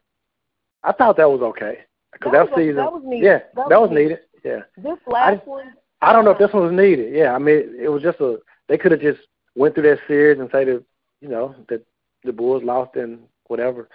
I 0.83 0.93
thought 0.93 1.17
that 1.19 1.31
was 1.31 1.43
okay 1.43 1.81
because 2.13 2.33
That 2.33 2.47
that, 2.47 2.51
was 2.53 2.59
season, 2.59 2.77
that 2.77 2.93
was 2.93 3.03
needed. 3.05 3.25
yeah, 3.25 3.39
That 3.55 3.69
that, 3.69 3.81
was 3.81 3.91
was 3.91 3.97
needed. 3.99 4.21
Yeah, 4.45 4.61
this 4.79 4.97
last 5.07 5.37
just- 5.37 5.47
one, 5.47 5.75
I 6.01 6.13
don't 6.15 6.25
know 6.25 6.31
if 6.31 6.39
this 6.39 6.53
one 6.53 6.63
was 6.63 6.73
needed. 6.73 7.13
Yeah, 7.15 7.35
I 7.35 7.39
mean, 7.39 7.75
it 7.79 7.89
was 7.91 8.03
just 8.03 8.21
a. 8.21 8.39
They 8.69 8.79
could 8.79 8.93
have 8.93 9.01
just 9.03 9.21
went 9.55 9.75
through 9.75 9.91
that 9.91 9.99
series 10.09 10.39
and 10.39 10.49
say 10.51 10.65
that, 10.65 10.83
you 11.21 11.29
know, 11.29 11.55
that 11.69 11.85
the 12.25 12.33
Bulls 12.33 12.63
lost 12.63 12.97
and 12.97 13.19
whatever, 13.49 13.89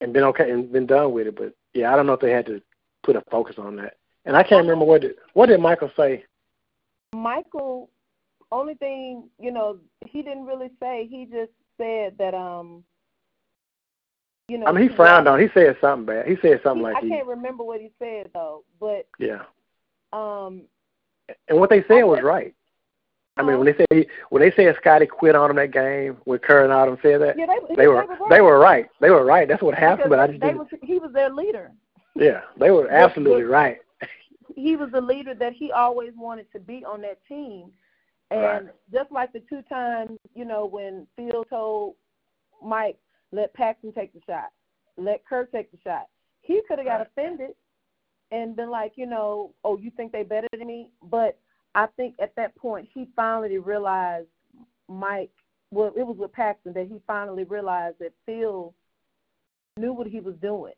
and 0.00 0.12
been 0.14 0.22
okay 0.24 0.50
and 0.50 0.72
been 0.72 0.86
done 0.86 1.12
with 1.12 1.26
it. 1.26 1.36
But 1.36 1.52
yeah, 1.74 1.92
I 1.92 1.96
don't 1.96 2.06
know 2.06 2.14
if 2.14 2.20
they 2.20 2.30
had 2.30 2.46
to 2.46 2.62
put 3.02 3.16
a 3.16 3.22
focus 3.30 3.56
on 3.58 3.76
that. 3.76 3.96
And 4.24 4.36
I 4.36 4.42
can't 4.42 4.62
remember 4.62 4.84
what 4.84 5.00
did 5.02 5.14
what 5.34 5.46
did 5.46 5.60
Michael 5.60 5.90
say. 5.96 6.24
Michael, 7.14 7.90
only 8.52 8.74
thing 8.74 9.28
you 9.38 9.50
know, 9.50 9.78
he 10.06 10.22
didn't 10.22 10.44
really 10.44 10.70
say. 10.80 11.06
He 11.10 11.24
just 11.24 11.52
said 11.78 12.16
that 12.18 12.34
um, 12.34 12.84
you 14.48 14.58
know. 14.58 14.66
I 14.66 14.72
mean, 14.72 14.88
he 14.88 14.94
frowned 14.94 15.26
on. 15.26 15.40
He 15.40 15.48
said 15.54 15.76
something 15.80 16.06
bad. 16.06 16.26
He 16.26 16.36
said 16.42 16.60
something 16.62 16.78
he- 16.78 16.92
like 16.92 16.96
I 16.96 17.00
he, 17.00 17.08
can't 17.08 17.26
remember 17.26 17.64
what 17.64 17.80
he 17.80 17.90
said 17.98 18.30
though, 18.34 18.64
but 18.78 19.06
yeah. 19.18 19.42
um, 20.12 20.62
And 21.48 21.58
what 21.58 21.70
they 21.70 21.82
said 21.88 22.02
was 22.02 22.22
right. 22.22 22.54
I 23.36 23.42
mean, 23.42 23.56
when 23.56 23.66
they 23.66 23.76
said 23.76 23.86
he, 23.90 24.06
when 24.28 24.42
they 24.42 24.50
said 24.54 24.76
Scottie 24.78 25.06
quit 25.06 25.34
on 25.34 25.48
him 25.48 25.56
that 25.56 25.72
game, 25.72 26.18
when 26.24 26.38
Kerr 26.40 26.64
and 26.64 26.72
all 26.72 26.94
said 27.00 27.22
that, 27.22 27.38
yeah, 27.38 27.46
they, 27.46 27.74
they 27.74 27.86
were 27.88 28.04
they 28.28 28.42
were 28.42 28.58
right. 28.58 28.86
They 29.00 29.08
were 29.08 29.24
right. 29.24 29.48
That's 29.48 29.62
what 29.62 29.74
happened. 29.74 30.10
because 30.10 30.28
But 30.38 30.44
I 30.44 30.52
just 30.52 30.58
was, 30.58 30.80
he 30.82 30.98
was 30.98 31.12
their 31.14 31.30
leader. 31.30 31.72
Yeah, 32.14 32.42
they 32.58 32.70
were 32.70 32.90
absolutely 32.90 33.44
right. 33.44 33.78
He 34.60 34.76
was 34.76 34.90
the 34.92 35.00
leader 35.00 35.34
that 35.34 35.52
he 35.52 35.72
always 35.72 36.12
wanted 36.16 36.50
to 36.52 36.60
be 36.60 36.84
on 36.84 37.00
that 37.02 37.18
team. 37.26 37.72
And 38.30 38.66
Right. 38.66 38.74
just 38.92 39.10
like 39.10 39.32
the 39.32 39.40
two 39.40 39.62
times, 39.62 40.18
you 40.34 40.44
know, 40.44 40.64
when 40.66 41.06
Phil 41.16 41.44
told 41.44 41.96
Mike, 42.62 42.98
let 43.32 43.52
Paxton 43.54 43.92
take 43.92 44.12
the 44.12 44.20
shot, 44.26 44.50
let 44.96 45.24
Kirk 45.24 45.50
take 45.50 45.70
the 45.70 45.78
shot, 45.78 46.08
he 46.42 46.62
could 46.68 46.78
have 46.78 46.86
got 46.86 46.98
Right. 46.98 47.06
offended 47.08 47.56
and 48.30 48.54
been 48.54 48.70
like, 48.70 48.92
you 48.96 49.06
know, 49.06 49.54
oh, 49.64 49.76
you 49.76 49.90
think 49.90 50.12
they 50.12 50.22
better 50.22 50.48
than 50.52 50.66
me? 50.66 50.90
But 51.02 51.38
I 51.74 51.86
think 51.96 52.14
at 52.20 52.34
that 52.36 52.54
point 52.56 52.88
he 52.92 53.08
finally 53.16 53.58
realized 53.58 54.28
Mike, 54.88 55.32
well, 55.72 55.92
it 55.96 56.06
was 56.06 56.16
with 56.16 56.32
Paxton 56.32 56.72
that 56.74 56.86
he 56.88 57.00
finally 57.06 57.44
realized 57.44 57.98
that 58.00 58.12
Phil 58.26 58.74
knew 59.76 59.92
what 59.92 60.06
he 60.06 60.20
was 60.20 60.34
doing. 60.36 60.74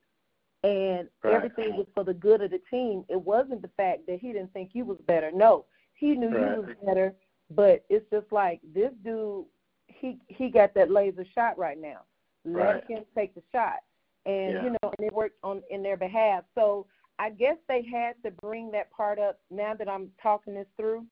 And 0.64 1.08
Right. 1.22 1.34
everything 1.34 1.76
was 1.76 1.88
for 1.94 2.04
the 2.04 2.14
good 2.14 2.40
of 2.40 2.50
the 2.52 2.60
team. 2.70 3.04
It 3.08 3.20
wasn't 3.20 3.62
the 3.62 3.68
fact 3.76 4.06
that 4.06 4.20
he 4.20 4.32
didn't 4.32 4.52
think 4.52 4.74
you 4.74 4.84
was 4.84 4.98
better. 5.02 5.32
No, 5.32 5.64
he 5.94 6.14
knew 6.14 6.28
Right. 6.30 6.56
you 6.56 6.62
was 6.62 6.76
better. 6.84 7.14
But 7.50 7.84
it's 7.88 8.08
just 8.10 8.30
like 8.32 8.60
this 8.62 8.92
dude, 9.02 9.46
he 9.88 10.18
he 10.28 10.48
got 10.48 10.72
that 10.74 10.90
laser 10.90 11.24
shot 11.24 11.58
right 11.58 11.78
now. 11.78 12.02
Let 12.44 12.74
Right. 12.74 12.84
him 12.84 13.04
take 13.14 13.34
the 13.34 13.42
shot, 13.52 13.82
and 14.24 14.52
Yeah. 14.54 14.64
you 14.64 14.70
know, 14.70 14.92
and 14.96 15.06
it 15.06 15.12
worked 15.12 15.38
on 15.42 15.62
in 15.70 15.82
their 15.82 15.96
behalf. 15.96 16.44
So 16.54 16.86
I 17.18 17.30
guess 17.30 17.58
they 17.66 17.82
had 17.82 18.20
to 18.22 18.30
bring 18.30 18.70
that 18.70 18.90
part 18.90 19.18
up. 19.18 19.40
Now 19.50 19.74
that 19.74 19.88
I'm 19.88 20.12
talking 20.22 20.54
this 20.54 20.68
through, 20.76 21.06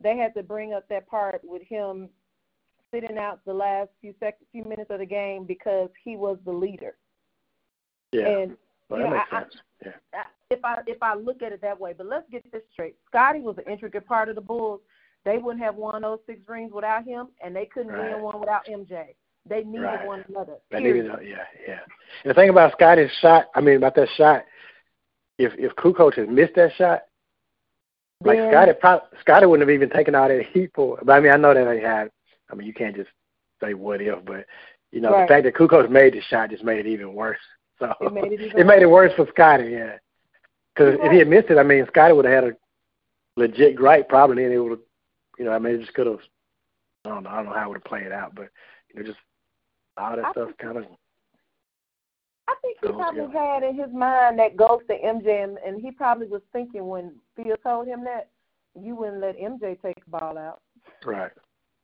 they 0.00 0.16
had 0.16 0.34
to 0.34 0.42
bring 0.42 0.72
up 0.72 0.88
that 0.88 1.06
part 1.06 1.44
with 1.44 1.62
him 1.62 2.10
sitting 2.90 3.18
out 3.18 3.44
the 3.44 3.54
last 3.54 3.90
few 4.00 4.14
sec- 4.14 4.40
few 4.50 4.64
minutes 4.64 4.90
of 4.90 4.98
the 4.98 5.06
game 5.06 5.44
because 5.44 5.90
he 6.02 6.16
was 6.16 6.38
the 6.44 6.52
leader. 6.52 6.96
Yeah, 8.12 8.26
And 8.28 8.58
well, 8.88 9.10
makes 9.10 9.24
I-. 9.32 9.44
Yeah, 9.84 9.92
I- 10.14 10.24
if 10.50 10.64
I 10.64 10.80
if 10.86 11.02
I 11.02 11.14
look 11.14 11.42
at 11.42 11.52
it 11.52 11.60
that 11.60 11.78
way, 11.78 11.92
but 11.96 12.06
let's 12.06 12.28
get 12.30 12.50
this 12.52 12.62
straight. 12.72 12.96
Scottie 13.06 13.40
was 13.40 13.58
an 13.58 13.70
intricate 13.70 14.06
part 14.06 14.28
of 14.30 14.34
the 14.34 14.40
Bulls. 14.40 14.80
They 15.24 15.36
wouldn't 15.36 15.62
have 15.62 15.74
won 15.74 16.02
those 16.02 16.20
oh 16.20 16.22
six 16.26 16.40
rings 16.48 16.72
without 16.72 17.04
him, 17.04 17.28
and 17.44 17.54
they 17.54 17.66
couldn't 17.66 17.92
Right. 17.92 18.14
win 18.14 18.22
one 18.22 18.40
without 18.40 18.66
MJ. 18.66 19.14
They 19.46 19.62
needed 19.64 19.82
Right. 19.84 20.06
one 20.06 20.24
another. 20.28 20.56
they 20.70 20.80
period. 20.80 21.06
needed. 21.10 21.28
Yeah, 21.28 21.44
yeah. 21.66 21.80
And 22.24 22.30
the 22.30 22.34
thing 22.34 22.48
about 22.48 22.72
Scottie's 22.72 23.10
shot, 23.20 23.48
I 23.54 23.60
mean, 23.60 23.76
about 23.76 23.94
that 23.96 24.08
shot, 24.10 24.44
if 25.36 25.52
if 25.58 25.74
Kukoc 25.76 26.14
had 26.14 26.30
missed 26.30 26.54
that 26.54 26.72
shot, 26.74 27.02
like 28.24 28.38
Scottie, 28.50 28.72
probably, 28.72 29.18
Scottie 29.20 29.46
wouldn't 29.46 29.68
have 29.68 29.74
even 29.74 29.90
taken 29.90 30.14
all 30.14 30.28
that 30.28 30.42
heat 30.46 30.70
for. 30.74 30.98
it. 30.98 31.04
But 31.06 31.12
I 31.12 31.20
mean, 31.20 31.32
I 31.32 31.36
know 31.36 31.52
that 31.54 31.64
they 31.64 31.80
had. 31.80 32.10
I 32.50 32.54
mean, 32.54 32.66
you 32.66 32.72
can't 32.74 32.96
just 32.96 33.10
say 33.60 33.74
what 33.74 34.00
if, 34.00 34.24
but 34.24 34.46
you 34.92 35.00
know, 35.02 35.10
Right. 35.12 35.28
the 35.28 35.34
fact 35.34 35.44
that 35.44 35.54
Kukoc 35.54 35.90
made 35.90 36.14
the 36.14 36.20
shot 36.22 36.50
just 36.50 36.64
made 36.64 36.78
it 36.78 36.86
even 36.88 37.14
worse. 37.14 37.38
So 37.80 37.94
It 38.00 38.12
made 38.12 38.32
it 38.32 38.40
it 38.56 38.66
made 38.66 38.82
it 38.82 38.90
worse 38.90 39.12
for 39.14 39.26
Scottie. 39.28 39.70
Yeah, 39.70 39.98
because 40.74 40.98
if 41.00 41.12
he 41.12 41.18
had 41.18 41.28
missed 41.28 41.50
it, 41.50 41.58
I 41.58 41.62
mean, 41.62 41.86
Scottie 41.86 42.12
would 42.12 42.24
have 42.24 42.44
had 42.44 42.52
a 42.52 42.56
legit 43.36 43.76
gripe 43.76 44.08
probably, 44.08 44.44
and 44.44 44.52
it 44.52 44.58
would 44.58 44.72
have, 44.72 44.80
you 45.38 45.44
know, 45.44 45.52
I 45.52 45.58
mean, 45.58 45.74
it 45.76 45.80
just 45.80 45.94
could 45.94 46.06
have. 46.08 46.18
I 47.04 47.10
don't 47.10 47.22
know. 47.22 47.30
I 47.30 47.36
don't 47.36 47.46
know 47.46 47.52
how 47.52 47.66
it 47.66 47.68
would 47.68 47.76
have 47.76 47.84
played 47.84 48.10
out, 48.10 48.34
but 48.34 48.48
you 48.92 49.00
know, 49.00 49.06
just 49.06 49.18
all 49.96 50.16
that 50.16 50.24
I 50.24 50.32
stuff 50.32 50.50
kind 50.60 50.78
of. 50.78 50.84
I 52.48 52.54
think 52.62 52.78
he 52.82 52.88
probably 52.88 53.26
together. 53.26 53.38
had 53.38 53.62
in 53.62 53.76
his 53.76 53.92
mind 53.92 54.38
that 54.38 54.56
goes 54.56 54.80
to 54.88 54.94
MJ, 54.98 55.44
and, 55.44 55.58
and 55.58 55.80
he 55.80 55.90
probably 55.90 56.26
was 56.26 56.42
thinking 56.52 56.86
when 56.88 57.14
Phil 57.36 57.56
told 57.62 57.86
him 57.86 58.02
that 58.04 58.30
you 58.74 58.96
wouldn't 58.96 59.20
let 59.20 59.38
MJ 59.38 59.80
take 59.80 60.04
the 60.04 60.10
ball 60.10 60.38
out. 60.38 60.60
Right. 61.04 61.30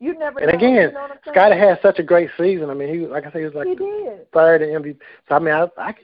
You 0.00 0.18
never. 0.18 0.40
And 0.40 0.48
know, 0.52 0.58
again, 0.58 0.74
you 0.74 0.92
know 0.92 1.08
Scottie 1.30 1.58
had 1.58 1.80
such 1.80 1.98
a 1.98 2.02
great 2.02 2.30
season. 2.36 2.70
I 2.70 2.74
mean, 2.74 2.92
he 2.92 3.06
like 3.06 3.24
I 3.26 3.30
said, 3.32 3.38
he 3.38 3.44
was 3.44 3.54
like 3.54 3.68
he 3.68 3.74
did. 3.74 4.30
third 4.32 4.62
in 4.62 4.82
MVP. 4.82 4.98
So 5.28 5.36
I 5.36 5.38
mean, 5.38 5.54
I 5.54 5.66
I, 5.78 5.94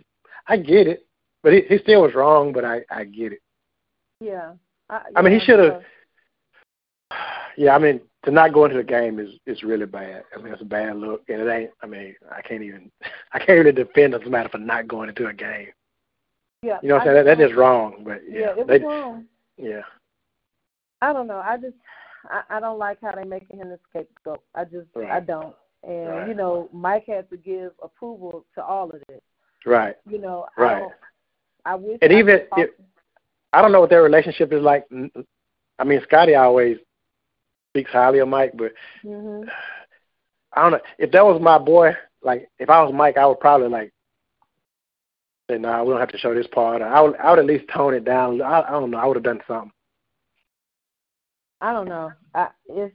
I 0.46 0.56
get 0.56 0.86
it, 0.86 1.06
but 1.42 1.52
he, 1.52 1.62
he 1.68 1.78
still 1.78 2.02
was 2.02 2.14
wrong. 2.14 2.52
But 2.52 2.64
I 2.64 2.82
I 2.90 3.04
get 3.04 3.32
it. 3.32 3.40
Yeah. 4.20 4.52
I, 4.88 5.02
I 5.16 5.22
mean, 5.22 5.38
he 5.38 5.44
shoulda- 5.44 5.82
so- 7.10 7.16
Yeah, 7.56 7.74
I 7.74 7.78
mean, 7.78 8.00
to 8.24 8.30
not 8.30 8.52
go 8.52 8.64
into 8.64 8.76
the 8.76 8.82
game 8.84 9.18
is 9.18 9.30
is 9.46 9.62
really 9.62 9.86
bad. 9.86 10.24
I 10.34 10.40
mean, 10.40 10.52
it's 10.52 10.62
a 10.62 10.66
bad 10.66 10.96
look, 10.96 11.22
and 11.28 11.40
it 11.42 11.50
ain't. 11.52 11.70
I 11.82 11.86
mean, 11.86 12.14
I 12.30 12.42
can't 12.42 12.62
even 12.62 12.90
I 13.32 13.38
can't 13.38 13.50
really 13.58 13.72
defend 13.72 14.14
somebody 14.22 14.48
for 14.48 14.58
not 14.58 14.88
going 14.88 15.08
into 15.08 15.26
a 15.26 15.32
game. 15.32 15.68
Yeah. 16.62 16.78
You 16.82 16.90
know 16.90 16.96
what 16.96 17.02
I'm 17.02 17.14
saying? 17.14 17.24
That, 17.24 17.38
that 17.38 17.50
is 17.50 17.56
wrong. 17.56 18.02
But 18.04 18.20
Yeah, 18.28 18.40
yeah, 18.40 18.50
it 18.50 18.56
was 18.58 18.66
they, 18.66 18.78
wrong. 18.80 19.24
yeah, 19.56 19.80
I 21.02 21.12
don't 21.12 21.26
know. 21.26 21.38
I 21.38 21.56
just 21.56 21.76
I, 22.28 22.42
I 22.56 22.60
don't 22.60 22.78
like 22.78 22.98
how 23.00 23.12
they 23.12 23.24
making 23.24 23.58
him 23.58 23.68
the 23.70 23.78
scapegoat. 23.88 24.42
I 24.54 24.64
just 24.64 24.88
I 24.96 25.20
don't. 25.20 25.54
And 25.82 26.08
Right. 26.08 26.28
you 26.28 26.34
know, 26.34 26.68
Mike 26.72 27.06
had 27.06 27.30
to 27.30 27.36
give 27.36 27.72
approval 27.82 28.44
to 28.54 28.62
all 28.64 28.90
of 28.90 29.00
this. 29.08 29.20
right. 29.64 29.96
You 30.08 30.18
know, 30.18 30.46
Right. 30.56 30.80
don't, 30.80 30.92
I 31.64 31.74
wish. 31.74 31.98
And 32.02 32.12
I 32.12 32.18
even 32.18 32.40
if- 32.58 32.70
I 33.52 33.62
don't 33.62 33.72
know 33.72 33.80
what 33.80 33.90
their 33.90 34.02
relationship 34.02 34.52
is 34.52 34.62
like. 34.62 34.86
I 35.78 35.84
mean, 35.84 36.00
Scottie 36.02 36.34
always 36.36 36.78
speaks 37.70 37.90
highly 37.90 38.18
of 38.20 38.28
Mike, 38.28 38.52
but 38.56 38.72
Mhm. 39.02 39.50
I 40.52 40.62
don't 40.62 40.72
know 40.72 40.80
if 40.98 41.10
that 41.12 41.24
was 41.24 41.40
my 41.40 41.58
boy. 41.58 41.96
Like 42.22 42.48
if 42.58 42.68
I 42.68 42.82
was 42.82 42.92
Mike, 42.92 43.16
I 43.16 43.26
would 43.26 43.40
probably 43.40 43.68
like 43.68 43.92
say, 45.48 45.58
"No, 45.58 45.70
nah, 45.72 45.82
we 45.82 45.90
don't 45.90 46.00
have 46.00 46.10
to 46.12 46.18
show 46.18 46.34
this 46.34 46.46
part." 46.48 46.82
I 46.82 47.00
would, 47.00 47.16
I 47.16 47.30
would 47.30 47.38
at 47.38 47.46
least 47.46 47.68
tone 47.68 47.94
it 47.94 48.04
down. 48.04 48.40
I, 48.42 48.60
I 48.62 48.70
don't 48.70 48.90
know. 48.90 48.98
I 48.98 49.06
would 49.06 49.16
have 49.16 49.24
done 49.24 49.42
something. 49.48 49.72
I 51.60 51.72
don't 51.72 51.88
know. 51.88 52.12
I, 52.34 52.48
it's 52.68 52.94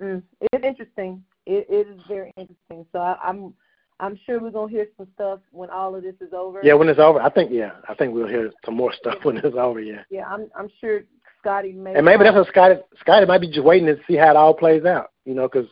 mm, 0.00 0.22
it's 0.40 0.64
interesting. 0.64 1.22
It, 1.46 1.66
it 1.68 1.88
is 1.88 2.00
very 2.08 2.32
interesting. 2.36 2.86
So 2.92 2.98
I, 2.98 3.16
I'm 3.22 3.54
I'm 4.00 4.18
sure 4.26 4.40
we're 4.40 4.50
gonna 4.50 4.70
hear 4.70 4.86
some 4.96 5.08
stuff 5.14 5.40
when 5.52 5.70
all 5.70 5.94
of 5.94 6.02
this 6.02 6.14
is 6.20 6.32
over. 6.32 6.60
Yeah, 6.62 6.74
when 6.74 6.88
it's 6.88 7.00
over, 7.00 7.20
I 7.20 7.30
think 7.30 7.50
yeah, 7.52 7.72
I 7.88 7.94
think 7.94 8.14
we'll 8.14 8.28
hear 8.28 8.50
some 8.64 8.74
more 8.74 8.92
stuff 8.92 9.18
when 9.22 9.38
it's 9.38 9.56
over. 9.56 9.80
Yeah. 9.80 10.02
Yeah, 10.10 10.26
I'm 10.26 10.50
I'm 10.58 10.70
sure 10.80 11.02
Scottie 11.40 11.72
may. 11.72 11.94
And 11.94 12.04
maybe 12.04 12.24
that's 12.24 12.36
what 12.36 12.48
Scottie 12.48 12.80
Scottie 13.00 13.26
might 13.26 13.40
be 13.40 13.48
just 13.48 13.64
waiting 13.64 13.86
to 13.86 13.98
see 14.06 14.16
how 14.16 14.30
it 14.30 14.36
all 14.36 14.54
plays 14.54 14.84
out. 14.84 15.12
You 15.24 15.34
know, 15.34 15.48
because 15.48 15.68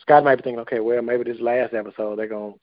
Scottie 0.00 0.24
might 0.24 0.36
be 0.36 0.42
thinking, 0.42 0.60
okay, 0.60 0.80
well 0.80 1.02
maybe 1.02 1.24
this 1.24 1.40
last 1.40 1.74
episode 1.74 2.18
they're 2.18 2.28
gonna 2.28 2.54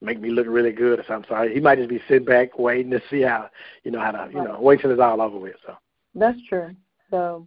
make 0.00 0.20
me 0.20 0.30
look 0.30 0.46
really 0.48 0.72
good 0.72 0.98
or 0.98 1.04
something. 1.06 1.28
So 1.28 1.48
he 1.48 1.60
might 1.60 1.78
just 1.78 1.90
be 1.90 2.02
sitting 2.08 2.24
back 2.24 2.58
waiting 2.58 2.90
to 2.90 3.02
see 3.10 3.22
how 3.22 3.48
you 3.84 3.90
know 3.90 4.00
how 4.00 4.10
to 4.12 4.28
you 4.32 4.42
know 4.42 4.58
wait 4.60 4.80
till 4.80 4.90
it's 4.90 5.00
all 5.00 5.20
over 5.20 5.38
with. 5.38 5.56
So. 5.66 5.76
That's 6.14 6.38
true. 6.48 6.74
So, 7.10 7.46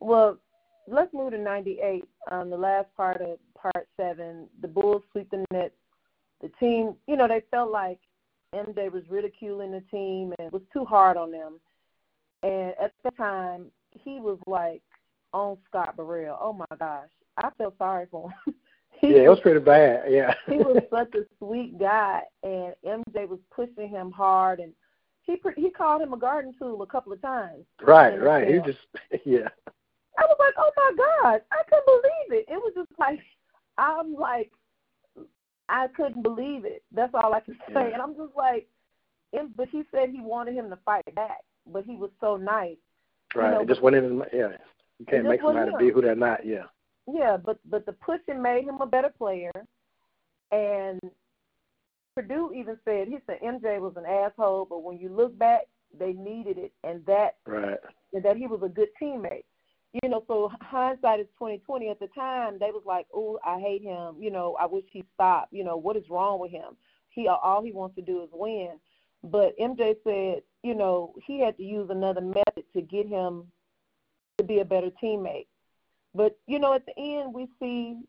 well, 0.00 0.38
let's 0.86 1.12
move 1.12 1.32
to 1.32 1.38
98. 1.38 2.04
Um, 2.30 2.50
the 2.50 2.56
last 2.56 2.88
part 2.96 3.20
of 3.20 3.38
part 3.54 3.88
seven, 3.96 4.48
the 4.60 4.68
Bulls 4.68 5.02
sweep 5.12 5.30
the 5.30 5.44
Nets. 5.50 5.74
The 6.40 6.50
team, 6.60 6.94
you 7.06 7.16
know, 7.16 7.28
they 7.28 7.42
felt 7.50 7.70
like 7.70 7.98
MJ 8.54 8.90
was 8.90 9.02
ridiculing 9.08 9.70
the 9.70 9.82
team 9.90 10.34
and 10.38 10.50
was 10.52 10.62
too 10.72 10.84
hard 10.84 11.16
on 11.16 11.30
them. 11.30 11.60
And 12.42 12.74
at 12.82 12.92
the 13.04 13.10
time, 13.12 13.66
he 13.90 14.18
was 14.18 14.38
like 14.46 14.82
on 15.32 15.56
Scott 15.68 15.96
Burrell. 15.96 16.38
Oh 16.40 16.52
my 16.52 16.76
gosh, 16.78 17.08
I 17.36 17.50
felt 17.56 17.78
sorry 17.78 18.06
for 18.10 18.30
him. 18.30 18.54
yeah, 19.02 19.18
it 19.18 19.28
was 19.28 19.40
pretty 19.40 19.60
bad. 19.60 20.10
Yeah, 20.10 20.34
he 20.48 20.56
was 20.56 20.82
such 20.90 21.14
a 21.14 21.24
sweet 21.38 21.78
guy, 21.78 22.22
and 22.42 22.74
MJ 22.84 23.28
was 23.28 23.38
pushing 23.54 23.88
him 23.88 24.10
hard, 24.10 24.58
and 24.58 24.72
he 25.22 25.40
he 25.56 25.70
called 25.70 26.02
him 26.02 26.12
a 26.12 26.18
garden 26.18 26.52
tool 26.58 26.82
a 26.82 26.86
couple 26.86 27.12
of 27.12 27.22
times. 27.22 27.64
Right, 27.80 28.20
right. 28.20 28.48
He 28.48 28.58
just 28.60 28.80
yeah. 29.24 29.48
I 30.18 30.22
was 30.22 30.36
like, 30.38 30.54
oh 30.58 30.70
my 30.76 30.92
God, 30.96 31.40
I 31.50 31.62
couldn't 31.68 31.86
believe 31.86 32.40
it. 32.40 32.52
It 32.52 32.56
was 32.56 32.72
just 32.74 32.98
like, 32.98 33.20
I'm 33.78 34.14
like, 34.14 34.50
I 35.68 35.86
couldn't 35.96 36.22
believe 36.22 36.64
it. 36.64 36.82
That's 36.92 37.14
all 37.14 37.32
I 37.34 37.40
can 37.40 37.54
say. 37.68 37.74
Yeah. 37.74 37.94
And 37.94 38.02
I'm 38.02 38.14
just 38.14 38.36
like, 38.36 38.68
and, 39.32 39.56
but 39.56 39.68
he 39.70 39.82
said 39.90 40.10
he 40.10 40.20
wanted 40.20 40.54
him 40.54 40.68
to 40.70 40.78
fight 40.84 41.14
back, 41.14 41.38
but 41.72 41.84
he 41.84 41.96
was 41.96 42.10
so 42.20 42.36
nice. 42.36 42.76
Right. 43.34 43.48
You 43.48 43.54
know, 43.54 43.60
it 43.62 43.68
just 43.68 43.82
went 43.82 43.96
in. 43.96 44.22
Yeah. 44.32 44.48
You 44.98 45.06
can't 45.06 45.24
make 45.24 45.40
somebody 45.40 45.72
be 45.78 45.90
who 45.90 46.02
they're 46.02 46.14
not. 46.14 46.44
Yeah. 46.46 46.64
Yeah, 47.12 47.36
but 47.36 47.58
but 47.68 47.84
the 47.84 47.92
pushing 47.92 48.40
made 48.40 48.64
him 48.64 48.80
a 48.80 48.86
better 48.86 49.08
player, 49.08 49.50
and 50.52 51.00
Perdue 52.14 52.52
even 52.54 52.78
said 52.84 53.08
he 53.08 53.18
said 53.26 53.40
MJ 53.44 53.80
was 53.80 53.94
an 53.96 54.06
asshole, 54.06 54.66
but 54.70 54.84
when 54.84 54.98
you 54.98 55.08
look 55.08 55.36
back, 55.36 55.62
they 55.98 56.12
needed 56.12 56.58
it, 56.58 56.72
and 56.84 57.04
that 57.06 57.38
right, 57.44 57.78
and 58.12 58.24
that 58.24 58.36
he 58.36 58.46
was 58.46 58.60
a 58.64 58.68
good 58.68 58.86
teammate 59.02 59.42
you 60.02 60.08
know, 60.08 60.24
so 60.26 60.50
hindsight 60.60 61.20
is 61.20 61.26
twenty 61.36 61.58
twenty. 61.58 61.88
At 61.88 62.00
the 62.00 62.08
time, 62.08 62.58
they 62.58 62.70
was 62.70 62.82
like, 62.86 63.06
"Oh, 63.12 63.38
I 63.44 63.60
hate 63.60 63.82
him. 63.82 64.16
You 64.18 64.30
know, 64.30 64.56
I 64.58 64.66
wish 64.66 64.84
he 64.90 65.04
stopped. 65.14 65.52
You 65.52 65.64
know, 65.64 65.76
what 65.76 65.96
is 65.96 66.08
wrong 66.08 66.40
with 66.40 66.50
him? 66.50 66.76
He 67.10 67.28
all 67.28 67.62
he 67.62 67.72
wants 67.72 67.96
to 67.96 68.02
do 68.02 68.22
is 68.22 68.30
win." 68.32 68.78
But 69.24 69.56
MJ 69.58 69.94
said, 70.02 70.42
you 70.64 70.74
know, 70.74 71.14
he 71.24 71.40
had 71.40 71.56
to 71.58 71.62
use 71.62 71.88
another 71.90 72.20
method 72.20 72.64
to 72.74 72.80
get 72.80 73.06
him 73.06 73.46
to 74.38 74.44
be 74.44 74.58
a 74.58 74.64
better 74.64 74.90
teammate. 75.02 75.46
But 76.14 76.38
you 76.46 76.58
know, 76.58 76.74
at 76.74 76.86
the 76.86 76.98
end, 76.98 77.34
we 77.34 77.48
see 77.60 78.00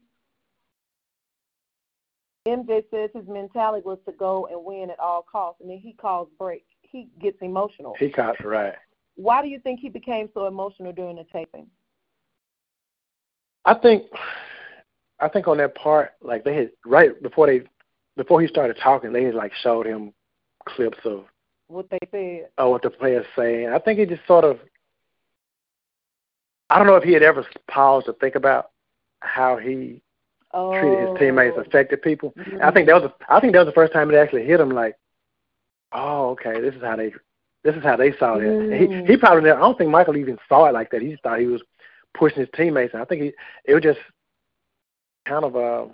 MJ 2.48 2.84
says 2.92 3.10
his 3.14 3.28
mentality 3.28 3.84
was 3.86 4.00
to 4.06 4.12
go 4.12 4.48
and 4.48 4.64
win 4.64 4.90
at 4.90 5.00
all 5.00 5.26
costs, 5.30 5.62
and 5.62 5.70
then 5.70 5.78
he 5.78 5.94
calls 5.94 6.30
break. 6.38 6.66
He 6.82 7.10
gets 7.22 7.38
emotional. 7.42 7.96
He 8.00 8.10
calls 8.10 8.38
right. 8.44 8.76
Why 9.16 9.42
do 9.42 9.48
you 9.48 9.60
think 9.60 9.80
he 9.80 9.90
became 9.90 10.30
so 10.34 10.48
emotional 10.48 10.92
during 10.92 11.18
the 11.18 11.26
taping? 11.32 11.68
I 13.66 13.76
think, 13.76 14.04
I 15.20 15.30
think 15.30 15.48
on 15.48 15.58
that 15.58 15.76
part, 15.76 16.14
like 16.22 16.44
they 16.44 16.56
had 16.56 16.72
right 16.86 17.22
before 17.22 17.48
they, 17.48 17.62
before 18.18 18.42
he 18.42 18.48
started 18.48 18.78
talking, 18.82 19.14
they 19.14 19.24
had 19.24 19.36
like 19.36 19.54
showed 19.62 19.86
him 19.86 20.14
clips 20.66 21.00
of 21.06 21.26
what 21.68 21.90
they 21.90 22.00
said. 22.12 22.50
Oh, 22.58 22.70
what 22.70 22.82
the 22.82 22.90
players 22.90 23.26
saying. 23.36 23.70
I 23.70 23.80
think 23.80 24.00
he 24.00 24.06
just 24.06 24.26
sort 24.28 24.46
of. 24.46 24.60
I 26.70 26.78
don't 26.78 26.88
know 26.88 26.96
if 26.96 27.04
he 27.04 27.14
had 27.14 27.24
ever 27.24 27.46
paused 27.70 28.08
to 28.08 28.14
think 28.14 28.36
about 28.36 28.72
how 29.20 29.58
he 29.58 30.02
oh. 30.54 30.80
treated 30.80 31.10
his 31.10 31.20
teammates, 31.20 31.58
affected 31.58 32.02
people. 32.02 32.34
Mm-hmm. 32.38 32.58
I 32.62 32.72
think 32.72 32.88
that 32.88 33.02
was. 33.02 33.12
A, 33.12 33.34
I 33.34 33.40
think 33.40 33.54
that 33.54 33.60
was 33.60 33.68
the 33.68 33.74
first 33.74 33.94
time 33.94 34.10
it 34.12 34.16
actually 34.16 34.46
hit 34.46 34.60
him. 34.60 34.70
Like, 34.70 34.98
oh, 35.92 36.32
okay, 36.32 36.60
this 36.60 36.76
is 36.76 36.82
how 36.82 36.96
they 36.96 37.14
this 37.64 37.76
is 37.76 37.84
how 37.84 37.96
they 37.96 38.12
saw 38.18 38.36
it. 38.36 38.44
Mm. 38.44 39.06
He 39.06 39.14
he 39.14 39.18
probably 39.18 39.50
I 39.50 39.56
don't 39.56 39.78
think 39.78 39.90
Michael 39.90 40.18
even 40.18 40.38
saw 40.50 40.66
it 40.66 40.74
like 40.74 40.92
that. 40.92 41.02
He 41.02 41.12
just 41.12 41.24
thought 41.24 41.40
he 41.40 41.48
was 41.48 41.62
pushing 42.14 42.40
his 42.40 42.50
teammates. 42.56 42.94
And 42.94 43.02
I 43.02 43.06
think 43.06 43.22
he 43.22 43.34
it 43.66 43.74
was 43.74 43.84
just 43.84 44.00
kind 45.26 45.46
of 45.46 45.56
uh 45.56 45.86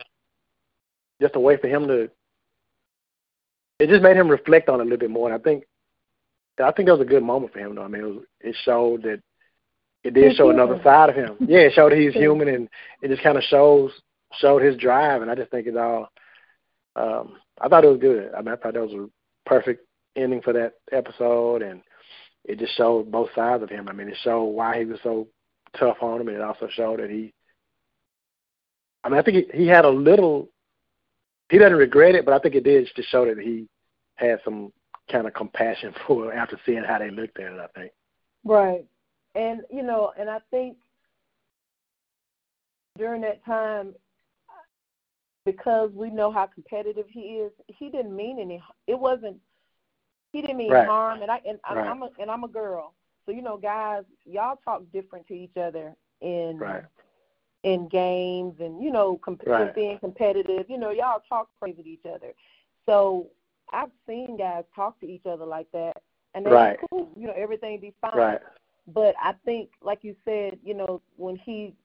just 1.21 1.35
a 1.35 1.39
way 1.39 1.57
for 1.57 1.67
him 1.67 1.87
to 1.87 2.09
it 3.79 3.87
just 3.87 4.01
made 4.01 4.17
him 4.17 4.29
reflect 4.29 4.67
on 4.67 4.79
it 4.79 4.81
a 4.81 4.83
little 4.83 4.97
bit 4.97 5.11
more. 5.11 5.31
And 5.31 5.39
I 5.39 5.43
think 5.43 5.63
I 6.61 6.71
think 6.71 6.87
that 6.87 6.97
was 6.97 7.05
a 7.05 7.09
good 7.09 7.23
moment 7.23 7.53
for 7.53 7.59
him 7.59 7.75
though. 7.75 7.83
I 7.83 7.87
mean 7.87 8.01
it 8.01 8.05
was 8.05 8.23
it 8.41 8.55
showed 8.63 9.03
that 9.03 9.21
it 10.03 10.13
did 10.13 10.35
show 10.35 10.49
another 10.49 10.79
side 10.83 11.09
of 11.09 11.15
him. 11.15 11.35
Yeah, 11.39 11.59
it 11.59 11.73
showed 11.73 11.91
he's 11.91 12.13
human 12.13 12.47
and 12.47 12.69
it 13.03 13.09
just 13.09 13.21
kinda 13.21 13.41
shows 13.41 13.91
showed 14.39 14.63
his 14.63 14.77
drive 14.77 15.21
and 15.21 15.29
I 15.29 15.35
just 15.35 15.51
think 15.51 15.67
it 15.67 15.77
all 15.77 16.09
um 16.95 17.37
I 17.61 17.67
thought 17.67 17.85
it 17.85 17.89
was 17.89 17.99
good. 17.99 18.31
I 18.35 18.41
mean 18.41 18.53
I 18.53 18.55
thought 18.55 18.73
that 18.73 18.81
was 18.81 18.93
a 18.93 19.07
perfect 19.47 19.85
ending 20.15 20.41
for 20.41 20.53
that 20.53 20.73
episode, 20.91 21.61
and 21.61 21.81
it 22.45 22.59
just 22.59 22.75
showed 22.75 23.11
both 23.11 23.29
sides 23.35 23.63
of 23.63 23.69
him. 23.69 23.87
I 23.87 23.93
mean, 23.93 24.09
it 24.09 24.17
showed 24.23 24.45
why 24.45 24.79
he 24.79 24.85
was 24.85 24.99
so 25.03 25.27
tough 25.77 25.97
on 26.01 26.21
him, 26.21 26.27
and 26.27 26.37
it 26.37 26.43
also 26.43 26.67
showed 26.71 26.99
that 26.99 27.09
he. 27.09 27.33
I 29.03 29.09
mean, 29.09 29.19
I 29.19 29.21
think 29.21 29.51
he, 29.51 29.59
he 29.59 29.67
had 29.67 29.85
a 29.85 29.89
little. 29.89 30.49
He 31.49 31.57
doesn't 31.57 31.77
regret 31.77 32.15
it, 32.15 32.25
but 32.25 32.33
I 32.33 32.39
think 32.39 32.55
it 32.55 32.63
did 32.63 32.89
to 32.95 33.03
show 33.03 33.25
that 33.25 33.39
he 33.39 33.67
had 34.15 34.39
some 34.43 34.71
kind 35.11 35.25
of 35.27 35.33
compassion 35.33 35.93
for 36.07 36.33
after 36.33 36.59
seeing 36.65 36.83
how 36.83 36.99
they 36.99 37.09
looked 37.09 37.39
at 37.39 37.53
it. 37.53 37.59
I 37.59 37.79
think. 37.79 37.91
Right, 38.43 38.85
and 39.35 39.61
you 39.71 39.83
know, 39.83 40.11
and 40.17 40.29
I 40.29 40.39
think 40.51 40.77
during 42.97 43.21
that 43.21 43.43
time, 43.45 43.93
because 45.45 45.91
we 45.93 46.09
know 46.09 46.31
how 46.31 46.45
competitive 46.47 47.05
he 47.09 47.19
is, 47.19 47.51
he 47.67 47.89
didn't 47.89 48.15
mean 48.15 48.39
any. 48.39 48.61
It 48.87 48.99
wasn't 48.99 49.37
he 50.31 50.41
didn't 50.41 50.57
mean 50.57 50.71
right. 50.71 50.87
harm, 50.87 51.21
and 51.21 51.31
I 51.31 51.41
and 51.47 51.59
right. 51.69 51.87
I'm 51.87 52.03
a 52.03 52.09
and 52.19 52.29
I'm 52.29 52.43
a 52.43 52.47
girl, 52.47 52.93
so 53.25 53.31
you 53.31 53.41
know, 53.41 53.57
guys, 53.57 54.03
y'all 54.25 54.59
talk 54.65 54.81
different 54.91 55.27
to 55.27 55.33
each 55.35 55.55
other 55.55 55.93
in 56.21 56.57
right. 56.57 56.83
in 57.63 57.87
games, 57.87 58.55
and 58.59 58.83
you 58.83 58.91
know, 58.91 59.19
comp- 59.23 59.43
being 59.75 59.99
competitive. 59.99 60.65
You 60.67 60.79
know, 60.79 60.89
y'all 60.89 61.21
talk 61.29 61.49
crazy 61.59 61.83
to 61.83 61.89
each 61.89 62.05
other. 62.05 62.33
So 62.87 63.27
I've 63.71 63.91
seen 64.07 64.35
guys 64.37 64.63
talk 64.75 64.99
to 65.01 65.07
each 65.07 65.25
other 65.27 65.45
like 65.45 65.67
that, 65.73 66.01
and 66.33 66.45
they 66.45 66.49
right. 66.49 66.79
cool. 66.89 67.11
You 67.15 67.27
know, 67.27 67.33
everything 67.35 67.79
be 67.79 67.93
fine. 68.01 68.39
But 68.87 69.13
I 69.21 69.33
think, 69.45 69.69
like 69.83 69.99
you 70.01 70.15
said, 70.25 70.57
you 70.63 70.73
know, 70.73 70.99
when 71.17 71.35
he 71.35 71.75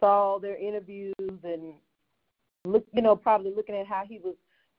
saw 0.00 0.38
their 0.38 0.56
interviews 0.56 1.14
and 1.18 1.72
look, 2.66 2.84
you 2.92 3.00
know, 3.00 3.16
probably 3.16 3.52
looking 3.54 3.74
at 3.74 3.86
how 3.86 4.04
he 4.06 4.18
was 4.18 4.34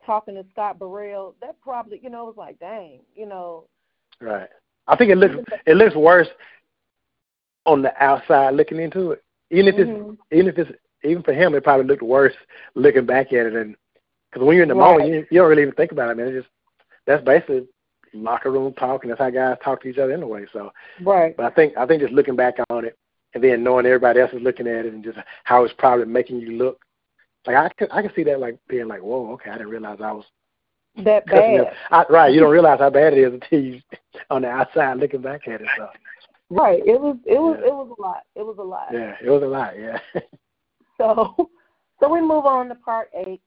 talking 0.05 0.35
to 0.35 0.45
Scott 0.51 0.79
Burrell, 0.79 1.35
that 1.41 1.55
probably, 1.61 1.99
you 2.01 2.09
know, 2.09 2.25
was 2.25 2.37
like, 2.37 2.59
dang, 2.59 2.99
you 3.15 3.25
know. 3.25 3.65
Right. 4.21 4.49
I 4.87 4.95
think 4.95 5.11
it 5.11 5.17
looks 5.17 5.35
it 5.65 5.75
looks 5.75 5.95
worse 5.95 6.27
on 7.65 7.81
the 7.81 7.91
outside 8.01 8.53
looking 8.53 8.79
into 8.79 9.11
it. 9.11 9.23
Even 9.51 9.67
if 9.67 9.75
mm-hmm. 9.75 10.11
it's 10.11 10.21
even 10.31 10.47
if 10.47 10.57
it's 10.57 10.71
even 11.03 11.23
for 11.23 11.33
him, 11.33 11.55
it 11.55 11.63
probably 11.63 11.87
looked 11.87 12.03
worse 12.03 12.33
looking 12.75 13.05
back 13.05 13.33
at 13.33 13.47
it. 13.47 13.55
And 13.55 13.75
because 14.31 14.45
when 14.45 14.55
you're 14.55 14.63
in 14.63 14.69
the 14.69 14.75
right. 14.75 14.91
moment, 14.91 15.09
you, 15.09 15.25
you 15.31 15.39
don't 15.39 15.49
really 15.49 15.63
even 15.63 15.73
think 15.73 15.91
about 15.91 16.11
it. 16.11 16.17
man. 16.17 16.27
it's 16.27 16.43
just 16.43 16.49
that's 17.05 17.23
basically 17.23 17.67
locker 18.13 18.51
room 18.51 18.73
talk, 18.73 19.03
and 19.03 19.11
that's 19.11 19.19
how 19.19 19.29
guys 19.29 19.57
talk 19.63 19.81
to 19.81 19.87
each 19.87 19.97
other 19.97 20.13
anyway. 20.13 20.45
So, 20.53 20.71
right. 21.01 21.35
But 21.35 21.45
I 21.45 21.55
think 21.55 21.77
I 21.77 21.85
think 21.85 22.01
just 22.01 22.13
looking 22.13 22.35
back 22.35 22.55
on 22.69 22.85
it, 22.85 22.97
and 23.33 23.43
then 23.43 23.63
knowing 23.63 23.85
everybody 23.85 24.19
else 24.19 24.31
is 24.33 24.41
looking 24.41 24.67
at 24.67 24.85
it, 24.85 24.93
and 24.93 25.03
just 25.03 25.17
how 25.43 25.63
it's 25.63 25.73
probably 25.77 26.05
making 26.05 26.39
you 26.39 26.51
look, 26.51 26.79
like 27.47 27.55
I 27.55 27.69
can 27.69 27.87
I 27.91 28.01
can 28.01 28.11
see 28.15 28.23
that 28.23 28.39
like 28.39 28.57
being 28.67 28.87
like, 28.87 29.01
whoa, 29.01 29.31
okay, 29.33 29.49
I 29.49 29.53
didn't 29.53 29.69
realize 29.69 29.99
I 30.01 30.11
was 30.11 30.25
that 31.03 31.25
bad. 31.27 31.71
I, 31.91 32.05
right, 32.09 32.33
you 32.33 32.39
don't 32.39 32.51
realize 32.51 32.79
how 32.79 32.89
bad 32.89 33.13
it 33.13 33.19
is 33.19 33.33
until 33.33 33.59
you 33.59 33.81
on 34.29 34.43
the 34.43 34.49
outside 34.49 34.97
looking 34.97 35.21
back 35.21 35.47
at 35.47 35.61
it. 35.61 35.67
So. 35.77 35.89
Right. 36.49 36.81
It 36.85 36.99
was 36.99 37.17
it 37.25 37.39
was 37.39 37.57
yeah. 37.59 37.67
it 37.67 37.73
was 37.73 37.95
a 37.97 38.01
lot. 38.01 38.23
It 38.35 38.45
was 38.45 38.57
a 38.59 38.63
lot. 38.63 38.87
Yeah, 38.93 39.15
it 39.23 39.29
was 39.29 39.43
a 39.43 39.47
lot. 39.47 39.73
Yeah. 39.79 39.99
so, 40.97 41.49
so 41.99 42.09
we 42.09 42.21
move 42.21 42.45
on 42.45 42.69
to 42.69 42.75
part 42.75 43.09
eight, 43.15 43.41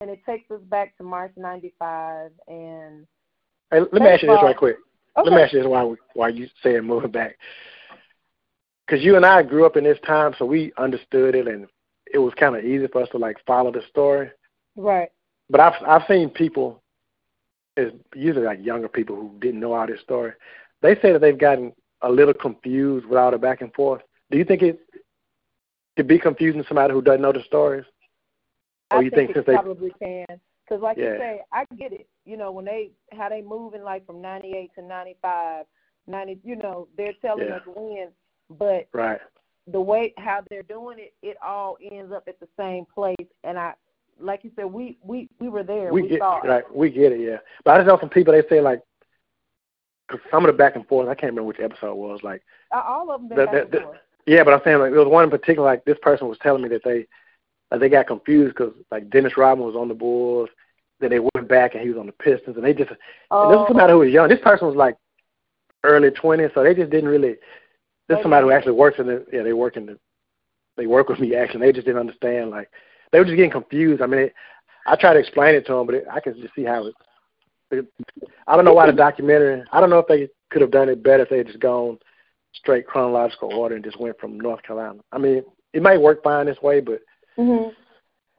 and 0.00 0.10
it 0.10 0.20
takes 0.24 0.50
us 0.50 0.60
back 0.62 0.96
to 0.98 1.04
March 1.04 1.32
'95. 1.36 2.30
And 2.48 3.06
hey, 3.70 3.80
let 3.80 3.92
me 3.92 4.08
ask 4.08 4.22
you 4.22 4.28
this 4.28 4.42
right 4.42 4.56
quick. 4.56 4.76
Okay. 5.16 5.30
Let 5.30 5.36
me 5.36 5.42
ask 5.42 5.52
you 5.52 5.60
this 5.60 5.68
while 5.68 5.96
while 6.14 6.30
you 6.30 6.48
saying 6.62 6.84
moving 6.84 7.10
back, 7.10 7.36
because 8.86 9.04
you 9.04 9.16
and 9.16 9.26
I 9.26 9.42
grew 9.42 9.66
up 9.66 9.76
in 9.76 9.84
this 9.84 9.98
time, 10.06 10.34
so 10.38 10.46
we 10.46 10.72
understood 10.78 11.34
it, 11.34 11.46
and 11.46 11.66
it 12.12 12.18
was 12.18 12.34
kind 12.34 12.56
of 12.56 12.64
easy 12.64 12.86
for 12.88 13.02
us 13.02 13.08
to 13.10 13.18
like 13.18 13.36
follow 13.46 13.72
the 13.72 13.82
story. 13.88 14.30
Right. 14.76 15.10
But 15.50 15.60
I've 15.60 15.82
I've 15.86 16.06
seen 16.08 16.30
people 16.30 16.82
is 17.76 17.92
usually 18.14 18.46
like 18.46 18.64
younger 18.64 18.88
people 18.88 19.16
who 19.16 19.32
didn't 19.40 19.60
know 19.60 19.72
all 19.72 19.86
this 19.86 20.00
story. 20.00 20.32
They 20.80 20.94
say 20.96 21.12
that 21.12 21.20
they've 21.20 21.38
gotten 21.38 21.72
a 22.02 22.10
little 22.10 22.34
confused 22.34 23.06
with 23.06 23.18
all 23.18 23.30
the 23.30 23.38
back 23.38 23.60
and 23.62 23.72
forth. 23.74 24.02
Do 24.30 24.38
you 24.38 24.44
think 24.44 24.62
it 24.62 24.78
could 25.96 26.06
be 26.06 26.18
confusing 26.18 26.62
to 26.62 26.68
somebody 26.68 26.92
who 26.92 27.02
doesn't 27.02 27.22
know 27.22 27.32
the 27.32 27.42
stories? 27.46 27.84
Or 28.90 28.98
I 28.98 29.02
you 29.02 29.10
think, 29.10 29.34
think 29.34 29.48
it 29.48 29.52
probably 29.52 29.92
they, 30.00 30.24
can. 30.28 30.40
Because 30.64 30.82
like 30.82 30.96
yeah. 30.96 31.04
you 31.12 31.18
say, 31.18 31.40
I 31.52 31.64
get 31.76 31.92
it. 31.92 32.06
You 32.24 32.36
know, 32.36 32.52
when 32.52 32.64
they 32.64 32.90
how 33.12 33.28
they 33.28 33.42
moving 33.42 33.82
like 33.82 34.06
from 34.06 34.20
ninety 34.20 34.52
eight 34.56 34.70
to 34.76 34.82
ninety 34.82 35.16
five, 35.20 35.66
ninety 36.06 36.38
you 36.44 36.56
know, 36.56 36.88
they're 36.96 37.12
telling 37.20 37.48
Yeah. 37.48 37.56
us 37.56 37.62
when, 37.66 38.08
but 38.50 38.88
right? 38.92 39.20
The 39.66 39.80
way 39.80 40.12
how 40.18 40.42
they're 40.50 40.62
doing 40.62 40.98
it, 40.98 41.14
it 41.22 41.36
all 41.42 41.78
ends 41.90 42.12
up 42.12 42.24
at 42.28 42.38
the 42.40 42.48
same 42.58 42.84
place. 42.94 43.16
And 43.44 43.58
I, 43.58 43.74
like 44.20 44.44
you 44.44 44.50
said, 44.56 44.66
we 44.66 44.98
we 45.02 45.28
we 45.40 45.48
were 45.48 45.62
there. 45.62 45.92
We 45.92 46.02
We, 46.02 46.08
get 46.08 46.20
saw 46.20 46.40
it. 46.42 46.48
right. 46.48 46.74
We 46.76 46.90
get 46.90 47.12
it. 47.12 47.20
Yeah. 47.20 47.38
But 47.64 47.72
I 47.74 47.78
just 47.78 47.86
know 47.88 47.98
some 47.98 48.10
people. 48.10 48.32
They 48.34 48.46
say 48.48 48.60
like, 48.60 48.80
'cause 50.08 50.20
some 50.30 50.44
of 50.44 50.48
the 50.48 50.56
back 50.58 50.76
and 50.76 50.86
forth. 50.86 51.08
I 51.08 51.14
can't 51.14 51.32
remember 51.32 51.44
which 51.48 51.60
episode 51.60 51.92
it 51.92 51.96
was. 51.96 52.22
Like, 52.22 52.42
Uh, 52.72 52.82
All 52.86 53.10
of 53.10 53.20
them 53.20 53.28
The- 53.30 53.34
back 53.46 53.52
the- 53.52 53.62
and 53.62 53.72
the- 53.72 53.98
yeah, 54.26 54.44
but 54.44 54.52
I'm 54.54 54.60
saying 54.64 54.78
like 54.78 54.90
there 54.92 55.00
was 55.00 55.08
one 55.08 55.24
in 55.24 55.30
particular. 55.30 55.66
Like 55.66 55.84
this 55.84 55.98
person 56.02 56.28
was 56.28 56.38
telling 56.38 56.62
me 56.62 56.68
that 56.70 56.84
they 56.84 57.06
that 57.70 57.80
they 57.80 57.88
got 57.88 58.06
confused 58.06 58.54
because 58.54 58.74
like 58.90 59.08
Dennis 59.10 59.36
Rodman 59.36 59.66
was 59.66 59.76
on 59.76 59.88
the 59.88 59.94
Bulls. 59.94 60.50
Then 61.00 61.10
they 61.10 61.18
went 61.20 61.48
back 61.48 61.74
and 61.74 61.82
he 61.82 61.88
was 61.88 61.98
on 61.98 62.06
the 62.06 62.12
Pistons, 62.12 62.56
and 62.56 62.64
they 62.64 62.72
just 62.74 62.90
And 62.90 62.98
this 62.98 63.00
Oh, 63.30 63.62
is 63.62 63.68
somebody 63.68 63.92
who 63.92 63.98
was 64.00 64.10
young. 64.10 64.28
This 64.28 64.40
person 64.40 64.66
was 64.68 64.76
like 64.76 64.96
early 65.82 66.10
twenties, 66.10 66.50
so 66.54 66.62
they 66.62 66.74
just 66.74 66.90
didn't 66.90 67.08
really. 67.10 67.36
This 68.08 68.18
is 68.18 68.22
somebody 68.22 68.44
who 68.44 68.52
actually 68.52 68.72
works 68.72 68.98
in 68.98 69.06
the. 69.06 69.24
Yeah, 69.32 69.42
they 69.42 69.52
work 69.52 69.76
in 69.76 69.86
the. 69.86 69.98
They 70.76 70.86
work 70.86 71.08
with 71.08 71.20
me 71.20 71.34
actually. 71.34 71.60
They 71.60 71.72
just 71.72 71.86
didn't 71.86 72.00
understand. 72.00 72.50
Like 72.50 72.70
they 73.12 73.18
were 73.18 73.24
just 73.24 73.36
getting 73.36 73.50
confused. 73.50 74.02
I 74.02 74.06
mean, 74.06 74.20
it, 74.20 74.34
I 74.86 74.96
tried 74.96 75.14
to 75.14 75.20
explain 75.20 75.54
it 75.54 75.66
to 75.66 75.74
them, 75.74 75.86
but 75.86 75.94
it, 75.94 76.04
I 76.10 76.20
can 76.20 76.40
just 76.40 76.54
see 76.54 76.64
how 76.64 76.86
it, 76.86 76.94
it. 77.70 77.86
I 78.46 78.56
don't 78.56 78.64
know 78.64 78.74
why 78.74 78.86
the 78.86 78.92
documentary. 78.92 79.62
I 79.72 79.80
don't 79.80 79.90
know 79.90 79.98
if 80.00 80.06
they 80.06 80.28
could 80.50 80.62
have 80.62 80.70
done 80.70 80.88
it 80.88 81.02
better 81.02 81.22
if 81.22 81.30
they 81.30 81.38
had 81.38 81.46
just 81.46 81.60
gone 81.60 81.98
straight 82.54 82.86
chronological 82.86 83.52
order 83.52 83.74
and 83.74 83.84
just 83.84 83.98
went 84.00 84.18
from 84.18 84.38
North 84.38 84.62
Carolina. 84.62 85.00
I 85.12 85.18
mean, 85.18 85.42
it 85.72 85.82
might 85.82 86.00
work 86.00 86.22
fine 86.22 86.46
this 86.46 86.60
way, 86.62 86.80
but 86.80 87.00
mhm. 87.38 87.72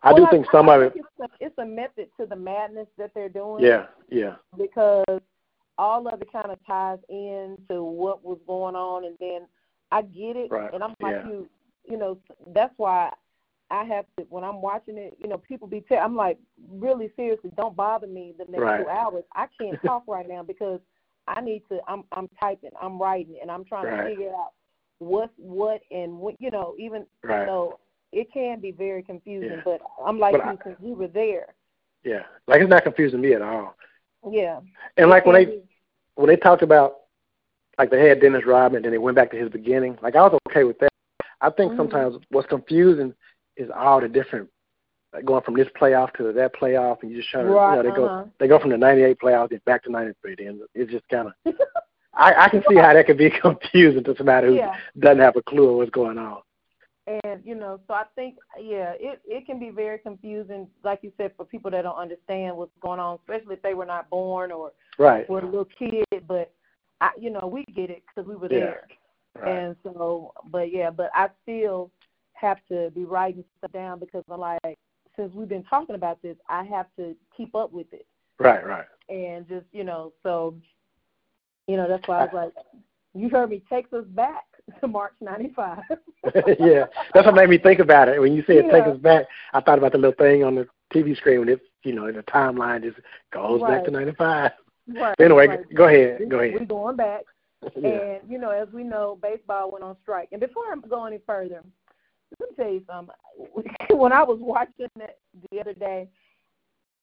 I 0.03 0.13
Well, 0.13 0.25
do 0.25 0.31
think 0.31 0.47
some 0.51 0.69
I 0.69 0.75
of 0.75 0.81
it. 0.83 0.93
It's 0.95 1.07
a, 1.19 1.45
it's 1.45 1.57
a 1.57 1.65
method 1.65 2.07
to 2.19 2.25
the 2.25 2.35
madness 2.35 2.87
that 2.97 3.11
they're 3.13 3.29
doing. 3.29 3.63
Yeah, 3.63 3.87
yeah, 4.09 4.35
because 4.57 5.03
all 5.77 6.07
of 6.07 6.21
it 6.21 6.31
kind 6.31 6.51
of 6.51 6.57
ties 6.65 6.99
into 7.09 7.83
what 7.83 8.23
was 8.23 8.39
going 8.47 8.75
on, 8.75 9.05
and 9.05 9.15
then 9.19 9.47
I 9.91 10.01
get 10.01 10.35
it, 10.35 10.51
Right, 10.51 10.73
and 10.73 10.83
I'm 10.83 10.95
like 11.01 11.15
yeah. 11.23 11.27
you, 11.27 11.49
you 11.89 11.97
know, 11.97 12.17
that's 12.53 12.73
why 12.77 13.11
I 13.71 13.83
have 13.83 14.05
to 14.17 14.23
when 14.29 14.43
I'm 14.43 14.61
watching 14.61 14.97
it, 14.97 15.17
you 15.19 15.27
know, 15.27 15.37
people 15.37 15.67
be 15.67 15.81
tell 15.81 16.03
I'm 16.03 16.15
like 16.15 16.37
really 16.69 17.11
seriously, 17.15 17.51
don't 17.57 17.75
bother 17.75 18.07
me 18.07 18.33
the 18.37 18.45
next 18.49 18.61
Right. 18.61 18.81
two 18.83 18.89
hours. 18.89 19.23
I 19.35 19.47
can't 19.59 19.81
talk 19.85 20.03
right 20.07 20.27
now 20.27 20.43
because 20.43 20.79
I 21.27 21.41
need 21.41 21.63
to. 21.69 21.79
I'm 21.87 22.03
I'm 22.11 22.29
typing, 22.39 22.69
I'm 22.81 23.01
writing, 23.01 23.37
and 23.41 23.49
I'm 23.51 23.65
trying 23.65 23.85
Right. 23.85 24.03
to 24.03 24.09
figure 24.09 24.29
out 24.29 24.51
what's 24.99 25.33
what 25.37 25.81
and 25.91 26.17
what 26.19 26.35
you 26.39 26.51
know 26.51 26.75
even 26.77 27.05
Right. 27.23 27.47
so 27.47 27.79
it 28.11 28.31
can 28.31 28.59
be 28.59 28.71
very 28.71 29.03
confusing. 29.03 29.49
Yeah. 29.57 29.61
But 29.65 29.81
I'm 30.05 30.19
like 30.19 30.33
But 30.33 30.45
you 30.45 30.57
I- 30.61 30.63
since 30.63 30.79
we 30.79 30.93
were 30.93 31.07
there. 31.07 31.53
yeah. 32.03 32.23
Like 32.47 32.61
it's 32.61 32.69
not 32.69 32.83
confusing 32.83 33.21
me 33.21 33.33
at 33.33 33.41
all. 33.41 33.75
Yeah. 34.29 34.59
And 34.97 35.09
like 35.09 35.25
when 35.25 35.35
they 35.35 35.59
when 36.15 36.27
they 36.27 36.37
talked 36.37 36.61
about 36.63 36.97
like 37.77 37.89
they 37.91 38.07
had 38.07 38.21
Dennis 38.21 38.45
Rodman 38.45 38.77
and 38.77 38.85
then 38.85 38.91
they 38.91 38.97
went 38.97 39.15
back 39.15 39.31
to 39.31 39.37
his 39.37 39.49
beginning, 39.49 39.97
like 40.01 40.15
I 40.15 40.21
was 40.21 40.39
okay 40.49 40.63
with 40.63 40.79
that. 40.79 40.89
I 41.41 41.49
think 41.49 41.73
Mhm. 41.73 41.77
sometimes 41.77 42.15
what's 42.29 42.47
confusing 42.47 43.13
is 43.57 43.69
all 43.69 43.99
the 44.01 44.07
different 44.07 44.49
like 45.13 45.25
going 45.25 45.43
from 45.43 45.55
this 45.55 45.67
playoff 45.79 46.13
to 46.13 46.31
that 46.33 46.53
playoff 46.55 47.01
and 47.01 47.11
you 47.11 47.17
just 47.17 47.29
trying 47.29 47.45
to 47.45 47.51
Right, 47.51 47.71
you 47.71 47.75
know, 47.77 47.83
they 47.83 47.89
uh-huh. 47.89 48.23
go 48.23 48.31
they 48.39 48.47
go 48.47 48.59
from 48.59 48.69
the 48.71 48.77
ninety 48.77 49.03
eight 49.03 49.19
playoff 49.19 49.49
then 49.49 49.61
back 49.65 49.83
to 49.83 49.91
ninety 49.91 50.13
three 50.21 50.35
then 50.35 50.61
it's 50.73 50.91
just 50.91 51.07
kinda 51.09 51.33
I, 52.13 52.45
I 52.45 52.49
can 52.49 52.63
see 52.69 52.75
how 52.75 52.93
that 52.93 53.05
could 53.05 53.17
be 53.17 53.29
confusing 53.41 54.03
to 54.05 54.15
somebody 54.15 54.47
who 54.47 54.55
Yeah. 54.55 54.75
doesn't 54.99 55.19
have 55.19 55.35
a 55.35 55.43
clue 55.43 55.69
of 55.69 55.75
what's 55.77 55.91
going 55.91 56.17
on. 56.17 56.41
And 57.07 57.41
you 57.43 57.53
know 57.55 57.79
so 57.87 57.93
i 57.93 58.03
think 58.15 58.35
yeah 58.59 58.93
it 58.99 59.21
it 59.25 59.45
can 59.45 59.59
be 59.59 59.69
very 59.69 59.99
confusing 59.99 60.67
like 60.83 60.99
you 61.03 61.11
said 61.17 61.31
for 61.37 61.45
people 61.45 61.69
that 61.69 61.83
don't 61.83 61.97
understand 61.97 62.55
what's 62.57 62.71
going 62.81 62.99
on 62.99 63.17
especially 63.19 63.53
if 63.55 63.61
they 63.61 63.73
were 63.73 63.85
not 63.85 64.09
born 64.09 64.51
or 64.51 64.71
Right. 64.97 65.29
were 65.29 65.39
a 65.41 65.45
little 65.45 65.67
kid 65.77 66.05
but 66.27 66.51
i 67.01 67.11
you 67.19 67.29
know 67.29 67.47
we 67.51 67.63
get 67.75 67.89
it 67.89 68.03
because 68.07 68.27
we 68.27 68.35
were 68.35 68.47
Yeah. 68.49 68.59
there 68.59 68.87
Right. 69.35 69.57
and 69.57 69.75
so 69.83 70.33
but 70.45 70.71
yeah 70.71 70.89
but 70.89 71.11
i 71.13 71.29
still 71.43 71.91
have 72.33 72.57
to 72.69 72.89
be 72.91 73.03
writing 73.05 73.43
stuff 73.57 73.71
down 73.71 73.99
because 73.99 74.23
i'm 74.29 74.39
like 74.39 74.77
since 75.15 75.33
we've 75.33 75.49
been 75.49 75.63
talking 75.63 75.95
about 75.95 76.21
this 76.21 76.37
i 76.49 76.63
have 76.63 76.87
to 76.97 77.15
keep 77.35 77.53
up 77.55 77.71
with 77.71 77.91
it 77.93 78.07
Right, 78.39 78.65
right. 78.65 78.85
and 79.09 79.47
just 79.47 79.65
you 79.73 79.83
know 79.83 80.11
so 80.23 80.55
you 81.67 81.77
know 81.77 81.87
that's 81.87 82.07
why 82.07 82.19
i 82.19 82.23
was 82.25 82.33
like 82.33 82.53
you 83.13 83.29
heard 83.29 83.49
me 83.49 83.61
takes 83.69 83.91
us 83.93 84.05
back 84.09 84.43
to 84.81 84.87
march 84.87 85.13
ninety 85.21 85.51
five 85.55 85.79
yeah, 86.59 86.85
that's 87.13 87.25
what 87.25 87.35
made 87.35 87.49
me 87.49 87.57
think 87.57 87.79
about 87.79 88.09
it. 88.09 88.19
When 88.19 88.33
you 88.33 88.43
said 88.47 88.63
take 88.71 88.85
Yeah. 88.85 88.91
us 88.91 88.97
back, 88.97 89.25
I 89.53 89.61
thought 89.61 89.77
about 89.77 89.91
the 89.91 89.97
little 89.99 90.15
thing 90.17 90.43
on 90.43 90.55
the 90.55 90.67
TV 90.93 91.15
screen 91.15 91.39
when 91.39 91.49
it, 91.49 91.61
you 91.83 91.93
know, 91.93 92.11
the 92.11 92.23
timeline 92.23 92.81
just 92.83 92.97
goes 93.31 93.61
back 93.61 93.85
to 93.85 93.91
'95. 93.91 94.51
right 94.87 95.15
Anyway, 95.19 95.47
right. 95.47 95.75
go 95.75 95.85
ahead, 95.87 96.29
go 96.29 96.39
ahead. 96.39 96.55
We're 96.59 96.65
going 96.65 96.95
back. 96.95 97.21
Yeah. 97.75 97.89
And, 97.89 98.29
you 98.29 98.37
know, 98.37 98.49
as 98.51 98.67
we 98.73 98.83
know, 98.83 99.17
baseball 99.21 99.71
went 99.71 99.83
on 99.83 99.95
strike. 100.01 100.29
And 100.31 100.41
before 100.41 100.63
I 100.71 100.75
go 100.87 101.05
any 101.05 101.19
further, 101.25 101.63
let 102.39 102.49
me 102.49 102.55
tell 102.55 102.71
you 102.71 102.83
something. 102.87 103.15
When 103.97 104.11
I 104.11 104.23
was 104.23 104.39
watching 104.39 104.87
it 104.99 105.19
the 105.51 105.59
other 105.59 105.73
day, 105.73 106.09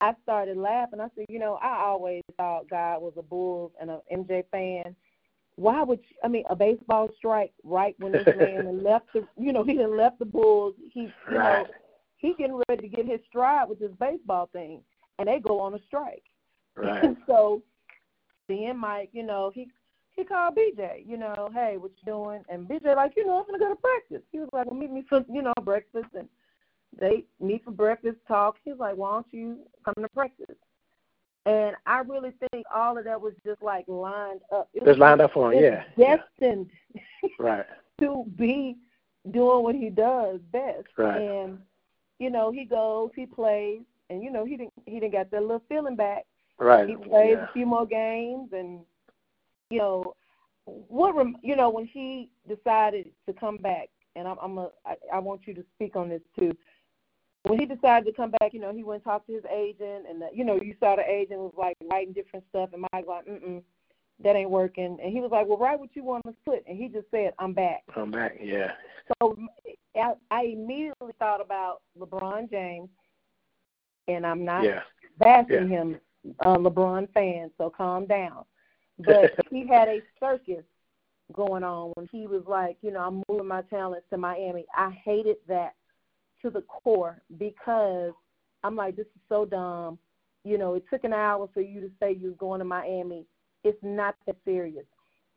I 0.00 0.14
started 0.22 0.56
laughing. 0.56 1.00
I 1.00 1.08
said, 1.16 1.26
you 1.28 1.38
know, 1.38 1.58
I 1.62 1.78
always 1.84 2.22
thought 2.36 2.68
God 2.68 3.00
was 3.02 3.12
a 3.16 3.22
Bulls 3.22 3.72
and 3.80 3.90
a 3.90 4.00
MJ 4.12 4.44
fan. 4.50 4.94
Why 5.56 5.82
would 5.82 6.00
you, 6.08 6.16
I 6.24 6.28
mean 6.28 6.44
a 6.50 6.56
baseball 6.56 7.08
strike 7.16 7.52
right 7.62 7.94
when 7.98 8.12
this 8.12 8.26
man 8.34 8.82
left 8.82 9.06
the 9.12 9.26
you 9.36 9.52
know 9.52 9.62
he 9.64 9.74
done 9.74 9.96
left 9.96 10.18
the 10.18 10.24
Bulls 10.24 10.74
he 10.90 11.12
you 11.28 11.36
Right. 11.36 11.66
know 11.66 11.66
he 12.16 12.34
getting 12.38 12.60
ready 12.68 12.88
to 12.88 12.96
get 12.96 13.06
his 13.06 13.20
stride 13.28 13.68
with 13.68 13.78
this 13.80 13.92
baseball 14.00 14.48
thing 14.52 14.82
and 15.18 15.28
they 15.28 15.40
go 15.40 15.60
on 15.60 15.74
a 15.74 15.78
strike 15.86 16.22
Right. 16.76 17.16
so 17.26 17.62
seeing 18.46 18.76
Mike, 18.76 19.10
you 19.12 19.22
know, 19.22 19.50
he 19.54 19.68
he 20.10 20.24
called 20.24 20.56
BJ, 20.56 21.06
you 21.06 21.16
know, 21.16 21.48
hey, 21.54 21.76
what 21.78 21.92
you 22.04 22.12
doing? 22.12 22.42
And 22.48 22.68
BJ 22.68 22.94
like, 22.94 23.14
you 23.16 23.26
know, 23.26 23.38
I'm 23.38 23.46
gonna 23.46 23.58
go 23.58 23.70
to 23.70 23.76
practice. 23.80 24.22
He 24.30 24.38
was 24.38 24.48
like, 24.52 24.66
well, 24.66 24.78
meet 24.78 24.90
me 24.90 25.04
for 25.08 25.24
you 25.32 25.42
know 25.42 25.52
breakfast, 25.62 26.08
and 26.14 26.28
they 26.98 27.24
meet 27.40 27.64
for 27.64 27.70
breakfast, 27.70 28.18
talk. 28.28 28.56
He 28.64 28.70
was 28.70 28.80
like, 28.80 28.96
why 28.96 29.12
don't 29.12 29.26
you 29.30 29.58
come 29.84 29.94
to 30.02 30.08
practice? 30.10 30.56
And 31.44 31.74
I 31.86 31.98
really 32.00 32.32
think 32.52 32.64
all 32.72 32.96
of 32.96 33.04
that 33.04 33.20
was 33.20 33.34
just 33.44 33.62
like 33.62 33.84
lined 33.88 34.40
up. 34.52 34.68
It 34.74 34.82
was 34.82 34.90
Just 34.90 35.00
lined 35.00 35.20
up 35.20 35.32
for 35.32 35.52
him, 35.52 35.62
yeah. 35.62 35.84
yeah. 35.96 36.16
destined 36.38 36.70
Right. 37.38 37.66
to 38.00 38.24
be 38.36 38.76
doing 39.30 39.62
what 39.64 39.74
he 39.74 39.90
does 39.90 40.40
best. 40.52 40.86
Right. 40.96 41.20
And 41.20 41.58
you 42.18 42.30
know, 42.30 42.52
he 42.52 42.64
goes, 42.64 43.10
he 43.16 43.26
plays, 43.26 43.80
and 44.08 44.22
you 44.22 44.30
know, 44.30 44.44
he 44.44 44.56
didn't 44.56 44.72
he 44.86 45.00
didn't 45.00 45.12
got 45.14 45.30
that 45.32 45.42
little 45.42 45.62
feeling 45.68 45.96
back 45.96 46.24
Right. 46.58 46.88
he 46.88 46.96
plays 46.96 47.36
yeah. 47.38 47.44
a 47.44 47.52
few 47.52 47.66
more 47.66 47.86
games 47.86 48.50
and 48.52 48.80
you 49.70 49.78
know 49.78 50.14
what 50.64 51.16
rem- 51.16 51.36
you 51.42 51.56
know 51.56 51.70
when 51.70 51.86
he 51.86 52.30
decided 52.46 53.10
to 53.26 53.32
come 53.32 53.56
back 53.56 53.88
and 54.14 54.28
I'm, 54.28 54.36
I'm 54.40 54.58
a, 54.58 54.68
I, 54.86 54.94
I 55.14 55.18
want 55.18 55.40
you 55.46 55.54
to 55.54 55.64
speak 55.74 55.96
on 55.96 56.08
this 56.08 56.20
too 56.38 56.56
when 57.44 57.58
he 57.58 57.66
decided 57.66 58.06
to 58.06 58.12
come 58.12 58.32
back 58.40 58.52
you 58.52 58.60
know 58.60 58.72
he 58.72 58.84
went 58.84 59.02
and 59.02 59.04
talked 59.04 59.26
to 59.26 59.34
his 59.34 59.44
agent 59.52 60.06
and 60.08 60.20
the, 60.22 60.28
you 60.32 60.44
know 60.44 60.56
you 60.60 60.74
saw 60.80 60.96
the 60.96 61.08
agent 61.08 61.40
was 61.40 61.54
like 61.56 61.76
writing 61.90 62.12
different 62.12 62.44
stuff 62.50 62.70
and 62.72 62.84
Mike 62.92 63.06
like 63.06 63.26
mm 63.26 63.42
mm 63.42 63.62
that 64.22 64.36
ain't 64.36 64.50
working 64.50 64.98
and 65.02 65.12
he 65.12 65.20
was 65.20 65.32
like 65.32 65.48
well 65.48 65.58
write 65.58 65.80
what 65.80 65.88
you 65.94 66.04
want 66.04 66.22
to 66.24 66.32
put 66.44 66.62
and 66.68 66.78
he 66.78 66.86
just 66.86 67.10
said 67.10 67.32
I'm 67.40 67.52
back 67.52 67.82
I'm 67.96 68.12
back, 68.12 68.38
yeah. 68.40 68.72
so 69.20 69.36
I, 69.96 70.12
I 70.30 70.42
immediately 70.44 71.12
thought 71.18 71.40
about 71.40 71.80
LeBron 71.98 72.48
James 72.48 72.88
and 74.08 74.26
I'm 74.26 74.44
not 74.44 74.64
Yeah. 74.64 74.82
bashing 75.18 75.68
Yeah. 75.68 75.78
him, 75.78 76.00
uh, 76.40 76.56
LeBron 76.56 77.12
fan, 77.12 77.50
so 77.58 77.70
calm 77.70 78.06
down. 78.06 78.44
But 78.98 79.32
he 79.50 79.66
had 79.66 79.88
a 79.88 80.02
circus 80.20 80.64
going 81.32 81.64
on 81.64 81.92
when 81.94 82.06
he 82.12 82.26
was 82.26 82.42
like, 82.46 82.76
you 82.82 82.92
know, 82.92 83.00
I'm 83.00 83.22
moving 83.28 83.48
my 83.48 83.62
talents 83.62 84.06
to 84.10 84.18
Miami. 84.18 84.66
I 84.76 84.90
hated 84.90 85.38
that 85.48 85.74
to 86.42 86.50
the 86.50 86.62
core 86.62 87.22
because 87.38 88.12
I'm 88.64 88.76
like, 88.76 88.96
this 88.96 89.06
is 89.06 89.22
so 89.28 89.44
dumb. 89.44 89.98
You 90.44 90.58
know, 90.58 90.74
it 90.74 90.84
took 90.90 91.04
an 91.04 91.12
hour 91.12 91.48
for 91.54 91.60
you 91.60 91.80
to 91.80 91.90
say 92.00 92.16
you're 92.18 92.32
going 92.32 92.58
to 92.58 92.64
Miami. 92.64 93.24
It's 93.64 93.78
not 93.82 94.16
that 94.26 94.36
serious. 94.44 94.84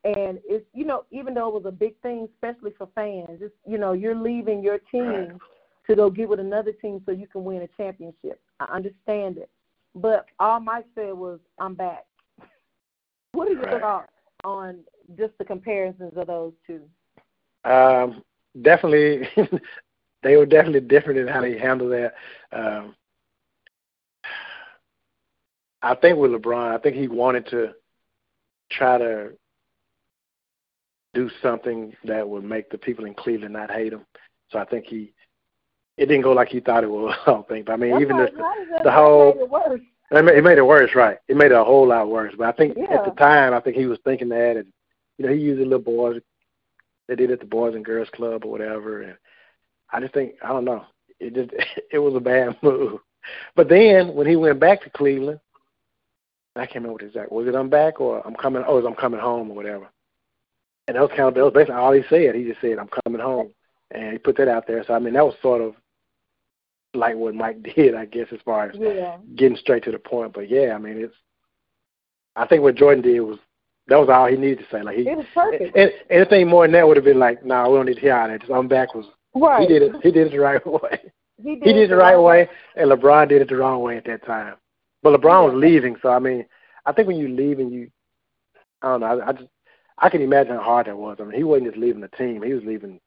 And 0.03 0.39
it's, 0.45 0.65
you 0.73 0.85
know, 0.85 1.05
even 1.11 1.33
though 1.33 1.47
it 1.47 1.53
was 1.53 1.65
a 1.65 1.71
big 1.71 1.99
thing, 2.01 2.27
especially 2.35 2.71
for 2.77 2.87
fans, 2.93 3.39
it's, 3.41 3.53
you 3.67 3.77
know, 3.77 3.93
you're 3.93 4.15
leaving 4.15 4.61
your 4.61 4.79
team 4.91 5.39
to 5.87 5.95
go 5.95 6.09
get 6.09 6.29
with 6.29 6.39
another 6.39 6.71
team 6.71 7.01
so 7.05 7.11
you 7.11 7.27
can 7.27 7.43
win 7.43 7.61
a 7.61 7.67
championship. 7.77 8.39
I 8.59 8.65
understand 8.65 9.37
it. 9.37 9.49
But 9.95 10.25
all 10.39 10.59
Mike 10.59 10.85
said 10.93 11.13
was, 11.13 11.39
I'm 11.59 11.73
back. 11.75 12.05
What 13.33 13.47
are 13.49 13.53
your 13.53 13.63
Right. 13.63 13.81
thoughts 13.81 14.11
on 14.43 14.79
just 15.17 15.37
the 15.37 15.43
comparisons 15.43 16.13
of 16.15 16.27
those 16.27 16.53
two? 16.65 16.81
Um, 17.69 18.23
definitely, 18.61 19.27
they 20.25 20.35
were 20.37 20.45
definitely 20.47 20.79
different 20.81 21.19
in 21.19 21.27
how 21.27 21.39
they 21.39 21.55
handled 21.55 21.91
that. 21.91 22.15
Um, 22.51 22.95
I 25.83 25.93
think 25.93 26.17
with 26.17 26.31
LeBron, 26.31 26.73
I 26.73 26.79
think 26.79 26.95
he 26.95 27.07
wanted 27.07 27.45
to 27.51 27.73
try 28.71 28.97
to 28.97 29.33
do 31.13 31.29
something 31.43 31.95
that 32.05 32.27
would 32.27 32.43
make 32.43 32.71
the 32.71 32.77
people 32.79 33.05
in 33.05 33.13
Cleveland 33.13 33.53
not 33.53 33.69
hate 33.69 33.93
him. 33.93 34.03
So 34.49 34.57
I 34.57 34.65
think 34.65 34.87
he 34.87 35.13
it 35.97 36.07
didn't 36.07 36.23
go 36.23 36.31
like 36.31 36.47
he 36.49 36.59
thought 36.59 36.83
it 36.83 36.89
would. 36.89 37.11
I 37.27 37.31
don't 37.31 37.47
think. 37.47 37.67
But 37.67 37.73
I 37.73 37.77
mean, 37.77 37.91
That's 37.91 38.01
even 38.01 38.17
the, 38.17 38.23
how 38.35 38.55
does 38.55 38.67
that 38.71 38.83
the 38.83 38.91
whole 38.91 39.37
it 39.39 39.47
worse? 39.49 39.81
it 40.09 40.25
made, 40.25 40.37
it 40.39 40.43
made 40.43 40.57
it 40.57 40.65
worse, 40.65 40.95
right? 40.95 41.19
It 41.27 41.37
made 41.37 41.51
it 41.51 41.57
a 41.57 41.63
whole 41.63 41.87
lot 41.87 42.09
worse. 42.09 42.33
But 42.35 42.47
I 42.47 42.51
think 42.51 42.75
Yeah. 42.77 42.95
at 42.95 43.05
the 43.05 43.11
time, 43.11 43.53
I 43.53 43.59
think 43.59 43.77
he 43.77 43.85
was 43.85 43.99
thinking 44.03 44.29
that, 44.29 44.57
and 44.57 44.73
you 45.19 45.27
know, 45.27 45.31
he 45.31 45.39
used 45.39 45.61
the 45.61 45.65
little 45.65 45.79
boys. 45.79 46.19
They 47.07 47.15
did 47.15 47.29
it 47.29 47.33
at 47.33 47.39
the 47.41 47.45
Boys 47.45 47.75
and 47.75 47.85
Girls 47.85 48.09
Club 48.09 48.43
or 48.43 48.49
whatever, 48.51 49.03
and 49.03 49.15
I 49.95 50.01
just 50.01 50.13
think 50.13 50.33
I 50.43 50.49
don't 50.49 50.65
know. 50.65 50.83
It 51.21 51.33
just 51.33 51.51
it 51.91 51.99
was 51.99 52.15
a 52.15 52.19
bad 52.19 52.57
move. 52.63 52.99
But 53.55 53.69
then 53.69 54.13
when 54.13 54.27
he 54.27 54.35
went 54.35 54.59
back 54.59 54.83
to 54.83 54.89
Cleveland, 54.89 55.39
I 56.55 56.65
can't 56.65 56.75
remember 56.75 56.93
what 56.93 57.03
exact 57.03 57.31
was 57.31 57.47
it. 57.47 57.55
I'm 57.55 57.69
back 57.69 58.01
or 58.01 58.25
I'm 58.27 58.35
coming. 58.35 58.63
Oh, 58.67 58.85
I'm 58.85 58.93
coming 58.95 59.19
home 59.19 59.49
or 59.49 59.55
whatever. 59.55 59.87
And 60.87 60.95
that 60.95 61.01
was 61.01 61.09
kind 61.11 61.29
of 61.29 61.33
that 61.35 61.43
was 61.43 61.53
basically 61.53 61.75
all 61.75 61.93
he 61.93 62.03
said. 62.09 62.35
He 62.35 62.43
just 62.43 62.59
said 62.61 62.77
I'm 62.77 62.89
coming 63.05 63.21
home, 63.21 63.51
and 63.91 64.11
he 64.11 64.17
put 64.17 64.35
that 64.37 64.49
out 64.49 64.67
there. 64.67 64.83
So 64.85 64.93
I 64.93 64.99
mean, 64.99 65.13
that 65.13 65.25
was 65.25 65.35
sort 65.41 65.61
of 65.61 65.75
like 66.93 67.15
what 67.15 67.33
Mike 67.35 67.63
did, 67.75 67.95
I 67.95 68.05
guess, 68.05 68.27
as 68.33 68.39
far 68.43 68.69
as 68.69 68.75
Yeah. 68.77 69.17
getting 69.35 69.57
straight 69.57 69.83
to 69.85 69.91
the 69.91 69.99
point. 69.99 70.33
But 70.33 70.49
yeah, 70.49 70.73
I 70.75 70.77
mean, 70.77 70.97
it's. 70.97 71.15
I 72.35 72.45
think 72.45 72.63
what 72.63 72.75
Jordan 72.75 73.01
did 73.01 73.21
was 73.21 73.39
that 73.87 73.95
was 73.97 74.09
all 74.09 74.27
he 74.27 74.35
needed 74.35 74.59
to 74.59 74.65
say. 74.69 74.83
Like 74.83 74.97
he, 74.97 75.07
It 75.07 75.15
was 75.17 75.25
perfect. 75.33 75.75
and, 75.77 75.91
anything 76.09 76.47
more 76.49 76.65
than 76.65 76.73
that 76.73 76.85
would 76.85 76.97
have 76.97 77.05
been 77.05 77.19
like, 77.19 77.45
no, 77.45 77.55
nah, 77.63 77.69
we 77.69 77.77
don't 77.77 77.85
need 77.85 77.93
to 77.95 78.01
hear 78.01 78.15
all 78.15 78.27
that. 78.27 78.41
Just 78.41 78.51
I'm 78.51 78.67
back 78.67 78.93
was 78.93 79.05
right. 79.35 79.61
he 79.61 79.67
did 79.67 79.81
it. 79.83 79.95
He 80.03 80.11
did 80.11 80.27
it 80.27 80.31
the 80.31 80.39
right 80.39 80.65
way. 80.83 81.11
He 81.37 81.55
did, 81.55 81.63
He 81.63 81.73
did 81.73 81.83
it 81.83 81.89
the 81.89 81.97
right 81.97 82.17
way, 82.17 82.49
and 82.75 82.89
LeBron 82.89 83.29
did 83.29 83.41
it 83.41 83.49
the 83.49 83.57
wrong 83.57 83.81
way 83.81 83.97
at 83.97 84.05
that 84.05 84.25
time. 84.25 84.55
But 85.03 85.19
LeBron 85.19 85.51
was 85.51 85.53
leaving, 85.53 85.95
so 86.01 86.09
I 86.09 86.19
mean, 86.19 86.45
I 86.85 86.91
think 86.91 87.07
when 87.07 87.17
you 87.17 87.27
leave 87.27 87.59
and 87.59 87.71
you, 87.71 87.91
I 88.81 88.87
don't 88.87 89.01
know, 89.01 89.19
I, 89.19 89.29
I 89.29 89.33
just 89.33 89.49
I 89.97 90.09
can 90.09 90.21
imagine 90.21 90.55
how 90.55 90.63
hard 90.63 90.87
that 90.87 90.97
was. 90.97 91.17
I 91.19 91.23
mean, 91.23 91.37
he 91.37 91.43
wasn't 91.43 91.67
just 91.67 91.77
leaving 91.77 92.01
the 92.01 92.07
team; 92.09 92.41
he 92.41 92.53
was 92.53 92.63
leaving 92.63 92.99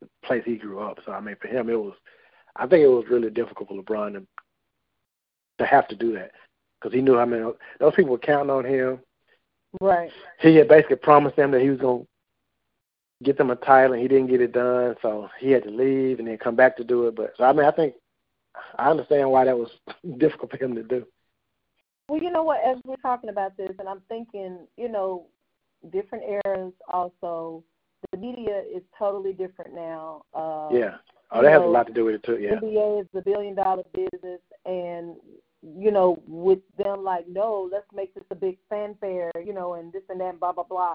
the 0.00 0.08
place 0.24 0.42
he 0.44 0.56
grew 0.56 0.80
up. 0.80 0.98
So 1.04 1.12
I 1.12 1.20
mean, 1.20 1.36
for 1.40 1.48
him, 1.48 1.68
it 1.68 1.76
was. 1.76 1.94
I 2.56 2.66
think 2.66 2.82
it 2.82 2.88
was 2.88 3.04
really 3.10 3.30
difficult 3.30 3.68
for 3.68 3.82
LeBron 3.82 4.14
to 4.14 4.26
to 5.58 5.66
have 5.66 5.88
to 5.88 5.96
do 5.96 6.12
that 6.14 6.32
because 6.80 6.94
he 6.94 7.02
knew 7.02 7.16
how 7.16 7.26
many 7.26 7.44
those 7.80 7.94
people 7.94 8.12
were 8.12 8.18
counting 8.18 8.50
on 8.50 8.64
him. 8.64 9.00
Right. 9.80 10.10
He 10.40 10.56
had 10.56 10.68
basically 10.68 10.96
promised 10.96 11.36
them 11.36 11.50
that 11.50 11.60
he 11.60 11.70
was 11.70 11.80
going 11.80 12.02
to 12.02 12.08
get 13.22 13.38
them 13.38 13.50
a 13.50 13.56
title, 13.56 13.94
and 13.94 14.02
he 14.02 14.08
didn't 14.08 14.28
get 14.28 14.40
it 14.40 14.52
done, 14.52 14.94
so 15.02 15.28
he 15.40 15.50
had 15.50 15.64
to 15.64 15.70
leave 15.70 16.18
and 16.18 16.28
then 16.28 16.38
come 16.38 16.56
back 16.56 16.76
to 16.76 16.84
do 16.84 17.06
it. 17.06 17.16
But 17.16 17.34
so 17.36 17.44
I 17.44 17.52
mean, 17.52 17.66
I 17.66 17.70
think 17.70 17.94
I 18.78 18.90
understand 18.90 19.30
why 19.30 19.44
that 19.44 19.58
was 19.58 19.70
difficult 20.18 20.50
for 20.50 20.56
him 20.56 20.74
to 20.74 20.82
do. 20.82 21.06
Well, 22.08 22.22
you 22.22 22.30
know 22.30 22.44
what? 22.44 22.60
As 22.64 22.78
we're 22.84 22.96
talking 22.96 23.30
about 23.30 23.56
this, 23.56 23.72
and 23.78 23.88
I'm 23.88 24.02
thinking, 24.08 24.58
you 24.76 24.88
know, 24.88 25.26
different 25.90 26.24
eras. 26.24 26.72
Also, 26.88 27.64
the 28.12 28.18
media 28.18 28.62
is 28.72 28.82
totally 28.98 29.32
different 29.32 29.74
now. 29.74 30.22
Uh, 30.34 30.68
Yeah. 30.72 30.96
Oh, 31.32 31.42
that 31.42 31.50
has 31.50 31.62
a 31.62 31.66
lot 31.66 31.88
to 31.88 31.92
do 31.92 32.04
with 32.04 32.14
it 32.14 32.22
too. 32.22 32.38
Yeah. 32.38 32.54
NBA 32.54 33.00
is 33.00 33.08
a 33.14 33.20
billion 33.20 33.56
dollar 33.56 33.82
business, 33.92 34.40
and 34.64 35.16
you 35.62 35.90
know, 35.90 36.22
with 36.28 36.60
them 36.78 37.02
like, 37.02 37.26
no, 37.26 37.68
let's 37.72 37.86
make 37.92 38.14
this 38.14 38.22
a 38.30 38.36
big 38.36 38.58
fanfare, 38.68 39.32
you 39.44 39.52
know, 39.52 39.74
and 39.74 39.92
this 39.92 40.04
and 40.08 40.20
that, 40.20 40.30
and 40.30 40.40
blah 40.40 40.52
blah 40.52 40.62
blah. 40.62 40.94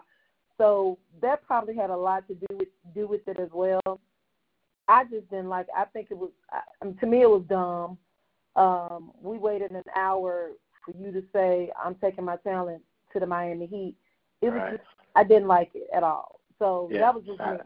So 0.61 0.99
that 1.23 1.43
probably 1.47 1.75
had 1.75 1.89
a 1.89 1.97
lot 1.97 2.27
to 2.27 2.35
do 2.35 2.45
with 2.51 2.67
do 2.93 3.07
with 3.07 3.27
it 3.27 3.39
as 3.39 3.49
well. 3.51 3.81
I 4.87 5.05
just 5.05 5.27
didn't 5.31 5.49
like. 5.49 5.65
I 5.75 5.85
think 5.85 6.09
it 6.11 6.17
was 6.17 6.29
I, 6.51 6.61
to 6.85 7.07
me 7.07 7.23
it 7.23 7.29
was 7.29 7.41
dumb. 7.49 7.97
Um, 8.55 9.11
we 9.23 9.39
waited 9.39 9.71
an 9.71 9.81
hour 9.95 10.51
for 10.85 10.93
you 10.95 11.11
to 11.13 11.23
say 11.33 11.71
I'm 11.83 11.95
taking 11.95 12.25
my 12.25 12.35
talent 12.37 12.83
to 13.11 13.19
the 13.19 13.25
Miami 13.25 13.65
Heat. 13.65 13.95
It 14.43 14.51
was 14.51 14.61
Right. 14.61 14.71
just, 14.73 14.83
I 15.15 15.23
didn't 15.23 15.47
like 15.47 15.71
it 15.73 15.87
at 15.95 16.03
all. 16.03 16.41
So 16.59 16.89
Yeah. 16.91 16.99
that 16.99 17.15
was 17.15 17.23
just 17.25 17.41
I, 17.41 17.53
me. 17.53 17.57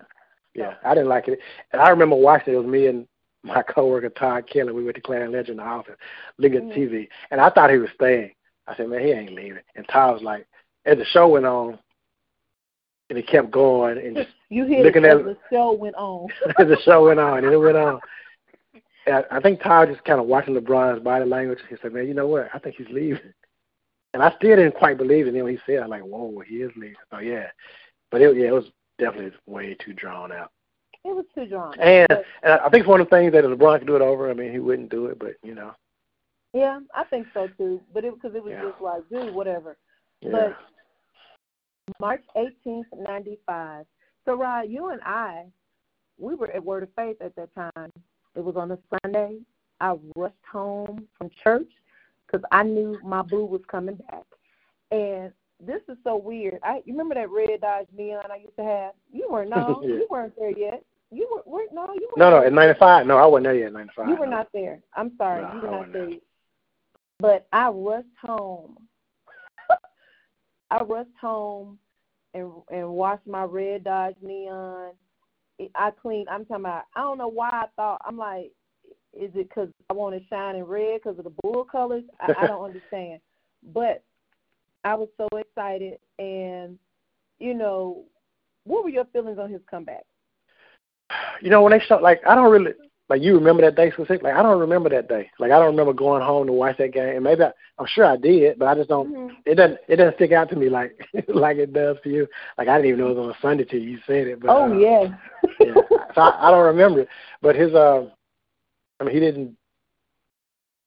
yeah, 0.53 0.75
I 0.85 0.93
didn't 0.93 1.09
like 1.09 1.27
it. 1.27 1.39
And 1.73 1.81
I 1.81 1.89
remember 1.89 2.15
watching 2.15 2.53
it. 2.53 2.55
It 2.55 2.59
was 2.59 2.67
me 2.67 2.87
and 2.87 3.05
my 3.43 3.61
coworker 3.67 4.09
Todd 4.09 4.47
Kelly. 4.49 4.71
We 4.71 4.85
went 4.85 4.95
to 4.95 5.01
Clarion 5.01 5.33
Ledger 5.33 5.51
in 5.51 5.57
the 5.57 5.63
office, 5.63 5.97
looking 6.37 6.59
at 6.59 6.63
Mhm. 6.69 6.77
TV, 6.77 7.09
and 7.31 7.41
I 7.41 7.49
thought 7.49 7.71
he 7.71 7.77
was 7.77 7.89
staying. 7.95 8.31
I 8.67 8.75
said, 8.77 8.87
"Man, 8.87 9.01
he 9.01 9.11
ain't 9.11 9.33
leaving." 9.33 9.63
And 9.75 9.85
Todd 9.89 10.13
was 10.13 10.23
like, 10.23 10.47
as 10.85 10.97
the 10.97 11.05
show 11.05 11.27
went 11.27 11.45
on, 11.45 11.77
and 13.09 13.17
it 13.19 13.27
kept 13.27 13.51
going, 13.51 13.97
and 13.97 14.15
just 14.15 14.29
You 14.49 14.65
hear 14.65 14.83
looking 14.83 15.05
at- 15.05 15.23
the 15.23 15.37
show 15.51 15.73
went 15.73 15.95
on. 15.95 16.27
as 16.59 16.67
the 16.67 16.77
show 16.83 17.05
went 17.05 17.19
on, 17.19 17.43
and 17.43 17.53
it 17.53 17.57
went 17.57 17.77
on. 17.77 17.99
And 19.07 19.23
I 19.29 19.37
I 19.37 19.39
think 19.39 19.61
Todd 19.61 19.89
just 19.89 20.03
kind 20.03 20.19
of 20.19 20.25
watching 20.25 20.55
LeBron's 20.55 21.03
body 21.03 21.25
language. 21.25 21.59
He 21.69 21.75
said, 21.79 21.93
"Man, 21.93 22.07
you 22.07 22.15
know 22.15 22.25
what? 22.25 22.49
I 22.55 22.57
think 22.57 22.75
he's 22.75 22.89
leaving." 22.89 23.21
And 24.15 24.23
I 24.23 24.33
still 24.35 24.55
didn't 24.55 24.73
quite 24.73 24.97
believe 24.97 25.25
it. 25.25 25.29
And 25.29 25.37
then 25.37 25.43
when 25.43 25.53
he 25.53 25.59
said, 25.67 25.83
"I'm 25.83 25.89
like, 25.91 26.01
whoa, 26.01 26.39
he 26.39 26.55
is 26.63 26.71
leaving." 26.75 26.95
So 27.11 27.19
yeah, 27.19 27.51
but 28.09 28.21
it, 28.23 28.35
yeah, 28.35 28.47
it 28.47 28.53
was 28.53 28.65
definitely 28.97 29.31
way 29.45 29.75
too 29.75 29.93
drawn 29.93 30.31
out. 30.31 30.49
It 31.03 31.15
was 31.15 31.25
too 31.35 31.45
drawn. 31.45 31.79
And, 31.79 32.07
But, 32.09 32.25
and 32.41 32.53
I 32.53 32.69
think 32.69 32.81
it's 32.81 32.87
one 32.89 32.99
of 32.99 33.07
the 33.07 33.15
things 33.15 33.31
that 33.33 33.45
if 33.45 33.51
LeBron 33.51 33.77
could 33.77 33.87
do 33.87 33.95
it 33.95 34.01
over, 34.01 34.27
I 34.27 34.33
mean, 34.33 34.51
he 34.51 34.57
wouldn't 34.57 34.89
do 34.89 35.05
it. 35.05 35.19
But 35.19 35.35
you 35.43 35.53
know, 35.53 35.75
yeah, 36.53 36.79
I 36.95 37.03
think 37.03 37.27
so 37.31 37.47
too. 37.59 37.81
But 37.93 38.05
it 38.05 38.15
because 38.15 38.35
it 38.35 38.43
was 38.43 38.53
Yeah. 38.53 38.69
just 38.71 38.81
like, 38.81 39.07
dude, 39.11 39.35
whatever. 39.35 39.77
yeah, 40.21 40.31
But 40.31 40.57
March 41.99 42.23
18th, 42.35 42.85
95. 42.97 43.85
So, 44.25 44.35
Rod, 44.35 44.69
you 44.69 44.89
and 44.89 45.01
I, 45.05 45.45
we 46.17 46.35
were 46.35 46.51
at 46.51 46.63
Word 46.63 46.83
of 46.83 46.89
Faith 46.95 47.17
at 47.21 47.35
that 47.35 47.53
time. 47.53 47.91
It 48.35 48.43
was 48.43 48.55
on 48.55 48.71
a 48.71 48.77
Sunday. 49.03 49.37
I 49.81 49.95
rushed 50.15 50.35
home 50.51 51.07
from 51.17 51.29
church 51.43 51.69
because 52.25 52.43
I 52.51 52.63
knew 52.63 52.97
my 53.03 53.21
boo 53.21 53.45
was 53.45 53.61
coming 53.69 53.95
back. 54.09 54.23
And 54.91 55.31
this 55.65 55.81
is 55.89 55.97
so 56.03 56.15
weird. 56.17 56.59
I 56.63 56.81
you 56.85 56.93
remember 56.93 57.15
that 57.15 57.29
red 57.29 57.61
Dodge 57.61 57.87
Neon 57.95 58.23
I 58.31 58.37
used 58.37 58.55
to 58.57 58.63
have? 58.63 58.93
You 59.11 59.27
weren't 59.29 59.49
no, 59.49 59.81
Yeah. 59.83 59.95
you 59.95 60.07
weren't 60.09 60.33
there 60.37 60.57
yet. 60.57 60.83
You 61.11 61.27
were, 61.31 61.43
were 61.45 61.65
no, 61.71 61.93
you 61.93 62.09
were 62.15 62.19
no, 62.19 62.29
no, 62.29 62.45
at 62.45 62.51
'95, 62.53 63.05
no, 63.05 63.17
I 63.17 63.25
wasn't 63.25 63.45
there 63.45 63.55
yet. 63.55 63.73
'95. 63.73 64.09
you 64.09 64.15
were 64.15 64.27
not 64.27 64.47
there. 64.53 64.79
I'm 64.95 65.11
sorry, 65.17 65.43
No, 65.43 65.53
you 65.53 65.61
were 65.61 65.67
I 65.75 65.79
not 65.81 65.93
there. 65.93 66.09
But 67.19 67.47
I 67.53 67.69
rushed 67.69 68.07
home. 68.21 68.77
I 70.75 70.83
rushed 70.83 71.09
home 71.19 71.77
and 72.33 72.51
and 72.69 72.89
washed 72.89 73.27
my 73.27 73.43
red 73.43 73.83
Dodge 73.83 74.15
Neon. 74.21 74.91
I 75.73 75.91
cleaned. 75.91 76.27
I'm 76.29 76.45
talking 76.45 76.65
about. 76.65 76.83
I 76.95 77.01
don't 77.01 77.17
know 77.17 77.29
why 77.29 77.49
I 77.49 77.65
thought. 77.75 78.01
I'm 78.05 78.17
like, 78.17 78.51
is 79.13 79.31
it 79.35 79.49
because 79.49 79.69
I 79.89 79.93
want 79.93 80.15
to 80.15 80.27
shine 80.27 80.55
in 80.55 80.63
red 80.65 80.99
because 81.01 81.17
of 81.17 81.23
the 81.23 81.33
bull 81.41 81.63
colors? 81.63 82.03
I, 82.19 82.33
I 82.41 82.47
don't 82.47 82.65
understand. 82.65 83.21
But 83.73 84.03
I 84.83 84.95
was 84.95 85.07
so 85.17 85.27
excited, 85.37 85.97
and 86.19 86.77
you 87.39 87.53
know, 87.53 88.03
what 88.65 88.83
were 88.83 88.89
your 88.89 89.05
feelings 89.05 89.39
on 89.39 89.49
his 89.49 89.61
comeback? 89.69 90.03
You 91.41 91.49
know, 91.49 91.61
when 91.61 91.71
they 91.71 91.83
showed, 91.85 92.01
like, 92.01 92.21
I 92.27 92.35
don't 92.35 92.51
really, 92.51 92.71
like, 93.07 93.21
you 93.21 93.35
remember 93.35 93.61
that 93.61 93.75
day 93.75 93.91
specifically? 93.91 94.31
Like, 94.31 94.39
I 94.39 94.41
don't 94.41 94.59
remember 94.59 94.89
that 94.89 95.07
day. 95.07 95.29
Like, 95.37 95.51
I 95.51 95.59
don't 95.59 95.67
remember 95.67 95.93
going 95.93 96.23
home 96.23 96.47
to 96.47 96.53
watch 96.53 96.77
that 96.79 96.93
game. 96.93 97.15
And 97.15 97.23
maybe 97.23 97.43
I, 97.43 97.51
I'm 97.77 97.85
sure 97.87 98.05
I 98.05 98.17
did, 98.17 98.57
but 98.57 98.67
I 98.67 98.75
just 98.75 98.89
don't. 98.89 99.13
Mhm. 99.13 99.31
It 99.45 99.55
doesn't. 99.55 99.79
It 99.87 99.97
doesn't 99.97 100.15
stick 100.15 100.31
out 100.31 100.49
to 100.49 100.55
me 100.55 100.69
like 100.69 100.99
like 101.27 101.57
it 101.57 101.73
does 101.73 101.97
to 102.03 102.09
you. 102.09 102.27
Like 102.57 102.67
I 102.67 102.77
didn't 102.77 102.89
even 102.89 102.99
know 103.01 103.11
it 103.11 103.15
was 103.15 103.25
on 103.25 103.31
a 103.31 103.41
Sunday 103.41 103.65
till 103.65 103.79
you 103.79 103.99
said 104.07 104.27
it. 104.27 104.39
But, 104.39 104.49
oh 104.49 104.71
uh, 104.71 104.77
yeah. 104.77 105.15
yeah. 105.59 105.73
So 106.15 106.21
I, 106.21 106.47
I 106.47 106.51
don't 106.51 106.65
remember 106.65 107.01
it. 107.01 107.09
But 107.41 107.55
his, 107.55 107.73
uh, 107.73 108.09
I 108.99 109.03
mean, 109.03 109.13
he 109.13 109.19
didn't. 109.19 109.55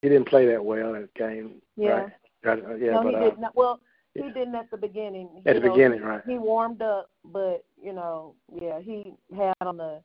He 0.03 0.09
didn't 0.09 0.29
play 0.29 0.47
that 0.47 0.65
well 0.65 0.95
in 0.95 1.03
the 1.03 1.09
game. 1.17 1.57
Yeah. 1.77 2.09
Right? 2.45 2.65
Uh, 2.65 2.75
yeah, 2.77 2.93
no, 2.93 3.03
but 3.03 3.11
he 3.11 3.17
uh, 3.17 3.31
did 3.31 3.39
not. 3.39 3.57
Well, 3.57 3.81
he 4.15 4.23
didn't 4.23 4.55
at 4.55 4.71
the 4.71 4.77
beginning. 4.77 5.29
At 5.47 5.57
You 5.57 5.61
the 5.61 5.67
know, 5.67 5.75
beginning, 5.75 6.01
right. 6.03 6.23
He 6.27 6.39
warmed 6.39 6.83
up, 6.83 7.11
but 7.25 7.65
you 7.81 7.93
know, 7.93 8.35
yeah, 8.61 8.81
he 8.81 9.15
had 9.37 9.55
on 9.61 9.77
the 9.77 10.01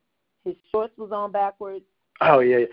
his 0.46 0.56
shorts 0.72 0.98
was 0.98 1.12
on 1.12 1.32
backwards. 1.32 1.86
Oh 2.22 2.40
yeah. 2.40 2.66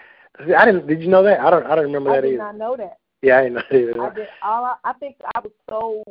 See, 0.47 0.55
I 0.55 0.65
didn't. 0.65 0.87
Did 0.87 1.03
you 1.03 1.09
know 1.09 1.23
that? 1.23 1.41
I 1.41 1.51
don't. 1.51 1.67
I 1.67 1.75
don't 1.75 1.85
remember 1.85 2.11
I 2.11 2.21
that 2.21 2.27
either. 2.27 2.43
I 2.43 2.53
did 2.53 2.59
not 2.59 2.59
know 2.59 2.77
that. 2.77 2.99
Yeah, 3.23 3.39
I 3.39 3.43
didn't 3.43 3.55
know 3.55 3.63
that 3.71 3.77
either. 3.77 4.03
I 4.03 4.15
did 4.15 4.29
all. 4.43 4.65
I, 4.65 4.75
I 4.85 4.93
think 4.95 5.17
I 5.35 5.41
was 5.41 5.53
so 5.69 6.05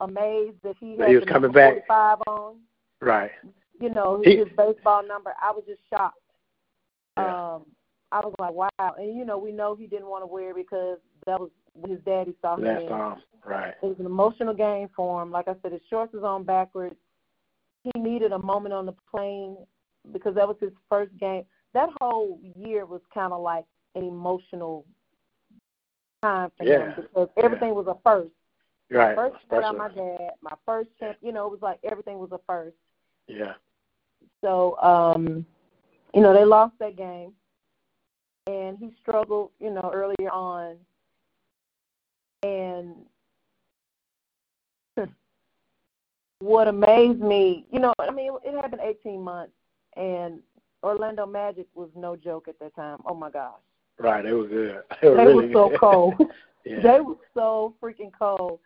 amazed 0.00 0.56
that 0.62 0.76
he 0.80 0.96
That 0.96 1.02
had 1.04 1.10
he 1.10 1.16
was 1.16 1.24
coming 1.26 1.52
back. 1.52 1.86
45 1.86 2.18
on. 2.26 2.56
Right. 3.00 3.30
You 3.80 3.90
know, 3.90 4.22
He- 4.24 4.36
his 4.36 4.48
baseball 4.56 5.06
number. 5.06 5.32
I 5.42 5.50
was 5.52 5.64
just 5.66 5.80
shocked. 5.90 6.18
Yeah. 7.16 7.54
Um, 7.54 7.66
I 8.12 8.20
was 8.20 8.34
like, 8.38 8.52
wow. 8.52 8.94
And 8.98 9.16
you 9.16 9.24
know, 9.24 9.38
we 9.38 9.52
know 9.52 9.74
he 9.74 9.86
didn't 9.86 10.08
want 10.08 10.22
to 10.22 10.26
wear 10.26 10.54
because 10.54 10.98
that 11.26 11.38
was 11.38 11.50
his 11.86 11.98
daddy 12.04 12.34
saw 12.42 12.56
him. 12.56 12.88
Time. 12.88 13.22
Right. 13.46 13.74
It 13.82 13.86
was 13.86 13.96
an 13.98 14.06
emotional 14.06 14.54
game 14.54 14.88
for 14.94 15.22
him. 15.22 15.30
Like 15.30 15.48
I 15.48 15.54
said, 15.62 15.72
his 15.72 15.80
shorts 15.88 16.12
was 16.12 16.24
on 16.24 16.44
backwards. 16.44 16.96
He 17.82 17.98
needed 18.00 18.32
a 18.32 18.38
moment 18.38 18.74
on 18.74 18.84
the 18.86 18.94
plane 19.10 19.56
because 20.12 20.34
that 20.34 20.46
was 20.46 20.56
his 20.60 20.72
first 20.88 21.16
game. 21.18 21.44
That 21.74 21.88
whole 22.00 22.40
year 22.56 22.84
was 22.86 23.00
kind 23.12 23.32
of 23.32 23.40
like 23.42 23.64
an 23.94 24.04
emotional 24.04 24.84
time 26.22 26.50
for 26.56 26.64
Yeah. 26.64 26.94
him 26.94 26.94
because 26.96 27.28
everything 27.36 27.74
was 27.74 27.86
a 27.86 27.96
first. 28.04 28.32
Right. 28.90 29.14
First 29.14 29.36
without 29.50 29.76
my 29.76 29.88
dad, 29.88 30.32
my 30.40 30.54
first 30.66 30.90
champ. 30.98 31.16
You 31.22 31.32
know, 31.32 31.46
it 31.46 31.50
was 31.50 31.62
like 31.62 31.78
everything 31.84 32.18
was 32.18 32.32
a 32.32 32.40
first. 32.46 32.76
Yeah. 33.28 33.54
So, 34.40 34.76
um, 34.80 35.46
you 36.12 36.20
know, 36.20 36.34
they 36.34 36.44
lost 36.44 36.74
that 36.80 36.96
game, 36.96 37.32
and 38.46 38.76
he 38.78 38.92
struggled. 39.00 39.50
You 39.60 39.70
know, 39.70 39.90
earlier 39.94 40.30
on, 40.30 40.76
And 42.42 42.94
what 46.40 46.68
amazed 46.68 47.20
me, 47.20 47.66
you 47.70 47.78
know, 47.78 47.92
I 47.98 48.10
mean, 48.10 48.32
it 48.44 48.60
had 48.60 48.70
been 48.70 48.80
18 48.80 49.20
months, 49.20 49.52
and 49.96 50.40
Orlando 50.82 51.26
Magic 51.26 51.66
was 51.74 51.90
no 51.94 52.16
joke 52.16 52.48
at 52.48 52.58
that 52.60 52.74
time. 52.74 52.98
Oh 53.06 53.14
my 53.14 53.30
gosh. 53.30 53.52
Right, 53.98 54.24
they 54.24 54.32
were 54.32 54.46
good. 54.46 54.82
They 55.02 55.08
were, 55.08 55.16
they 55.16 55.26
really 55.26 55.46
were 55.48 55.52
so 55.52 55.68
good. 55.70 55.80
cold. 55.80 56.14
yeah. 56.64 56.80
They 56.80 57.00
were 57.00 57.16
so 57.34 57.74
freaking 57.82 58.10
cold. 58.16 58.60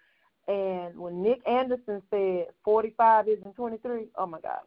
And 0.47 0.99
when 0.99 1.23
Nick 1.23 1.41
Anderson 1.49 2.03
said 2.11 2.47
45 2.65 3.29
isn't 3.29 3.57
23, 3.57 4.09
oh 4.17 4.27
my 4.27 4.41
gosh. 4.41 4.61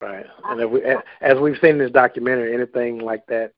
Right, 0.00 0.26
and 0.44 0.60
if 0.60 0.70
we, 0.70 0.82
as 1.22 1.38
we've 1.40 1.56
seen 1.62 1.70
in 1.70 1.78
this 1.78 1.90
documentary, 1.90 2.52
anything 2.52 2.98
like 2.98 3.24
that, 3.28 3.52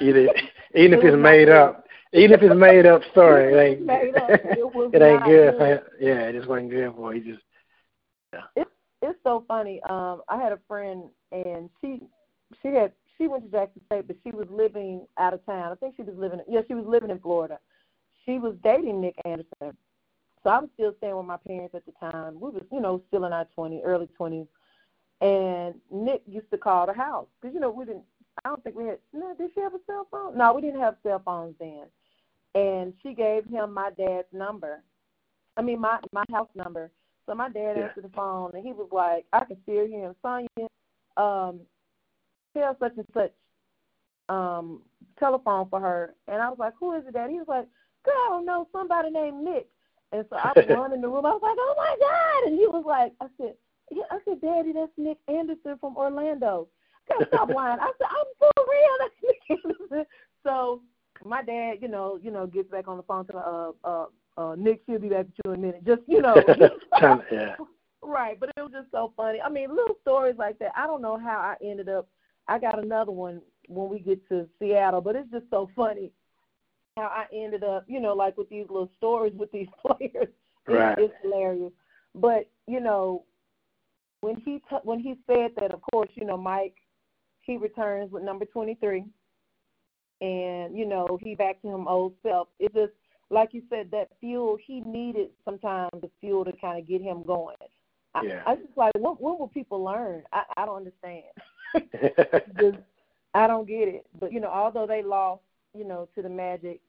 either 0.00 0.28
even 0.74 0.98
if 0.98 1.04
it's 1.04 1.16
made 1.16 1.48
up, 1.48 1.86
even 2.12 2.32
if 2.32 2.42
it's 2.42 2.54
made 2.54 2.86
up 2.86 3.02
story, 3.10 3.52
it 3.52 3.56
ain't 3.56 3.84
Made 3.84 4.16
up. 4.16 4.30
It 4.30 4.94
it 4.94 5.02
ain't 5.02 5.24
good. 5.24 5.82
Yeah, 5.98 6.28
it 6.28 6.34
just 6.34 6.48
wasn't 6.48 6.70
good 6.70 6.94
for 6.94 7.14
you. 7.16 7.34
Just 7.34 7.44
it's 8.54 8.70
it's 9.02 9.18
so 9.24 9.44
funny. 9.48 9.80
Um, 9.88 10.22
I 10.28 10.36
had 10.36 10.52
a 10.52 10.58
friend 10.68 11.04
and 11.32 11.70
she 11.80 12.00
she 12.62 12.68
had 12.68 12.92
she 13.16 13.28
went 13.28 13.44
to 13.44 13.50
Jackson 13.50 13.82
State, 13.86 14.06
but 14.06 14.16
she 14.24 14.30
was 14.30 14.46
living 14.50 15.06
out 15.18 15.34
of 15.34 15.44
town. 15.46 15.72
I 15.72 15.74
think 15.76 15.94
she 15.96 16.02
was 16.02 16.16
living 16.16 16.40
yeah 16.48 16.60
she 16.66 16.74
was 16.74 16.86
living 16.86 17.10
in 17.10 17.18
Florida. 17.20 17.58
She 18.24 18.38
was 18.38 18.54
dating 18.62 19.00
Nick 19.00 19.14
Anderson, 19.24 19.76
so 20.42 20.50
I 20.50 20.58
was 20.60 20.68
still 20.74 20.94
staying 20.98 21.16
with 21.16 21.26
my 21.26 21.38
parents 21.38 21.74
at 21.74 21.84
the 21.86 21.92
time. 22.00 22.40
We 22.40 22.50
was 22.50 22.62
you 22.72 22.80
know 22.80 23.02
still 23.08 23.24
in 23.24 23.32
our 23.32 23.46
twenty 23.54 23.82
early 23.82 24.08
twenties, 24.16 24.46
and 25.20 25.74
Nick 25.90 26.22
used 26.26 26.50
to 26.50 26.58
call 26.58 26.86
the 26.86 26.92
house 26.92 27.26
because 27.40 27.54
you 27.54 27.60
know 27.60 27.70
we 27.70 27.84
didn't. 27.84 28.04
I 28.44 28.48
don't 28.48 28.62
think 28.64 28.76
we 28.76 28.86
had. 28.86 28.98
No, 29.12 29.34
did 29.36 29.50
she 29.54 29.60
have 29.60 29.74
a 29.74 29.80
cell 29.86 30.06
phone? 30.10 30.36
No, 30.38 30.54
we 30.54 30.62
didn't 30.62 30.80
have 30.80 30.96
cell 31.02 31.20
phones 31.24 31.54
then. 31.58 31.84
And 32.54 32.94
she 33.02 33.14
gave 33.14 33.44
him 33.46 33.72
my 33.72 33.90
dad's 33.90 34.26
number. 34.32 34.82
I 35.56 35.62
mean 35.62 35.80
my 35.80 35.98
my 36.12 36.24
house 36.30 36.48
number. 36.54 36.90
So 37.26 37.34
my 37.34 37.48
dad 37.48 37.76
Yeah. 37.76 37.84
answered 37.88 38.04
the 38.04 38.08
phone 38.08 38.50
and 38.54 38.64
he 38.64 38.72
was 38.72 38.88
like, 38.90 39.26
I 39.32 39.44
can 39.44 39.56
still 39.62 39.86
hear 39.86 40.06
him, 40.08 40.16
Sonya, 40.22 40.68
um, 41.20 41.60
tell 42.56 42.76
such 42.80 42.92
and 42.96 43.06
such 43.14 43.32
um 44.28 44.80
telephone 45.18 45.68
for 45.68 45.80
her 45.80 46.14
and 46.28 46.40
I 46.40 46.48
was 46.48 46.58
like, 46.58 46.74
Who 46.78 46.94
is 46.94 47.04
it, 47.06 47.14
Dad? 47.14 47.30
He 47.30 47.38
was 47.38 47.48
like, 47.48 47.66
Girl, 48.04 48.14
I 48.14 48.28
don't 48.30 48.46
know, 48.46 48.68
somebody 48.72 49.10
named 49.10 49.44
Nick 49.44 49.68
and 50.12 50.24
so 50.30 50.36
I 50.36 50.52
was 50.54 50.66
running 50.68 50.96
in 50.96 51.00
the 51.02 51.08
room, 51.08 51.26
I 51.26 51.30
was 51.30 51.42
like, 51.42 51.56
Oh 51.58 51.74
my 51.76 51.96
God 51.98 52.50
and 52.50 52.58
he 52.58 52.66
was 52.66 52.84
like 52.86 53.12
I 53.20 53.26
said 53.36 53.54
yeah, 53.90 54.04
I 54.10 54.18
said, 54.24 54.40
Daddy, 54.40 54.72
that's 54.72 54.92
Nick 54.96 55.18
Anderson 55.26 55.76
from 55.80 55.96
Orlando. 55.96 56.68
Girl, 57.08 57.26
stop 57.26 57.48
lying. 57.54 57.80
I 57.80 57.90
said, 57.98 58.06
I'm 58.08 58.26
for 58.38 58.50
real, 58.56 58.96
that's 59.00 59.14
Nick 59.24 59.60
Anderson. 59.64 60.06
So 60.44 60.82
my 61.24 61.42
dad, 61.42 61.78
you 61.80 61.88
know, 61.88 62.18
you 62.22 62.30
know, 62.30 62.46
gets 62.46 62.70
back 62.70 62.88
on 62.88 62.96
the 62.96 63.02
phone 63.02 63.26
to 63.26 63.36
uh 63.36 63.72
uh 63.84 64.06
uh 64.38 64.54
Nick, 64.56 64.82
she'll 64.86 65.00
be 65.00 65.08
back 65.08 65.26
with 65.26 65.34
you 65.44 65.52
in 65.52 65.58
a 65.58 65.66
minute. 65.66 65.84
Just 65.84 66.02
you 66.06 66.22
know 66.22 66.36
yeah, 67.32 67.56
Right, 68.02 68.38
but 68.40 68.50
it 68.56 68.60
was 68.60 68.72
just 68.72 68.90
so 68.90 69.12
funny. 69.16 69.40
I 69.40 69.50
mean, 69.50 69.70
little 69.70 69.96
stories 70.02 70.36
like 70.38 70.58
that. 70.58 70.72
I 70.76 70.86
don't 70.86 71.02
know 71.02 71.18
how 71.18 71.38
I 71.38 71.56
ended 71.64 71.88
up. 71.88 72.08
I 72.48 72.58
got 72.58 72.82
another 72.82 73.12
one 73.12 73.42
when 73.68 73.88
we 73.88 73.98
get 74.00 74.26
to 74.28 74.48
Seattle, 74.58 75.00
but 75.00 75.16
it's 75.16 75.30
just 75.30 75.44
so 75.50 75.68
funny 75.76 76.10
how 76.96 77.04
I 77.04 77.26
ended 77.32 77.62
up, 77.62 77.84
you 77.86 78.00
know, 78.00 78.14
like 78.14 78.36
with 78.36 78.48
these 78.48 78.66
little 78.68 78.90
stories 78.96 79.34
with 79.36 79.52
these 79.52 79.68
players. 79.86 80.12
It's, 80.14 80.32
Right. 80.68 80.98
it's 80.98 81.14
hilarious. 81.22 81.72
But 82.14 82.48
you 82.66 82.80
know, 82.80 83.24
when 84.20 84.36
he 84.36 84.60
t- 84.70 84.76
when 84.82 84.98
he 84.98 85.14
said 85.26 85.52
that, 85.58 85.72
of 85.72 85.80
course, 85.92 86.10
you 86.14 86.26
know, 86.26 86.36
Mike, 86.36 86.76
he 87.40 87.56
returns 87.56 88.10
with 88.12 88.22
number 88.22 88.44
twenty 88.44 88.74
three, 88.74 89.04
and 90.20 90.76
you 90.76 90.86
know, 90.86 91.18
he 91.22 91.34
back 91.34 91.60
to 91.62 91.68
him 91.68 91.88
old 91.88 92.14
self. 92.22 92.48
It 92.58 92.74
just 92.74 92.92
like 93.30 93.50
you 93.52 93.62
said, 93.70 93.90
that 93.92 94.08
fuel 94.20 94.56
he 94.64 94.80
needed 94.80 95.30
sometimes 95.44 95.90
the 96.00 96.10
fuel 96.20 96.44
to 96.44 96.52
kind 96.60 96.78
of 96.80 96.88
get 96.88 97.00
him 97.00 97.22
going. 97.22 97.56
I, 98.14 98.22
Yeah. 98.22 98.42
I 98.46 98.56
just 98.56 98.76
like 98.76 98.92
when 98.98 99.14
when 99.14 99.38
will 99.38 99.48
people 99.48 99.82
learn? 99.82 100.22
I 100.32 100.42
I 100.56 100.66
don't 100.66 100.76
understand. 100.76 101.24
just 102.60 102.78
I 103.34 103.46
don't 103.46 103.68
get 103.68 103.88
it. 103.88 104.06
But 104.18 104.32
you 104.32 104.40
know, 104.40 104.48
although 104.48 104.86
they 104.86 105.02
lost, 105.02 105.42
you 105.74 105.84
know, 105.84 106.08
to 106.14 106.22
the 106.22 106.28
Magic, 106.28 106.80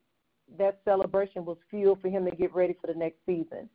that 0.57 0.79
celebration 0.85 1.45
was 1.45 1.57
fuel 1.69 1.97
for 2.01 2.09
him 2.09 2.25
to 2.25 2.31
get 2.31 2.53
ready 2.53 2.75
for 2.79 2.87
the 2.87 2.97
next 2.97 3.17
season. 3.25 3.69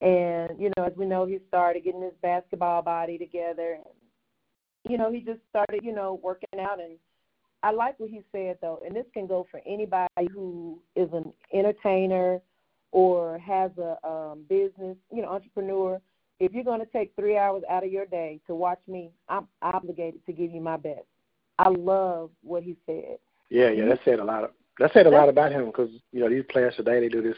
And 0.00 0.50
you 0.58 0.70
know, 0.76 0.84
as 0.84 0.92
we 0.96 1.06
know, 1.06 1.24
he 1.24 1.38
started 1.48 1.84
getting 1.84 2.02
his 2.02 2.12
basketball 2.22 2.82
body 2.82 3.16
together, 3.16 3.74
and 3.74 3.84
you 4.88 4.98
know, 4.98 5.10
he 5.10 5.20
just 5.20 5.40
started, 5.48 5.80
you 5.82 5.94
know, 5.94 6.20
working 6.22 6.60
out. 6.60 6.80
And 6.80 6.98
I 7.62 7.70
like 7.70 7.98
what 7.98 8.10
he 8.10 8.22
said 8.32 8.58
though, 8.60 8.80
and 8.84 8.94
this 8.94 9.06
can 9.14 9.26
go 9.26 9.46
for 9.50 9.60
anybody 9.66 10.28
who 10.32 10.78
is 10.96 11.08
an 11.12 11.32
entertainer 11.52 12.40
or 12.92 13.38
has 13.38 13.70
a 13.78 14.06
um, 14.06 14.44
business, 14.48 14.96
you 15.12 15.22
know, 15.22 15.28
entrepreneur. 15.28 16.00
If 16.40 16.52
you're 16.52 16.64
going 16.64 16.80
to 16.80 16.86
take 16.86 17.12
three 17.16 17.36
hours 17.36 17.62
out 17.70 17.84
of 17.84 17.92
your 17.92 18.06
day 18.06 18.40
to 18.46 18.54
watch 18.54 18.80
me, 18.88 19.10
I'm 19.28 19.46
obligated 19.62 20.24
to 20.26 20.32
give 20.32 20.50
you 20.50 20.60
my 20.60 20.76
best. 20.76 21.04
I 21.58 21.68
love 21.68 22.30
what 22.42 22.62
he 22.62 22.76
said. 22.86 23.18
yeah, 23.50 23.70
yeah. 23.70 23.86
That 23.86 24.00
said 24.04 24.18
a 24.18 24.24
lot 24.24 24.44
of 24.44 24.50
that 24.78 24.92
said 24.92 25.06
a 25.06 25.10
lot 25.10 25.28
about 25.28 25.52
him 25.52 25.66
because 25.66 25.90
you 26.12 26.20
know 26.20 26.28
these 26.28 26.44
players 26.48 26.74
today 26.76 27.00
they 27.00 27.08
do 27.08 27.22
this 27.22 27.36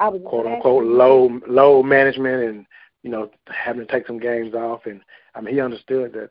I 0.00 0.08
was 0.08 0.22
quote 0.24 0.46
unquote 0.46 0.84
low 0.84 1.40
low 1.46 1.82
management 1.82 2.42
and 2.42 2.66
you 3.02 3.10
know 3.10 3.30
having 3.48 3.86
to 3.86 3.92
take 3.92 4.06
some 4.06 4.18
games 4.18 4.54
off 4.54 4.86
and 4.86 5.00
I 5.34 5.40
mean 5.40 5.54
he 5.54 5.60
understood 5.60 6.12
that 6.14 6.30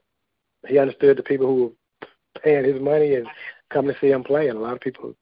he 0.67 0.79
understood 0.79 1.17
the 1.17 1.23
people 1.23 1.47
who 1.47 1.63
were 1.63 2.41
paying 2.41 2.65
his 2.65 2.81
money 2.81 3.15
and 3.15 3.27
coming 3.69 3.93
to 3.93 3.99
see 3.99 4.11
him 4.11 4.23
play 4.23 4.47
and 4.47 4.57
a 4.57 4.61
lot 4.61 4.73
of 4.73 4.81
people 4.81 5.13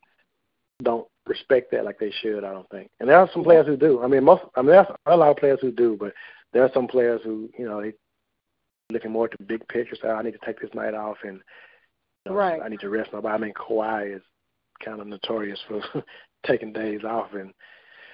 don't 0.84 1.08
respect 1.28 1.72
that 1.72 1.86
like 1.86 2.00
they 2.00 2.12
should 2.22 2.44
I 2.44 2.54
don't 2.54 2.70
think 2.70 2.90
and 3.00 3.10
there 3.10 3.20
are 3.20 3.30
some 3.34 3.44
players 3.44 3.68
who 3.68 3.76
do 3.76 4.02
I 4.02 4.08
mean 4.08 4.24
most 4.24 4.44
I 4.56 4.62
mean 4.62 4.72
there's 4.72 4.88
a 5.06 5.18
lot 5.18 5.32
of 5.32 5.38
players 5.38 5.60
who 5.62 5.72
do 5.72 5.98
but 6.00 6.14
there 6.54 6.64
are 6.64 6.72
some 6.74 6.88
players 6.88 7.22
who 7.24 7.50
you 7.58 7.66
know 7.66 7.82
they 7.82 7.94
looking 8.92 9.12
more 9.12 9.26
at 9.26 9.38
the 9.38 9.44
big 9.44 9.68
picture 9.68 9.96
so 10.02 10.10
I 10.10 10.22
need 10.24 10.32
to 10.32 10.46
take 10.46 10.60
this 10.60 10.74
night 10.74 10.94
off 10.94 11.18
and 11.24 11.38
you 12.26 12.32
know, 12.32 12.34
Right. 12.34 12.62
I 12.62 12.68
need 12.70 12.80
to 12.82 12.90
rest 12.90 13.14
my 13.14 13.20
body 13.22 13.36
I 13.36 13.46
mean 13.46 13.54
Kawhi 13.54 14.16
is 14.16 14.22
kind 14.84 15.00
of 15.00 15.08
notorious 15.08 15.60
for 15.68 15.82
taking 16.46 16.74
days 16.74 17.04
off 17.04 17.34
and 17.34 17.54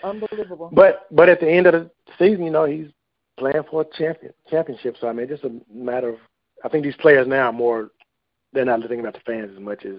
unbelievable. 0.03 0.69
but 0.73 1.07
but 1.11 1.29
at 1.29 1.39
the 1.39 1.49
end 1.49 1.67
of 1.67 1.73
the 1.73 1.89
season, 2.19 2.43
you 2.45 2.51
know, 2.51 2.65
he's 2.65 2.87
playing 3.37 3.63
for 3.69 3.81
a 3.81 3.97
champion 3.97 4.33
championship. 4.49 4.95
So 4.99 5.07
I 5.07 5.13
mean, 5.13 5.29
it's 5.29 5.41
just 5.41 5.53
a 5.53 5.61
matter 5.73 6.09
of 6.09 6.15
I 6.63 6.69
think 6.69 6.83
these 6.83 6.95
players 6.97 7.27
now 7.27 7.47
are 7.47 7.53
more 7.53 7.91
they're 8.53 8.65
not 8.65 8.79
thinking 8.79 8.99
about 9.01 9.13
the 9.13 9.19
fans 9.25 9.51
as 9.53 9.59
much 9.59 9.85
as 9.85 9.95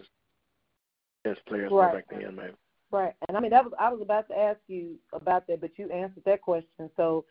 as 1.24 1.37
players 1.49 1.70
were 1.70 1.93
back 1.93 2.05
then, 2.11 2.34
maybe. 2.37 2.53
Right. 2.91 3.12
And 3.28 3.37
I 3.37 3.41
mean 3.41 3.51
that 3.51 3.64
was 3.64 3.72
I 3.78 3.93
was 3.93 4.01
about 4.01 4.28
to 4.28 4.39
ask 4.39 4.61
you 4.68 4.97
about 5.12 5.47
that, 5.49 5.61
but 5.61 5.70
you 5.76 5.91
answered 5.91 6.22
that 6.24 6.43
question. 6.43 6.91
So 6.97 7.24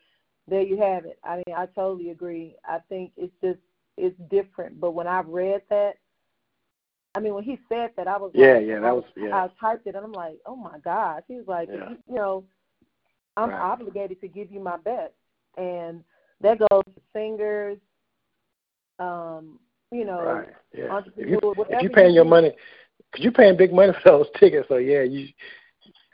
there 0.48 0.62
you 0.62 0.76
have 0.78 1.04
it. 1.04 1.18
I 1.24 1.36
mean, 1.46 1.56
I 1.56 1.66
totally 1.66 2.10
agree. 2.10 2.54
I 2.64 2.78
think 2.88 3.12
it's 3.16 3.32
just 3.42 3.58
it's 3.96 4.18
different. 4.30 4.78
But 4.80 4.92
when 4.92 5.06
I 5.06 5.20
read 5.20 5.62
that 5.70 5.94
I 7.14 7.20
mean 7.20 7.34
when 7.34 7.44
he 7.44 7.58
said 7.68 7.90
that 7.96 8.06
I 8.08 8.16
was 8.18 8.30
Yeah, 8.34 8.54
like 8.54 8.66
yeah, 8.66 8.80
that 8.80 8.94
was- 8.94 9.04
yeah. 9.16 9.34
I 9.44 9.48
typed 9.60 9.86
it 9.86 9.94
and 9.94 10.04
I'm 10.04 10.12
like, 10.12 10.38
Oh 10.46 10.56
my 10.56 10.78
gosh. 10.80 11.22
He 11.28 11.36
was 11.36 11.46
like, 11.48 11.68
Yeah. 11.68 11.90
you 12.08 12.14
know, 12.14 12.44
I'm 13.36 13.50
Right. 13.50 13.60
obligated 13.60 14.20
to 14.20 14.28
give 14.28 14.50
you 14.50 14.60
my 14.60 14.76
best. 14.76 15.14
And 15.56 16.04
that 16.40 16.58
goes 16.58 16.82
to 16.84 17.00
singers, 17.12 17.78
um, 18.98 19.58
you 19.90 20.04
know, 20.04 20.20
Right. 20.20 20.48
Yeah. 20.72 21.00
If 21.16 21.28
you 21.28 21.38
if 21.70 21.82
you 21.82 21.88
you 21.88 21.90
paying 21.90 22.14
your 22.14 22.24
do. 22.24 22.30
money 22.30 22.52
because 23.10 23.24
you're 23.24 23.32
paying 23.32 23.56
big 23.56 23.72
money 23.72 23.92
for 24.02 24.10
those 24.10 24.26
tickets, 24.38 24.68
so 24.68 24.76
yeah, 24.76 25.02
you 25.02 25.28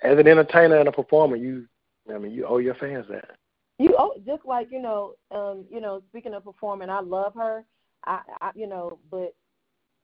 as 0.03 0.19
an 0.19 0.27
entertainer 0.29 0.77
and 0.77 0.89
a 0.89 0.93
performer, 0.93 1.37
you 1.37 1.67
I 2.13 2.19
mean 2.19 2.33
you 2.33 2.47
owe 2.47 2.59
your 2.59 2.75
fans 2.77 3.07
that. 3.09 3.37
You 3.83 3.95
oh, 3.99 4.15
just 4.25 4.45
like 4.45 4.69
you 4.71 4.81
know, 4.81 5.15
um, 5.33 5.65
you 5.71 5.81
know. 5.81 6.03
Speaking 6.11 6.35
of 6.35 6.45
performing, 6.45 6.89
I 6.89 7.01
love 7.01 7.35
her. 7.35 7.65
I, 8.05 8.21
I, 8.41 8.51
you 8.55 8.67
know, 8.69 8.99
but 9.11 9.35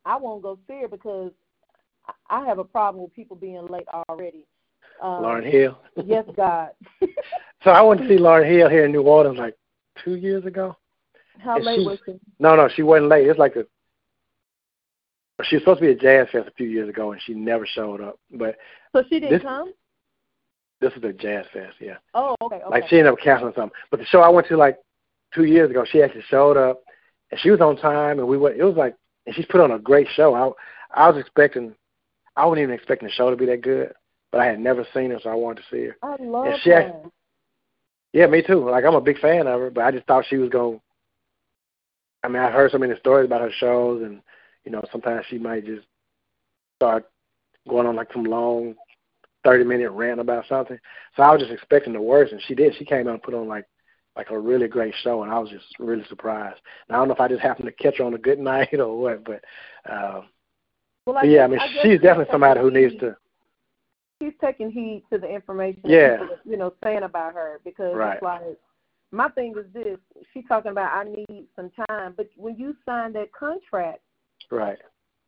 I 0.05 0.17
won't 0.17 0.43
go 0.43 0.59
see 0.67 0.81
her 0.81 0.89
because 0.89 1.31
I- 2.07 2.13
I 2.41 2.45
have 2.47 2.59
a 2.59 2.65
problem 2.65 3.03
with 3.05 3.15
people 3.15 3.37
being 3.37 3.67
late 3.69 3.87
already. 4.09 4.47
Um, 5.01 5.23
Lauryn 5.23 5.49
Hill. 5.51 5.79
yes, 6.05 6.25
God. 6.37 6.71
so 7.63 7.71
I 7.71 7.81
went 7.83 8.01
to 8.01 8.09
see 8.09 8.17
Lauryn 8.17 8.51
Hill 8.51 8.69
here 8.69 8.85
in 8.87 8.93
New 8.93 9.03
Orleans 9.03 9.39
like 9.39 9.57
two 10.05 10.17
years 10.17 10.45
ago. 10.45 10.77
How 11.39 11.57
And 11.57 11.65
late 11.65 11.79
she- 11.81 11.87
was 11.87 11.99
she? 12.05 12.19
No, 12.41 12.57
no, 12.57 12.69
she 12.69 12.83
wasn't 12.83 13.09
late. 13.11 13.29
It's 13.29 13.39
like 13.39 13.55
a 13.57 13.65
she 15.45 15.55
was 15.57 15.63
supposed 15.63 15.79
to 15.81 15.87
be 15.87 15.93
at 15.93 16.01
Jazz 16.01 16.27
Fest 16.33 16.49
a 16.49 16.53
few 16.53 16.67
years 16.67 16.89
ago, 16.89 17.13
and 17.13 17.23
she 17.23 17.33
never 17.33 17.65
showed 17.65 18.01
up. 18.01 18.19
But 18.33 18.57
So 18.95 19.05
she 19.09 19.21
didn't 19.21 19.31
this- 19.31 19.43
come. 19.43 19.73
This 20.81 20.93
is 20.95 21.03
the 21.03 21.13
Jazz 21.13 21.45
Fest, 21.53 21.77
yeah. 21.81 21.97
Oh, 22.15 22.35
okay, 22.43 22.57
okay. 22.57 22.65
Like 22.71 22.89
she 22.89 22.99
ended 22.99 23.13
up 23.13 23.19
canceling 23.19 23.53
something. 23.55 23.77
But 23.91 24.01
the 24.01 24.07
show 24.07 24.21
I 24.21 24.29
went 24.29 24.47
to 24.49 24.57
like 24.57 24.79
two 25.35 25.45
years 25.45 25.71
ago, 25.71 25.85
she 25.85 26.03
actually 26.03 26.25
showed 26.29 26.57
up, 26.57 26.81
and 27.31 27.41
she 27.41 27.51
was 27.51 27.61
on 27.61 27.77
time, 27.77 28.19
and 28.19 28.29
we 28.29 28.39
went. 28.39 28.57
It 28.57 28.65
was 28.65 28.77
like, 28.77 28.95
and 29.27 29.35
she's 29.35 29.47
put 29.47 29.61
on 29.61 29.73
a 29.73 29.79
great 29.79 30.09
show. 30.15 30.35
I 30.35 31.05
I 31.05 31.09
was 31.11 31.19
expecting, 31.21 31.75
I 32.37 32.47
wasn't 32.47 32.63
even 32.63 32.75
expecting 32.75 33.09
the 33.09 33.13
show 33.13 33.31
to 33.31 33.37
be 33.37 33.47
that 33.47 33.63
good, 33.63 33.93
but 34.33 34.41
I 34.41 34.47
had 34.47 34.61
never 34.61 34.87
seen 34.95 35.11
her, 35.11 35.19
so 35.23 35.31
I 35.31 35.35
wanted 35.35 35.63
to 35.63 35.69
see 35.71 35.85
her. 35.87 35.97
I 36.03 36.17
love 36.23 36.47
and 36.47 36.61
she 36.63 36.71
her. 36.71 36.81
act- 36.81 37.07
Yeah, 38.13 38.27
me 38.27 38.43
too. 38.43 38.71
Like 38.71 38.85
I'm 38.85 38.95
a 38.95 39.01
big 39.01 39.19
fan 39.19 39.47
of 39.47 39.61
her, 39.61 39.71
but 39.71 39.85
I 39.85 39.91
just 39.91 40.07
thought 40.07 40.25
she 40.29 40.37
was 40.37 40.51
going. 40.51 40.81
I 42.25 42.29
mean, 42.29 42.43
I 42.43 42.51
heard 42.51 42.71
so 42.73 42.79
many 42.79 42.97
stories 42.97 43.27
about 43.27 43.41
her 43.43 43.53
shows, 43.53 44.03
and 44.03 44.23
you 44.65 44.73
know, 44.73 44.83
sometimes 44.93 45.27
she 45.29 45.39
might 45.39 45.67
just 45.67 45.87
start 46.77 47.05
going 47.69 47.87
on 47.87 47.97
like 47.97 48.13
some 48.13 48.25
long 48.25 48.75
thirty 49.45 49.65
minute 49.65 49.91
rant 49.91 50.21
about 50.21 50.45
something. 50.49 50.79
So 51.17 51.23
I 51.23 51.33
was 51.33 51.41
just 51.41 51.53
expecting 51.53 51.93
the 51.93 52.01
worst, 52.01 52.33
and 52.33 52.43
she 52.47 52.55
did. 52.55 52.75
She 52.77 52.85
came 52.85 53.09
out 53.09 53.15
and 53.15 53.23
put 53.23 53.35
on 53.35 53.49
like 53.49 53.67
like 54.19 54.31
a 54.31 54.39
really 54.39 54.67
great 54.67 54.95
show, 55.03 55.23
and 55.23 55.33
I 55.33 55.39
was 55.39 55.49
just 55.49 55.67
really 55.79 56.05
surprised. 56.09 56.61
Now, 56.89 56.97
I 56.97 56.99
don't 56.99 57.09
know 57.09 57.15
if 57.15 57.21
I 57.21 57.29
just 57.29 57.41
happened 57.41 57.67
to 57.67 57.73
catch 57.73 57.99
her 57.99 58.05
on 58.05 58.15
a 58.15 58.19
good 58.19 58.39
night 58.41 58.75
or 58.75 59.01
what, 59.01 59.25
but, 59.25 59.45
uh, 59.89 60.23
well, 61.07 61.17
I 61.17 61.23
but 61.23 61.29
yeah, 61.31 61.45
I 61.45 61.47
mean, 61.47 61.61
I 61.61 61.69
she's 61.83 62.01
definitely 62.01 62.31
somebody 62.31 62.61
who 62.61 62.71
needs 62.71 62.99
to. 63.01 63.17
She's 64.21 64.35
taking 64.41 64.71
heed 64.71 65.05
to 65.13 65.19
the 65.19 65.33
information 65.33 65.83
yeah. 65.85 66.19
people, 66.19 66.37
you 66.45 66.57
know, 66.57 66.75
saying 66.83 67.05
about 67.05 67.35
her 67.35 67.61
because 67.65 67.95
right. 67.95 68.15
it's 68.15 68.23
like 68.23 68.43
my 69.13 69.29
thing 69.31 69.55
is 69.57 69.73
this: 69.73 69.99
she's 70.35 70.45
talking 70.49 70.73
about 70.73 70.93
I 70.93 71.05
need 71.05 71.47
some 71.55 71.71
time, 71.89 72.15
but 72.17 72.29
when 72.37 72.57
you 72.57 72.77
sign 72.85 73.13
that 73.13 73.33
contract, 73.33 74.01
right, 74.51 74.79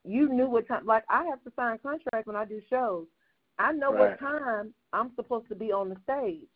you 0.04 0.28
knew 0.28 0.50
what 0.50 0.66
time. 0.66 0.84
Like 0.84 1.04
I 1.08 1.24
have 1.24 1.42
to 1.44 1.52
sign 1.54 1.78
contract 1.78 2.26
when 2.26 2.36
I 2.36 2.44
do 2.44 2.60
shows. 2.68 3.06
I 3.60 3.72
know 3.72 3.92
right. 3.92 4.10
what 4.10 4.18
time 4.18 4.72
I'm 4.92 5.12
supposed 5.16 5.48
to 5.50 5.54
be 5.54 5.70
on 5.70 5.90
the 5.90 5.96
stage. 6.04 6.48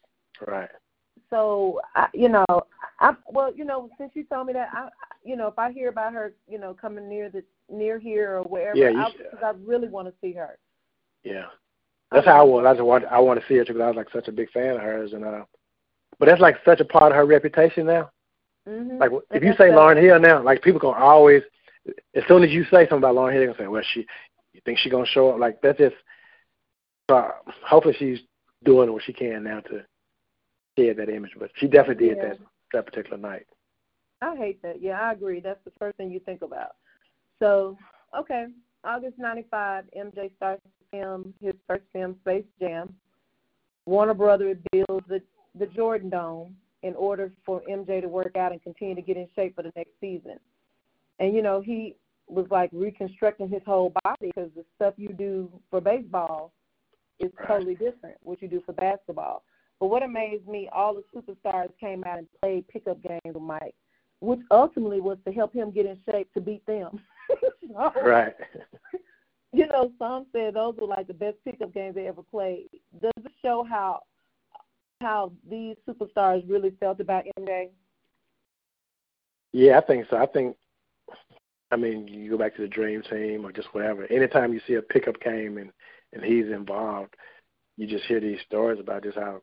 Right. 0.47 0.71
So 1.31 1.81
I, 1.95 2.09
you 2.15 2.29
know, 2.29 2.45
I 3.01 3.15
well, 3.29 3.53
you 3.55 3.65
know, 3.65 3.91
since 3.99 4.13
you 4.15 4.25
told 4.25 4.47
me 4.47 4.53
that, 4.55 4.69
I, 4.73 4.89
you 5.23 5.37
know, 5.37 5.49
if 5.49 5.59
I 5.59 5.73
hear 5.73 5.89
about 5.89 6.13
her, 6.13 6.35
you 6.49 6.59
know, 6.59 6.75
coming 6.75 7.09
near 7.09 7.29
the 7.29 7.43
near 7.71 7.99
here 7.99 8.39
or 8.39 8.43
wherever, 8.43 8.77
yeah, 8.77 9.05
I, 9.05 9.11
because 9.13 9.45
I 9.45 9.53
really 9.65 9.89
want 9.89 10.09
to 10.09 10.15
see 10.21 10.33
her. 10.33 10.59
Yeah, 11.23 11.47
that's 12.11 12.27
how 12.27 12.41
I 12.41 12.43
was. 12.43 12.67
I 12.67 12.73
just 12.75 12.85
want 12.85 13.05
I 13.07 13.19
want 13.21 13.41
to 13.41 13.47
see 13.47 13.57
her 13.57 13.65
because 13.65 13.81
I 13.81 13.89
was 13.89 13.97
like 13.97 14.11
such 14.13 14.29
a 14.29 14.33
big 14.33 14.51
fan 14.51 14.77
of 14.77 14.83
hers, 14.83 15.13
and 15.13 15.25
uh, 15.25 15.45
but 16.19 16.27
that's 16.27 16.41
like 16.41 16.57
such 16.65 16.81
a 16.81 16.85
part 16.85 17.13
of 17.13 17.17
her 17.17 17.27
reputation 17.27 17.87
now. 17.87 18.11
Mm-hmm. 18.69 18.99
Like 18.99 19.11
if 19.31 19.43
you 19.43 19.53
say 19.59 19.71
Lauryn 19.71 20.01
Hill 20.01 20.21
now, 20.21 20.43
like 20.43 20.63
people 20.63 20.81
gonna 20.81 21.03
always, 21.03 21.43
as 22.15 22.23
soon 22.29 22.45
as 22.45 22.51
you 22.51 22.65
say 22.65 22.89
something 22.89 22.99
about 22.99 23.15
Lauryn 23.15 23.33
Hill, 23.33 23.41
they're 23.41 23.53
gonna 23.53 23.59
say, 23.59 23.69
well, 23.69 23.83
she, 23.93 24.07
you 24.53 24.61
think 24.65 24.79
she 24.79 24.91
gonna 24.91 25.07
show 25.07 25.31
up? 25.31 25.39
Like 25.39 25.61
that's 25.63 25.79
just. 25.79 25.97
Uh, 27.09 27.31
hopefully 27.67 27.95
she's 27.99 28.19
doing 28.65 28.93
what 28.93 29.03
she 29.05 29.13
can 29.13 29.45
now 29.45 29.61
to 29.61 29.85
shed 30.79 30.97
that 30.97 31.09
image, 31.09 31.33
but 31.39 31.51
she 31.57 31.67
definitely 31.67 32.09
did 32.09 32.17
yeah. 32.17 32.29
that 32.29 32.39
that 32.73 32.87
particular 32.87 33.19
night. 33.19 33.47
I 34.23 34.37
hate 34.37 34.63
that. 34.63 34.81
Yeah, 34.81 35.01
I 35.01 35.13
agree. 35.13 35.41
That's 35.41 35.63
the 35.65 35.73
first 35.79 35.97
thing 35.97 36.11
you 36.11 36.21
think 36.21 36.43
about. 36.43 36.77
So, 37.39 37.77
okay, 38.19 38.47
August 38.85 39.19
'95, 39.19 39.85
MJ 39.97 40.35
starts 40.37 40.63
film 40.91 41.35
his 41.41 41.55
first 41.67 41.85
film, 41.93 42.17
Space 42.23 42.45
Jam. 42.61 42.95
Warner 43.87 44.15
Brothers 44.15 44.57
builds 44.73 45.07
the 45.09 45.21
the 45.59 45.67
Jordan 45.67 46.11
Dome 46.11 46.57
in 46.83 46.95
order 46.95 47.33
for 47.47 47.63
MJ 47.71 48.01
to 48.01 48.09
work 48.09 48.37
out 48.37 48.53
and 48.53 48.63
continue 48.63 48.95
to 48.95 49.03
get 49.03 49.17
in 49.17 49.29
shape 49.35 49.55
for 49.55 49.63
the 49.63 49.73
next 49.77 49.93
season. 50.01 50.39
And 51.19 51.35
you 51.35 51.43
know, 51.43 51.61
he 51.61 51.97
was 52.29 52.47
like 52.51 52.71
reconstructing 52.73 53.49
his 53.49 53.63
whole 53.67 53.93
body 54.05 54.33
because 54.35 54.51
the 54.57 54.65
stuff 54.77 54.95
you 54.97 55.09
do 55.09 55.51
for 55.71 55.81
baseball 55.81 56.53
is 57.21 57.31
right. 57.39 57.49
totally 57.49 57.75
different 57.75 58.17
what 58.23 58.41
you 58.43 58.49
do 58.49 58.63
for 58.65 58.73
basketball. 58.73 59.45
But 59.81 59.89
what 59.89 60.03
amazed 60.03 60.47
me, 60.47 60.69
all 60.73 60.95
the 60.95 61.05
superstars 61.15 61.69
came 61.79 62.05
out 62.05 62.19
and 62.19 62.27
played 62.41 62.69
pickup 62.69 63.03
games 63.03 63.21
with 63.25 63.43
Mike, 63.43 63.75
which 64.21 64.41
ultimately 64.51 65.01
was 65.01 65.19
to 65.27 65.33
help 65.33 65.53
him 65.53 65.71
get 65.71 65.87
in 65.87 65.99
shape 66.11 66.33
to 66.35 66.41
beat 66.41 66.65
them. 66.67 67.01
so, 67.69 67.93
right. 68.03 68.35
You 69.55 69.69
know, 69.69 69.93
some 70.01 70.27
said 70.33 70.55
those 70.55 70.75
were 70.81 70.89
like 70.89 71.07
the 71.07 71.15
best 71.15 71.37
pickup 71.45 71.73
games 71.73 71.95
they 71.95 72.09
ever 72.09 72.25
played. 72.25 72.71
Does 73.01 73.13
it 73.25 73.31
show 73.41 73.65
how 73.69 74.01
how 75.01 75.31
these 75.49 75.77
superstars 75.89 76.43
really 76.51 76.73
felt 76.81 76.99
about 76.99 77.23
MJ? 77.39 77.69
Yeah, 79.53 79.79
I 79.79 79.83
think 79.83 80.07
so. 80.11 80.17
I 80.17 80.27
think 80.27 80.57
I 81.71 81.77
mean, 81.77 82.09
you 82.09 82.31
go 82.31 82.39
back 82.39 82.57
to 82.57 82.63
the 82.63 82.69
dream 82.69 83.03
team 83.03 83.47
or 83.47 83.53
just 83.53 83.73
whatever. 83.73 84.11
Anytime 84.11 84.53
you 84.53 84.61
see 84.67 84.75
a 84.75 84.83
pickup 84.83 85.21
game 85.21 85.59
and 85.59 85.71
and 86.15 86.25
he's 86.25 86.47
involved, 86.47 87.15
you 87.77 87.87
just 87.87 88.05
hear 88.05 88.21
these 88.21 88.41
stories 88.47 88.81
about 88.81 89.03
just 89.03 89.19
how 89.19 89.43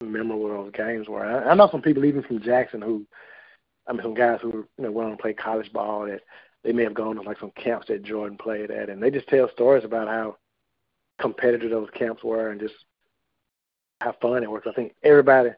memorable 0.00 0.48
those 0.48 0.72
games 0.72 1.08
were. 1.08 1.24
I, 1.24 1.50
I 1.50 1.54
know 1.54 1.68
some 1.70 1.82
people 1.82 2.04
even 2.04 2.22
from 2.22 2.42
Jackson 2.42 2.80
who, 2.80 3.06
I 3.86 3.92
mean, 3.92 4.02
some 4.02 4.14
guys 4.14 4.38
who 4.40 4.66
you 4.78 4.84
know 4.84 4.90
went 4.90 5.10
on 5.10 5.16
to 5.16 5.22
play 5.22 5.34
college 5.34 5.72
ball 5.72 6.06
that 6.06 6.20
they 6.64 6.72
may 6.72 6.84
have 6.84 6.94
gone 6.94 7.16
to 7.16 7.22
like 7.22 7.38
some 7.40 7.52
camps 7.62 7.88
that 7.88 8.04
Jordan 8.04 8.38
played 8.38 8.70
at, 8.70 8.88
and 8.88 9.02
they 9.02 9.10
just 9.10 9.28
tell 9.28 9.50
stories 9.50 9.84
about 9.84 10.08
how 10.08 10.36
competitive 11.20 11.70
those 11.70 11.88
camps 11.94 12.22
were 12.22 12.50
and 12.50 12.60
just 12.60 12.74
how 14.00 14.14
fun 14.20 14.42
it 14.42 14.50
was. 14.50 14.62
I 14.66 14.72
think 14.72 14.94
everybody, 15.02 15.50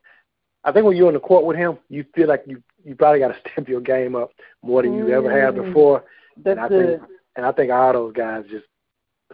I 0.64 0.72
think 0.72 0.86
when 0.86 0.96
you're 0.96 1.08
on 1.08 1.14
the 1.14 1.20
court 1.20 1.44
with 1.44 1.56
him, 1.56 1.78
you 1.88 2.04
feel 2.14 2.28
like 2.28 2.44
you 2.46 2.62
you 2.82 2.94
probably 2.94 3.18
got 3.20 3.28
to 3.28 3.40
step 3.52 3.68
your 3.68 3.80
game 3.80 4.14
up 4.16 4.30
more 4.62 4.82
than 4.82 4.96
you 4.96 5.04
mm. 5.04 5.12
ever 5.12 5.30
had 5.30 5.54
mm. 5.54 5.66
before. 5.66 6.04
That's 6.36 6.58
and 6.58 6.60
I 6.60 6.68
think 6.68 7.02
and 7.36 7.46
I 7.46 7.52
think 7.52 7.70
all 7.70 7.92
those 7.92 8.12
guys 8.14 8.44
just 8.50 8.66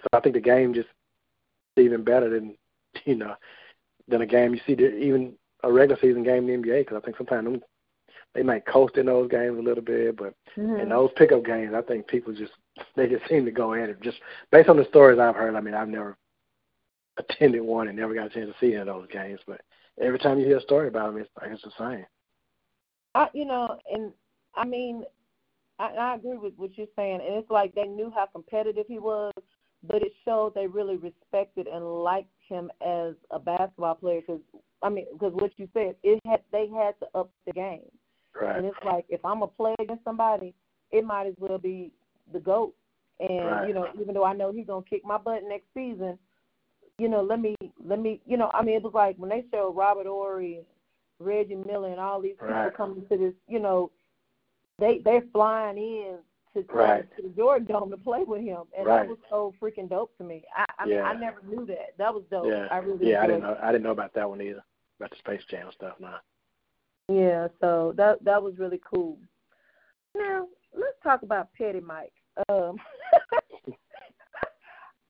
so 0.00 0.08
I 0.12 0.20
think 0.20 0.34
the 0.34 0.40
game 0.40 0.74
just 0.74 0.88
even 1.76 2.04
better 2.04 2.28
than 2.28 2.56
you 3.04 3.16
know 3.16 3.34
than 4.08 4.22
a 4.22 4.26
game 4.26 4.54
you 4.54 4.60
see 4.66 4.72
even 4.72 5.34
a 5.62 5.72
regular 5.72 6.00
season 6.00 6.22
game 6.22 6.48
in 6.48 6.62
the 6.62 6.68
NBA 6.68 6.80
because 6.80 6.96
I 6.96 7.04
think 7.04 7.16
sometimes 7.16 7.44
them, 7.44 7.60
they 8.34 8.42
might 8.42 8.66
coast 8.66 8.96
in 8.96 9.06
those 9.06 9.30
games 9.30 9.58
a 9.58 9.62
little 9.62 9.82
bit, 9.82 10.16
but 10.16 10.34
mm-hmm. 10.56 10.80
in 10.80 10.88
those 10.88 11.10
pickup 11.16 11.44
games, 11.44 11.74
I 11.74 11.82
think 11.82 12.06
people 12.06 12.32
just 12.32 12.52
they 12.96 13.06
just 13.06 13.28
seem 13.28 13.44
to 13.44 13.50
go 13.50 13.74
at 13.74 13.88
it. 13.88 14.00
Just 14.00 14.18
based 14.50 14.68
on 14.68 14.76
the 14.76 14.86
stories 14.86 15.18
I've 15.18 15.36
heard, 15.36 15.54
I 15.54 15.60
mean, 15.60 15.74
I've 15.74 15.88
never 15.88 16.16
attended 17.18 17.62
one 17.62 17.88
and 17.88 17.98
never 17.98 18.14
got 18.14 18.26
a 18.26 18.30
chance 18.30 18.50
to 18.50 18.54
see 18.60 18.72
any 18.72 18.80
of 18.80 18.86
those 18.86 19.06
games, 19.12 19.40
but 19.46 19.60
every 20.00 20.18
time 20.18 20.38
you 20.38 20.46
hear 20.46 20.58
a 20.58 20.62
story 20.62 20.88
about 20.88 21.12
them, 21.12 21.20
it's 21.20 21.30
like 21.40 21.50
it's 21.50 21.62
the 21.62 21.70
same. 21.78 22.06
I, 23.14 23.28
you 23.32 23.44
know, 23.44 23.76
and 23.92 24.12
I 24.54 24.64
mean, 24.64 25.04
I, 25.78 25.88
I 25.88 26.14
agree 26.14 26.36
with 26.36 26.54
what 26.56 26.76
you're 26.78 26.86
saying, 26.96 27.20
and 27.26 27.36
it's 27.36 27.50
like 27.50 27.74
they 27.74 27.86
knew 27.86 28.12
how 28.14 28.26
competitive 28.26 28.86
he 28.88 28.98
was, 28.98 29.32
but 29.82 30.02
it 30.02 30.12
showed 30.24 30.54
they 30.54 30.66
really 30.66 30.96
respected 30.96 31.66
and 31.66 32.02
liked 32.02 32.28
him 32.48 32.70
as 32.86 33.14
a 33.30 33.38
basketball 33.38 33.94
player. 33.94 34.20
Because 34.20 34.40
I 34.82 34.88
mean, 34.88 35.06
because 35.12 35.32
what 35.34 35.52
you 35.56 35.68
said, 35.72 35.96
it 36.02 36.20
had 36.26 36.40
they 36.52 36.68
had 36.68 36.98
to 37.00 37.06
up 37.14 37.30
the 37.46 37.52
game, 37.52 37.90
right. 38.40 38.56
and 38.56 38.66
it's 38.66 38.76
like 38.84 39.04
if 39.08 39.24
I'm 39.24 39.42
a 39.42 39.46
play 39.46 39.74
against 39.78 40.04
somebody, 40.04 40.54
it 40.90 41.04
might 41.04 41.26
as 41.26 41.34
well 41.38 41.58
be 41.58 41.92
the 42.32 42.40
goat. 42.40 42.74
And 43.20 43.46
right. 43.46 43.68
you 43.68 43.74
know, 43.74 43.88
even 44.00 44.14
though 44.14 44.24
I 44.24 44.34
know 44.34 44.52
he's 44.52 44.66
gonna 44.66 44.84
kick 44.88 45.04
my 45.04 45.18
butt 45.18 45.42
next 45.46 45.66
season, 45.74 46.18
you 46.98 47.08
know, 47.08 47.22
let 47.22 47.40
me 47.40 47.56
let 47.84 48.00
me, 48.00 48.20
you 48.26 48.36
know, 48.36 48.50
I 48.52 48.62
mean, 48.62 48.76
it 48.76 48.82
was 48.82 48.94
like 48.94 49.16
when 49.16 49.30
they 49.30 49.44
showed 49.50 49.76
Robert 49.76 50.06
Horry, 50.06 50.60
Reggie 51.18 51.56
Miller, 51.56 51.88
and 51.88 52.00
all 52.00 52.20
these 52.20 52.36
people 52.40 52.70
coming 52.76 53.04
to 53.10 53.16
this, 53.16 53.34
you 53.48 53.58
know, 53.58 53.90
they 54.78 54.98
they're 54.98 55.24
flying 55.32 55.78
in 55.78 56.18
to 56.54 56.64
right. 56.72 57.16
to 57.16 57.22
the 57.22 57.28
Jordan 57.28 57.66
Dome 57.66 57.90
to 57.90 57.96
play 57.96 58.24
with 58.26 58.42
him, 58.42 58.62
and 58.76 58.86
right. 58.86 59.02
that 59.02 59.08
was 59.08 59.18
so 59.28 59.54
freaking 59.60 59.88
dope 59.88 60.16
to 60.18 60.24
me. 60.24 60.42
I, 60.56 60.64
I 60.78 60.86
mean, 60.86 60.94
yeah. 60.96 61.02
I 61.02 61.14
never 61.14 61.40
knew 61.46 61.64
that. 61.66 61.94
That 61.98 62.12
was 62.12 62.24
dope. 62.30 62.46
Yeah, 62.46 62.66
I 62.70 62.78
really 62.78 63.10
yeah, 63.10 63.22
I 63.22 63.26
didn't 63.26 63.42
know. 63.42 63.56
I 63.62 63.72
didn't 63.72 63.84
know 63.84 63.92
about 63.92 64.14
that 64.14 64.28
one 64.28 64.40
either. 64.40 64.64
About 64.98 65.10
the 65.10 65.16
Space 65.16 65.42
Jam 65.50 65.68
stuff, 65.74 65.94
now. 66.00 66.16
Yeah, 67.08 67.48
so 67.60 67.94
that 67.96 68.24
that 68.24 68.42
was 68.42 68.58
really 68.58 68.80
cool. 68.92 69.18
Now 70.16 70.46
let's 70.74 70.96
talk 71.02 71.22
about 71.22 71.52
Petty 71.54 71.80
Mike. 71.80 72.12
Um, 72.48 72.76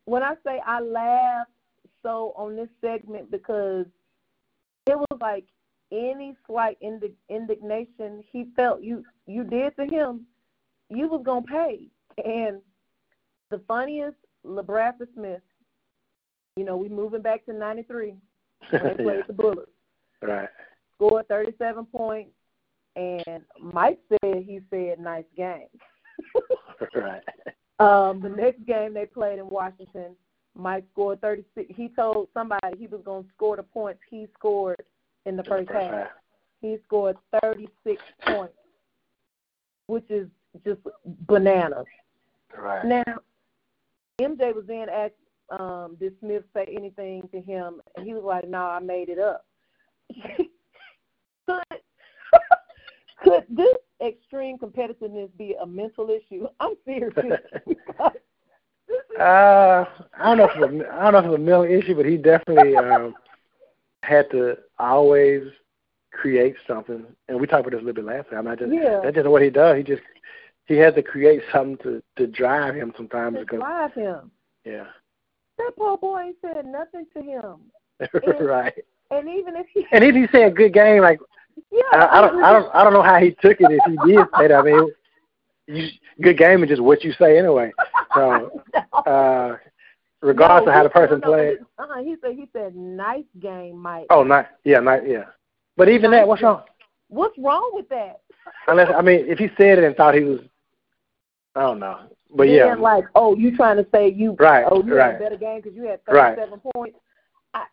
when 0.04 0.22
I 0.22 0.34
say 0.44 0.60
I 0.66 0.80
laughed 0.80 1.50
so 2.02 2.32
on 2.36 2.56
this 2.56 2.68
segment 2.80 3.30
because 3.30 3.86
it 4.86 4.98
was 4.98 5.18
like 5.20 5.44
any 5.92 6.36
slight 6.46 6.78
indig- 6.82 7.12
indignation 7.28 8.24
he 8.30 8.46
felt 8.56 8.82
you 8.82 9.04
you 9.26 9.44
did 9.44 9.76
to 9.76 9.86
him, 9.86 10.26
you 10.90 11.08
was 11.08 11.22
gonna 11.24 11.42
pay. 11.42 11.86
And 12.24 12.60
the 13.50 13.60
funniest, 13.66 14.16
LaBradford 14.46 15.08
Smith. 15.14 15.40
You 16.56 16.64
know, 16.64 16.76
we 16.76 16.88
moving 16.88 17.22
back 17.22 17.44
to 17.46 17.52
'93 17.52 18.14
when 18.70 18.82
they 18.82 18.94
played 18.94 19.16
yeah. 19.16 19.22
the 19.26 19.32
Bullets. 19.32 19.70
Right. 20.22 20.48
Scored 20.96 21.28
37 21.28 21.86
points, 21.86 22.32
and 22.94 23.42
Mike 23.58 23.98
said 24.08 24.44
he 24.44 24.60
said 24.68 24.98
nice 24.98 25.24
game. 25.36 25.68
right. 26.94 27.22
Um, 27.78 28.20
the 28.20 28.28
next 28.28 28.66
game 28.66 28.92
they 28.92 29.06
played 29.06 29.38
in 29.38 29.48
Washington, 29.48 30.14
Mike 30.54 30.84
scored 30.92 31.20
36. 31.22 31.72
He 31.74 31.88
told 31.88 32.28
somebody 32.34 32.76
he 32.78 32.86
was 32.86 33.00
going 33.04 33.24
to 33.24 33.30
score 33.34 33.56
the 33.56 33.62
points 33.62 34.00
he 34.10 34.26
scored 34.38 34.82
in 35.24 35.36
the 35.36 35.44
first, 35.44 35.68
the 35.68 35.72
first 35.72 35.84
half. 35.86 35.94
half. 35.94 36.08
He 36.60 36.76
scored 36.86 37.16
36 37.42 38.02
points, 38.26 38.52
which 39.86 40.04
is 40.10 40.28
just 40.64 40.80
bananas. 41.28 41.86
Right. 42.56 42.84
Now, 42.84 43.04
MJ 44.20 44.54
was 44.54 44.64
then 44.66 44.88
asked, 44.88 45.14
um, 45.50 45.96
did 45.98 46.14
Smith 46.20 46.44
say 46.54 46.66
anything 46.76 47.28
to 47.32 47.40
him? 47.40 47.80
And 47.96 48.06
he 48.06 48.14
was 48.14 48.22
like, 48.24 48.44
no, 48.44 48.58
nah, 48.58 48.76
I 48.76 48.78
made 48.80 49.08
it 49.08 49.18
up. 49.18 49.46
could, 51.46 51.64
could 53.22 53.44
this 53.48 53.76
extreme 54.04 54.58
competitiveness 54.58 55.28
be 55.36 55.54
a 55.60 55.66
mental 55.66 56.10
issue? 56.10 56.46
I'm 56.60 56.74
serious. 56.84 57.12
uh, 59.18 59.22
I 59.22 60.24
don't 60.24 60.38
know 60.38 60.44
if 60.44 60.50
it's 60.56 60.84
a, 60.84 60.94
I 60.94 61.10
don't 61.10 61.12
know 61.12 61.18
if 61.18 61.24
it's 61.26 61.34
a 61.34 61.38
mental 61.38 61.64
issue, 61.64 61.94
but 61.94 62.06
he 62.06 62.16
definitely 62.16 62.76
um, 62.76 63.14
had 64.02 64.30
to 64.30 64.58
always 64.78 65.44
create 66.12 66.56
something. 66.66 67.04
And 67.28 67.40
we 67.40 67.46
talked 67.46 67.66
about 67.66 67.72
this 67.72 67.82
a 67.82 67.84
little 67.84 68.02
bit 68.02 68.04
last 68.04 68.30
time. 68.30 68.46
I 68.46 68.56
just 68.56 68.72
yeah. 68.72 69.00
that's 69.02 69.16
just 69.16 69.28
what 69.28 69.42
he 69.42 69.50
does. 69.50 69.76
He 69.76 69.82
just 69.82 70.02
he 70.66 70.76
has 70.76 70.94
to 70.94 71.02
create 71.02 71.42
something 71.52 71.76
to 71.78 72.02
to 72.16 72.26
drive 72.26 72.74
him 72.74 72.92
sometimes 72.96 73.36
to 73.36 73.40
because 73.40 73.58
drive 73.60 73.92
him. 73.94 74.30
Yeah. 74.64 74.86
that 75.58 75.72
poor 75.76 75.96
boy 75.98 76.20
ain't 76.22 76.36
said 76.42 76.64
nothing 76.66 77.06
to 77.14 77.22
him. 77.22 77.56
right. 78.40 78.74
And 79.10 79.28
even 79.28 79.56
if 79.56 79.66
he 79.72 79.86
And 79.92 80.04
if 80.04 80.14
he 80.14 80.26
said 80.32 80.56
good 80.56 80.72
game, 80.72 81.02
like 81.02 81.18
yeah, 81.72 81.82
I, 81.92 82.18
I 82.18 82.20
don't 82.20 82.44
I 82.44 82.52
don't 82.52 82.74
I 82.74 82.84
don't 82.84 82.92
know 82.92 83.02
how 83.02 83.18
he 83.18 83.30
took 83.32 83.60
it 83.60 83.70
if 83.70 83.82
he 83.86 84.12
did 84.12 84.26
say 84.38 84.48
that. 84.48 84.54
I 84.54 84.62
mean, 84.62 84.90
you, 85.66 85.88
good 86.22 86.38
game 86.38 86.62
is 86.62 86.68
just 86.70 86.82
what 86.82 87.02
you 87.04 87.12
say 87.12 87.38
anyway. 87.38 87.72
So 88.14 88.62
uh 89.06 89.56
regardless 90.22 90.66
no, 90.66 90.70
of 90.72 90.74
how 90.76 90.82
the 90.82 90.90
person 90.90 91.20
no, 91.22 91.28
played. 91.32 91.58
he- 91.58 91.64
Uh-uh, 91.78 92.02
he 92.02 92.16
said 92.22 92.32
he 92.34 92.48
said 92.52 92.76
nice 92.76 93.24
game, 93.40 93.78
Mike. 93.78 94.06
Oh, 94.10 94.22
nice. 94.22 94.46
yeah, 94.64 94.80
nice. 94.80 95.02
yeah. 95.06 95.24
But 95.76 95.88
even 95.88 96.10
that, 96.12 96.26
what's 96.28 96.42
wrong? 96.42 96.62
What's 97.08 97.36
wrong 97.38 97.70
with 97.72 97.88
that? 97.88 98.20
Unless 98.68 98.90
I 98.96 99.02
mean, 99.02 99.24
if 99.26 99.38
he 99.38 99.48
said 99.58 99.78
it 99.78 99.84
and 99.84 99.96
thought 99.96 100.14
he 100.14 100.20
was, 100.24 100.40
I 101.56 101.62
don't 101.62 101.80
know. 101.80 102.00
But 102.34 102.46
Then, 102.46 102.54
yeah, 102.56 102.74
like, 102.74 103.04
oh, 103.14 103.34
you 103.36 103.56
trying 103.56 103.76
to 103.76 103.86
say 103.92 104.08
you 104.10 104.36
Right, 104.38 104.64
oh 104.70 104.84
you 104.84 104.94
right. 104.94 105.12
had 105.12 105.16
a 105.16 105.18
better 105.18 105.36
game 105.36 105.60
because 105.60 105.74
you 105.76 105.82
had 105.84 106.00
Right. 106.06 106.36
thirty-seven 106.36 106.60
points. 106.74 106.98
I 107.54 107.64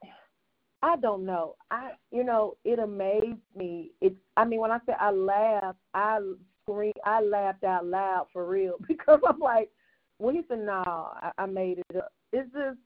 I 0.81 0.95
don't 0.97 1.25
know. 1.25 1.55
I 1.69 1.91
you 2.11 2.23
know 2.23 2.57
it 2.63 2.79
amazed 2.79 3.37
me. 3.55 3.91
It 4.01 4.15
I 4.35 4.45
mean 4.45 4.59
when 4.59 4.71
I 4.71 4.79
say 4.85 4.93
I 4.99 5.11
laughed, 5.11 5.77
I 5.93 6.19
scream, 6.63 6.93
I 7.05 7.21
laughed 7.21 7.63
out 7.63 7.85
loud 7.85 8.27
for 8.33 8.45
real 8.47 8.75
because 8.87 9.19
I'm 9.27 9.39
like 9.39 9.69
when 10.17 10.35
he 10.35 10.41
said 10.47 10.59
no, 10.59 10.83
I, 10.87 11.31
I 11.37 11.45
made 11.45 11.79
it 11.89 11.95
up. 11.97 12.11
It's 12.33 12.51
just 12.51 12.79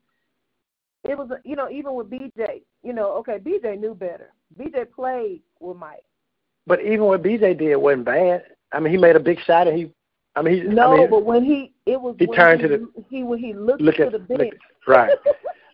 it 1.03 1.17
was 1.17 1.29
you 1.45 1.55
know 1.55 1.69
even 1.69 1.93
with 1.95 2.09
BJ, 2.09 2.63
you 2.83 2.91
know 2.93 3.11
okay 3.17 3.37
BJ 3.39 3.79
knew 3.79 3.95
better. 3.95 4.33
BJ 4.59 4.91
played 4.91 5.41
with 5.61 5.77
Mike. 5.77 6.03
but 6.67 6.81
even 6.81 7.05
what 7.05 7.23
BJ 7.23 7.57
did 7.57 7.77
wasn't 7.77 8.05
bad. 8.05 8.43
I 8.73 8.79
mean, 8.79 8.91
he 8.93 8.97
made 8.97 9.15
a 9.15 9.19
big 9.19 9.39
shot 9.41 9.67
and 9.67 9.77
he, 9.77 9.91
I 10.35 10.41
mean, 10.41 10.53
he, 10.55 10.61
No, 10.63 10.93
I 10.93 10.97
mean, 10.99 11.09
but 11.09 11.25
when 11.25 11.43
he 11.43 11.73
it 11.85 11.99
was 11.99 12.15
he 12.17 12.25
when 12.25 12.37
turned 12.39 12.61
he, 12.61 12.67
to 12.67 12.77
the- 12.77 13.03
he 13.09 13.23
when 13.23 13.39
he 13.39 13.53
looked 13.53 13.81
look 13.81 13.95
to 13.95 14.05
at 14.05 14.11
the 14.13 14.19
bench. 14.19 14.53
at- 14.53 14.87
right. 14.87 15.17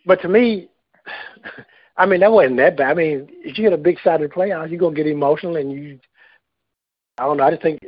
But 0.06 0.22
to 0.22 0.28
me, 0.28 0.70
I 1.98 2.06
mean, 2.06 2.20
that 2.22 2.32
wasn't 2.32 2.58
that 2.58 2.78
bad. 2.78 2.92
I 2.92 2.94
mean, 2.94 3.28
if 3.44 3.58
you 3.58 3.64
hit 3.66 3.74
a 3.74 3.78
big 3.78 4.00
shot 4.00 4.22
in 4.22 4.28
the 4.28 4.34
playoffs, 4.34 4.70
you're 4.70 4.80
gonna 4.80 4.96
get 4.96 5.08
emotional 5.08 5.58
and 5.58 5.72
you. 5.72 6.00
I 7.18 7.24
don't 7.24 7.38
know. 7.38 7.44
I 7.46 7.50
just 7.52 7.62
think, 7.64 7.80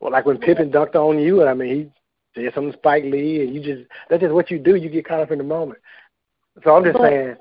well, 0.00 0.10
like 0.12 0.26
when 0.26 0.38
Pippen 0.38 0.70
dunked 0.72 0.96
on 0.96 1.18
you, 1.20 1.40
and 1.40 1.48
I 1.48 1.54
mean, 1.54 1.92
he 2.34 2.42
did 2.42 2.54
something 2.54 2.72
Spike 2.72 3.04
Lee, 3.04 3.42
and 3.42 3.54
you 3.54 3.60
just 3.60 3.88
that's 4.10 4.20
just 4.22 4.34
what 4.34 4.50
you 4.50 4.58
do. 4.58 4.74
You 4.76 4.88
get 4.88 5.06
caught 5.06 5.20
up 5.20 5.30
in 5.30 5.38
the 5.38 5.44
moment. 5.44 5.78
So 6.64 6.74
I'm 6.76 6.84
just 6.84 6.98
But- 6.98 7.02
saying, 7.10 7.36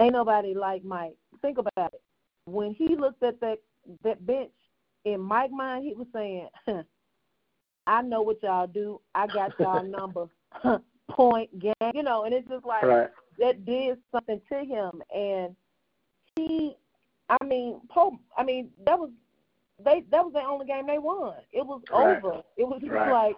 Ain't 0.00 0.12
nobody 0.12 0.54
like 0.54 0.82
Mike. 0.84 1.14
Think 1.40 1.58
about 1.58 1.92
it. 1.94 2.00
When 2.46 2.74
he 2.74 2.96
looked 2.96 3.22
at 3.22 3.40
that 3.40 3.58
that 4.02 4.24
bench, 4.26 4.50
in 5.04 5.20
Mike's 5.20 5.52
mind, 5.52 5.84
he 5.84 5.94
was 5.94 6.06
saying, 6.12 6.48
"I 7.86 8.02
know 8.02 8.22
what 8.22 8.42
y'all 8.42 8.66
do. 8.66 9.00
I 9.14 9.26
got 9.26 9.58
y'all 9.58 9.82
number. 9.98 10.26
Point 11.10 11.58
game, 11.58 11.74
you 11.94 12.02
know." 12.02 12.24
And 12.24 12.34
it's 12.34 12.48
just 12.48 12.64
like 12.64 12.82
right, 12.82 13.10
that 13.38 13.64
did 13.64 13.98
something 14.10 14.40
to 14.50 14.64
him, 14.64 15.02
and 15.14 15.54
he, 16.36 16.76
I 17.28 17.44
mean, 17.44 17.80
Pope. 17.90 18.14
I 18.36 18.42
mean, 18.44 18.70
that 18.86 18.98
was 18.98 19.10
they. 19.84 20.04
That 20.10 20.24
was 20.24 20.32
the 20.32 20.40
only 20.40 20.66
game 20.66 20.86
they 20.86 20.98
won. 20.98 21.34
It 21.52 21.66
was 21.66 21.82
Right. 21.90 22.16
over. 22.24 22.42
It 22.56 22.64
was 22.64 22.80
just 22.80 22.92
Right. 22.92 23.10
like 23.10 23.36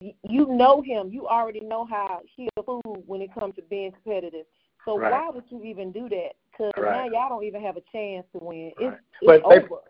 you 0.00 0.46
know 0.46 0.80
him. 0.80 1.10
You 1.10 1.26
already 1.26 1.60
know 1.60 1.84
how 1.84 2.20
he 2.36 2.48
a 2.56 2.62
fool 2.62 3.02
when 3.06 3.20
it 3.20 3.34
comes 3.34 3.56
to 3.56 3.62
being 3.62 3.92
competitive. 3.92 4.46
So 4.84 4.96
Right. 4.96 5.10
why 5.10 5.28
would 5.30 5.44
you 5.50 5.62
even 5.64 5.90
do 5.92 6.08
that? 6.08 6.32
Because 6.50 6.72
Right. 6.76 7.10
now 7.12 7.18
y'all 7.20 7.28
don't 7.28 7.44
even 7.44 7.60
have 7.62 7.76
a 7.76 7.82
chance 7.92 8.24
to 8.32 8.38
win. 8.38 8.68
It's, 8.78 8.80
Right. 8.80 8.92
it's 9.20 9.26
But 9.26 9.48
they- 9.48 9.56
over. 9.64 9.82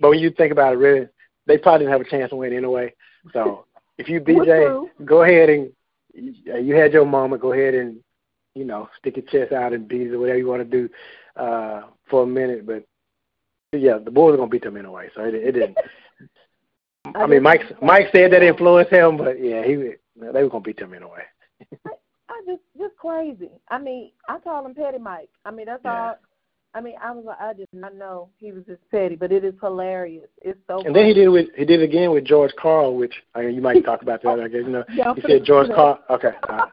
but 0.00 0.10
when 0.10 0.18
you 0.18 0.30
think 0.30 0.50
about 0.52 0.74
it, 0.74 0.76
really, 0.78 1.08
they 1.46 1.58
probably 1.58 1.86
didn't 1.86 1.92
have 1.92 2.06
a 2.06 2.10
chance 2.10 2.30
to 2.30 2.36
win 2.36 2.52
anyway. 2.52 2.94
So 3.32 3.66
if 3.98 4.08
you 4.08 4.20
BJ, 4.20 4.88
go 5.04 5.22
ahead 5.22 5.48
and 5.50 5.72
you 6.14 6.34
you 6.60 6.74
had 6.74 6.92
your 6.92 7.06
moment. 7.06 7.42
Go 7.42 7.52
ahead 7.52 7.74
and 7.74 7.98
you 8.54 8.64
know 8.64 8.88
stick 8.98 9.16
your 9.16 9.26
chest 9.26 9.52
out 9.52 9.72
and 9.72 9.88
beat 9.88 10.08
it 10.08 10.14
or 10.14 10.18
whatever 10.18 10.38
you 10.38 10.46
want 10.46 10.62
to 10.62 10.88
do 10.88 10.88
uh, 11.36 11.82
for 12.08 12.24
a 12.24 12.26
minute. 12.26 12.66
But 12.66 12.84
yeah, 13.72 13.98
the 13.98 14.10
Bulls 14.10 14.34
are 14.34 14.36
gonna 14.36 14.50
beat 14.50 14.62
them 14.64 14.76
anyway. 14.76 15.08
So 15.14 15.22
it, 15.24 15.34
it 15.34 15.52
didn't. 15.52 15.78
I 17.14 17.26
mean, 17.26 17.42
Mike 17.42 17.62
Mike 17.82 18.08
said 18.12 18.32
that 18.32 18.42
influenced 18.42 18.92
him, 18.92 19.16
but 19.16 19.42
yeah, 19.42 19.64
he 19.64 19.74
they 20.16 20.42
were 20.42 20.48
gonna 20.48 20.60
beat 20.60 20.78
them 20.78 20.94
anyway. 20.94 21.24
I 22.32 22.40
just 22.46 22.62
just 22.78 22.96
crazy. 22.96 23.50
I 23.68 23.78
mean, 23.78 24.12
I 24.28 24.38
call 24.38 24.64
him 24.64 24.74
Petty 24.74 24.98
Mike. 24.98 25.28
I 25.44 25.50
mean, 25.50 25.66
that's 25.66 25.84
Yeah. 25.84 25.92
all. 25.92 26.18
I 26.74 26.80
mean, 26.80 26.94
I 27.02 27.10
was 27.10 27.24
I 27.38 27.52
did 27.52 27.68
not 27.72 27.94
know 27.94 28.30
he 28.38 28.50
was 28.50 28.64
this 28.66 28.78
petty, 28.90 29.14
but 29.14 29.30
it 29.30 29.44
is 29.44 29.54
hilarious. 29.60 30.28
It's 30.40 30.58
so. 30.66 30.80
And 30.80 30.96
then 30.96 31.06
he 31.06 31.12
did 31.12 31.24
it 31.24 31.28
with 31.28 31.48
he 31.56 31.66
did 31.66 31.80
it 31.80 31.84
again 31.84 32.10
with 32.12 32.24
George 32.24 32.52
Karl, 32.58 32.96
which 32.96 33.12
I 33.34 33.42
mean, 33.42 33.54
you 33.54 33.60
might 33.60 33.84
talk 33.84 34.00
about 34.00 34.22
that. 34.22 34.40
I 34.40 34.48
guess 34.48 34.62
you 34.64 34.70
know 34.70 34.84
Yeah, 34.94 35.14
he 35.14 35.20
said 35.22 35.44
George. 35.44 35.68
Karl. 35.74 35.98
Okay, 36.08 36.30
uh, 36.48 36.66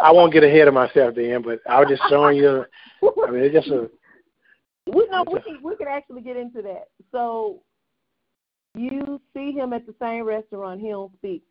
I 0.00 0.10
won't 0.10 0.32
get 0.32 0.42
ahead 0.42 0.66
of 0.66 0.74
myself 0.74 1.14
then, 1.14 1.42
but 1.42 1.60
I 1.68 1.78
was 1.78 1.88
just 1.88 2.02
showing 2.08 2.36
you. 2.36 2.64
I 3.26 3.30
mean, 3.30 3.44
it's 3.44 3.54
just 3.54 3.68
a 3.68 3.88
we 4.92 5.06
know 5.10 5.24
we 5.30 5.40
can 5.40 5.58
we 5.62 5.76
can 5.76 5.88
actually 5.88 6.22
get 6.22 6.36
into 6.36 6.60
that. 6.62 6.88
So 7.12 7.60
you 8.74 9.20
see 9.34 9.52
him 9.52 9.72
at 9.72 9.86
the 9.86 9.94
same 10.00 10.24
restaurant, 10.24 10.80
he 10.80 10.88
don't 10.88 11.12
speak. 11.14 11.42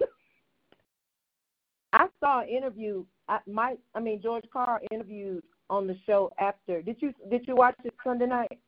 I 1.92 2.06
saw 2.20 2.40
an 2.40 2.48
interview. 2.48 3.04
I, 3.28 3.38
Mike, 3.46 3.78
I 3.94 4.00
mean 4.00 4.20
George 4.20 4.44
Karl 4.52 4.80
interviewed 4.90 5.44
on 5.72 5.86
the 5.86 5.96
show 6.06 6.30
after. 6.38 6.82
Did 6.82 6.96
you 7.00 7.14
did 7.30 7.48
you 7.48 7.56
watch 7.56 7.74
it 7.82 7.94
Sunday 8.04 8.26
night? 8.26 8.58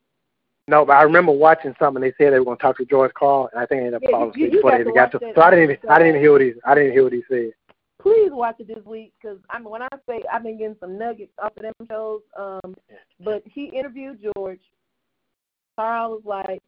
No, 0.67 0.83
but 0.83 0.93
I 0.93 1.03
remember 1.03 1.31
watching 1.31 1.75
something. 1.77 2.01
They 2.01 2.13
said 2.17 2.33
they 2.33 2.39
were 2.39 2.45
going 2.45 2.57
to 2.57 2.61
talk 2.61 2.77
to 2.77 2.85
George 2.85 3.13
Karl, 3.13 3.47
and 3.53 3.61
I 3.61 3.67
think 3.67 3.81
they 3.81 3.85
ended 3.85 3.93
up 3.95 4.01
Yeah, 4.01 4.11
falling 4.11 4.29
asleep 4.31 4.51
before 4.53 4.71
got 4.71 4.77
they 4.77 4.83
to 4.83 4.89
even 4.89 4.95
got 4.95 5.11
to. 5.11 5.19
So 5.35 5.41
I 5.41 5.49
didn't 5.51 5.63
even 5.65 5.77
I 5.87 5.97
didn't 5.99 6.09
even 6.09 6.21
hear 6.21 6.31
what 6.31 6.41
he 6.41 6.53
I 6.65 6.73
didn't 6.73 6.91
hear 6.93 7.03
what 7.03 7.13
he 7.13 7.23
said. 7.29 7.51
Please 8.01 8.31
watch 8.31 8.55
it 8.59 8.67
this 8.67 8.83
week 8.85 9.13
because 9.21 9.37
I 9.51 9.59
mean 9.59 9.69
when 9.69 9.83
I 9.83 9.87
say 10.09 10.21
I've 10.33 10.41
been 10.41 10.57
getting 10.57 10.75
some 10.79 10.97
nuggets 10.97 11.31
off 11.41 11.55
of 11.55 11.63
them 11.63 11.73
shows. 11.87 12.21
Um, 12.37 12.75
but 13.23 13.43
he 13.45 13.65
interviewed 13.65 14.19
George. 14.35 14.61
Karl 15.75 16.11
was 16.11 16.21
like, 16.25 16.63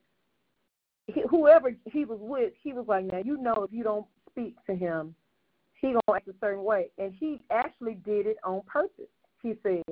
he, 1.08 1.24
whoever 1.30 1.74
he 1.86 2.06
was 2.06 2.20
with, 2.22 2.54
he 2.62 2.74
was 2.74 2.86
like, 2.88 3.06
now 3.06 3.22
you 3.24 3.38
know 3.38 3.56
if 3.64 3.72
you 3.72 3.84
don't 3.84 4.06
speak 4.30 4.56
to 4.68 4.76
him, 4.76 5.16
he 5.80 5.88
gonna 5.88 6.18
act 6.18 6.28
a 6.28 6.34
certain 6.40 6.64
way, 6.64 6.90
and 7.00 7.14
he 7.20 7.40
actually 7.50 7.96
did 8.06 8.28
it 8.28 8.38
on 8.44 8.62
purpose. 8.68 9.06
He 9.42 9.54
said, 9.64 9.84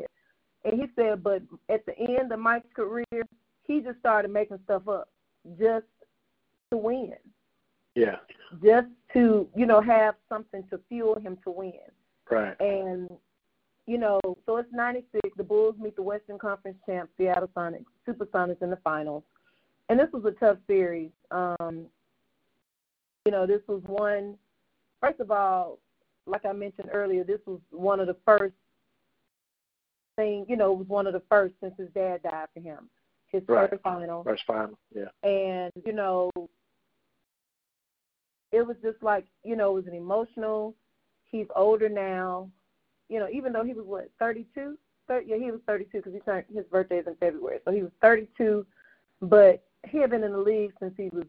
and 0.65 0.81
he 0.81 0.87
said, 0.95 1.23
but 1.23 1.41
at 1.69 1.85
the 1.85 1.97
end 1.97 2.31
of 2.31 2.39
Mike's 2.39 2.67
career, 2.75 3.23
he 3.63 3.81
just 3.81 3.99
started 3.99 4.31
making 4.31 4.59
stuff 4.65 4.87
up 4.87 5.09
just 5.59 5.85
to 6.71 6.77
win, 6.77 7.13
Yeah, 7.95 8.17
just 8.63 8.87
to 9.13 9.47
you 9.55 9.65
know 9.65 9.81
have 9.81 10.15
something 10.27 10.63
to 10.71 10.79
fuel 10.89 11.19
him 11.19 11.37
to 11.43 11.51
win. 11.51 11.73
right. 12.29 12.55
And 12.59 13.09
you 13.87 13.99
know, 13.99 14.19
so 14.47 14.57
it's 14.57 14.69
96. 14.73 15.29
The 15.37 15.43
Bulls 15.43 15.75
meet 15.79 15.95
the 15.95 16.01
Western 16.01 16.39
Conference 16.39 16.77
champ, 16.87 17.09
Seattle 17.17 17.49
Sonics, 17.55 17.85
Supersonics 18.07 18.63
in 18.63 18.71
the 18.71 18.77
finals. 18.77 19.23
And 19.89 19.99
this 19.99 20.07
was 20.11 20.25
a 20.25 20.31
tough 20.31 20.57
series. 20.65 21.11
Um, 21.29 21.85
you 23.25 23.31
know, 23.31 23.45
this 23.45 23.61
was 23.67 23.83
one. 23.85 24.37
First 25.01 25.19
of 25.19 25.29
all, 25.29 25.77
like 26.25 26.45
I 26.45 26.53
mentioned 26.53 26.89
earlier, 26.91 27.23
this 27.23 27.41
was 27.45 27.59
one 27.69 27.99
of 27.99 28.07
the 28.07 28.17
first 28.25 28.55
thing. 30.15 30.45
You 30.47 30.57
know, 30.57 30.71
it 30.73 30.77
was 30.77 30.87
one 30.87 31.07
of 31.07 31.13
the 31.13 31.21
first 31.29 31.55
since 31.61 31.73
his 31.77 31.89
dad 31.93 32.23
died 32.23 32.47
for 32.53 32.59
him. 32.61 32.89
His 33.27 33.43
Right. 33.47 33.69
first 33.69 33.83
final 33.83 34.23
First 34.23 34.45
final. 34.45 34.77
Yeah, 34.93 35.09
and 35.29 35.71
you 35.85 35.93
know 35.93 36.29
it 38.51 38.65
was 38.65 38.77
just 38.81 39.01
like 39.03 39.25
you 39.43 39.55
know 39.55 39.71
it 39.71 39.73
was 39.73 39.87
an 39.87 39.93
emotional 39.93 40.73
he's 41.25 41.47
older 41.55 41.89
now 41.89 42.49
you 43.09 43.19
know 43.19 43.27
even 43.31 43.51
though 43.51 43.63
he 43.63 43.73
was 43.73 43.85
what 43.85 44.09
thirty 44.19 44.45
two 44.55 44.77
thirty 45.07 45.27
yeah 45.29 45.37
he 45.37 45.51
was 45.51 45.59
thirty 45.67 45.85
two 45.85 45.97
because 45.97 46.13
he 46.13 46.19
turned 46.19 46.45
his 46.53 46.65
birthday 46.65 46.99
is 46.99 47.07
in 47.07 47.15
february 47.15 47.59
so 47.65 47.71
he 47.71 47.81
was 47.81 47.91
thirty 48.01 48.27
two 48.37 48.65
but 49.21 49.63
he 49.87 49.97
had 49.97 50.09
been 50.09 50.23
in 50.23 50.31
the 50.31 50.37
league 50.37 50.71
since 50.79 50.93
he 50.95 51.09
was 51.11 51.25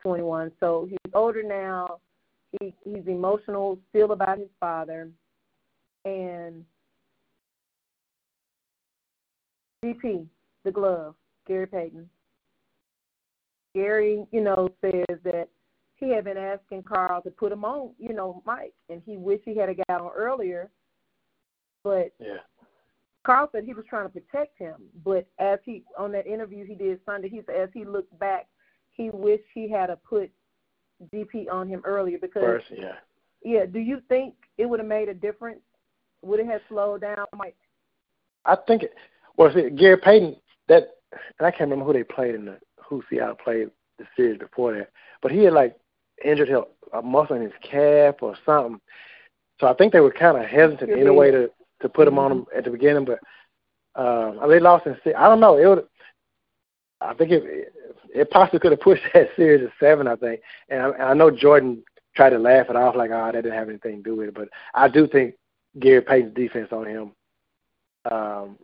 twenty 0.00 0.22
one 0.22 0.50
so 0.60 0.86
he's 0.88 1.12
older 1.14 1.42
now 1.42 1.98
he 2.60 2.74
he's 2.84 3.06
emotional 3.06 3.78
still 3.90 4.12
about 4.12 4.38
his 4.38 4.48
father 4.58 5.10
and 6.04 6.64
gp 9.84 10.26
the 10.64 10.70
glove 10.70 11.14
gary 11.46 11.66
payton 11.66 12.08
Gary, 13.74 14.26
you 14.32 14.40
know, 14.40 14.68
says 14.80 15.18
that 15.24 15.48
he 15.96 16.10
had 16.10 16.24
been 16.24 16.36
asking 16.36 16.82
Karl 16.82 17.22
to 17.22 17.30
put 17.30 17.52
him 17.52 17.64
on, 17.64 17.90
you 17.98 18.14
know, 18.14 18.42
Mike, 18.44 18.74
and 18.88 19.02
he 19.04 19.16
wished 19.16 19.42
he 19.44 19.56
had 19.56 19.68
a 19.68 19.74
got 19.74 20.00
on 20.00 20.10
earlier. 20.16 20.70
But 21.84 22.12
yeah, 22.18 22.38
Karl 23.24 23.48
said 23.52 23.64
he 23.64 23.74
was 23.74 23.84
trying 23.88 24.06
to 24.06 24.20
protect 24.20 24.58
him. 24.58 24.74
But 25.04 25.26
as 25.38 25.58
he 25.64 25.84
on 25.98 26.12
that 26.12 26.26
interview 26.26 26.66
he 26.66 26.74
did 26.74 27.00
Sunday, 27.06 27.28
he 27.28 27.42
said 27.46 27.56
as 27.56 27.68
he 27.72 27.84
looked 27.84 28.18
back, 28.18 28.48
he 28.90 29.10
wished 29.10 29.44
he 29.54 29.70
had 29.70 29.90
a 29.90 29.96
put 29.96 30.30
GP 31.14 31.50
on 31.50 31.68
him 31.68 31.82
earlier 31.84 32.18
because 32.20 32.42
first. 32.42 32.66
Yeah. 32.70 32.96
yeah. 33.42 33.66
Do 33.66 33.78
you 33.78 34.02
think 34.08 34.34
it 34.58 34.66
would 34.66 34.80
have 34.80 34.88
made 34.88 35.08
a 35.08 35.14
difference? 35.14 35.60
Would 36.22 36.40
it 36.40 36.46
have 36.46 36.60
slowed 36.68 37.02
down 37.02 37.26
Mike? 37.34 37.56
I 38.44 38.56
think 38.66 38.82
it. 38.82 38.94
Well, 39.40 39.50
see, 39.54 39.70
Gary 39.70 39.96
Payton. 39.96 40.36
That 40.68 40.90
and 41.12 41.46
I 41.46 41.50
can't 41.50 41.70
remember 41.70 41.86
who 41.86 41.94
they 41.94 42.04
played 42.04 42.34
in 42.34 42.44
the 42.44 42.58
who 42.76 43.02
Seattle 43.08 43.36
played 43.42 43.70
the 43.98 44.04
series 44.14 44.38
before 44.38 44.74
that, 44.74 44.90
but 45.22 45.32
he 45.32 45.44
had 45.44 45.54
like 45.54 45.76
injured 46.22 46.48
his, 46.48 46.58
a 46.92 47.00
muscle 47.00 47.36
in 47.36 47.42
his 47.42 47.52
calf 47.62 48.16
or 48.20 48.36
something. 48.44 48.78
So 49.58 49.66
I 49.66 49.72
think 49.72 49.94
they 49.94 50.00
were 50.00 50.12
kind 50.12 50.36
of 50.36 50.44
hesitant 50.44 50.90
in 50.90 51.06
a 51.06 51.12
way 51.14 51.30
to 51.30 51.50
to 51.80 51.88
put 51.88 52.06
him 52.06 52.18
on 52.18 52.30
them 52.30 52.46
at 52.54 52.64
the 52.64 52.70
beginning, 52.70 53.06
but 53.06 53.18
um, 53.98 54.46
they 54.46 54.60
lost 54.60 54.86
in 54.86 54.94
six. 55.02 55.16
I 55.18 55.26
don't 55.26 55.40
know. 55.40 55.56
It 55.56 55.66
would. 55.66 55.86
I 57.00 57.14
think 57.14 57.30
it 57.30 57.72
it 58.14 58.30
possibly 58.30 58.60
could 58.60 58.72
have 58.72 58.80
pushed 58.80 59.04
that 59.14 59.30
series 59.36 59.66
to 59.66 59.72
seven. 59.80 60.06
I 60.06 60.16
think, 60.16 60.42
and 60.68 60.82
I, 60.82 60.90
I 60.90 61.14
know 61.14 61.30
Jordan 61.30 61.82
tried 62.14 62.30
to 62.30 62.38
laugh 62.38 62.66
it 62.68 62.76
off 62.76 62.94
like, 62.94 63.10
oh, 63.10 63.30
that 63.32 63.42
didn't 63.42 63.58
have 63.58 63.70
anything 63.70 63.96
to 63.96 64.02
do 64.02 64.16
with 64.16 64.28
it. 64.28 64.34
But 64.34 64.50
I 64.74 64.88
do 64.88 65.06
think 65.06 65.36
Gary 65.78 66.02
Payton's 66.02 66.34
defense 66.34 66.68
on 66.72 66.84
him. 66.84 67.12
Um, 68.10 68.58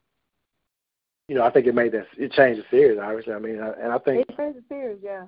you 1.28 1.34
know, 1.34 1.42
I 1.42 1.50
think 1.50 1.66
it 1.66 1.74
made 1.74 1.92
that 1.92 2.06
it 2.16 2.32
changed 2.32 2.60
the 2.60 2.64
series. 2.70 2.98
Obviously, 3.02 3.32
I 3.32 3.38
mean, 3.38 3.58
and 3.58 3.92
I 3.92 3.98
think 3.98 4.26
it 4.28 4.36
changed 4.36 4.58
the 4.58 4.64
series. 4.68 4.98
Yeah. 5.02 5.26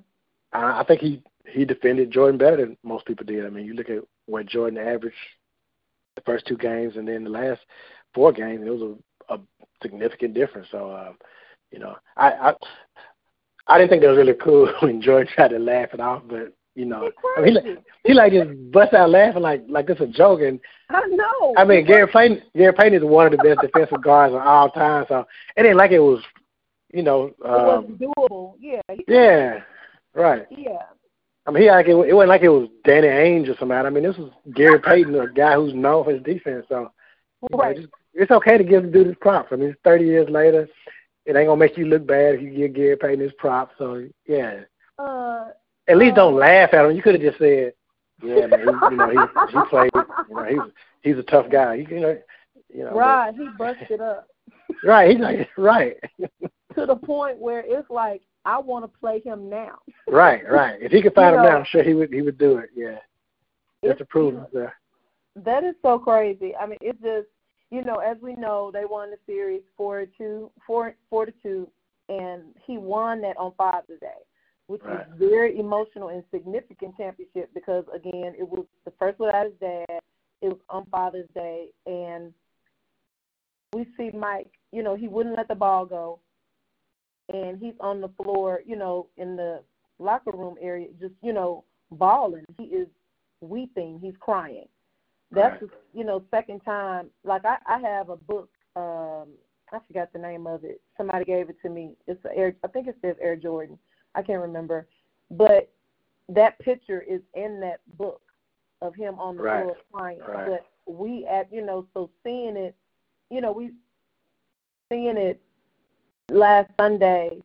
I, 0.52 0.80
I 0.80 0.84
think 0.84 1.00
he 1.00 1.22
he 1.46 1.64
defended 1.64 2.10
Jordan 2.10 2.38
better 2.38 2.56
than 2.56 2.76
most 2.82 3.06
people 3.06 3.26
did. 3.26 3.44
I 3.44 3.50
mean, 3.50 3.66
you 3.66 3.74
look 3.74 3.90
at 3.90 4.04
what 4.26 4.46
Jordan 4.46 4.78
averaged 4.78 5.16
the 6.14 6.22
first 6.22 6.46
two 6.46 6.56
games, 6.56 6.96
and 6.96 7.08
then 7.08 7.24
the 7.24 7.30
last 7.30 7.60
four 8.14 8.32
games, 8.32 8.62
it 8.66 8.70
was 8.70 8.96
a, 9.28 9.34
a 9.34 9.40
significant 9.82 10.34
difference. 10.34 10.68
So, 10.70 10.94
um, 10.94 11.16
you 11.70 11.78
know, 11.78 11.96
I, 12.16 12.30
I 12.30 12.54
I 13.66 13.78
didn't 13.78 13.90
think 13.90 14.02
that 14.02 14.08
was 14.08 14.18
really 14.18 14.34
cool 14.34 14.72
when 14.80 15.02
Jordan 15.02 15.32
tried 15.32 15.48
to 15.48 15.58
laugh 15.58 15.94
it 15.94 16.00
off, 16.00 16.22
but 16.28 16.52
you 16.78 16.84
know, 16.84 17.10
I 17.36 17.40
mean, 17.40 17.56
he, 17.64 17.76
he 18.05 18.14
like 18.14 18.32
just 18.32 18.50
bust 18.70 18.94
out 18.94 19.10
laughing 19.10 19.42
like 19.42 19.64
like 19.68 19.90
it's 19.90 20.00
a 20.00 20.06
joke. 20.06 20.42
And 20.42 20.60
I 20.88 21.05
know. 21.09 21.55
I 21.56 21.64
mean, 21.64 21.84
Gary 21.84 22.06
Payton, 22.06 22.40
Gary 22.56 22.72
Payton 22.72 22.94
is 22.94 23.02
one 23.02 23.26
of 23.26 23.32
the 23.32 23.38
best 23.38 23.60
defensive 23.60 24.00
guards 24.00 24.32
of 24.32 24.40
all 24.40 24.70
time. 24.70 25.05
So 25.09 25.26
it 25.56 25.66
ain't 25.66 25.76
like 25.76 25.90
it 25.90 25.98
was, 25.98 26.22
you 26.92 27.02
know, 27.02 27.34
um, 27.44 27.52
it 27.52 27.66
wasn't 27.66 28.00
doable. 28.00 28.55
Yeah. 28.60 28.80
Yeah. 29.09 29.60
Right. 30.14 30.46
Yeah. 30.56 30.84
I 31.46 31.50
mean, 31.50 31.64
he 31.64 31.68
like 31.68 31.88
it, 31.88 31.96
it 31.96 32.14
wasn't 32.14 32.28
like 32.28 32.42
it 32.42 32.48
was 32.48 32.68
Danny 32.84 33.09
Ainge 33.09 33.48
or 33.48 33.56
somebody. 33.59 33.84
I 33.84 33.90
mean, 33.90 34.05
this 34.05 34.16
was 34.16 34.30
Gary 34.55 34.78
Payton, 34.78 35.16
a 35.16 35.26
guy 35.32 35.56
who's 35.56 35.74
known 35.74 36.05
for 36.05 36.12
his 36.12 36.22
defense. 36.22 36.64
So, 36.68 36.92
right. 37.50 37.74
Know, 37.74 37.82
just, 37.82 37.94
it's 38.14 38.30
okay 38.30 38.56
to 38.56 38.62
give 38.62 38.84
the 38.84 38.88
dude 38.88 39.09
his 39.09 39.16
props. 39.20 39.48
I 39.50 39.56
mean, 39.56 39.70
it's 39.70 39.80
30 39.82 40.05
years 40.05 40.30
later. 40.30 40.68
It 41.26 41.34
ain't 41.34 41.48
gonna 41.48 41.56
make 41.56 41.76
you 41.76 41.86
look 41.86 42.06
bad 42.06 42.36
if 42.36 42.42
you 42.42 42.50
give 42.52 42.74
Gary 42.74 42.96
Payton 42.96 43.20
his 43.20 43.32
props. 43.36 43.74
So, 43.78 44.06
yeah. 44.26 44.60
Uh, 44.96 45.48
At 45.89 45.97
least 45.97 46.16
don't 46.16 46.36
laugh 46.36 46.70
at 46.73 46.85
him. 46.85 46.94
You 46.94 47.02
could 47.02 47.15
have 47.15 47.23
just 47.23 47.39
said, 47.39 47.73
"Yeah, 48.23 48.47
man, 48.47 48.60
he, 48.60 48.66
you 48.66 48.97
know, 48.97 49.10
he 49.10 49.52
he 49.52 49.59
played. 49.70 49.90
You 49.94 50.35
know, 50.35 50.44
he's 50.44 50.73
he's 51.02 51.19
a 51.19 51.23
tough 51.24 51.51
guy. 51.51 51.78
He, 51.78 51.94
you 51.94 52.01
know, 52.01 52.19
you 52.73 52.85
know." 52.85 52.94
Right. 52.94 53.32
But, 53.36 53.43
he 53.43 53.48
busted 53.56 54.01
up. 54.01 54.28
right. 54.85 55.10
He's 55.10 55.20
like 55.20 55.48
right. 55.56 55.97
to 56.74 56.86
the 56.86 56.97
point 56.97 57.39
where 57.39 57.62
it's 57.66 57.89
like 57.90 58.23
I 58.44 58.59
want 58.59 58.85
to 58.85 58.98
play 59.01 59.20
him 59.20 59.48
now. 59.48 59.78
right, 60.06 60.48
right. 60.48 60.81
If 60.81 60.93
he 60.93 61.02
could 61.02 61.15
find 61.15 61.32
you 61.32 61.39
him 61.39 61.44
know, 61.44 61.51
now, 61.51 61.59
I'm 61.59 61.66
sure 61.70 61.82
he 61.82 61.94
would 61.94 62.12
he 62.12 62.23
would 62.23 62.39
do 62.39 62.59
it. 62.59 62.70
Yeah. 62.74 62.98
Just 63.85 63.98
to 63.98 64.05
prove. 64.05 64.44
That 65.36 65.65
is 65.65 65.74
so 65.82 65.98
crazy. 65.98 66.55
I 66.56 66.66
mean, 66.66 66.78
it's 66.81 67.01
just 67.01 67.28
you 67.70 67.85
know, 67.85 67.97
as 67.97 68.16
we 68.23 68.35
know, 68.35 68.70
they 68.73 68.85
won 68.85 69.10
the 69.10 69.19
series 69.27 69.62
four 69.77 70.01
to 70.01 70.06
two, 70.16 70.51
four 70.66 70.94
four 71.10 71.27
to 71.27 71.32
two, 71.43 71.69
and 72.09 72.43
he 72.66 72.78
won 72.78 73.20
that 73.23 73.36
on 73.36 73.52
Father's 73.56 74.01
Day, 74.01 74.09
which 74.68 74.80
right. 74.84 75.08
was 75.08 75.18
very 75.18 75.58
emotional 75.58 76.08
and 76.08 76.22
significant 76.30 76.96
championship 76.96 77.50
because 77.54 77.84
again, 77.94 78.34
it 78.38 78.48
was 78.48 78.64
the 78.84 78.92
first 78.98 79.18
without 79.18 79.46
his 79.46 79.54
dad. 79.60 80.00
It 80.40 80.48
was 80.48 80.58
on 80.70 80.86
Father's 80.86 81.28
Day, 81.34 81.66
and 81.86 82.32
we 83.74 83.86
see 83.96 84.16
Mike. 84.16 84.52
You 84.70 84.82
know, 84.82 84.94
he 84.94 85.08
wouldn't 85.08 85.36
let 85.36 85.48
the 85.48 85.54
ball 85.56 85.84
go 85.84 86.20
and 87.32 87.58
he's 87.58 87.74
on 87.80 88.00
the 88.00 88.10
floor, 88.22 88.62
you 88.66 88.76
know, 88.76 89.08
in 89.16 89.36
the 89.36 89.62
locker 89.98 90.30
room 90.32 90.56
area, 90.60 90.88
just 91.00 91.14
you 91.22 91.32
know, 91.32 91.64
bawling. 91.90 92.44
He 92.56 92.64
is 92.64 92.88
weeping. 93.40 93.98
He's 94.02 94.14
crying. 94.20 94.66
That's 95.30 95.60
right. 95.60 95.70
you 95.92 96.04
know, 96.04 96.22
second 96.30 96.60
time. 96.60 97.10
Like 97.24 97.44
I, 97.44 97.56
I 97.66 97.78
have 97.80 98.08
a 98.08 98.16
book. 98.16 98.48
um 98.76 99.28
I 99.70 99.78
forgot 99.86 100.10
the 100.14 100.18
name 100.18 100.46
of 100.46 100.64
it. 100.64 100.80
Somebody 100.96 101.26
gave 101.26 101.50
it 101.50 101.56
to 101.62 101.68
me. 101.68 101.94
It's 102.06 102.24
a 102.24 102.36
Air. 102.36 102.54
I 102.64 102.68
think 102.68 102.86
it 102.86 102.96
says 103.02 103.16
Air 103.20 103.36
Jordan. 103.36 103.78
I 104.18 104.22
can't 104.22 104.42
remember, 104.42 104.88
but 105.30 105.70
that 106.28 106.58
picture 106.58 107.00
is 107.00 107.20
in 107.34 107.60
that 107.60 107.80
book 107.96 108.20
of 108.82 108.94
him 108.96 109.18
on 109.20 109.36
the 109.36 109.42
right. 109.44 109.62
floor 109.62 109.76
crying. 109.92 110.18
Right. 110.26 110.60
But 110.86 110.92
we 110.92 111.24
at 111.26 111.52
you 111.52 111.64
know, 111.64 111.86
so 111.94 112.10
seeing 112.24 112.56
it, 112.56 112.74
you 113.30 113.40
know, 113.40 113.52
we 113.52 113.70
seeing 114.90 115.16
it 115.16 115.40
last 116.30 116.68
Sunday 116.80 117.38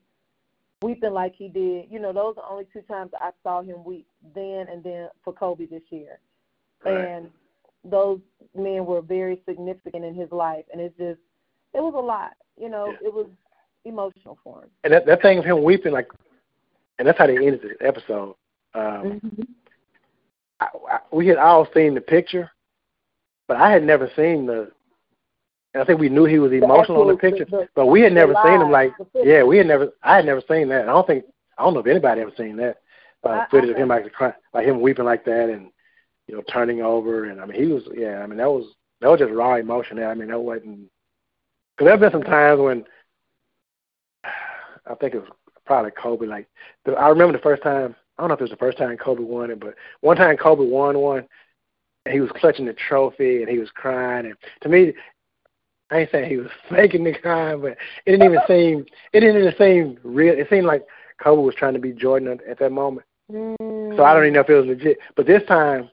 weeping 0.81 1.13
like 1.13 1.35
he 1.35 1.47
did. 1.47 1.85
You 1.91 1.99
know, 1.99 2.11
those 2.11 2.35
are 2.37 2.51
only 2.51 2.65
two 2.73 2.81
times 2.81 3.11
I 3.19 3.29
saw 3.43 3.61
him 3.61 3.83
weep 3.83 4.07
then 4.33 4.67
and 4.67 4.83
then 4.83 5.09
for 5.23 5.31
Kobe 5.31 5.67
this 5.67 5.83
year. 5.91 6.19
Right. 6.83 6.97
And 6.97 7.29
those 7.85 8.19
men 8.55 8.85
were 8.85 9.01
very 9.01 9.41
significant 9.47 10.03
in 10.03 10.15
his 10.15 10.31
life 10.31 10.65
and 10.71 10.81
it's 10.81 10.97
just 10.97 11.19
it 11.73 11.81
was 11.81 11.93
a 11.95 12.01
lot. 12.01 12.31
You 12.59 12.69
know, 12.69 12.87
yeah. 12.87 13.07
it 13.07 13.13
was 13.13 13.27
emotional 13.85 14.37
for 14.43 14.63
him. 14.63 14.69
And 14.83 14.93
that 14.93 15.05
that 15.05 15.21
thing 15.21 15.37
of 15.37 15.45
him 15.45 15.63
weeping 15.63 15.93
like 15.93 16.07
and 16.99 17.07
that's 17.07 17.17
how 17.17 17.27
they 17.27 17.37
ended 17.37 17.61
the 17.61 17.85
episode. 17.85 18.35
Um 18.73 19.21
mm-hmm. 19.21 19.41
I, 20.59 20.67
I, 20.91 20.99
we 21.11 21.27
had 21.27 21.37
all 21.37 21.67
seen 21.73 21.93
the 21.93 22.01
picture, 22.01 22.51
but 23.47 23.57
I 23.57 23.71
had 23.71 23.83
never 23.83 24.09
seen 24.15 24.45
the 24.45 24.71
and 25.73 25.81
I 25.81 25.85
think 25.85 25.99
we 25.99 26.09
knew 26.09 26.25
he 26.25 26.39
was 26.39 26.51
emotional 26.51 27.01
on 27.01 27.07
the 27.07 27.17
picture, 27.17 27.45
the, 27.45 27.67
but 27.73 27.87
we 27.87 28.01
had 28.01 28.13
never 28.13 28.35
seen 28.45 28.61
him 28.61 28.69
like, 28.69 28.93
yeah, 29.15 29.41
we 29.41 29.57
had 29.57 29.65
never, 29.65 29.89
I 30.03 30.17
had 30.17 30.25
never 30.25 30.43
seen 30.47 30.69
that. 30.69 30.83
I 30.83 30.91
don't 30.91 31.07
think, 31.07 31.25
I 31.57 31.63
don't 31.63 31.73
know 31.73 31.79
if 31.79 31.87
anybody 31.87 32.21
ever 32.21 32.31
seen 32.37 32.57
that 32.57 32.77
uh, 33.23 33.45
footage 33.49 33.71
of 33.71 33.77
him 33.77 33.87
like, 33.87 34.05
like 34.53 34.67
him 34.67 34.81
weeping 34.81 35.05
like 35.05 35.25
that 35.25 35.49
and 35.49 35.69
you 36.27 36.35
know 36.35 36.43
turning 36.51 36.81
over, 36.81 37.25
and 37.25 37.41
I 37.41 37.45
mean 37.45 37.59
he 37.59 37.71
was, 37.71 37.83
yeah, 37.95 38.21
I 38.21 38.27
mean 38.27 38.37
that 38.37 38.49
was 38.49 38.65
that 39.01 39.09
was 39.09 39.19
just 39.19 39.31
raw 39.31 39.55
emotion. 39.55 40.01
I 40.01 40.13
mean 40.13 40.29
that 40.29 40.39
wasn't 40.39 40.89
because 41.75 41.85
there've 41.85 41.99
been 41.99 42.11
some 42.11 42.23
times 42.23 42.61
when 42.61 42.85
I 44.23 44.95
think 44.95 45.15
it 45.15 45.21
was 45.21 45.29
probably 45.65 45.91
Kobe. 45.91 46.25
Like 46.25 46.47
I 46.97 47.07
remember 47.09 47.33
the 47.33 47.43
first 47.43 47.63
time, 47.63 47.95
I 48.17 48.21
don't 48.21 48.29
know 48.29 48.35
if 48.35 48.41
it 48.41 48.43
was 48.43 48.51
the 48.51 48.57
first 48.57 48.77
time 48.77 48.97
Kobe 48.97 49.23
won 49.23 49.51
it, 49.51 49.59
but 49.59 49.75
one 50.01 50.17
time 50.17 50.37
Kobe 50.37 50.65
won 50.65 50.99
one. 50.99 51.27
And 52.05 52.13
he 52.13 52.19
was 52.19 52.31
clutching 52.35 52.65
the 52.65 52.73
trophy 52.73 53.41
and 53.41 53.49
he 53.49 53.59
was 53.59 53.69
crying. 53.69 54.25
And 54.25 54.35
to 54.61 54.69
me, 54.69 54.93
I 55.89 55.99
ain't 55.99 56.11
saying 56.11 56.29
he 56.29 56.37
was 56.37 56.51
faking 56.69 57.03
the 57.03 57.13
crime, 57.13 57.61
but 57.61 57.77
it 58.05 58.11
didn't 58.11 58.25
even 58.25 58.39
seem 58.47 58.85
it 59.13 59.19
didn't 59.21 59.41
even 59.41 59.55
seem 59.57 59.99
real. 60.03 60.37
It 60.37 60.47
seemed 60.49 60.65
like 60.65 60.85
Kobe 61.21 61.41
was 61.41 61.55
trying 61.55 61.73
to 61.73 61.79
be 61.79 61.93
Jordan 61.93 62.27
at, 62.27 62.43
at 62.47 62.59
that 62.59 62.71
moment. 62.71 63.05
Mm. 63.31 63.95
So 63.95 64.03
I 64.03 64.13
don't 64.13 64.23
even 64.23 64.33
know 64.33 64.41
if 64.41 64.49
it 64.49 64.55
was 64.55 64.65
legit. 64.65 64.97
But 65.15 65.27
this 65.27 65.43
time, 65.47 65.89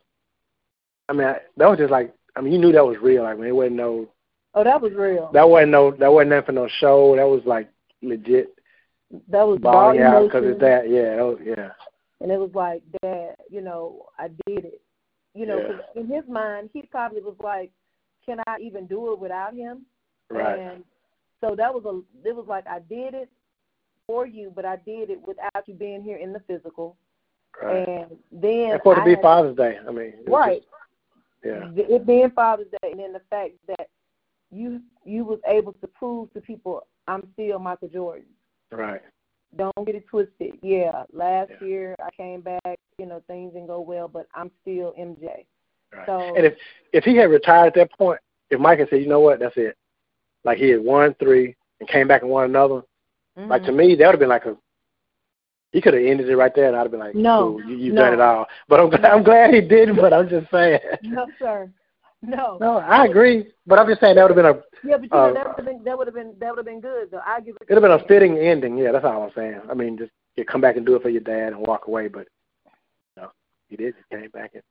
I 1.09 1.13
mean, 1.13 1.29
I, 1.29 1.39
that 1.57 1.69
was 1.69 1.79
just 1.79 1.93
like 1.93 2.13
I 2.37 2.41
mean, 2.41 2.53
you 2.53 2.59
knew 2.59 2.73
that 2.73 2.87
was 2.87 2.99
real. 2.99 3.27
I 3.27 3.35
mean, 3.35 3.47
it 3.47 3.55
wasn't 3.55 3.77
no. 3.77 4.09
Oh, 4.55 4.65
that 4.65 4.81
was 4.81 4.93
real. 4.95 5.31
That 5.33 5.49
wasn't 5.49 5.73
no. 5.73 5.93
That 5.93 6.13
wasn't 6.13 6.31
nothing 6.31 6.47
for 6.47 6.53
no 6.53 6.69
show. 6.69 7.17
That 7.17 7.29
was 7.29 7.43
like 7.45 7.69
legit. 8.03 8.59
That 9.28 9.47
was 9.47 9.59
balling 9.59 10.01
out 10.01 10.24
because 10.24 10.45
it's 10.45 10.61
that. 10.61 10.89
Yeah, 10.89 11.16
that 11.16 11.24
was, 11.24 11.39
yeah. 11.45 11.70
And 12.20 12.31
it 12.31 12.39
was 12.39 12.51
like, 12.55 12.82
Dad, 13.03 13.35
you 13.51 13.61
know, 13.61 14.07
I 14.19 14.28
did 14.47 14.65
it. 14.65 14.81
You 15.35 15.47
know, 15.47 15.59
Yeah. 15.59 15.66
cause 15.69 15.81
in 15.97 16.07
his 16.09 16.24
mind, 16.28 16.70
he 16.73 16.82
probably 16.82 17.20
was 17.20 17.37
like, 17.41 17.70
"Can 18.27 18.41
I 18.47 18.59
even 18.61 18.87
do 18.87 19.12
it 19.12 19.19
without 19.19 19.55
him?" 19.55 19.87
Right. 20.28 20.59
And 20.59 20.85
so 21.41 21.55
that 21.57 21.73
was 21.73 21.85
a. 21.85 22.28
It 22.28 22.35
was 22.35 22.47
like 22.49 22.66
I 22.66 22.81
did 22.81 23.15
it 23.15 23.31
for 24.07 24.27
you, 24.27 24.53
but 24.55 24.65
I 24.65 24.77
did 24.77 25.09
it 25.11 25.20
without 25.27 25.66
you 25.66 25.74
being 25.74 26.03
here 26.03 26.16
in 26.19 26.32
the 26.32 26.41
physical. 26.41 26.97
Right. 27.62 27.89
And 27.89 28.16
then 28.32 28.73
And 28.73 28.82
for 28.82 28.95
it 28.95 29.01
to 29.01 29.05
be 29.05 29.11
had- 29.12 29.23
Father's 29.23 29.57
Day, 29.57 29.78
I 29.87 29.91
mean. 29.91 30.15
right. 30.27 30.62
just- 30.62 30.66
yeah. 31.45 31.70
It 31.97 32.07
being 32.07 32.31
Father's 32.31 32.69
Day, 32.82 32.91
and 32.91 33.01
then 33.01 33.12
the 33.12 33.23
fact 33.31 33.53
that 33.66 33.89
you 34.51 34.82
you 35.05 35.24
was 35.24 35.39
able 35.47 35.73
to 35.74 35.87
prove 35.87 36.32
to 36.32 36.41
people 36.41 36.87
I'm 37.09 37.28
still 37.32 37.59
Michael 37.59 37.89
Jordan. 37.89 38.27
Right. 38.73 39.01
Don't 39.57 39.75
get 39.85 39.95
it 39.97 40.07
twisted. 40.09 40.59
Yeah, 40.63 41.05
last 41.13 41.51
Yeah. 41.61 41.67
year 41.67 41.97
I 42.05 42.11
came 42.17 42.41
back. 42.41 42.79
You 42.99 43.07
know 43.07 43.23
things 43.27 43.53
didn't 43.53 43.69
go 43.69 43.81
well, 43.81 44.09
but 44.09 44.27
I'm 44.35 44.51
still 44.63 44.93
MJ. 44.99 45.47
Right. 45.93 46.07
So 46.07 46.35
And 46.37 46.47
if 46.47 46.57
if 46.93 47.05
he 47.05 47.17
had 47.17 47.31
retired 47.31 47.69
at 47.69 47.75
that 47.75 47.99
point, 47.99 48.21
if 48.51 48.61
Mike 48.61 48.79
had 48.79 48.89
said, 48.91 49.01
you 49.01 49.09
know 49.09 49.21
what, 49.21 49.41
that's 49.41 49.57
it, 49.57 49.77
like 50.45 50.59
he 50.59 50.69
had 50.71 50.85
won 50.85 51.15
three 51.15 51.57
and 51.81 51.89
came 51.89 52.07
back 52.07 52.23
and 52.23 52.31
won 52.31 52.45
another, 52.45 52.83
like 53.37 53.65
to 53.65 53.73
mhm. 53.73 53.77
me 53.77 53.95
that 53.97 54.07
would 54.07 54.13
have 54.13 54.21
been 54.21 54.29
like 54.29 54.47
a 54.47 54.57
he 55.73 55.81
could 55.81 55.95
have 55.95 56.03
ended 56.03 56.29
it 56.29 56.37
right 56.37 56.55
there, 56.55 56.67
and 56.67 56.77
I'd 56.77 56.83
have 56.83 56.91
been 56.91 57.01
like, 57.01 57.15
No, 57.15 57.61
cool, 57.61 57.71
you, 57.71 57.77
you've 57.77 57.95
no. 57.95 58.03
done 58.03 58.13
it 58.15 58.21
all. 58.21 58.47
But 58.69 58.81
I'm 58.81 58.91
glad, 58.91 59.05
I'm 59.05 59.23
glad 59.23 59.55
he 59.55 59.61
didn't. 59.61 59.97
But 59.97 60.13
I'm 60.13 60.29
just 60.29 60.51
saying. 60.51 60.81
no, 61.03 61.27
sir, 61.39 61.71
no. 62.23 62.59
No, 62.61 62.79
I 62.79 63.07
agree. 63.07 63.51
But 63.67 63.79
I'm 63.79 63.87
just 63.87 64.01
saying 64.01 64.17
that 64.17 64.29
would 64.29 64.37
have 64.37 64.45
been 64.45 64.63
a 64.63 64.89
Yeah, 64.89 64.99
but 64.99 65.11
you 65.11 65.19
uh, 65.19 65.29
know 65.29 65.35
that 65.35 65.47
would 65.47 65.57
have 65.57 65.67
been 65.67 65.85
that 65.85 65.99
would 65.99 66.07
have 66.07 66.15
been 66.15 66.35
that 66.39 66.51
would 66.51 66.59
have 66.59 66.67
been 66.67 66.81
good 66.81 67.11
though. 67.11 67.23
I 67.25 67.41
give 67.41 67.57
it. 67.57 67.63
it'd 67.63 67.83
have 67.83 67.91
been 67.91 68.05
a 68.05 68.09
fitting 68.09 68.39
ending. 68.39 68.77
Yeah, 68.77 68.93
that's 68.93 69.05
all 69.05 69.23
I'm 69.23 69.31
saying. 69.35 69.61
I 69.71 69.75
mean, 69.75 69.97
just 69.97 70.13
you 70.37 70.45
come 70.45 70.61
back 70.61 70.77
and 70.77 70.85
do 70.85 70.97
it 70.97 71.03
for 71.03 71.09
your 71.09 71.23
dad 71.23 71.53
and 71.53 71.67
walk 71.67 71.87
away. 71.87 72.09
But 72.09 72.27
you 73.17 73.23
know, 73.23 73.31
he 73.69 73.77
did. 73.77 73.95
He 74.11 74.17
came 74.17 74.31
back 74.31 74.53
and 74.55 74.63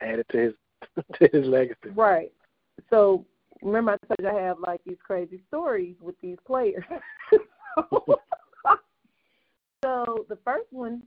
added 0.00 0.26
to 0.30 0.38
his 0.38 0.52
to 1.14 1.28
his 1.32 1.46
legacy. 1.46 1.90
Right. 1.94 2.32
So 2.88 3.26
remember, 3.62 3.92
I 3.92 4.06
told 4.06 4.18
you 4.20 4.38
I 4.38 4.42
have 4.42 4.58
like 4.60 4.80
these 4.86 4.98
crazy 5.04 5.42
stories 5.48 5.96
with 6.00 6.14
these 6.20 6.38
players. 6.46 6.84
so 9.84 10.24
the 10.28 10.38
first 10.44 10.66
one, 10.70 11.02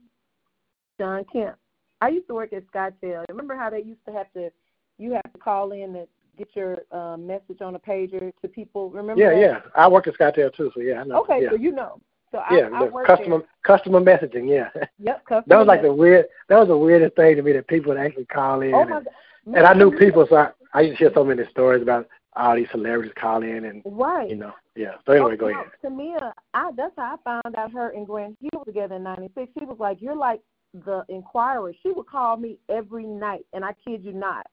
Shawn 1.00 1.24
Kemp. 1.32 1.56
I 2.02 2.08
used 2.08 2.28
to 2.28 2.34
work 2.34 2.52
at 2.52 2.70
SkyTel. 2.72 3.24
Remember 3.30 3.56
how 3.56 3.70
they 3.70 3.82
used 3.82 4.04
to 4.06 4.12
have 4.12 4.30
to 4.34 4.50
you 4.98 5.12
have 5.12 5.32
to 5.32 5.38
call 5.38 5.72
in 5.72 5.92
to 5.94 6.06
get 6.38 6.48
your 6.54 6.78
uh, 6.92 7.16
message 7.16 7.60
on 7.60 7.74
a 7.74 7.78
pager 7.78 8.32
to 8.42 8.48
people. 8.48 8.90
Remember? 8.90 9.20
Yeah, 9.22 9.30
that? 9.30 9.40
yeah. 9.40 9.70
I 9.74 9.88
work 9.88 10.06
at 10.06 10.14
SkyTel 10.14 10.54
too, 10.54 10.70
so 10.74 10.80
yeah, 10.80 11.00
I 11.00 11.04
know. 11.04 11.20
Okay, 11.22 11.40
yeah. 11.42 11.50
so 11.50 11.56
you 11.56 11.72
know. 11.72 12.00
So 12.32 12.42
yeah, 12.50 12.68
I, 12.74 12.82
I 12.82 12.86
the 12.86 13.04
customer 13.06 13.38
there. 13.38 13.46
customer 13.64 14.00
messaging. 14.00 14.48
Yeah, 14.48 14.68
Yep, 14.98 15.24
customer. 15.28 15.44
that 15.46 15.58
was 15.58 15.66
like 15.66 15.82
the 15.82 15.88
messaging. 15.88 15.96
weird. 15.96 16.26
That 16.48 16.58
was 16.58 16.68
the 16.68 16.76
weirdest 16.76 17.16
thing 17.16 17.36
to 17.36 17.42
me 17.42 17.52
that 17.52 17.68
people 17.68 17.90
would 17.92 18.00
actually 18.00 18.26
call 18.26 18.60
in. 18.62 18.74
Oh 18.74 18.80
and, 18.80 18.90
my 18.90 18.96
God. 19.00 19.06
and 19.46 19.66
I 19.66 19.72
knew 19.74 19.96
people, 19.96 20.26
so 20.28 20.36
I, 20.36 20.50
I 20.74 20.80
used 20.82 20.98
to 20.98 21.04
hear 21.04 21.12
so 21.14 21.24
many 21.24 21.42
stories 21.50 21.82
about 21.82 22.08
all 22.34 22.56
these 22.56 22.66
celebrities 22.70 23.12
call 23.18 23.42
in, 23.42 23.64
and 23.64 23.80
Right. 23.86 24.28
you 24.28 24.36
know, 24.36 24.52
yeah. 24.74 24.96
So 25.06 25.12
anyway, 25.12 25.34
Oh, 25.34 25.36
go 25.36 25.48
no, 25.48 25.60
ahead. 25.60 25.70
Tamia, 25.84 26.32
I 26.52 26.70
that's 26.76 26.92
how 26.96 27.16
I 27.24 27.40
found 27.42 27.54
out 27.56 27.72
her 27.72 27.90
and 27.90 28.06
Hill 28.06 28.58
were 28.58 28.64
together 28.64 28.96
in 28.96 29.04
'96. 29.04 29.50
She 29.58 29.64
was 29.64 29.78
like, 29.78 30.02
"You're 30.02 30.16
like 30.16 30.40
the 30.84 31.04
Inquirer." 31.08 31.72
She 31.82 31.92
would 31.92 32.06
call 32.06 32.36
me 32.36 32.58
every 32.68 33.04
night, 33.06 33.46
and 33.54 33.64
I 33.64 33.72
kid 33.86 34.04
you 34.04 34.12
not. 34.12 34.46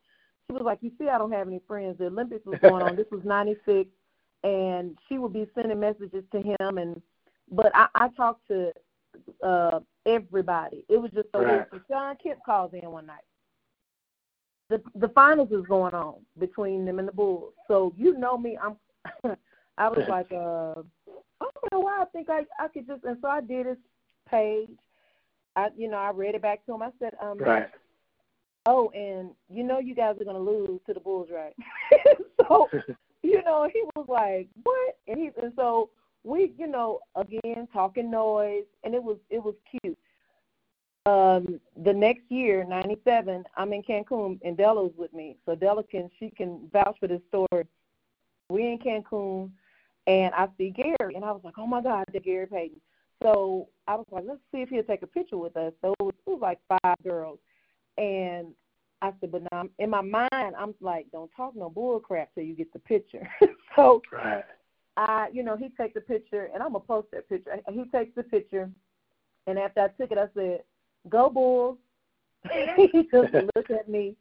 She 0.48 0.53
was 0.53 0.64
like, 0.64 0.80
"You 0.82 0.91
see, 0.99 1.10
I 1.10 1.18
don't 1.18 1.32
have 1.32 1.48
any 1.48 1.61
friends. 1.68 1.98
The 1.98 2.07
Olympics 2.07 2.45
was 2.45 2.60
going 2.61 2.84
on. 2.84 2.95
This 2.95 3.07
was 3.11 3.22
'96, 3.24 3.90
and 4.44 4.98
she 5.07 5.18
would 5.18 5.34
be 5.34 5.48
sending 5.56 5.80
messages 5.80 6.24
to 6.32 6.41
him, 6.41 6.78
and 6.78 7.02
but 7.52 7.72
I, 7.76 7.88
I 7.95 8.10
talked 8.10 8.48
to 8.48 8.72
uh 9.44 9.80
everybody. 10.06 10.86
It 10.90 10.98
was 10.98 11.11
just 11.11 11.30
so 11.32 11.40
weird. 11.40 11.52
Right. 11.60 11.68
So 11.72 11.80
Shawn 11.90 12.15
Kemp 12.22 12.40
calls 12.45 12.72
in 12.74 12.90
one 12.91 13.06
night. 13.06 13.24
The 14.70 14.82
the 14.95 15.10
finals 15.10 15.52
is 15.52 15.65
going 15.68 15.94
on 15.94 16.15
between 16.40 16.86
them 16.86 16.99
and 16.99 17.07
the 17.07 17.11
Bulls. 17.11 17.53
So 17.68 17.94
you 17.98 18.18
know 18.18 18.38
me, 18.38 18.57
I'm 18.61 18.76
I 19.78 19.90
was 19.90 20.06
like, 20.10 20.32
uh 20.32 20.82
I 21.41 21.49
don't 21.53 21.72
know 21.72 21.80
why 21.80 22.02
I 22.02 22.06
think 22.06 22.30
I 22.30 22.45
I 22.60 22.68
could 22.68 22.88
just 22.88 23.03
and 23.03 23.18
so 23.22 23.28
I 23.28 23.41
did 23.41 23.65
his 23.65 23.78
page. 24.30 24.70
I 25.56 25.70
you 25.78 25.90
know, 25.90 25.98
I 25.98 26.10
read 26.11 26.36
it 26.36 26.41
back 26.41 26.65
to 26.65 26.74
him. 26.74 26.82
I 26.82 26.90
said, 26.99 27.14
um 27.22 27.38
Right. 27.38 27.70
Oh 28.65 28.90
and 28.90 29.31
you 29.49 29.64
know 29.64 29.80
you 29.80 29.95
guys 29.95 30.15
are 30.19 30.26
gonna 30.26 30.40
lose 30.40 30.80
to 30.85 30.94
the 30.94 30.99
Bulls, 30.99 31.30
right? 31.31 31.56
so 32.41 32.69
you 33.23 33.41
know, 33.44 33.68
he 33.73 33.84
was 33.95 34.06
like, 34.07 34.48
What? 34.64 34.98
And 35.07 35.18
he 35.18 35.31
and 35.41 35.53
so 35.56 35.90
we, 36.23 36.53
you 36.57 36.68
know, 36.68 36.99
again 37.15 37.68
talking 37.73 38.11
noise 38.11 38.65
and 38.84 38.94
it 38.94 39.02
was 39.03 39.18
it 39.30 39.44
was 39.44 39.56
cute. 39.69 39.98
Um, 41.06 41.60
the 41.84 41.91
next 41.91 42.30
year, 42.30 42.64
ninety 42.65 42.98
seven, 43.03 43.44
I'm 43.57 43.73
in 43.73 43.81
Cancun 43.81 44.40
and 44.44 44.56
Della's 44.56 44.94
with 44.98 45.14
me. 45.14 45.38
So 45.45 45.56
Della 45.56 45.84
can 45.84 46.10
she 46.19 46.30
can 46.30 46.69
vouch 46.72 46.98
for 46.99 47.07
this 47.07 47.22
story. 47.30 47.65
We 48.49 48.64
in 48.68 48.77
Cancun 48.77 49.49
and 50.06 50.34
I 50.35 50.48
see 50.57 50.69
Gary 50.69 51.15
and 51.15 51.26
I 51.26 51.31
was 51.31 51.41
like, 51.44 51.57
Oh 51.57 51.68
my 51.68 51.81
God, 51.81 52.06
they're 52.11 52.22
Gary 52.22 52.45
Payton. 52.45 52.80
So 53.23 53.69
I 53.88 53.95
was 53.95 54.06
like, 54.11 54.26
Let's 54.27 54.41
see 54.52 54.61
if 54.61 54.69
he'll 54.69 54.84
take 54.84 55.02
a 55.02 55.07
picture 55.07 55.38
with 55.38 55.56
us. 55.57 55.73
So 55.81 55.94
it 55.99 56.03
was, 56.03 56.14
it 56.27 56.30
was 56.30 56.41
like 56.41 56.60
five 56.68 56.98
girls 57.03 57.40
and 57.98 58.48
I 59.02 59.11
said, 59.20 59.32
but 59.32 59.44
now 59.52 59.65
in 59.80 59.90
my 59.90 60.02
mind, 60.02 60.56
I'm 60.57 60.74
like, 60.80 61.07
don't 61.11 61.30
talk 61.36 61.56
no 61.56 61.70
bull 61.70 61.99
crap 61.99 62.34
till 62.34 62.44
you 62.44 62.56
get 62.56 62.72
the 62.74 62.80
picture. 62.80 63.28
so 63.76 64.02
Right. 64.11 64.44
I, 64.95 65.28
you 65.34 65.44
know, 65.44 65.57
he 65.57 65.70
takes 65.70 65.95
the 65.95 66.02
picture, 66.02 66.49
and 66.53 66.61
I'm 66.61 66.74
gonna 66.74 66.84
post 66.84 67.07
that 67.11 67.28
picture. 67.28 67.60
He 67.72 67.84
takes 67.86 68.15
the 68.15 68.24
picture, 68.24 68.70
and 69.48 69.57
after 69.57 69.82
I 69.82 69.88
took 69.88 70.11
it, 70.11 70.18
I 70.18 70.28
said, 70.36 70.64
"Go 71.10 71.30
Bulls." 71.30 71.78
he 72.76 73.07
just 73.11 73.34
looked 73.56 73.72
at 73.72 73.90
me, 73.90 74.15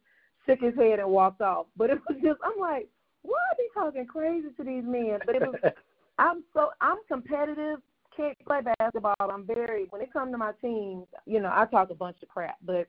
shook 0.45 0.61
his 0.61 0.75
head, 0.75 0.99
and 0.99 1.09
walked 1.09 1.41
off. 1.41 1.67
But 1.77 1.89
it 1.89 1.99
was 2.07 2.17
just, 2.21 2.39
I'm 2.43 2.59
like, 2.59 2.87
why 3.21 3.37
are 3.37 3.57
they 3.57 3.67
talking 3.73 4.05
crazy 4.05 4.47
to 4.57 4.63
these 4.63 4.83
men? 4.83 5.19
But 5.25 5.35
it 5.35 5.41
was, 5.41 5.55
I'm 6.17 6.43
so, 6.53 6.69
I'm 6.81 6.97
competitive. 7.07 7.79
Can't 8.15 8.37
play 8.45 8.61
basketball. 8.79 9.15
I'm 9.19 9.45
very, 9.45 9.87
when 9.89 10.01
it 10.01 10.13
comes 10.13 10.31
to 10.31 10.37
my 10.37 10.51
team, 10.61 11.05
you 11.25 11.39
know, 11.39 11.51
I 11.53 11.65
talk 11.65 11.89
a 11.89 11.95
bunch 11.95 12.17
of 12.21 12.29
crap. 12.29 12.57
But 12.63 12.87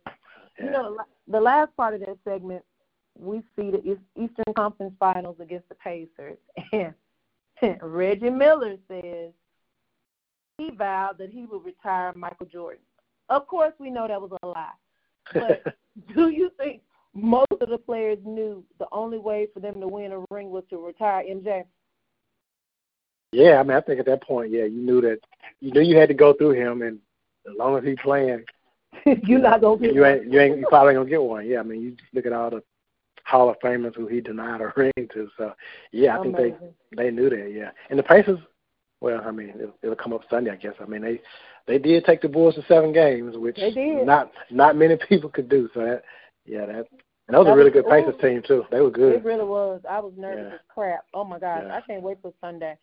you 0.59 0.71
know, 0.71 0.97
the, 1.29 1.41
last 1.41 1.77
part 1.77 1.95
of 1.95 2.01
that 2.01 2.17
segment, 2.25 2.63
we 3.19 3.43
see 3.57 3.71
the 3.71 3.83
Eas- 3.85 3.99
Eastern 4.17 4.55
Conference 4.57 4.95
Finals 4.99 5.37
against 5.41 5.69
the 5.69 5.75
Pacers, 5.77 6.39
and 6.73 7.79
Reggie 7.83 8.31
Miller 8.31 8.77
says 8.89 9.33
he 10.59 10.71
vowed 10.71 11.19
that 11.19 11.31
he 11.31 11.47
would 11.47 11.65
retire 11.65 12.13
Michael 12.15 12.47
Jordan. 12.47 12.83
Of 13.29 13.47
course, 13.47 13.73
we 13.79 13.91
know 13.91 14.07
that 14.07 14.21
was 14.21 14.31
a 14.43 14.47
lie. 14.47 14.69
But 15.33 15.77
do 16.15 16.29
you 16.29 16.51
think 16.59 16.83
most 17.15 17.53
of 17.61 17.69
the 17.69 17.79
players 17.79 18.19
knew 18.25 18.65
the 18.79 18.87
only 18.93 19.19
way 19.19 19.49
for 19.53 19.61
them 19.61 19.81
to 19.81 19.89
win 19.89 20.13
a 20.13 20.25
ring 20.31 20.51
was 20.51 20.65
to 20.71 20.79
retire 20.79 21.25
MJ? 21.25 21.65
yeah, 23.35 23.59
I 23.59 23.65
mean, 23.65 23.77
I 23.77 23.81
think 23.81 23.99
at 23.99 24.07
that 24.07 24.23
point, 24.23 24.53
yeah, 24.53 24.65
you 24.65 24.81
knew 24.81 25.01
that 25.01 25.19
you 25.61 25.73
knew 25.73 25.81
you 25.81 25.97
had 25.97 26.09
to 26.09 26.15
go 26.15 26.33
through 26.33 26.53
him, 26.53 26.83
and 26.83 26.99
as 27.47 27.57
long 27.59 27.77
as 27.77 27.85
he 27.85 27.97
playing, 27.97 28.45
You're 29.27 29.41
not 29.41 29.61
gonna 29.61 29.81
get 29.81 29.95
you 29.95 30.03
one. 30.03 30.11
ain't 30.11 30.33
you 30.33 30.41
ain't 30.41 30.59
you 30.59 30.67
probably 30.69 30.91
ain't 30.93 30.99
gonna 31.01 31.11
get 31.11 31.23
one. 31.23 31.47
Yeah, 31.47 31.61
I 31.61 31.63
mean, 31.63 31.81
you 31.83 31.97
look 32.13 32.27
at 32.27 32.33
all 32.33 32.51
the 32.51 32.63
Hall 33.25 33.49
of 33.49 33.59
Famers 33.61 33.95
who 33.97 34.07
he 34.07 34.21
denied 34.21 34.61
a 34.61 34.73
ring 34.77 34.93
to. 35.13 35.29
So 35.37 35.53
yeah, 35.93 36.19
I 36.19 36.23
think 36.23 36.37
they 36.37 36.55
they 36.97 37.11
knew 37.11 37.31
that. 37.31 37.53
Yeah, 37.55 37.71
and 37.91 37.99
the 37.99 38.03
Pacers. 38.03 38.39
Well, 39.01 39.21
I 39.27 39.33
mean, 39.33 39.51
it'll, 39.51 39.75
it'll 39.83 39.97
come 39.97 40.15
up 40.15 40.23
Sunday, 40.31 40.51
I 40.51 40.57
guess. 40.57 40.75
I 40.81 40.87
mean, 40.87 41.03
they 41.03 41.21
they 41.67 41.79
did 41.79 42.05
take 42.07 42.23
the 42.23 42.29
Bulls 42.29 42.55
to 42.55 42.65
seven 42.67 42.93
games, 42.93 43.37
which 43.37 43.59
not 43.77 44.31
not 44.51 44.77
many 44.77 44.97
people 45.09 45.29
could 45.29 45.49
do. 45.49 45.69
So 45.75 45.81
that 45.81 46.03
yeah, 46.47 46.65
that 46.67 46.87
and 47.27 47.35
that 47.35 47.39
was 47.39 47.47
That 47.47 47.53
a 47.53 47.57
really 47.57 47.71
was- 47.71 47.83
good 47.83 47.91
Pacers 47.91 48.15
ooh. 48.17 48.27
team 48.29 48.43
too. 48.47 48.65
They 48.71 48.81
were 48.81 48.91
good. 48.91 49.17
It 49.17 49.25
really 49.25 49.45
was. 49.45 49.81
I 49.89 49.99
was 50.01 50.13
nervous 50.17 50.47
Yeah. 50.49 50.55
as 50.55 50.61
crap. 50.69 51.05
Oh 51.13 51.25
my 51.25 51.39
gosh, 51.39 51.65
Yeah. 51.67 51.75
I 51.77 51.81
can't 51.83 52.03
wait 52.03 52.19
for 52.23 52.33
Sunday. 52.41 52.77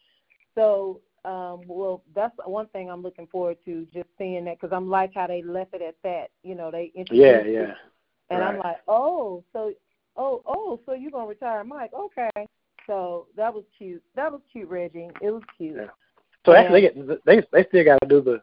So, 0.56 1.00
um, 1.24 1.62
well, 1.68 2.04
that's 2.16 2.34
one 2.46 2.68
thing 2.68 2.90
I'm 2.90 3.04
looking 3.04 3.28
forward 3.28 3.58
to, 3.66 3.86
just 3.94 4.08
seeing 4.18 4.46
that 4.46 4.60
because 4.60 4.76
I'm 4.76 4.90
like 4.90 5.12
how 5.14 5.28
they 5.28 5.42
left 5.44 5.74
it 5.74 5.82
at 5.82 5.96
that. 6.04 6.28
You 6.44 6.56
know, 6.56 6.72
they 6.72 6.92
introduced 6.96 7.26
Yeah, 7.26 7.38
it, 7.38 7.54
yeah. 7.54 7.74
and 8.30 8.44
I'm 8.44 8.58
like, 8.58 8.78
oh, 8.88 9.44
so, 9.54 9.74
oh, 10.18 10.42
oh, 10.48 10.80
so 10.86 10.94
you're 10.94 11.12
gonna 11.12 11.28
retire, 11.28 11.64
Mike? 11.64 11.92
Okay. 11.94 12.30
So 12.88 13.28
that 13.38 13.54
was 13.54 13.64
cute. 13.78 14.02
That 14.16 14.32
was 14.32 14.42
cute, 14.52 14.68
Reggie. 14.68 15.10
It 15.22 15.32
was 15.32 15.44
cute. 15.58 15.76
Yeah. 15.78 15.88
So 16.46 16.54
actually, 16.54 16.82
they 16.82 17.06
get 17.06 17.26
they 17.26 17.44
they 17.52 17.68
still 17.68 17.84
got 17.86 18.00
to 18.02 18.08
do 18.08 18.22
the 18.22 18.42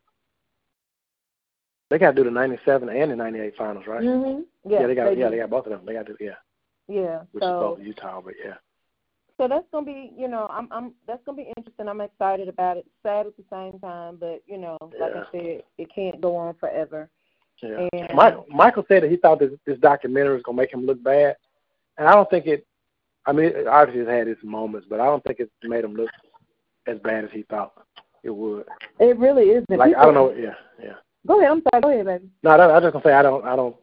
they 1.90 1.98
got 1.98 2.10
to 2.10 2.16
do 2.16 2.24
the 2.24 2.30
'97 2.30 2.88
and 2.88 3.10
the 3.10 3.16
'98 3.16 3.56
finals, 3.56 3.86
right? 3.86 4.02
Mhm. 4.02 4.44
Yeah, 4.64 4.86
they 4.86 4.94
got 4.94 5.06
they 5.06 5.16
yeah 5.16 5.24
do. 5.26 5.30
they 5.32 5.38
got 5.38 5.50
both 5.50 5.66
of 5.66 5.72
them. 5.72 5.80
They 5.84 5.94
got 5.94 6.06
to 6.06 6.16
yeah, 6.20 6.36
Yeah. 6.86 7.22
which 7.32 7.42
is 7.42 7.48
so 7.48 7.76
both 7.76 7.80
Utah, 7.80 8.20
but 8.20 8.34
yeah. 8.44 8.54
So 9.38 9.46
that's 9.46 9.66
gonna 9.72 9.86
be, 9.86 10.12
you 10.16 10.28
know, 10.28 10.48
I'm 10.50 10.68
I'm 10.70 10.92
that's 11.06 11.22
gonna 11.24 11.36
be 11.36 11.52
interesting. 11.56 11.88
I'm 11.88 12.00
excited 12.00 12.48
about 12.48 12.76
it. 12.76 12.86
Sad 13.02 13.26
at 13.26 13.36
the 13.36 13.44
same 13.50 13.78
time, 13.80 14.16
but 14.20 14.42
you 14.46 14.58
know, 14.58 14.76
like 14.80 15.12
Yeah. 15.14 15.22
I 15.22 15.32
said, 15.32 15.62
it 15.78 15.94
can't 15.94 16.20
go 16.20 16.36
on 16.36 16.54
forever. 16.54 17.08
Yeah. 17.62 17.88
And- 17.92 18.14
Michael 18.14 18.46
Michael 18.48 18.84
said 18.88 19.04
that 19.04 19.10
he 19.10 19.16
thought 19.16 19.38
that 19.38 19.58
this 19.64 19.78
documentary 19.78 20.34
was 20.34 20.42
gonna 20.42 20.56
make 20.56 20.72
him 20.72 20.84
look 20.84 21.02
bad, 21.02 21.36
and 21.96 22.08
I 22.08 22.14
don't 22.14 22.28
think 22.28 22.46
it. 22.46 22.66
I 23.26 23.32
mean, 23.32 23.46
it 23.46 23.66
obviously 23.66 24.02
it's 24.02 24.10
had 24.10 24.28
its 24.28 24.42
moments, 24.42 24.86
but 24.90 25.00
I 25.00 25.04
don't 25.06 25.22
think 25.24 25.38
it 25.38 25.50
made 25.62 25.84
him 25.84 25.94
look 25.94 26.10
as 26.86 26.98
bad 26.98 27.24
as 27.24 27.30
he 27.32 27.42
thought 27.42 27.72
it 28.24 28.30
would. 28.30 28.66
It 28.98 29.16
really 29.18 29.50
isn't. 29.50 29.70
Like 29.70 29.96
I 29.96 30.04
don't 30.04 30.14
know. 30.14 30.32
Yeah, 30.32 30.54
yeah. 30.82 30.94
Go 31.26 31.38
ahead. 31.38 31.52
I'm 31.52 31.62
sorry. 31.70 31.82
Go 31.82 31.90
ahead, 31.90 32.06
baby. 32.06 32.30
No, 32.42 32.50
I, 32.50 32.76
I 32.76 32.80
just 32.80 32.92
gonna 32.92 33.04
say 33.04 33.12
I 33.12 33.22
don't. 33.22 33.44
I 33.44 33.54
don't. 33.54 33.76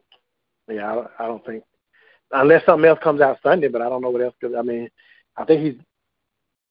Yeah, 0.68 0.90
I 0.90 0.94
don't, 0.94 1.10
I 1.20 1.26
don't 1.26 1.46
think 1.46 1.64
unless 2.32 2.64
something 2.66 2.88
else 2.88 2.98
comes 3.02 3.20
out 3.20 3.38
Sunday, 3.42 3.68
but 3.68 3.82
I 3.82 3.88
don't 3.88 4.02
know 4.02 4.10
what 4.10 4.22
else. 4.22 4.34
Cause 4.40 4.52
I 4.58 4.62
mean, 4.62 4.88
I 5.36 5.44
think 5.44 5.62
he's. 5.62 5.82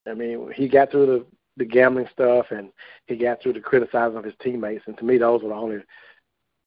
I 0.07 0.13
mean, 0.13 0.51
he 0.55 0.67
got 0.67 0.91
through 0.91 1.05
the 1.05 1.25
the 1.57 1.65
gambling 1.65 2.07
stuff, 2.11 2.47
and 2.51 2.69
he 3.07 3.15
got 3.15 3.41
through 3.41 3.53
the 3.53 3.59
criticizing 3.59 4.17
of 4.17 4.23
his 4.23 4.33
teammates, 4.41 4.83
and 4.87 4.97
to 4.97 5.05
me, 5.05 5.17
those 5.17 5.41
were 5.41 5.49
the 5.49 5.55
only, 5.55 5.77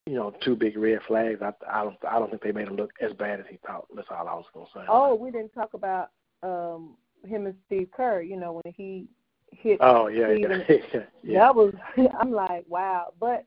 you 0.07 0.15
know, 0.15 0.33
two 0.43 0.57
big 0.57 0.77
red 0.77 1.01
flags. 1.07 1.41
I 1.43 1.53
I 1.71 1.85
don't 1.85 1.97
I 2.09 2.19
don't 2.19 2.31
think 2.31 2.43
they 2.43 2.53
made 2.53 2.69
him 2.69 2.77
look 2.77 2.93
as 3.01 3.13
bad 3.13 3.41
as 3.41 3.47
he 3.51 3.59
thought. 3.67 3.87
That's 3.95 4.09
all 4.11 4.29
I 4.29 4.35
was 4.35 4.47
gonna 4.55 4.67
say. 4.75 4.87
Oh, 4.89 5.15
we 5.15 5.31
didn't 5.31 5.53
talk 5.53 5.75
about 5.75 6.11
um 6.43 6.97
him 7.27 7.47
and 7.47 7.55
Steve 7.67 7.89
Kerr. 7.95 8.23
You 8.23 8.37
know 8.37 8.61
when 8.63 8.75
he 8.75 9.07
hit. 9.53 9.79
Oh 9.81 10.09
yeah, 10.09 10.31
yeah, 10.31 10.65
Steven. 10.65 11.07
yeah. 11.23 11.39
That 11.41 11.55
was. 11.55 11.75
I'm 12.21 12.33
like, 12.33 12.65
wow. 12.69 13.13
But 13.21 13.45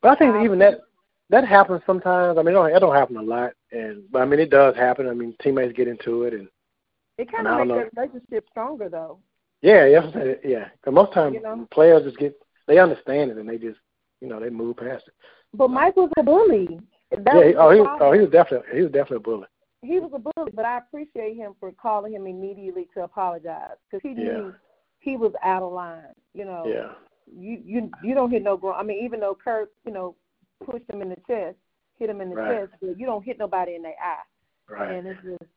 But 0.00 0.12
I 0.12 0.14
think 0.16 0.34
Um, 0.34 0.44
even 0.44 0.58
that 0.60 0.80
that 1.30 1.46
happens 1.46 1.82
sometimes. 1.86 2.38
I 2.38 2.42
mean, 2.42 2.48
it 2.48 2.52
don't, 2.52 2.74
it 2.74 2.80
don't 2.80 2.94
happen 2.94 3.16
a 3.16 3.22
lot, 3.22 3.52
and 3.72 4.02
but 4.10 4.22
I 4.22 4.24
mean, 4.24 4.40
it 4.40 4.50
does 4.50 4.74
happen. 4.76 5.08
I 5.08 5.14
mean, 5.14 5.34
teammates 5.42 5.76
get 5.76 5.88
into 5.88 6.24
it, 6.24 6.34
and 6.34 6.48
it 7.18 7.30
kind 7.30 7.46
of 7.46 7.56
makes 7.66 7.68
that 7.94 8.02
relationship 8.02 8.46
stronger, 8.50 8.88
though. 8.88 9.18
Yeah, 9.60 9.86
yeah, 9.86 10.34
yeah. 10.44 10.68
'Cause 10.82 10.92
most 10.94 11.12
times 11.12 11.34
You 11.36 11.42
know? 11.42 11.68
players 11.70 12.02
just 12.04 12.18
get 12.18 12.34
they 12.66 12.78
understand 12.78 13.30
it 13.30 13.36
and 13.38 13.48
they 13.48 13.58
just 13.58 13.78
you 14.20 14.28
know 14.28 14.40
they 14.40 14.50
move 14.50 14.76
past 14.76 15.08
it. 15.08 15.14
But 15.54 15.68
Mike 15.68 15.96
was 15.96 16.10
a 16.18 16.22
bully. 16.22 16.80
That 17.10 17.34
yeah, 17.34 17.48
he, 17.48 17.54
oh 17.56 17.70
he 17.70 17.80
was 17.80 17.98
oh 18.00 18.12
he 18.12 18.20
was 18.20 18.30
definitely 18.30 18.68
he 18.76 18.82
was 18.82 18.92
definitely 18.92 19.16
a 19.18 19.20
bully. 19.20 19.46
he 19.82 20.00
was 20.00 20.10
a 20.14 20.18
bully, 20.18 20.50
but 20.54 20.64
I 20.64 20.78
appreciate 20.78 21.36
him 21.36 21.54
for 21.60 21.72
calling 21.72 22.12
him 22.14 22.26
immediately 22.26 22.88
to 22.94 23.04
apologize 23.04 23.76
because 23.90 24.02
he 24.02 24.14
Yeah. 24.14 24.32
knew 24.32 24.54
he 25.00 25.16
was 25.16 25.32
out 25.42 25.62
of 25.62 25.72
line. 25.72 26.12
You 26.34 26.44
know, 26.46 26.64
Yeah, 26.66 26.92
you 27.26 27.60
you 27.64 27.90
you 28.02 28.14
don't 28.14 28.30
hit 28.30 28.42
no 28.42 28.56
grown. 28.56 28.74
I 28.74 28.82
mean, 28.82 29.04
even 29.04 29.20
though 29.20 29.34
Kerr, 29.34 29.68
you 29.84 29.92
know, 29.92 30.14
pushed 30.64 30.88
him 30.90 31.02
in 31.02 31.10
the 31.10 31.16
chest, 31.26 31.56
hit 31.98 32.08
him 32.10 32.20
in 32.20 32.30
the 32.30 32.36
Right. 32.36 32.60
chest, 32.68 32.72
but 32.80 32.98
you 32.98 33.04
don't 33.06 33.24
hit 33.24 33.38
nobody 33.38 33.74
in 33.74 33.82
the 33.82 33.90
eye. 33.90 34.22
right. 34.68 34.90
And 34.96 35.06
it's 35.08 35.22
just, 35.22 35.50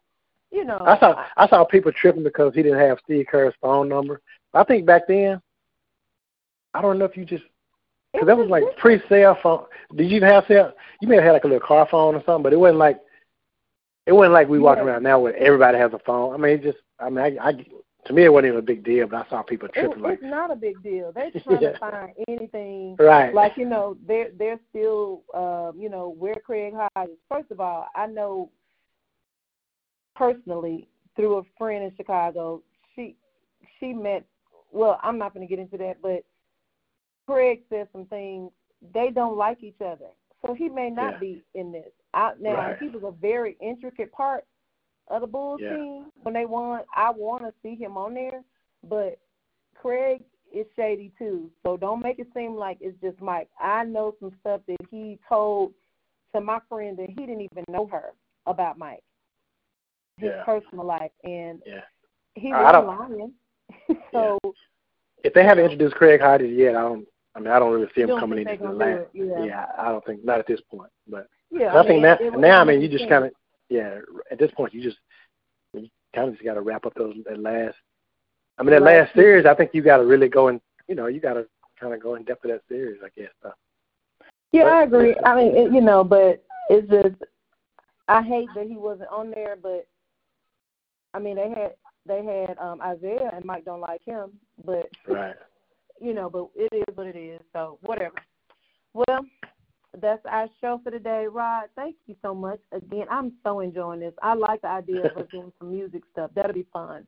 you 0.56 0.64
know, 0.64 0.78
I 0.80 0.98
saw 1.00 1.26
I 1.36 1.48
saw 1.50 1.66
people 1.66 1.92
tripping 1.92 2.24
because 2.24 2.54
he 2.56 2.64
didn't 2.64 2.80
have 2.80 3.00
Steve 3.04 3.28
Kerr's 3.30 3.54
phone 3.62 3.90
number. 3.90 4.22
I 4.54 4.64
think 4.64 4.86
back 4.86 5.04
then, 5.08 5.42
I 6.74 6.82
don't 6.82 6.98
know 6.98 7.06
if 7.06 7.18
you 7.18 7.26
just 7.26 7.44
because 8.14 8.28
that 8.28 8.38
was 8.38 8.50
like 8.50 8.64
pre 8.78 9.02
cell 9.10 9.38
phone. 9.44 9.66
Did 9.96 10.10
you 10.10 10.18
even 10.18 10.30
have 10.30 10.46
cell? 10.48 10.74
You 11.02 11.10
may 11.10 11.16
have 11.16 11.26
had 11.26 11.32
like 11.34 11.44
a 11.44 11.48
little 11.48 11.68
car 11.68 11.88
phone 11.92 12.16
or 12.16 12.24
something, 12.26 12.44
but 12.44 12.54
it 12.54 12.60
wasn't 12.60 12.80
like 12.80 13.00
it 14.06 14.14
wasn't 14.14 14.34
like 14.34 14.48
we 14.48 14.60
Yeah. 14.60 14.76
around 14.76 15.04
now 15.04 15.20
where 15.20 15.36
everybody 15.36 15.78
has 15.78 15.92
a 15.94 16.00
phone. 16.00 16.34
I 16.34 16.38
mean, 16.38 16.54
it 16.54 16.64
just 16.64 16.78
I 17.00 17.10
mean, 17.10 17.20
I, 17.20 17.50
I 17.50 17.52
to 18.06 18.14
me 18.14 18.24
it 18.24 18.32
wasn't 18.32 18.48
even 18.48 18.60
a 18.60 18.62
big 18.62 18.84
deal, 18.86 19.08
but 19.08 19.26
I 19.26 19.30
saw 19.30 19.42
people 19.42 19.68
It, 19.68 19.74
tripping 19.74 20.02
like, 20.02 20.14
it's 20.14 20.24
not 20.24 20.52
a 20.52 20.56
big 20.56 20.82
deal. 20.82 21.12
They're 21.12 21.32
trying 21.44 21.62
Yeah. 21.62 21.72
to 21.74 21.78
find 21.80 22.14
anything 22.30 22.96
right, 23.00 23.34
like 23.34 23.58
you 23.58 23.66
know 23.66 23.98
they're 24.08 24.30
they're 24.38 24.60
still 24.70 25.24
um 25.34 25.74
you 25.78 25.90
know 25.90 26.16
where 26.18 26.36
craig 26.36 26.74
is 27.04 27.10
first 27.30 27.52
of 27.52 27.60
all 27.60 27.88
i 27.96 28.06
know 28.08 28.50
personally 30.16 30.88
through 31.16 31.38
a 31.38 31.44
friend 31.58 31.84
in 31.84 31.96
chicago 31.96 32.62
she 32.96 33.16
she 33.80 33.94
met 33.94 34.26
well 34.72 35.00
i'm 35.04 35.18
not 35.18 35.34
going 35.34 35.46
to 35.46 35.50
get 35.50 35.62
into 35.62 35.78
that 35.78 36.02
but 36.02 36.24
craig 37.26 37.62
said 37.70 37.88
some 37.92 38.06
things 38.06 38.52
they 38.94 39.10
don't 39.10 39.38
like 39.38 39.64
each 39.64 39.82
other 39.82 40.10
so 40.46 40.54
he 40.54 40.70
may 40.70 40.90
not 40.90 41.14
Yeah. 41.14 41.20
be 41.20 41.44
in 41.54 41.72
this 41.72 41.92
I, 42.14 42.34
now 42.40 42.56
Right. 42.56 42.78
he 42.80 42.88
was 42.90 43.04
a 43.04 43.12
very 43.12 43.58
intricate 43.62 44.12
part 44.12 44.46
of 45.08 45.22
the 45.22 45.28
bulls 45.28 45.62
Yeah. 45.62 45.76
team 45.76 46.12
when 46.24 46.34
they 46.34 46.46
won 46.46 46.82
i 46.96 47.10
want 47.10 47.44
to 47.44 47.54
see 47.64 47.76
him 47.76 47.98
on 47.98 48.14
there 48.14 48.44
but 48.84 49.20
craig 49.76 50.22
is 50.54 50.66
shady 50.76 51.12
too. 51.18 51.50
So 51.64 51.78
don't 51.78 52.02
make 52.02 52.20
it 52.20 52.28
seem 52.34 52.56
like 52.56 52.78
it's 52.80 53.00
just 53.02 53.22
Mike. 53.22 53.50
I 53.60 53.84
know 53.84 54.16
some 54.20 54.32
stuff 54.40 54.62
that 54.68 54.78
he 54.90 55.20
told 55.28 55.74
to 56.34 56.42
my 56.42 56.60
friend 56.70 56.98
that 56.98 57.10
he 57.10 57.16
didn't 57.26 57.48
even 57.52 57.64
know 57.70 57.88
her 57.88 58.14
about 58.46 58.78
Mike, 58.78 59.04
his 60.18 60.30
Yeah. 60.30 60.44
personal 60.44 60.86
life, 60.86 61.12
and 61.24 61.62
yeah. 61.66 61.82
he 62.36 62.52
wasn't 62.52 62.88
lying. 62.88 63.34
so 64.12 64.40
If 65.24 65.34
they 65.34 65.44
haven't 65.44 65.64
introduced 65.64 65.96
Craig 65.96 66.22
Hodges 66.22 66.52
yet, 66.56 66.76
I 66.76 66.82
don't. 66.82 67.08
I 67.36 67.40
mean, 67.40 67.50
I 67.50 67.60
don't 67.60 67.74
really 67.74 67.90
see 67.94 68.02
him 68.02 68.18
coming 68.18 68.46
think 68.46 68.62
in 68.62 68.78
they're 68.78 69.02
as 69.02 69.08
the 69.14 69.20
do 69.20 69.26
last. 69.34 69.46
Yeah. 69.46 69.66
I 69.78 69.90
don't 69.90 70.06
think 70.06 70.24
not 70.24 70.40
at 70.40 70.48
this 70.48 70.62
point. 70.72 70.90
But 71.08 71.28
yeah. 71.52 71.78
I, 71.78 71.82
think 71.82 71.96
mean, 71.96 72.02
now, 72.04 72.14
it- 72.14 72.22
it 72.22 72.40
now 72.40 72.62
I 72.62 72.64
mean, 72.64 72.82
you 72.82 72.88
just 72.88 73.10
kind 73.10 73.26
of, 73.26 73.32
yeah. 73.70 74.00
At 74.32 74.40
this 74.40 74.52
point, 74.52 74.74
you 74.74 74.82
just, 74.82 74.98
you 75.74 75.90
kind 76.14 76.30
of 76.30 76.36
just 76.36 76.46
got 76.46 76.54
to 76.54 76.62
wrap 76.62 76.86
up 76.86 76.94
those 76.96 77.16
that 77.28 77.40
last. 77.40 77.76
I 78.58 78.64
mean, 78.64 78.72
that 78.72 78.84
Last 78.84 79.08
last 79.08 79.16
series, 79.16 79.46
I 79.46 79.54
think 79.54 79.72
you 79.74 79.82
got 79.82 79.98
to 79.98 80.06
really 80.06 80.30
go 80.30 80.48
in. 80.48 80.62
You 80.88 80.96
know, 80.96 81.08
you 81.08 81.20
got 81.20 81.34
to 81.34 81.46
kind 81.78 81.94
of 81.94 82.02
go 82.02 82.16
in 82.16 82.24
depth 82.24 82.44
with 82.44 82.54
that 82.54 82.62
series, 82.70 83.02
I 83.04 83.10
guess. 83.20 83.32
So. 83.44 83.52
Yeah, 84.54 84.64
But- 84.64 84.74
I 84.74 84.84
agree. 84.84 85.16
I 85.26 85.36
mean, 85.36 85.58
it, 85.58 85.74
you 85.74 85.82
know, 85.82 86.06
but 86.06 86.42
it's 86.70 86.88
just 86.90 87.22
I 88.08 88.22
hate 88.22 88.48
that 88.56 88.68
he 88.68 88.78
wasn't 88.78 89.10
on 89.10 89.32
there. 89.32 89.58
But 89.62 89.88
I 91.16 91.20
mean, 91.20 91.36
they 91.36 91.50
had 91.50 91.74
they 92.06 92.24
had 92.24 92.58
um 92.60 92.82
Isaiah 92.82 93.32
and 93.34 93.46
Mike 93.46 93.66
don't 93.66 93.80
like 93.82 94.02
him, 94.06 94.32
but 94.66 94.90
Right. 95.08 95.36
you 96.00 96.14
know, 96.14 96.30
but 96.30 96.50
it 96.56 96.74
is 96.76 96.96
what 96.96 97.08
it 97.08 97.16
is. 97.16 97.40
So 97.54 97.80
whatever. 97.82 98.16
Well, 98.94 99.26
that's 100.02 100.26
our 100.30 100.48
show 100.60 100.82
for 100.84 100.92
today, 100.92 101.26
Rod. 101.32 101.70
Thank 101.76 101.96
you 102.06 102.16
so 102.22 102.36
much 102.36 102.60
again. 102.74 103.08
I'm 103.10 103.34
so 103.44 103.62
enjoying 103.62 104.02
this. 104.02 104.14
I 104.22 104.34
like 104.34 104.62
the 104.62 104.68
idea 104.68 105.06
of 105.06 105.18
us 105.18 105.28
doing 105.32 105.54
some 105.58 105.72
music 105.72 106.04
stuff. 106.12 106.32
That'll 106.36 106.54
be 106.54 106.68
fun. 106.74 107.08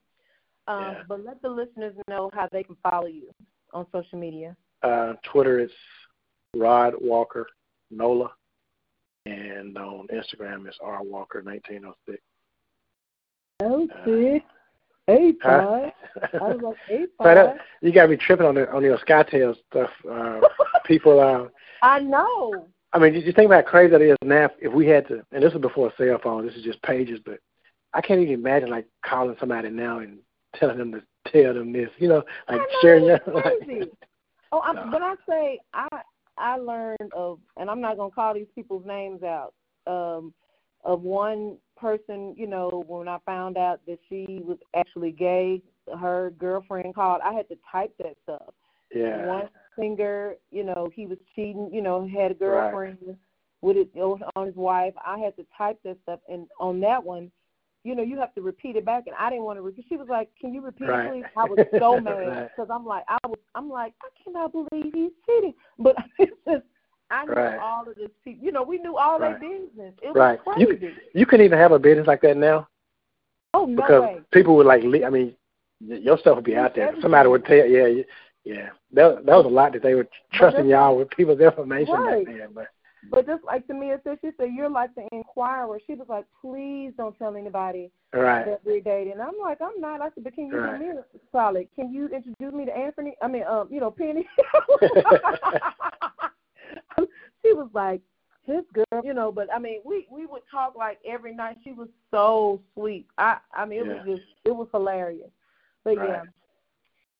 Um, 0.67 0.81
Yeah. 0.81 1.03
But 1.07 1.25
let 1.25 1.41
the 1.41 1.49
listeners 1.49 1.93
know 2.07 2.29
how 2.33 2.47
they 2.51 2.63
can 2.63 2.77
follow 2.81 3.07
you 3.07 3.29
on 3.73 3.85
social 3.91 4.17
media. 4.17 4.55
Uh, 4.83 5.13
Twitter 5.31 5.59
is 5.59 5.71
Rod 6.55 6.93
Walker 7.01 7.47
Nola, 7.91 8.31
and 9.25 9.77
on 9.77 10.07
Instagram 10.07 10.67
is 10.67 10.75
R 10.81 11.03
Walker 11.03 11.41
1906. 11.41 12.21
Oh, 13.59 13.87
six, 14.05 14.45
eight, 15.07 15.37
Huh? 15.41 15.91
five. 16.21 16.31
I 16.41 16.47
was 16.47 16.61
like 16.61 16.77
eight, 16.89 17.09
that, 17.23 17.57
you 17.81 17.91
got 17.91 18.07
be 18.07 18.17
tripping 18.17 18.45
on 18.45 18.55
the 18.55 18.71
on 18.71 18.83
your 18.83 18.97
SkyTel 18.99 19.55
stuff. 19.69 19.89
Uh, 20.09 20.41
people, 20.85 21.19
uh, 21.19 21.47
I 21.81 21.99
know. 21.99 22.67
I 22.93 22.99
mean, 22.99 23.15
you 23.15 23.21
you 23.21 23.33
think 23.33 23.47
about 23.47 23.65
how 23.65 23.71
crazy 23.71 23.91
that 23.91 24.01
is 24.01 24.15
now. 24.23 24.49
If 24.59 24.73
we 24.73 24.87
had 24.87 25.07
to, 25.07 25.23
and 25.31 25.43
this 25.43 25.53
is 25.53 25.59
before 25.59 25.91
cell 25.97 26.19
phone, 26.21 26.45
this 26.45 26.55
is 26.55 26.63
just 26.63 26.81
pages, 26.83 27.19
but 27.25 27.39
I 27.93 28.01
can't 28.01 28.21
even 28.21 28.35
imagine 28.35 28.69
like 28.69 28.87
calling 29.03 29.35
somebody 29.39 29.69
now 29.69 29.99
and 29.99 30.19
telling 30.55 30.77
them 30.77 30.91
to 30.91 31.01
tell 31.31 31.53
them 31.53 31.73
this. 31.73 31.89
You 31.97 32.09
know, 32.09 32.23
like 32.47 32.59
know, 32.59 32.65
sharing 32.81 33.05
your. 33.05 33.19
crazy. 33.19 33.91
Oh, 34.51 34.61
I'm, 34.63 34.75
No. 34.75 34.91
when 34.91 35.03
I 35.03 35.15
say 35.27 35.59
I 35.73 35.87
I 36.37 36.57
learned 36.57 37.11
of, 37.13 37.39
and 37.57 37.69
I'm 37.69 37.81
not 37.81 37.97
gonna 37.97 38.11
call 38.11 38.33
these 38.33 38.47
people's 38.53 38.85
names 38.85 39.23
out. 39.23 39.53
Um, 39.87 40.33
of 40.83 41.01
one 41.01 41.57
person, 41.77 42.33
you 42.37 42.47
know, 42.47 42.83
when 42.87 43.07
I 43.07 43.17
found 43.25 43.57
out 43.57 43.79
that 43.87 43.99
she 44.09 44.41
was 44.43 44.57
actually 44.75 45.11
gay, 45.11 45.61
her 45.99 46.31
girlfriend 46.37 46.95
called. 46.95 47.21
I 47.23 47.33
had 47.33 47.47
to 47.49 47.57
type 47.71 47.93
that 47.99 48.15
stuff. 48.23 48.53
yeah. 48.93 49.23
One 49.25 49.49
singer, 49.79 50.35
you 50.51 50.63
know, 50.63 50.89
he 50.93 51.05
was 51.05 51.17
cheating. 51.35 51.69
You 51.71 51.81
know, 51.81 52.07
had 52.07 52.31
a 52.31 52.33
Right. 52.33 52.39
girlfriend 52.39 53.17
with 53.61 53.77
it 53.77 53.89
on 54.35 54.45
his 54.45 54.55
wife. 54.55 54.93
I 55.05 55.17
had 55.19 55.35
to 55.37 55.45
type 55.57 55.79
that 55.83 55.97
stuff, 56.03 56.19
and 56.27 56.47
on 56.59 56.79
that 56.81 57.03
one, 57.03 57.31
you 57.83 57.95
know, 57.95 58.03
you 58.03 58.19
have 58.19 58.33
to 58.35 58.41
repeat 58.41 58.75
it 58.75 58.85
back, 58.85 59.03
and 59.07 59.15
I 59.17 59.29
didn't 59.29 59.45
want 59.45 59.57
to 59.57 59.61
repeat. 59.61 59.85
She 59.87 59.97
was 59.97 60.07
like, 60.09 60.29
"Can 60.39 60.53
you 60.53 60.61
repeat 60.61 60.89
Right. 60.89 61.05
it, 61.05 61.11
please?" 61.11 61.25
I 61.37 61.45
was 61.45 61.59
so 61.79 61.99
mad 62.01 62.15
Right. 62.27 62.49
because 62.55 62.69
I'm 62.71 62.85
like, 62.85 63.03
I 63.07 63.17
was, 63.25 63.39
I'm 63.55 63.69
like, 63.69 63.93
I 64.03 64.09
cannot 64.23 64.51
believe 64.51 64.93
he's 64.93 65.11
cheating. 65.25 65.53
But 65.79 65.95
it's 66.19 66.31
just, 66.47 66.63
I 67.09 67.25
knew 67.25 67.33
Right. 67.33 67.59
all 67.59 67.87
of 67.87 67.95
this 67.95 68.09
people. 68.23 68.45
You 68.45 68.51
know, 68.51 68.63
we 68.63 68.77
knew 68.79 68.97
all 68.97 69.19
Right. 69.19 69.39
their 69.39 69.49
business. 69.59 69.93
It 70.01 70.13
Right. 70.13 70.39
was 70.45 70.57
You 70.57 70.67
crazy. 70.67 70.95
You 71.13 71.25
couldn't 71.25 71.45
even 71.45 71.57
have 71.57 71.71
a 71.71 71.79
business 71.79 72.07
like 72.07 72.21
that 72.21 72.37
now 72.37 72.67
oh 73.53 73.65
no 73.65 73.75
because 73.81 74.01
way. 74.03 74.21
people 74.31 74.55
would 74.57 74.65
like. 74.65 74.83
I 74.83 75.09
mean, 75.09 75.35
your 75.79 76.17
stuff 76.17 76.35
would 76.35 76.45
be 76.45 76.55
out 76.55 76.75
there. 76.75 76.93
Somebody 77.01 77.29
would 77.29 77.45
tell. 77.45 77.65
Yeah, 77.65 78.03
yeah. 78.43 78.69
That 78.93 79.25
that 79.25 79.35
was 79.35 79.45
a 79.45 79.49
lot 79.49 79.73
that 79.73 79.81
they 79.83 79.95
were 79.95 80.07
trusting 80.33 80.67
y'all 80.67 80.97
with 80.97 81.09
people's 81.11 81.39
information 81.39 81.93
Right. 81.95 82.25
back 82.25 82.35
then. 82.37 82.49
But 82.53 82.67
But 83.09 83.25
just 83.25 83.43
like 83.43 83.67
Tamia 83.67 84.03
said, 84.03 84.17
she 84.21 84.31
said, 84.37 84.51
"You're 84.53 84.69
like 84.69 84.93
the 84.95 85.07
inquirer." 85.11 85.79
She 85.85 85.93
was 85.95 86.09
like, 86.09 86.25
"Please 86.41 86.93
don't 86.97 87.17
tell 87.17 87.35
anybody." 87.35 87.91
right. 88.13 88.45
that 88.45 88.61
we're 88.65 88.81
dating. 88.81 89.19
I'm 89.21 89.37
like, 89.41 89.61
I'm 89.61 89.79
not. 89.79 90.01
I 90.01 90.09
said, 90.15 90.23
but 90.23 90.33
can 90.33 90.47
you 90.47 90.57
Right. 90.57 90.79
give 90.79 90.79
me 90.79 90.89
a 90.89 91.03
solid? 91.31 91.67
Can 91.75 91.91
you 91.93 92.07
introduce 92.07 92.53
me 92.53 92.65
to 92.65 92.75
Anthony? 92.75 93.15
I 93.21 93.27
mean, 93.27 93.43
um, 93.43 93.67
you 93.71 93.79
know, 93.79 93.91
Penny. 93.91 94.27
she 97.43 97.53
was 97.53 97.69
like, 97.73 98.01
his 98.47 98.63
girl, 98.73 99.03
you 99.03 99.13
know. 99.13 99.31
But 99.31 99.53
I 99.53 99.59
mean, 99.59 99.81
we 99.85 100.07
we 100.09 100.25
would 100.25 100.41
talk 100.49 100.75
like 100.75 100.99
every 101.05 101.35
night. 101.35 101.57
She 101.63 101.73
was 101.73 101.89
so 102.09 102.61
sweet. 102.73 103.05
I 103.17 103.37
I 103.53 103.65
mean, 103.65 103.79
it 103.79 103.85
was 103.85 104.01
just 104.05 104.27
it 104.45 104.51
was 104.51 104.67
hilarious. 104.71 105.29
But 105.83 105.95
yeah. 105.95 106.23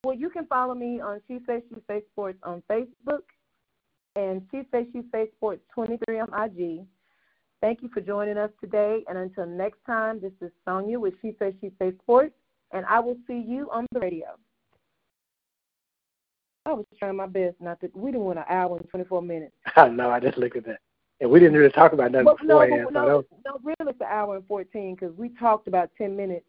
Well, 0.04 0.16
you 0.16 0.30
can 0.30 0.46
follow 0.46 0.74
me 0.74 1.02
on 1.02 1.22
She 1.28 1.40
Say 1.46 1.62
She 1.70 1.76
Say 1.88 2.02
Sports 2.14 2.40
on 2.44 2.64
Facebook 2.70 3.24
and 4.16 4.42
She 4.52 4.62
Say 4.72 4.88
She 4.94 5.02
Say 5.12 5.28
Sports 5.36 5.62
23 5.74 6.20
on 6.20 6.30
IG. 6.34 6.86
Thank 7.62 7.82
you 7.82 7.90
for 7.90 8.02
joining 8.02 8.38
us 8.38 8.52
today. 8.62 9.04
And 9.10 9.18
until 9.18 9.48
next 9.48 9.80
time, 9.86 10.22
this 10.22 10.32
is 10.40 10.52
Sonia 10.64 11.00
with 11.00 11.16
She 11.22 11.36
Say 11.40 11.56
She 11.60 11.72
Say 11.80 11.94
Sports, 12.04 12.36
and 12.72 12.86
I 12.86 13.00
will 13.00 13.18
see 13.28 13.44
you 13.46 13.70
on 13.72 13.86
the 13.92 14.00
radio. 14.00 14.38
I 16.68 16.74
was 16.74 16.86
trying 17.00 17.16
my 17.16 17.28
best 17.28 17.56
not 17.62 17.80
to. 17.80 17.90
We 17.96 18.12
didn't 18.12 18.26
win 18.26 18.38
an 18.38 18.44
hour 18.50 18.78
and 18.78 18.90
24 18.90 19.22
minutes. 19.22 19.54
I 19.78 19.88
know. 19.88 20.10
I 20.10 20.20
just 20.20 20.38
looked 20.38 20.58
at 20.58 20.66
that, 20.66 20.80
and 21.22 21.32
we 21.32 21.40
didn't 21.40 21.56
really 21.56 21.72
talk 21.72 21.94
about 21.94 22.12
nothing 22.12 22.26
But 22.26 22.44
no, 22.44 22.60
beforehand. 22.60 22.82
but 22.86 22.94
so 22.94 23.00
that 23.00 23.08
no, 23.08 23.16
was, 23.18 23.26
no, 23.46 23.58
really, 23.64 23.92
it's 23.92 24.02
an 24.02 24.08
hour 24.10 24.36
and 24.36 24.46
14 24.48 24.96
because 24.96 25.16
we 25.16 25.30
talked 25.40 25.70
about 25.70 25.90
10 25.98 26.16
minutes. 26.16 26.46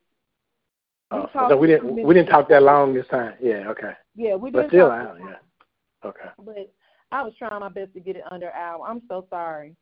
We 1.12 1.19
oh, 1.19 1.49
so 1.49 1.57
we 1.57 1.69
didn't 1.69 1.95
we 2.05 2.15
didn't 2.15 2.28
talk 2.28 2.49
that 2.49 2.62
long 2.65 2.95
this 2.95 3.07
time. 3.07 3.35
Yeah. 3.40 3.69
Okay. 3.70 3.93
Yeah, 4.16 4.35
we 4.35 4.51
But 4.51 4.62
did. 4.62 4.70
still, 4.70 4.89
talk 4.89 5.15
this 5.15 5.24
yeah. 5.24 6.09
Okay. 6.09 6.28
But 6.45 6.73
I 7.12 7.23
was 7.23 7.32
trying 7.39 7.61
my 7.61 7.69
best 7.69 7.95
to 7.95 8.01
get 8.01 8.16
it 8.16 8.24
under 8.31 8.49
an 8.49 8.57
hour. 8.57 8.86
I'm 8.86 9.03
so 9.09 9.27
sorry. 9.31 9.77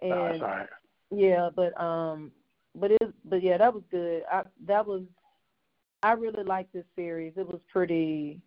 And 0.00 0.10
No, 0.10 0.28
that's 0.28 0.42
all 0.42 0.48
right. 0.48 0.68
Yeah, 1.10 1.50
but 1.54 1.78
um, 1.80 2.32
but 2.74 2.90
it, 2.90 3.02
but 3.26 3.42
yeah, 3.42 3.58
that 3.58 3.72
was 3.72 3.84
good. 3.90 4.22
I 4.32 4.42
that 4.66 4.84
was, 4.86 5.02
I 6.02 6.12
really 6.12 6.42
liked 6.42 6.72
this 6.72 6.86
series. 6.96 7.34
It 7.36 7.46
was 7.46 7.60
pretty. 7.70 8.40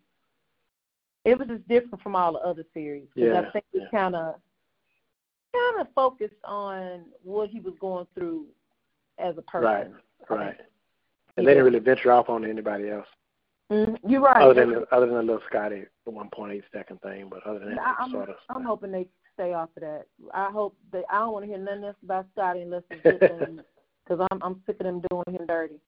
It 1.24 1.38
was 1.38 1.48
just 1.48 1.66
different 1.68 2.02
from 2.02 2.16
all 2.16 2.32
the 2.32 2.38
other 2.40 2.64
series. 2.72 3.08
Yeah, 3.14 3.40
I 3.40 3.50
think 3.50 3.64
it 3.72 3.90
kind 3.90 4.14
of, 4.14 4.36
kind 5.52 5.80
of 5.80 5.86
focused 5.94 6.34
on 6.44 7.04
what 7.22 7.50
he 7.50 7.60
was 7.60 7.74
going 7.80 8.06
through 8.14 8.46
as 9.18 9.36
a 9.36 9.42
person. 9.42 9.64
Right. 9.64 9.90
Right. 10.30 10.56
And 11.36 11.44
Yeah. 11.44 11.44
they 11.44 11.54
didn't 11.54 11.64
really 11.64 11.78
venture 11.80 12.12
off 12.12 12.28
on 12.28 12.44
anybody 12.44 12.90
else, 12.90 13.06
Mhm. 13.70 13.98
You're 14.06 14.22
right. 14.22 14.40
other 14.42 14.54
than 14.54 14.70
the, 14.70 14.94
other 14.94 15.06
than 15.06 15.16
the 15.16 15.22
little 15.22 15.42
Scottie 15.46 15.84
the 16.04 16.10
1.8 16.10 16.62
second 16.72 17.00
thing. 17.02 17.28
But 17.28 17.46
other 17.46 17.58
than 17.58 17.74
that, 17.74 17.96
I, 17.98 18.02
I'm, 18.04 18.10
sort 18.10 18.30
of. 18.30 18.36
I'm 18.48 18.64
hoping 18.64 18.90
they 18.92 19.08
stay 19.34 19.52
off 19.52 19.68
of 19.76 19.82
that. 19.82 20.06
I 20.32 20.50
hope 20.50 20.74
they. 20.90 21.02
I 21.10 21.18
don't 21.18 21.32
want 21.32 21.44
to 21.44 21.48
hear 21.50 21.58
nothing 21.58 21.84
else 21.84 21.96
about 22.02 22.26
Scottie 22.32 22.62
unless 22.62 22.82
it's 22.90 23.02
good 23.02 23.64
because 24.04 24.26
I'm 24.30 24.42
I'm 24.42 24.62
sick 24.64 24.76
of 24.80 24.86
them 24.86 25.02
doing 25.10 25.38
him 25.38 25.46
dirty. 25.46 25.80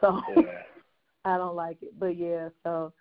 So 0.00 0.22
yeah. 0.34 0.62
I 1.26 1.36
don't 1.36 1.56
like 1.56 1.82
it. 1.82 1.98
But 1.98 2.16
yeah, 2.16 2.48
so. 2.64 2.92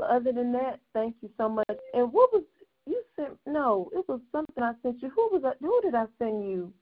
But 0.00 0.08
other 0.08 0.32
than 0.32 0.50
that, 0.52 0.80
thank 0.94 1.16
you 1.20 1.28
so 1.36 1.46
much. 1.46 1.68
And 1.92 2.10
what 2.10 2.32
was 2.32 2.42
you 2.86 3.02
sent? 3.16 3.38
No, 3.46 3.90
it 3.92 4.02
was 4.08 4.20
something 4.32 4.64
I 4.64 4.72
sent 4.82 5.02
you. 5.02 5.10
Who 5.10 5.28
was 5.30 5.42
that? 5.42 5.56
Who 5.60 5.78
did 5.82 5.94
I 5.94 6.06
send 6.18 6.48
you? 6.48 6.72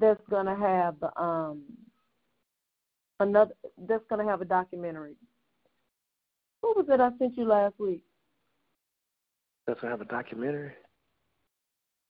That's 0.00 0.20
gonna 0.30 0.56
have 0.56 1.00
the 1.00 1.20
um 1.20 1.64
another. 3.18 3.54
That's 3.76 4.04
gonna 4.08 4.24
have 4.24 4.40
a 4.40 4.44
documentary. 4.44 5.16
Who 6.62 6.74
was 6.76 6.86
it 6.88 7.00
I 7.00 7.10
sent 7.18 7.36
you 7.36 7.44
last 7.44 7.74
week? 7.80 8.04
That's 9.66 9.80
gonna 9.80 9.92
have 9.92 10.00
a 10.00 10.04
documentary. 10.04 10.74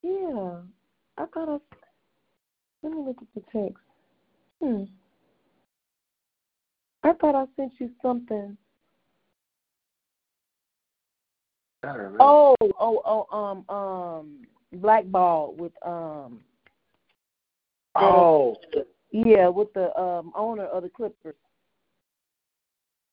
Yeah, 0.02 0.60
I 1.16 1.24
thought 1.24 1.48
I. 1.48 1.76
Let 2.82 2.92
me 2.92 3.02
look 3.02 3.16
at 3.22 3.28
the 3.34 3.40
text. 3.50 3.82
Hmm. 4.62 4.84
I 7.02 7.14
thought 7.14 7.34
I 7.34 7.46
sent 7.56 7.72
you 7.78 7.88
something. 8.02 8.58
Oh, 12.20 12.54
oh, 12.60 13.26
oh, 13.30 13.36
um, 13.36 13.76
um, 13.76 14.46
blackball 14.72 15.54
with 15.56 15.72
um. 15.84 16.40
Oh. 17.94 18.56
Yeah, 19.12 19.48
with 19.48 19.72
the 19.74 19.96
um 19.96 20.32
owner 20.34 20.64
of 20.66 20.82
the 20.82 20.88
Clippers. 20.88 21.36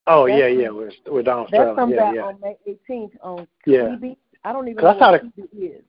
Oh 0.07 0.27
that's 0.27 0.39
yeah, 0.39 0.47
yeah, 0.47 0.69
with 0.69 0.93
with 1.05 1.25
Don 1.25 1.47
That 1.51 1.75
comes 1.75 1.93
yeah, 1.95 2.03
out 2.03 2.15
yeah. 2.15 2.21
on 2.21 2.39
May 2.41 2.57
18th 2.67 3.11
on 3.21 3.47
yeah. 3.67 3.79
TV. 3.79 4.17
I 4.43 4.51
don't 4.51 4.67
even 4.67 4.83
know 4.83 4.95
what 4.97 5.13
it, 5.13 5.55
is. 5.55 5.83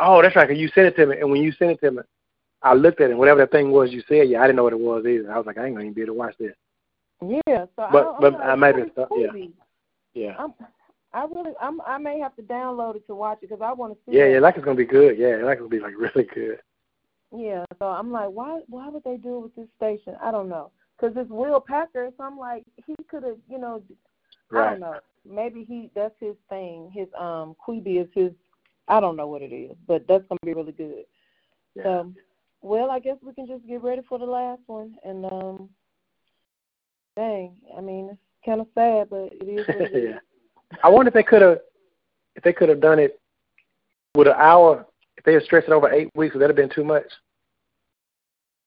Oh, 0.00 0.22
that's 0.22 0.34
right. 0.34 0.48
Cause 0.48 0.56
you 0.56 0.68
sent 0.74 0.86
it 0.86 0.96
to 0.96 1.06
me, 1.06 1.18
and 1.20 1.30
when 1.30 1.42
you 1.42 1.52
sent 1.52 1.72
it 1.72 1.80
to 1.80 1.90
me, 1.90 2.02
I 2.62 2.72
looked 2.72 3.00
at 3.00 3.08
it. 3.08 3.10
And 3.10 3.18
whatever 3.18 3.40
that 3.40 3.52
thing 3.52 3.70
was 3.70 3.92
you 3.92 4.02
said, 4.08 4.28
yeah, 4.28 4.40
I 4.40 4.46
didn't 4.46 4.56
know 4.56 4.64
what 4.64 4.72
it 4.72 4.80
was 4.80 5.04
either. 5.04 5.30
I 5.30 5.36
was 5.36 5.46
like, 5.46 5.58
I 5.58 5.66
ain't 5.66 5.74
gonna 5.74 5.84
even 5.84 5.94
be 5.94 6.00
able 6.00 6.14
to 6.14 6.18
watch 6.18 6.34
this. 6.38 6.54
Yeah, 7.20 7.66
so 7.76 7.88
but 7.92 8.06
I, 8.06 8.16
but 8.20 8.34
I 8.40 8.54
maybe 8.54 8.82
yeah, 8.96 9.26
yeah. 10.14 10.34
I'm, 10.38 10.54
I 11.14 11.26
really, 11.32 11.52
I'm, 11.60 11.80
I 11.82 11.96
may 11.98 12.18
have 12.18 12.34
to 12.36 12.42
download 12.42 12.96
it 12.96 13.06
to 13.06 13.14
watch 13.14 13.38
it 13.40 13.48
because 13.48 13.62
I 13.62 13.72
want 13.72 13.92
to 13.92 13.98
see. 14.04 14.18
Yeah, 14.18 14.24
it. 14.24 14.32
yeah, 14.34 14.38
like 14.40 14.56
it's 14.56 14.64
gonna 14.64 14.76
be 14.76 14.84
good. 14.84 15.16
Yeah, 15.16 15.36
like 15.44 15.58
it's 15.58 15.60
gonna 15.60 15.68
be 15.68 15.78
like 15.80 15.94
really 15.96 16.28
good. 16.34 16.58
Yeah, 17.34 17.64
so 17.78 17.86
I'm 17.86 18.10
like, 18.10 18.28
why, 18.28 18.60
why 18.68 18.88
would 18.88 19.04
they 19.04 19.16
do 19.16 19.36
it 19.36 19.40
with 19.42 19.56
this 19.56 19.68
station? 19.76 20.16
I 20.20 20.30
don't 20.32 20.48
know, 20.48 20.72
because 20.96 21.16
it's 21.16 21.30
Will 21.30 21.60
Packer. 21.60 22.10
So 22.16 22.24
I'm 22.24 22.36
like, 22.36 22.64
he 22.84 22.94
could 23.08 23.22
have, 23.22 23.38
you 23.48 23.58
know, 23.58 23.82
right. 24.50 24.66
I 24.66 24.70
don't 24.70 24.80
know. 24.80 24.98
Maybe 25.28 25.64
he, 25.64 25.90
that's 25.94 26.14
his 26.20 26.34
thing. 26.48 26.90
His 26.92 27.08
um, 27.18 27.56
Quibi 27.66 28.02
is 28.02 28.08
his. 28.12 28.32
I 28.88 29.00
don't 29.00 29.16
know 29.16 29.26
what 29.26 29.40
it 29.40 29.52
is, 29.52 29.76
but 29.86 30.06
that's 30.08 30.24
gonna 30.28 30.38
be 30.44 30.52
really 30.52 30.72
good. 30.72 31.04
Yeah. 31.74 31.82
So, 31.84 32.12
well, 32.60 32.90
I 32.90 32.98
guess 32.98 33.16
we 33.22 33.32
can 33.32 33.46
just 33.46 33.66
get 33.66 33.82
ready 33.82 34.02
for 34.08 34.18
the 34.18 34.26
last 34.26 34.62
one, 34.66 34.96
and 35.04 35.24
um, 35.26 35.70
dang, 37.16 37.56
I 37.76 37.80
mean, 37.80 38.10
it's 38.12 38.20
kind 38.44 38.60
of 38.60 38.66
sad, 38.74 39.08
but 39.10 39.32
it 39.32 39.48
is. 39.48 39.66
What 39.66 39.80
it 39.80 39.94
is. 39.94 40.10
yeah. 40.10 40.18
I 40.82 40.88
wonder 40.88 41.08
if 41.08 41.14
they 41.14 41.22
could 41.22 41.42
have, 41.42 41.58
if 42.36 42.42
they 42.42 42.52
could 42.52 42.68
have 42.68 42.80
done 42.80 42.98
it 42.98 43.20
with 44.14 44.28
an 44.28 44.34
hour. 44.36 44.86
If 45.16 45.24
they 45.24 45.34
had 45.34 45.42
stretched 45.44 45.68
it 45.68 45.72
over 45.72 45.92
eight 45.92 46.10
weeks, 46.14 46.34
would 46.34 46.42
that 46.42 46.50
have 46.50 46.56
been 46.56 46.70
too 46.70 46.84
much? 46.84 47.06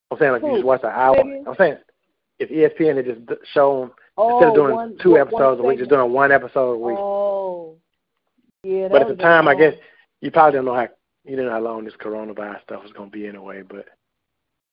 I'm 0.10 0.18
saying 0.18 0.32
like 0.32 0.42
you 0.42 0.54
just 0.54 0.66
watch 0.66 0.82
an 0.84 0.92
hour. 0.92 1.18
I'm 1.20 1.56
saying 1.58 1.78
if 2.40 2.50
ESPN 2.50 2.98
had 2.98 3.06
just 3.06 3.42
shown 3.54 3.92
oh, 4.18 4.38
instead 4.38 4.50
of 4.50 4.56
doing 4.56 4.76
one, 4.76 4.98
two 5.02 5.18
episodes 5.18 5.60
a 5.60 5.64
week, 5.64 5.80
just 5.80 5.90
doing 5.90 6.12
one 6.12 6.32
episode 6.32 6.74
a 6.74 6.78
week. 6.78 6.98
Oh, 6.98 7.76
yeah. 8.64 8.88
but 8.90 9.02
at 9.02 9.08
the 9.08 9.16
time, 9.16 9.48
I 9.48 9.56
guess 9.56 9.74
you 10.22 10.32
probably 10.32 10.54
didn't 10.54 10.66
know 10.66 10.76
how 10.76 10.88
you 11.26 11.36
didn't 11.36 11.46
know 11.46 11.52
how 11.52 11.60
long 11.60 11.84
this 11.84 11.94
coronavirus 11.96 12.64
stuff 12.64 12.84
was 12.84 12.92
going 12.94 13.12
to 13.12 13.18
be 13.18 13.28
anyway. 13.28 13.64
But 13.64 13.88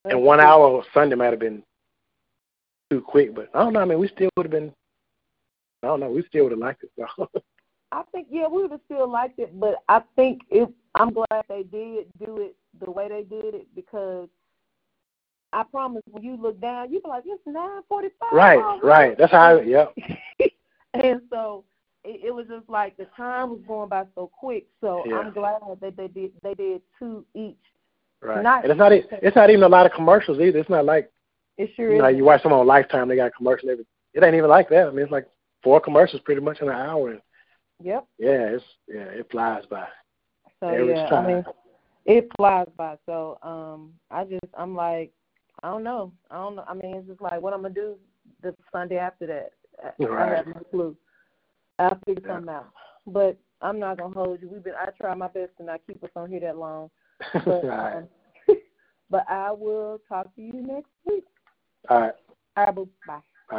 and 0.04 0.22
one 0.22 0.40
hour 0.40 0.84
Sunday 0.92 1.16
might 1.16 1.32
have 1.32 1.40
been 1.40 1.62
too 2.90 3.00
quick. 3.00 3.34
But 3.34 3.50
I 3.54 3.64
don't 3.64 3.72
know. 3.72 3.80
I 3.80 3.84
mean, 3.84 3.98
we 3.98 4.08
still 4.08 4.30
would 4.36 4.46
have 4.46 4.52
been. 4.52 4.72
I 5.84 5.88
don't 5.88 6.00
know. 6.00 6.10
We 6.10 6.24
still 6.28 6.44
would 6.44 6.52
have 6.52 6.58
liked 6.58 6.84
it. 6.84 6.90
So. 6.96 7.28
I 7.92 8.02
think 8.12 8.28
yeah, 8.30 8.48
we 8.48 8.62
would 8.62 8.72
have 8.72 8.80
still 8.86 9.08
liked 9.08 9.38
it, 9.38 9.58
but 9.58 9.76
I 9.88 10.02
think 10.16 10.42
it. 10.50 10.68
I'm 10.96 11.12
glad 11.12 11.44
they 11.48 11.62
did 11.64 12.06
do 12.24 12.38
it 12.38 12.56
the 12.84 12.90
way 12.90 13.08
they 13.08 13.22
did 13.22 13.54
it 13.54 13.68
because 13.74 14.28
I 15.52 15.62
promise 15.62 16.02
when 16.10 16.22
you 16.24 16.36
look 16.36 16.60
down, 16.60 16.92
you 16.92 17.00
be 17.00 17.08
like, 17.08 17.22
it's 17.26 17.42
nine 17.46 17.82
forty 17.88 18.08
five. 18.18 18.32
Right, 18.32 18.78
right. 18.82 19.18
That's 19.18 19.30
how. 19.32 19.58
I, 19.58 19.62
yep. 19.62 19.94
and 20.94 21.20
so 21.30 21.64
it, 22.02 22.26
it 22.26 22.34
was 22.34 22.46
just 22.48 22.68
like 22.68 22.96
the 22.96 23.06
time 23.16 23.50
was 23.50 23.60
going 23.66 23.88
by 23.88 24.04
so 24.14 24.30
quick. 24.38 24.66
So 24.80 25.04
Yeah. 25.06 25.18
I'm 25.18 25.32
glad 25.32 25.60
that 25.80 25.96
they 25.96 26.08
did. 26.08 26.32
They 26.42 26.54
did 26.54 26.82
two 26.98 27.24
each. 27.34 27.56
Right. 28.20 28.42
Not- 28.42 28.64
and 28.64 28.72
it's 28.72 28.78
not. 28.78 28.92
It's 28.92 29.36
not 29.36 29.50
even 29.50 29.62
a 29.62 29.68
lot 29.68 29.86
of 29.86 29.92
commercials 29.92 30.40
either. 30.40 30.58
It's 30.58 30.70
not 30.70 30.84
like 30.84 31.10
It 31.58 31.70
sure 31.76 31.92
you 31.92 31.98
know 31.98 32.08
is. 32.08 32.16
you 32.16 32.24
watch 32.24 32.42
some 32.42 32.52
on 32.52 32.66
Lifetime. 32.66 33.08
They 33.08 33.16
got 33.16 33.28
a 33.28 33.30
commercial 33.30 33.70
every. 33.70 33.86
It 34.14 34.22
ain't 34.22 34.34
even 34.34 34.50
like 34.50 34.68
that. 34.70 34.86
I 34.88 34.90
mean, 34.90 35.00
it's 35.04 35.12
like 35.12 35.28
four 35.64 35.80
commercials 35.80 36.22
pretty 36.24 36.40
much 36.42 36.60
in 36.60 36.68
an 36.68 36.74
hour. 36.74 37.10
And 37.10 37.20
Yep. 37.82 38.06
yeah, 38.18 38.30
it's 38.30 38.64
yeah, 38.86 39.02
it 39.02 39.26
flies 39.30 39.64
by. 39.68 39.86
So 40.60 40.68
Every 40.68 40.92
yeah, 40.94 41.08
time. 41.08 41.26
I 41.26 41.28
mean, 41.28 41.44
it 42.06 42.28
flies 42.36 42.68
by. 42.76 42.96
So 43.06 43.38
um, 43.42 43.94
I 44.10 44.24
just 44.24 44.44
I'm 44.56 44.76
like, 44.76 45.10
I 45.62 45.70
don't 45.70 45.82
know, 45.82 46.12
I 46.30 46.36
don't 46.36 46.56
know. 46.56 46.64
I 46.68 46.74
mean, 46.74 46.96
it's 46.96 47.08
just 47.08 47.20
like 47.20 47.40
what 47.40 47.52
I'm 47.52 47.62
gonna 47.62 47.74
do 47.74 47.96
the 48.42 48.54
Sunday 48.72 48.98
after 48.98 49.26
that. 49.26 49.50
I, 49.82 50.22
I 50.22 50.36
have 50.36 50.46
no 50.46 50.62
clue. 50.70 50.96
I'll 51.78 51.98
figure 52.06 52.22
Yeah. 52.24 52.34
something 52.34 52.54
out. 52.54 52.70
But 53.06 53.36
I'm 53.60 53.78
not 53.78 53.98
gonna 53.98 54.14
hold 54.14 54.40
you. 54.40 54.48
We've 54.48 54.62
been. 54.62 54.74
I 54.74 54.90
try 54.90 55.14
my 55.14 55.28
best 55.28 55.50
to 55.58 55.64
not 55.64 55.80
keep 55.86 56.02
us 56.04 56.10
on 56.14 56.30
here 56.30 56.40
that 56.40 56.58
long. 56.58 56.90
But 57.44 57.64
right. 57.64 57.96
um, 57.96 58.08
but 59.10 59.24
I 59.28 59.50
will 59.50 60.00
talk 60.08 60.34
to 60.36 60.42
you 60.42 60.52
next 60.54 60.90
week. 61.04 61.24
All 61.88 62.00
right. 62.00 62.14
All 62.56 62.64
right, 62.66 62.74
boo. 62.74 62.88
bye. 63.06 63.58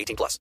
18 0.01 0.15
plus. 0.15 0.39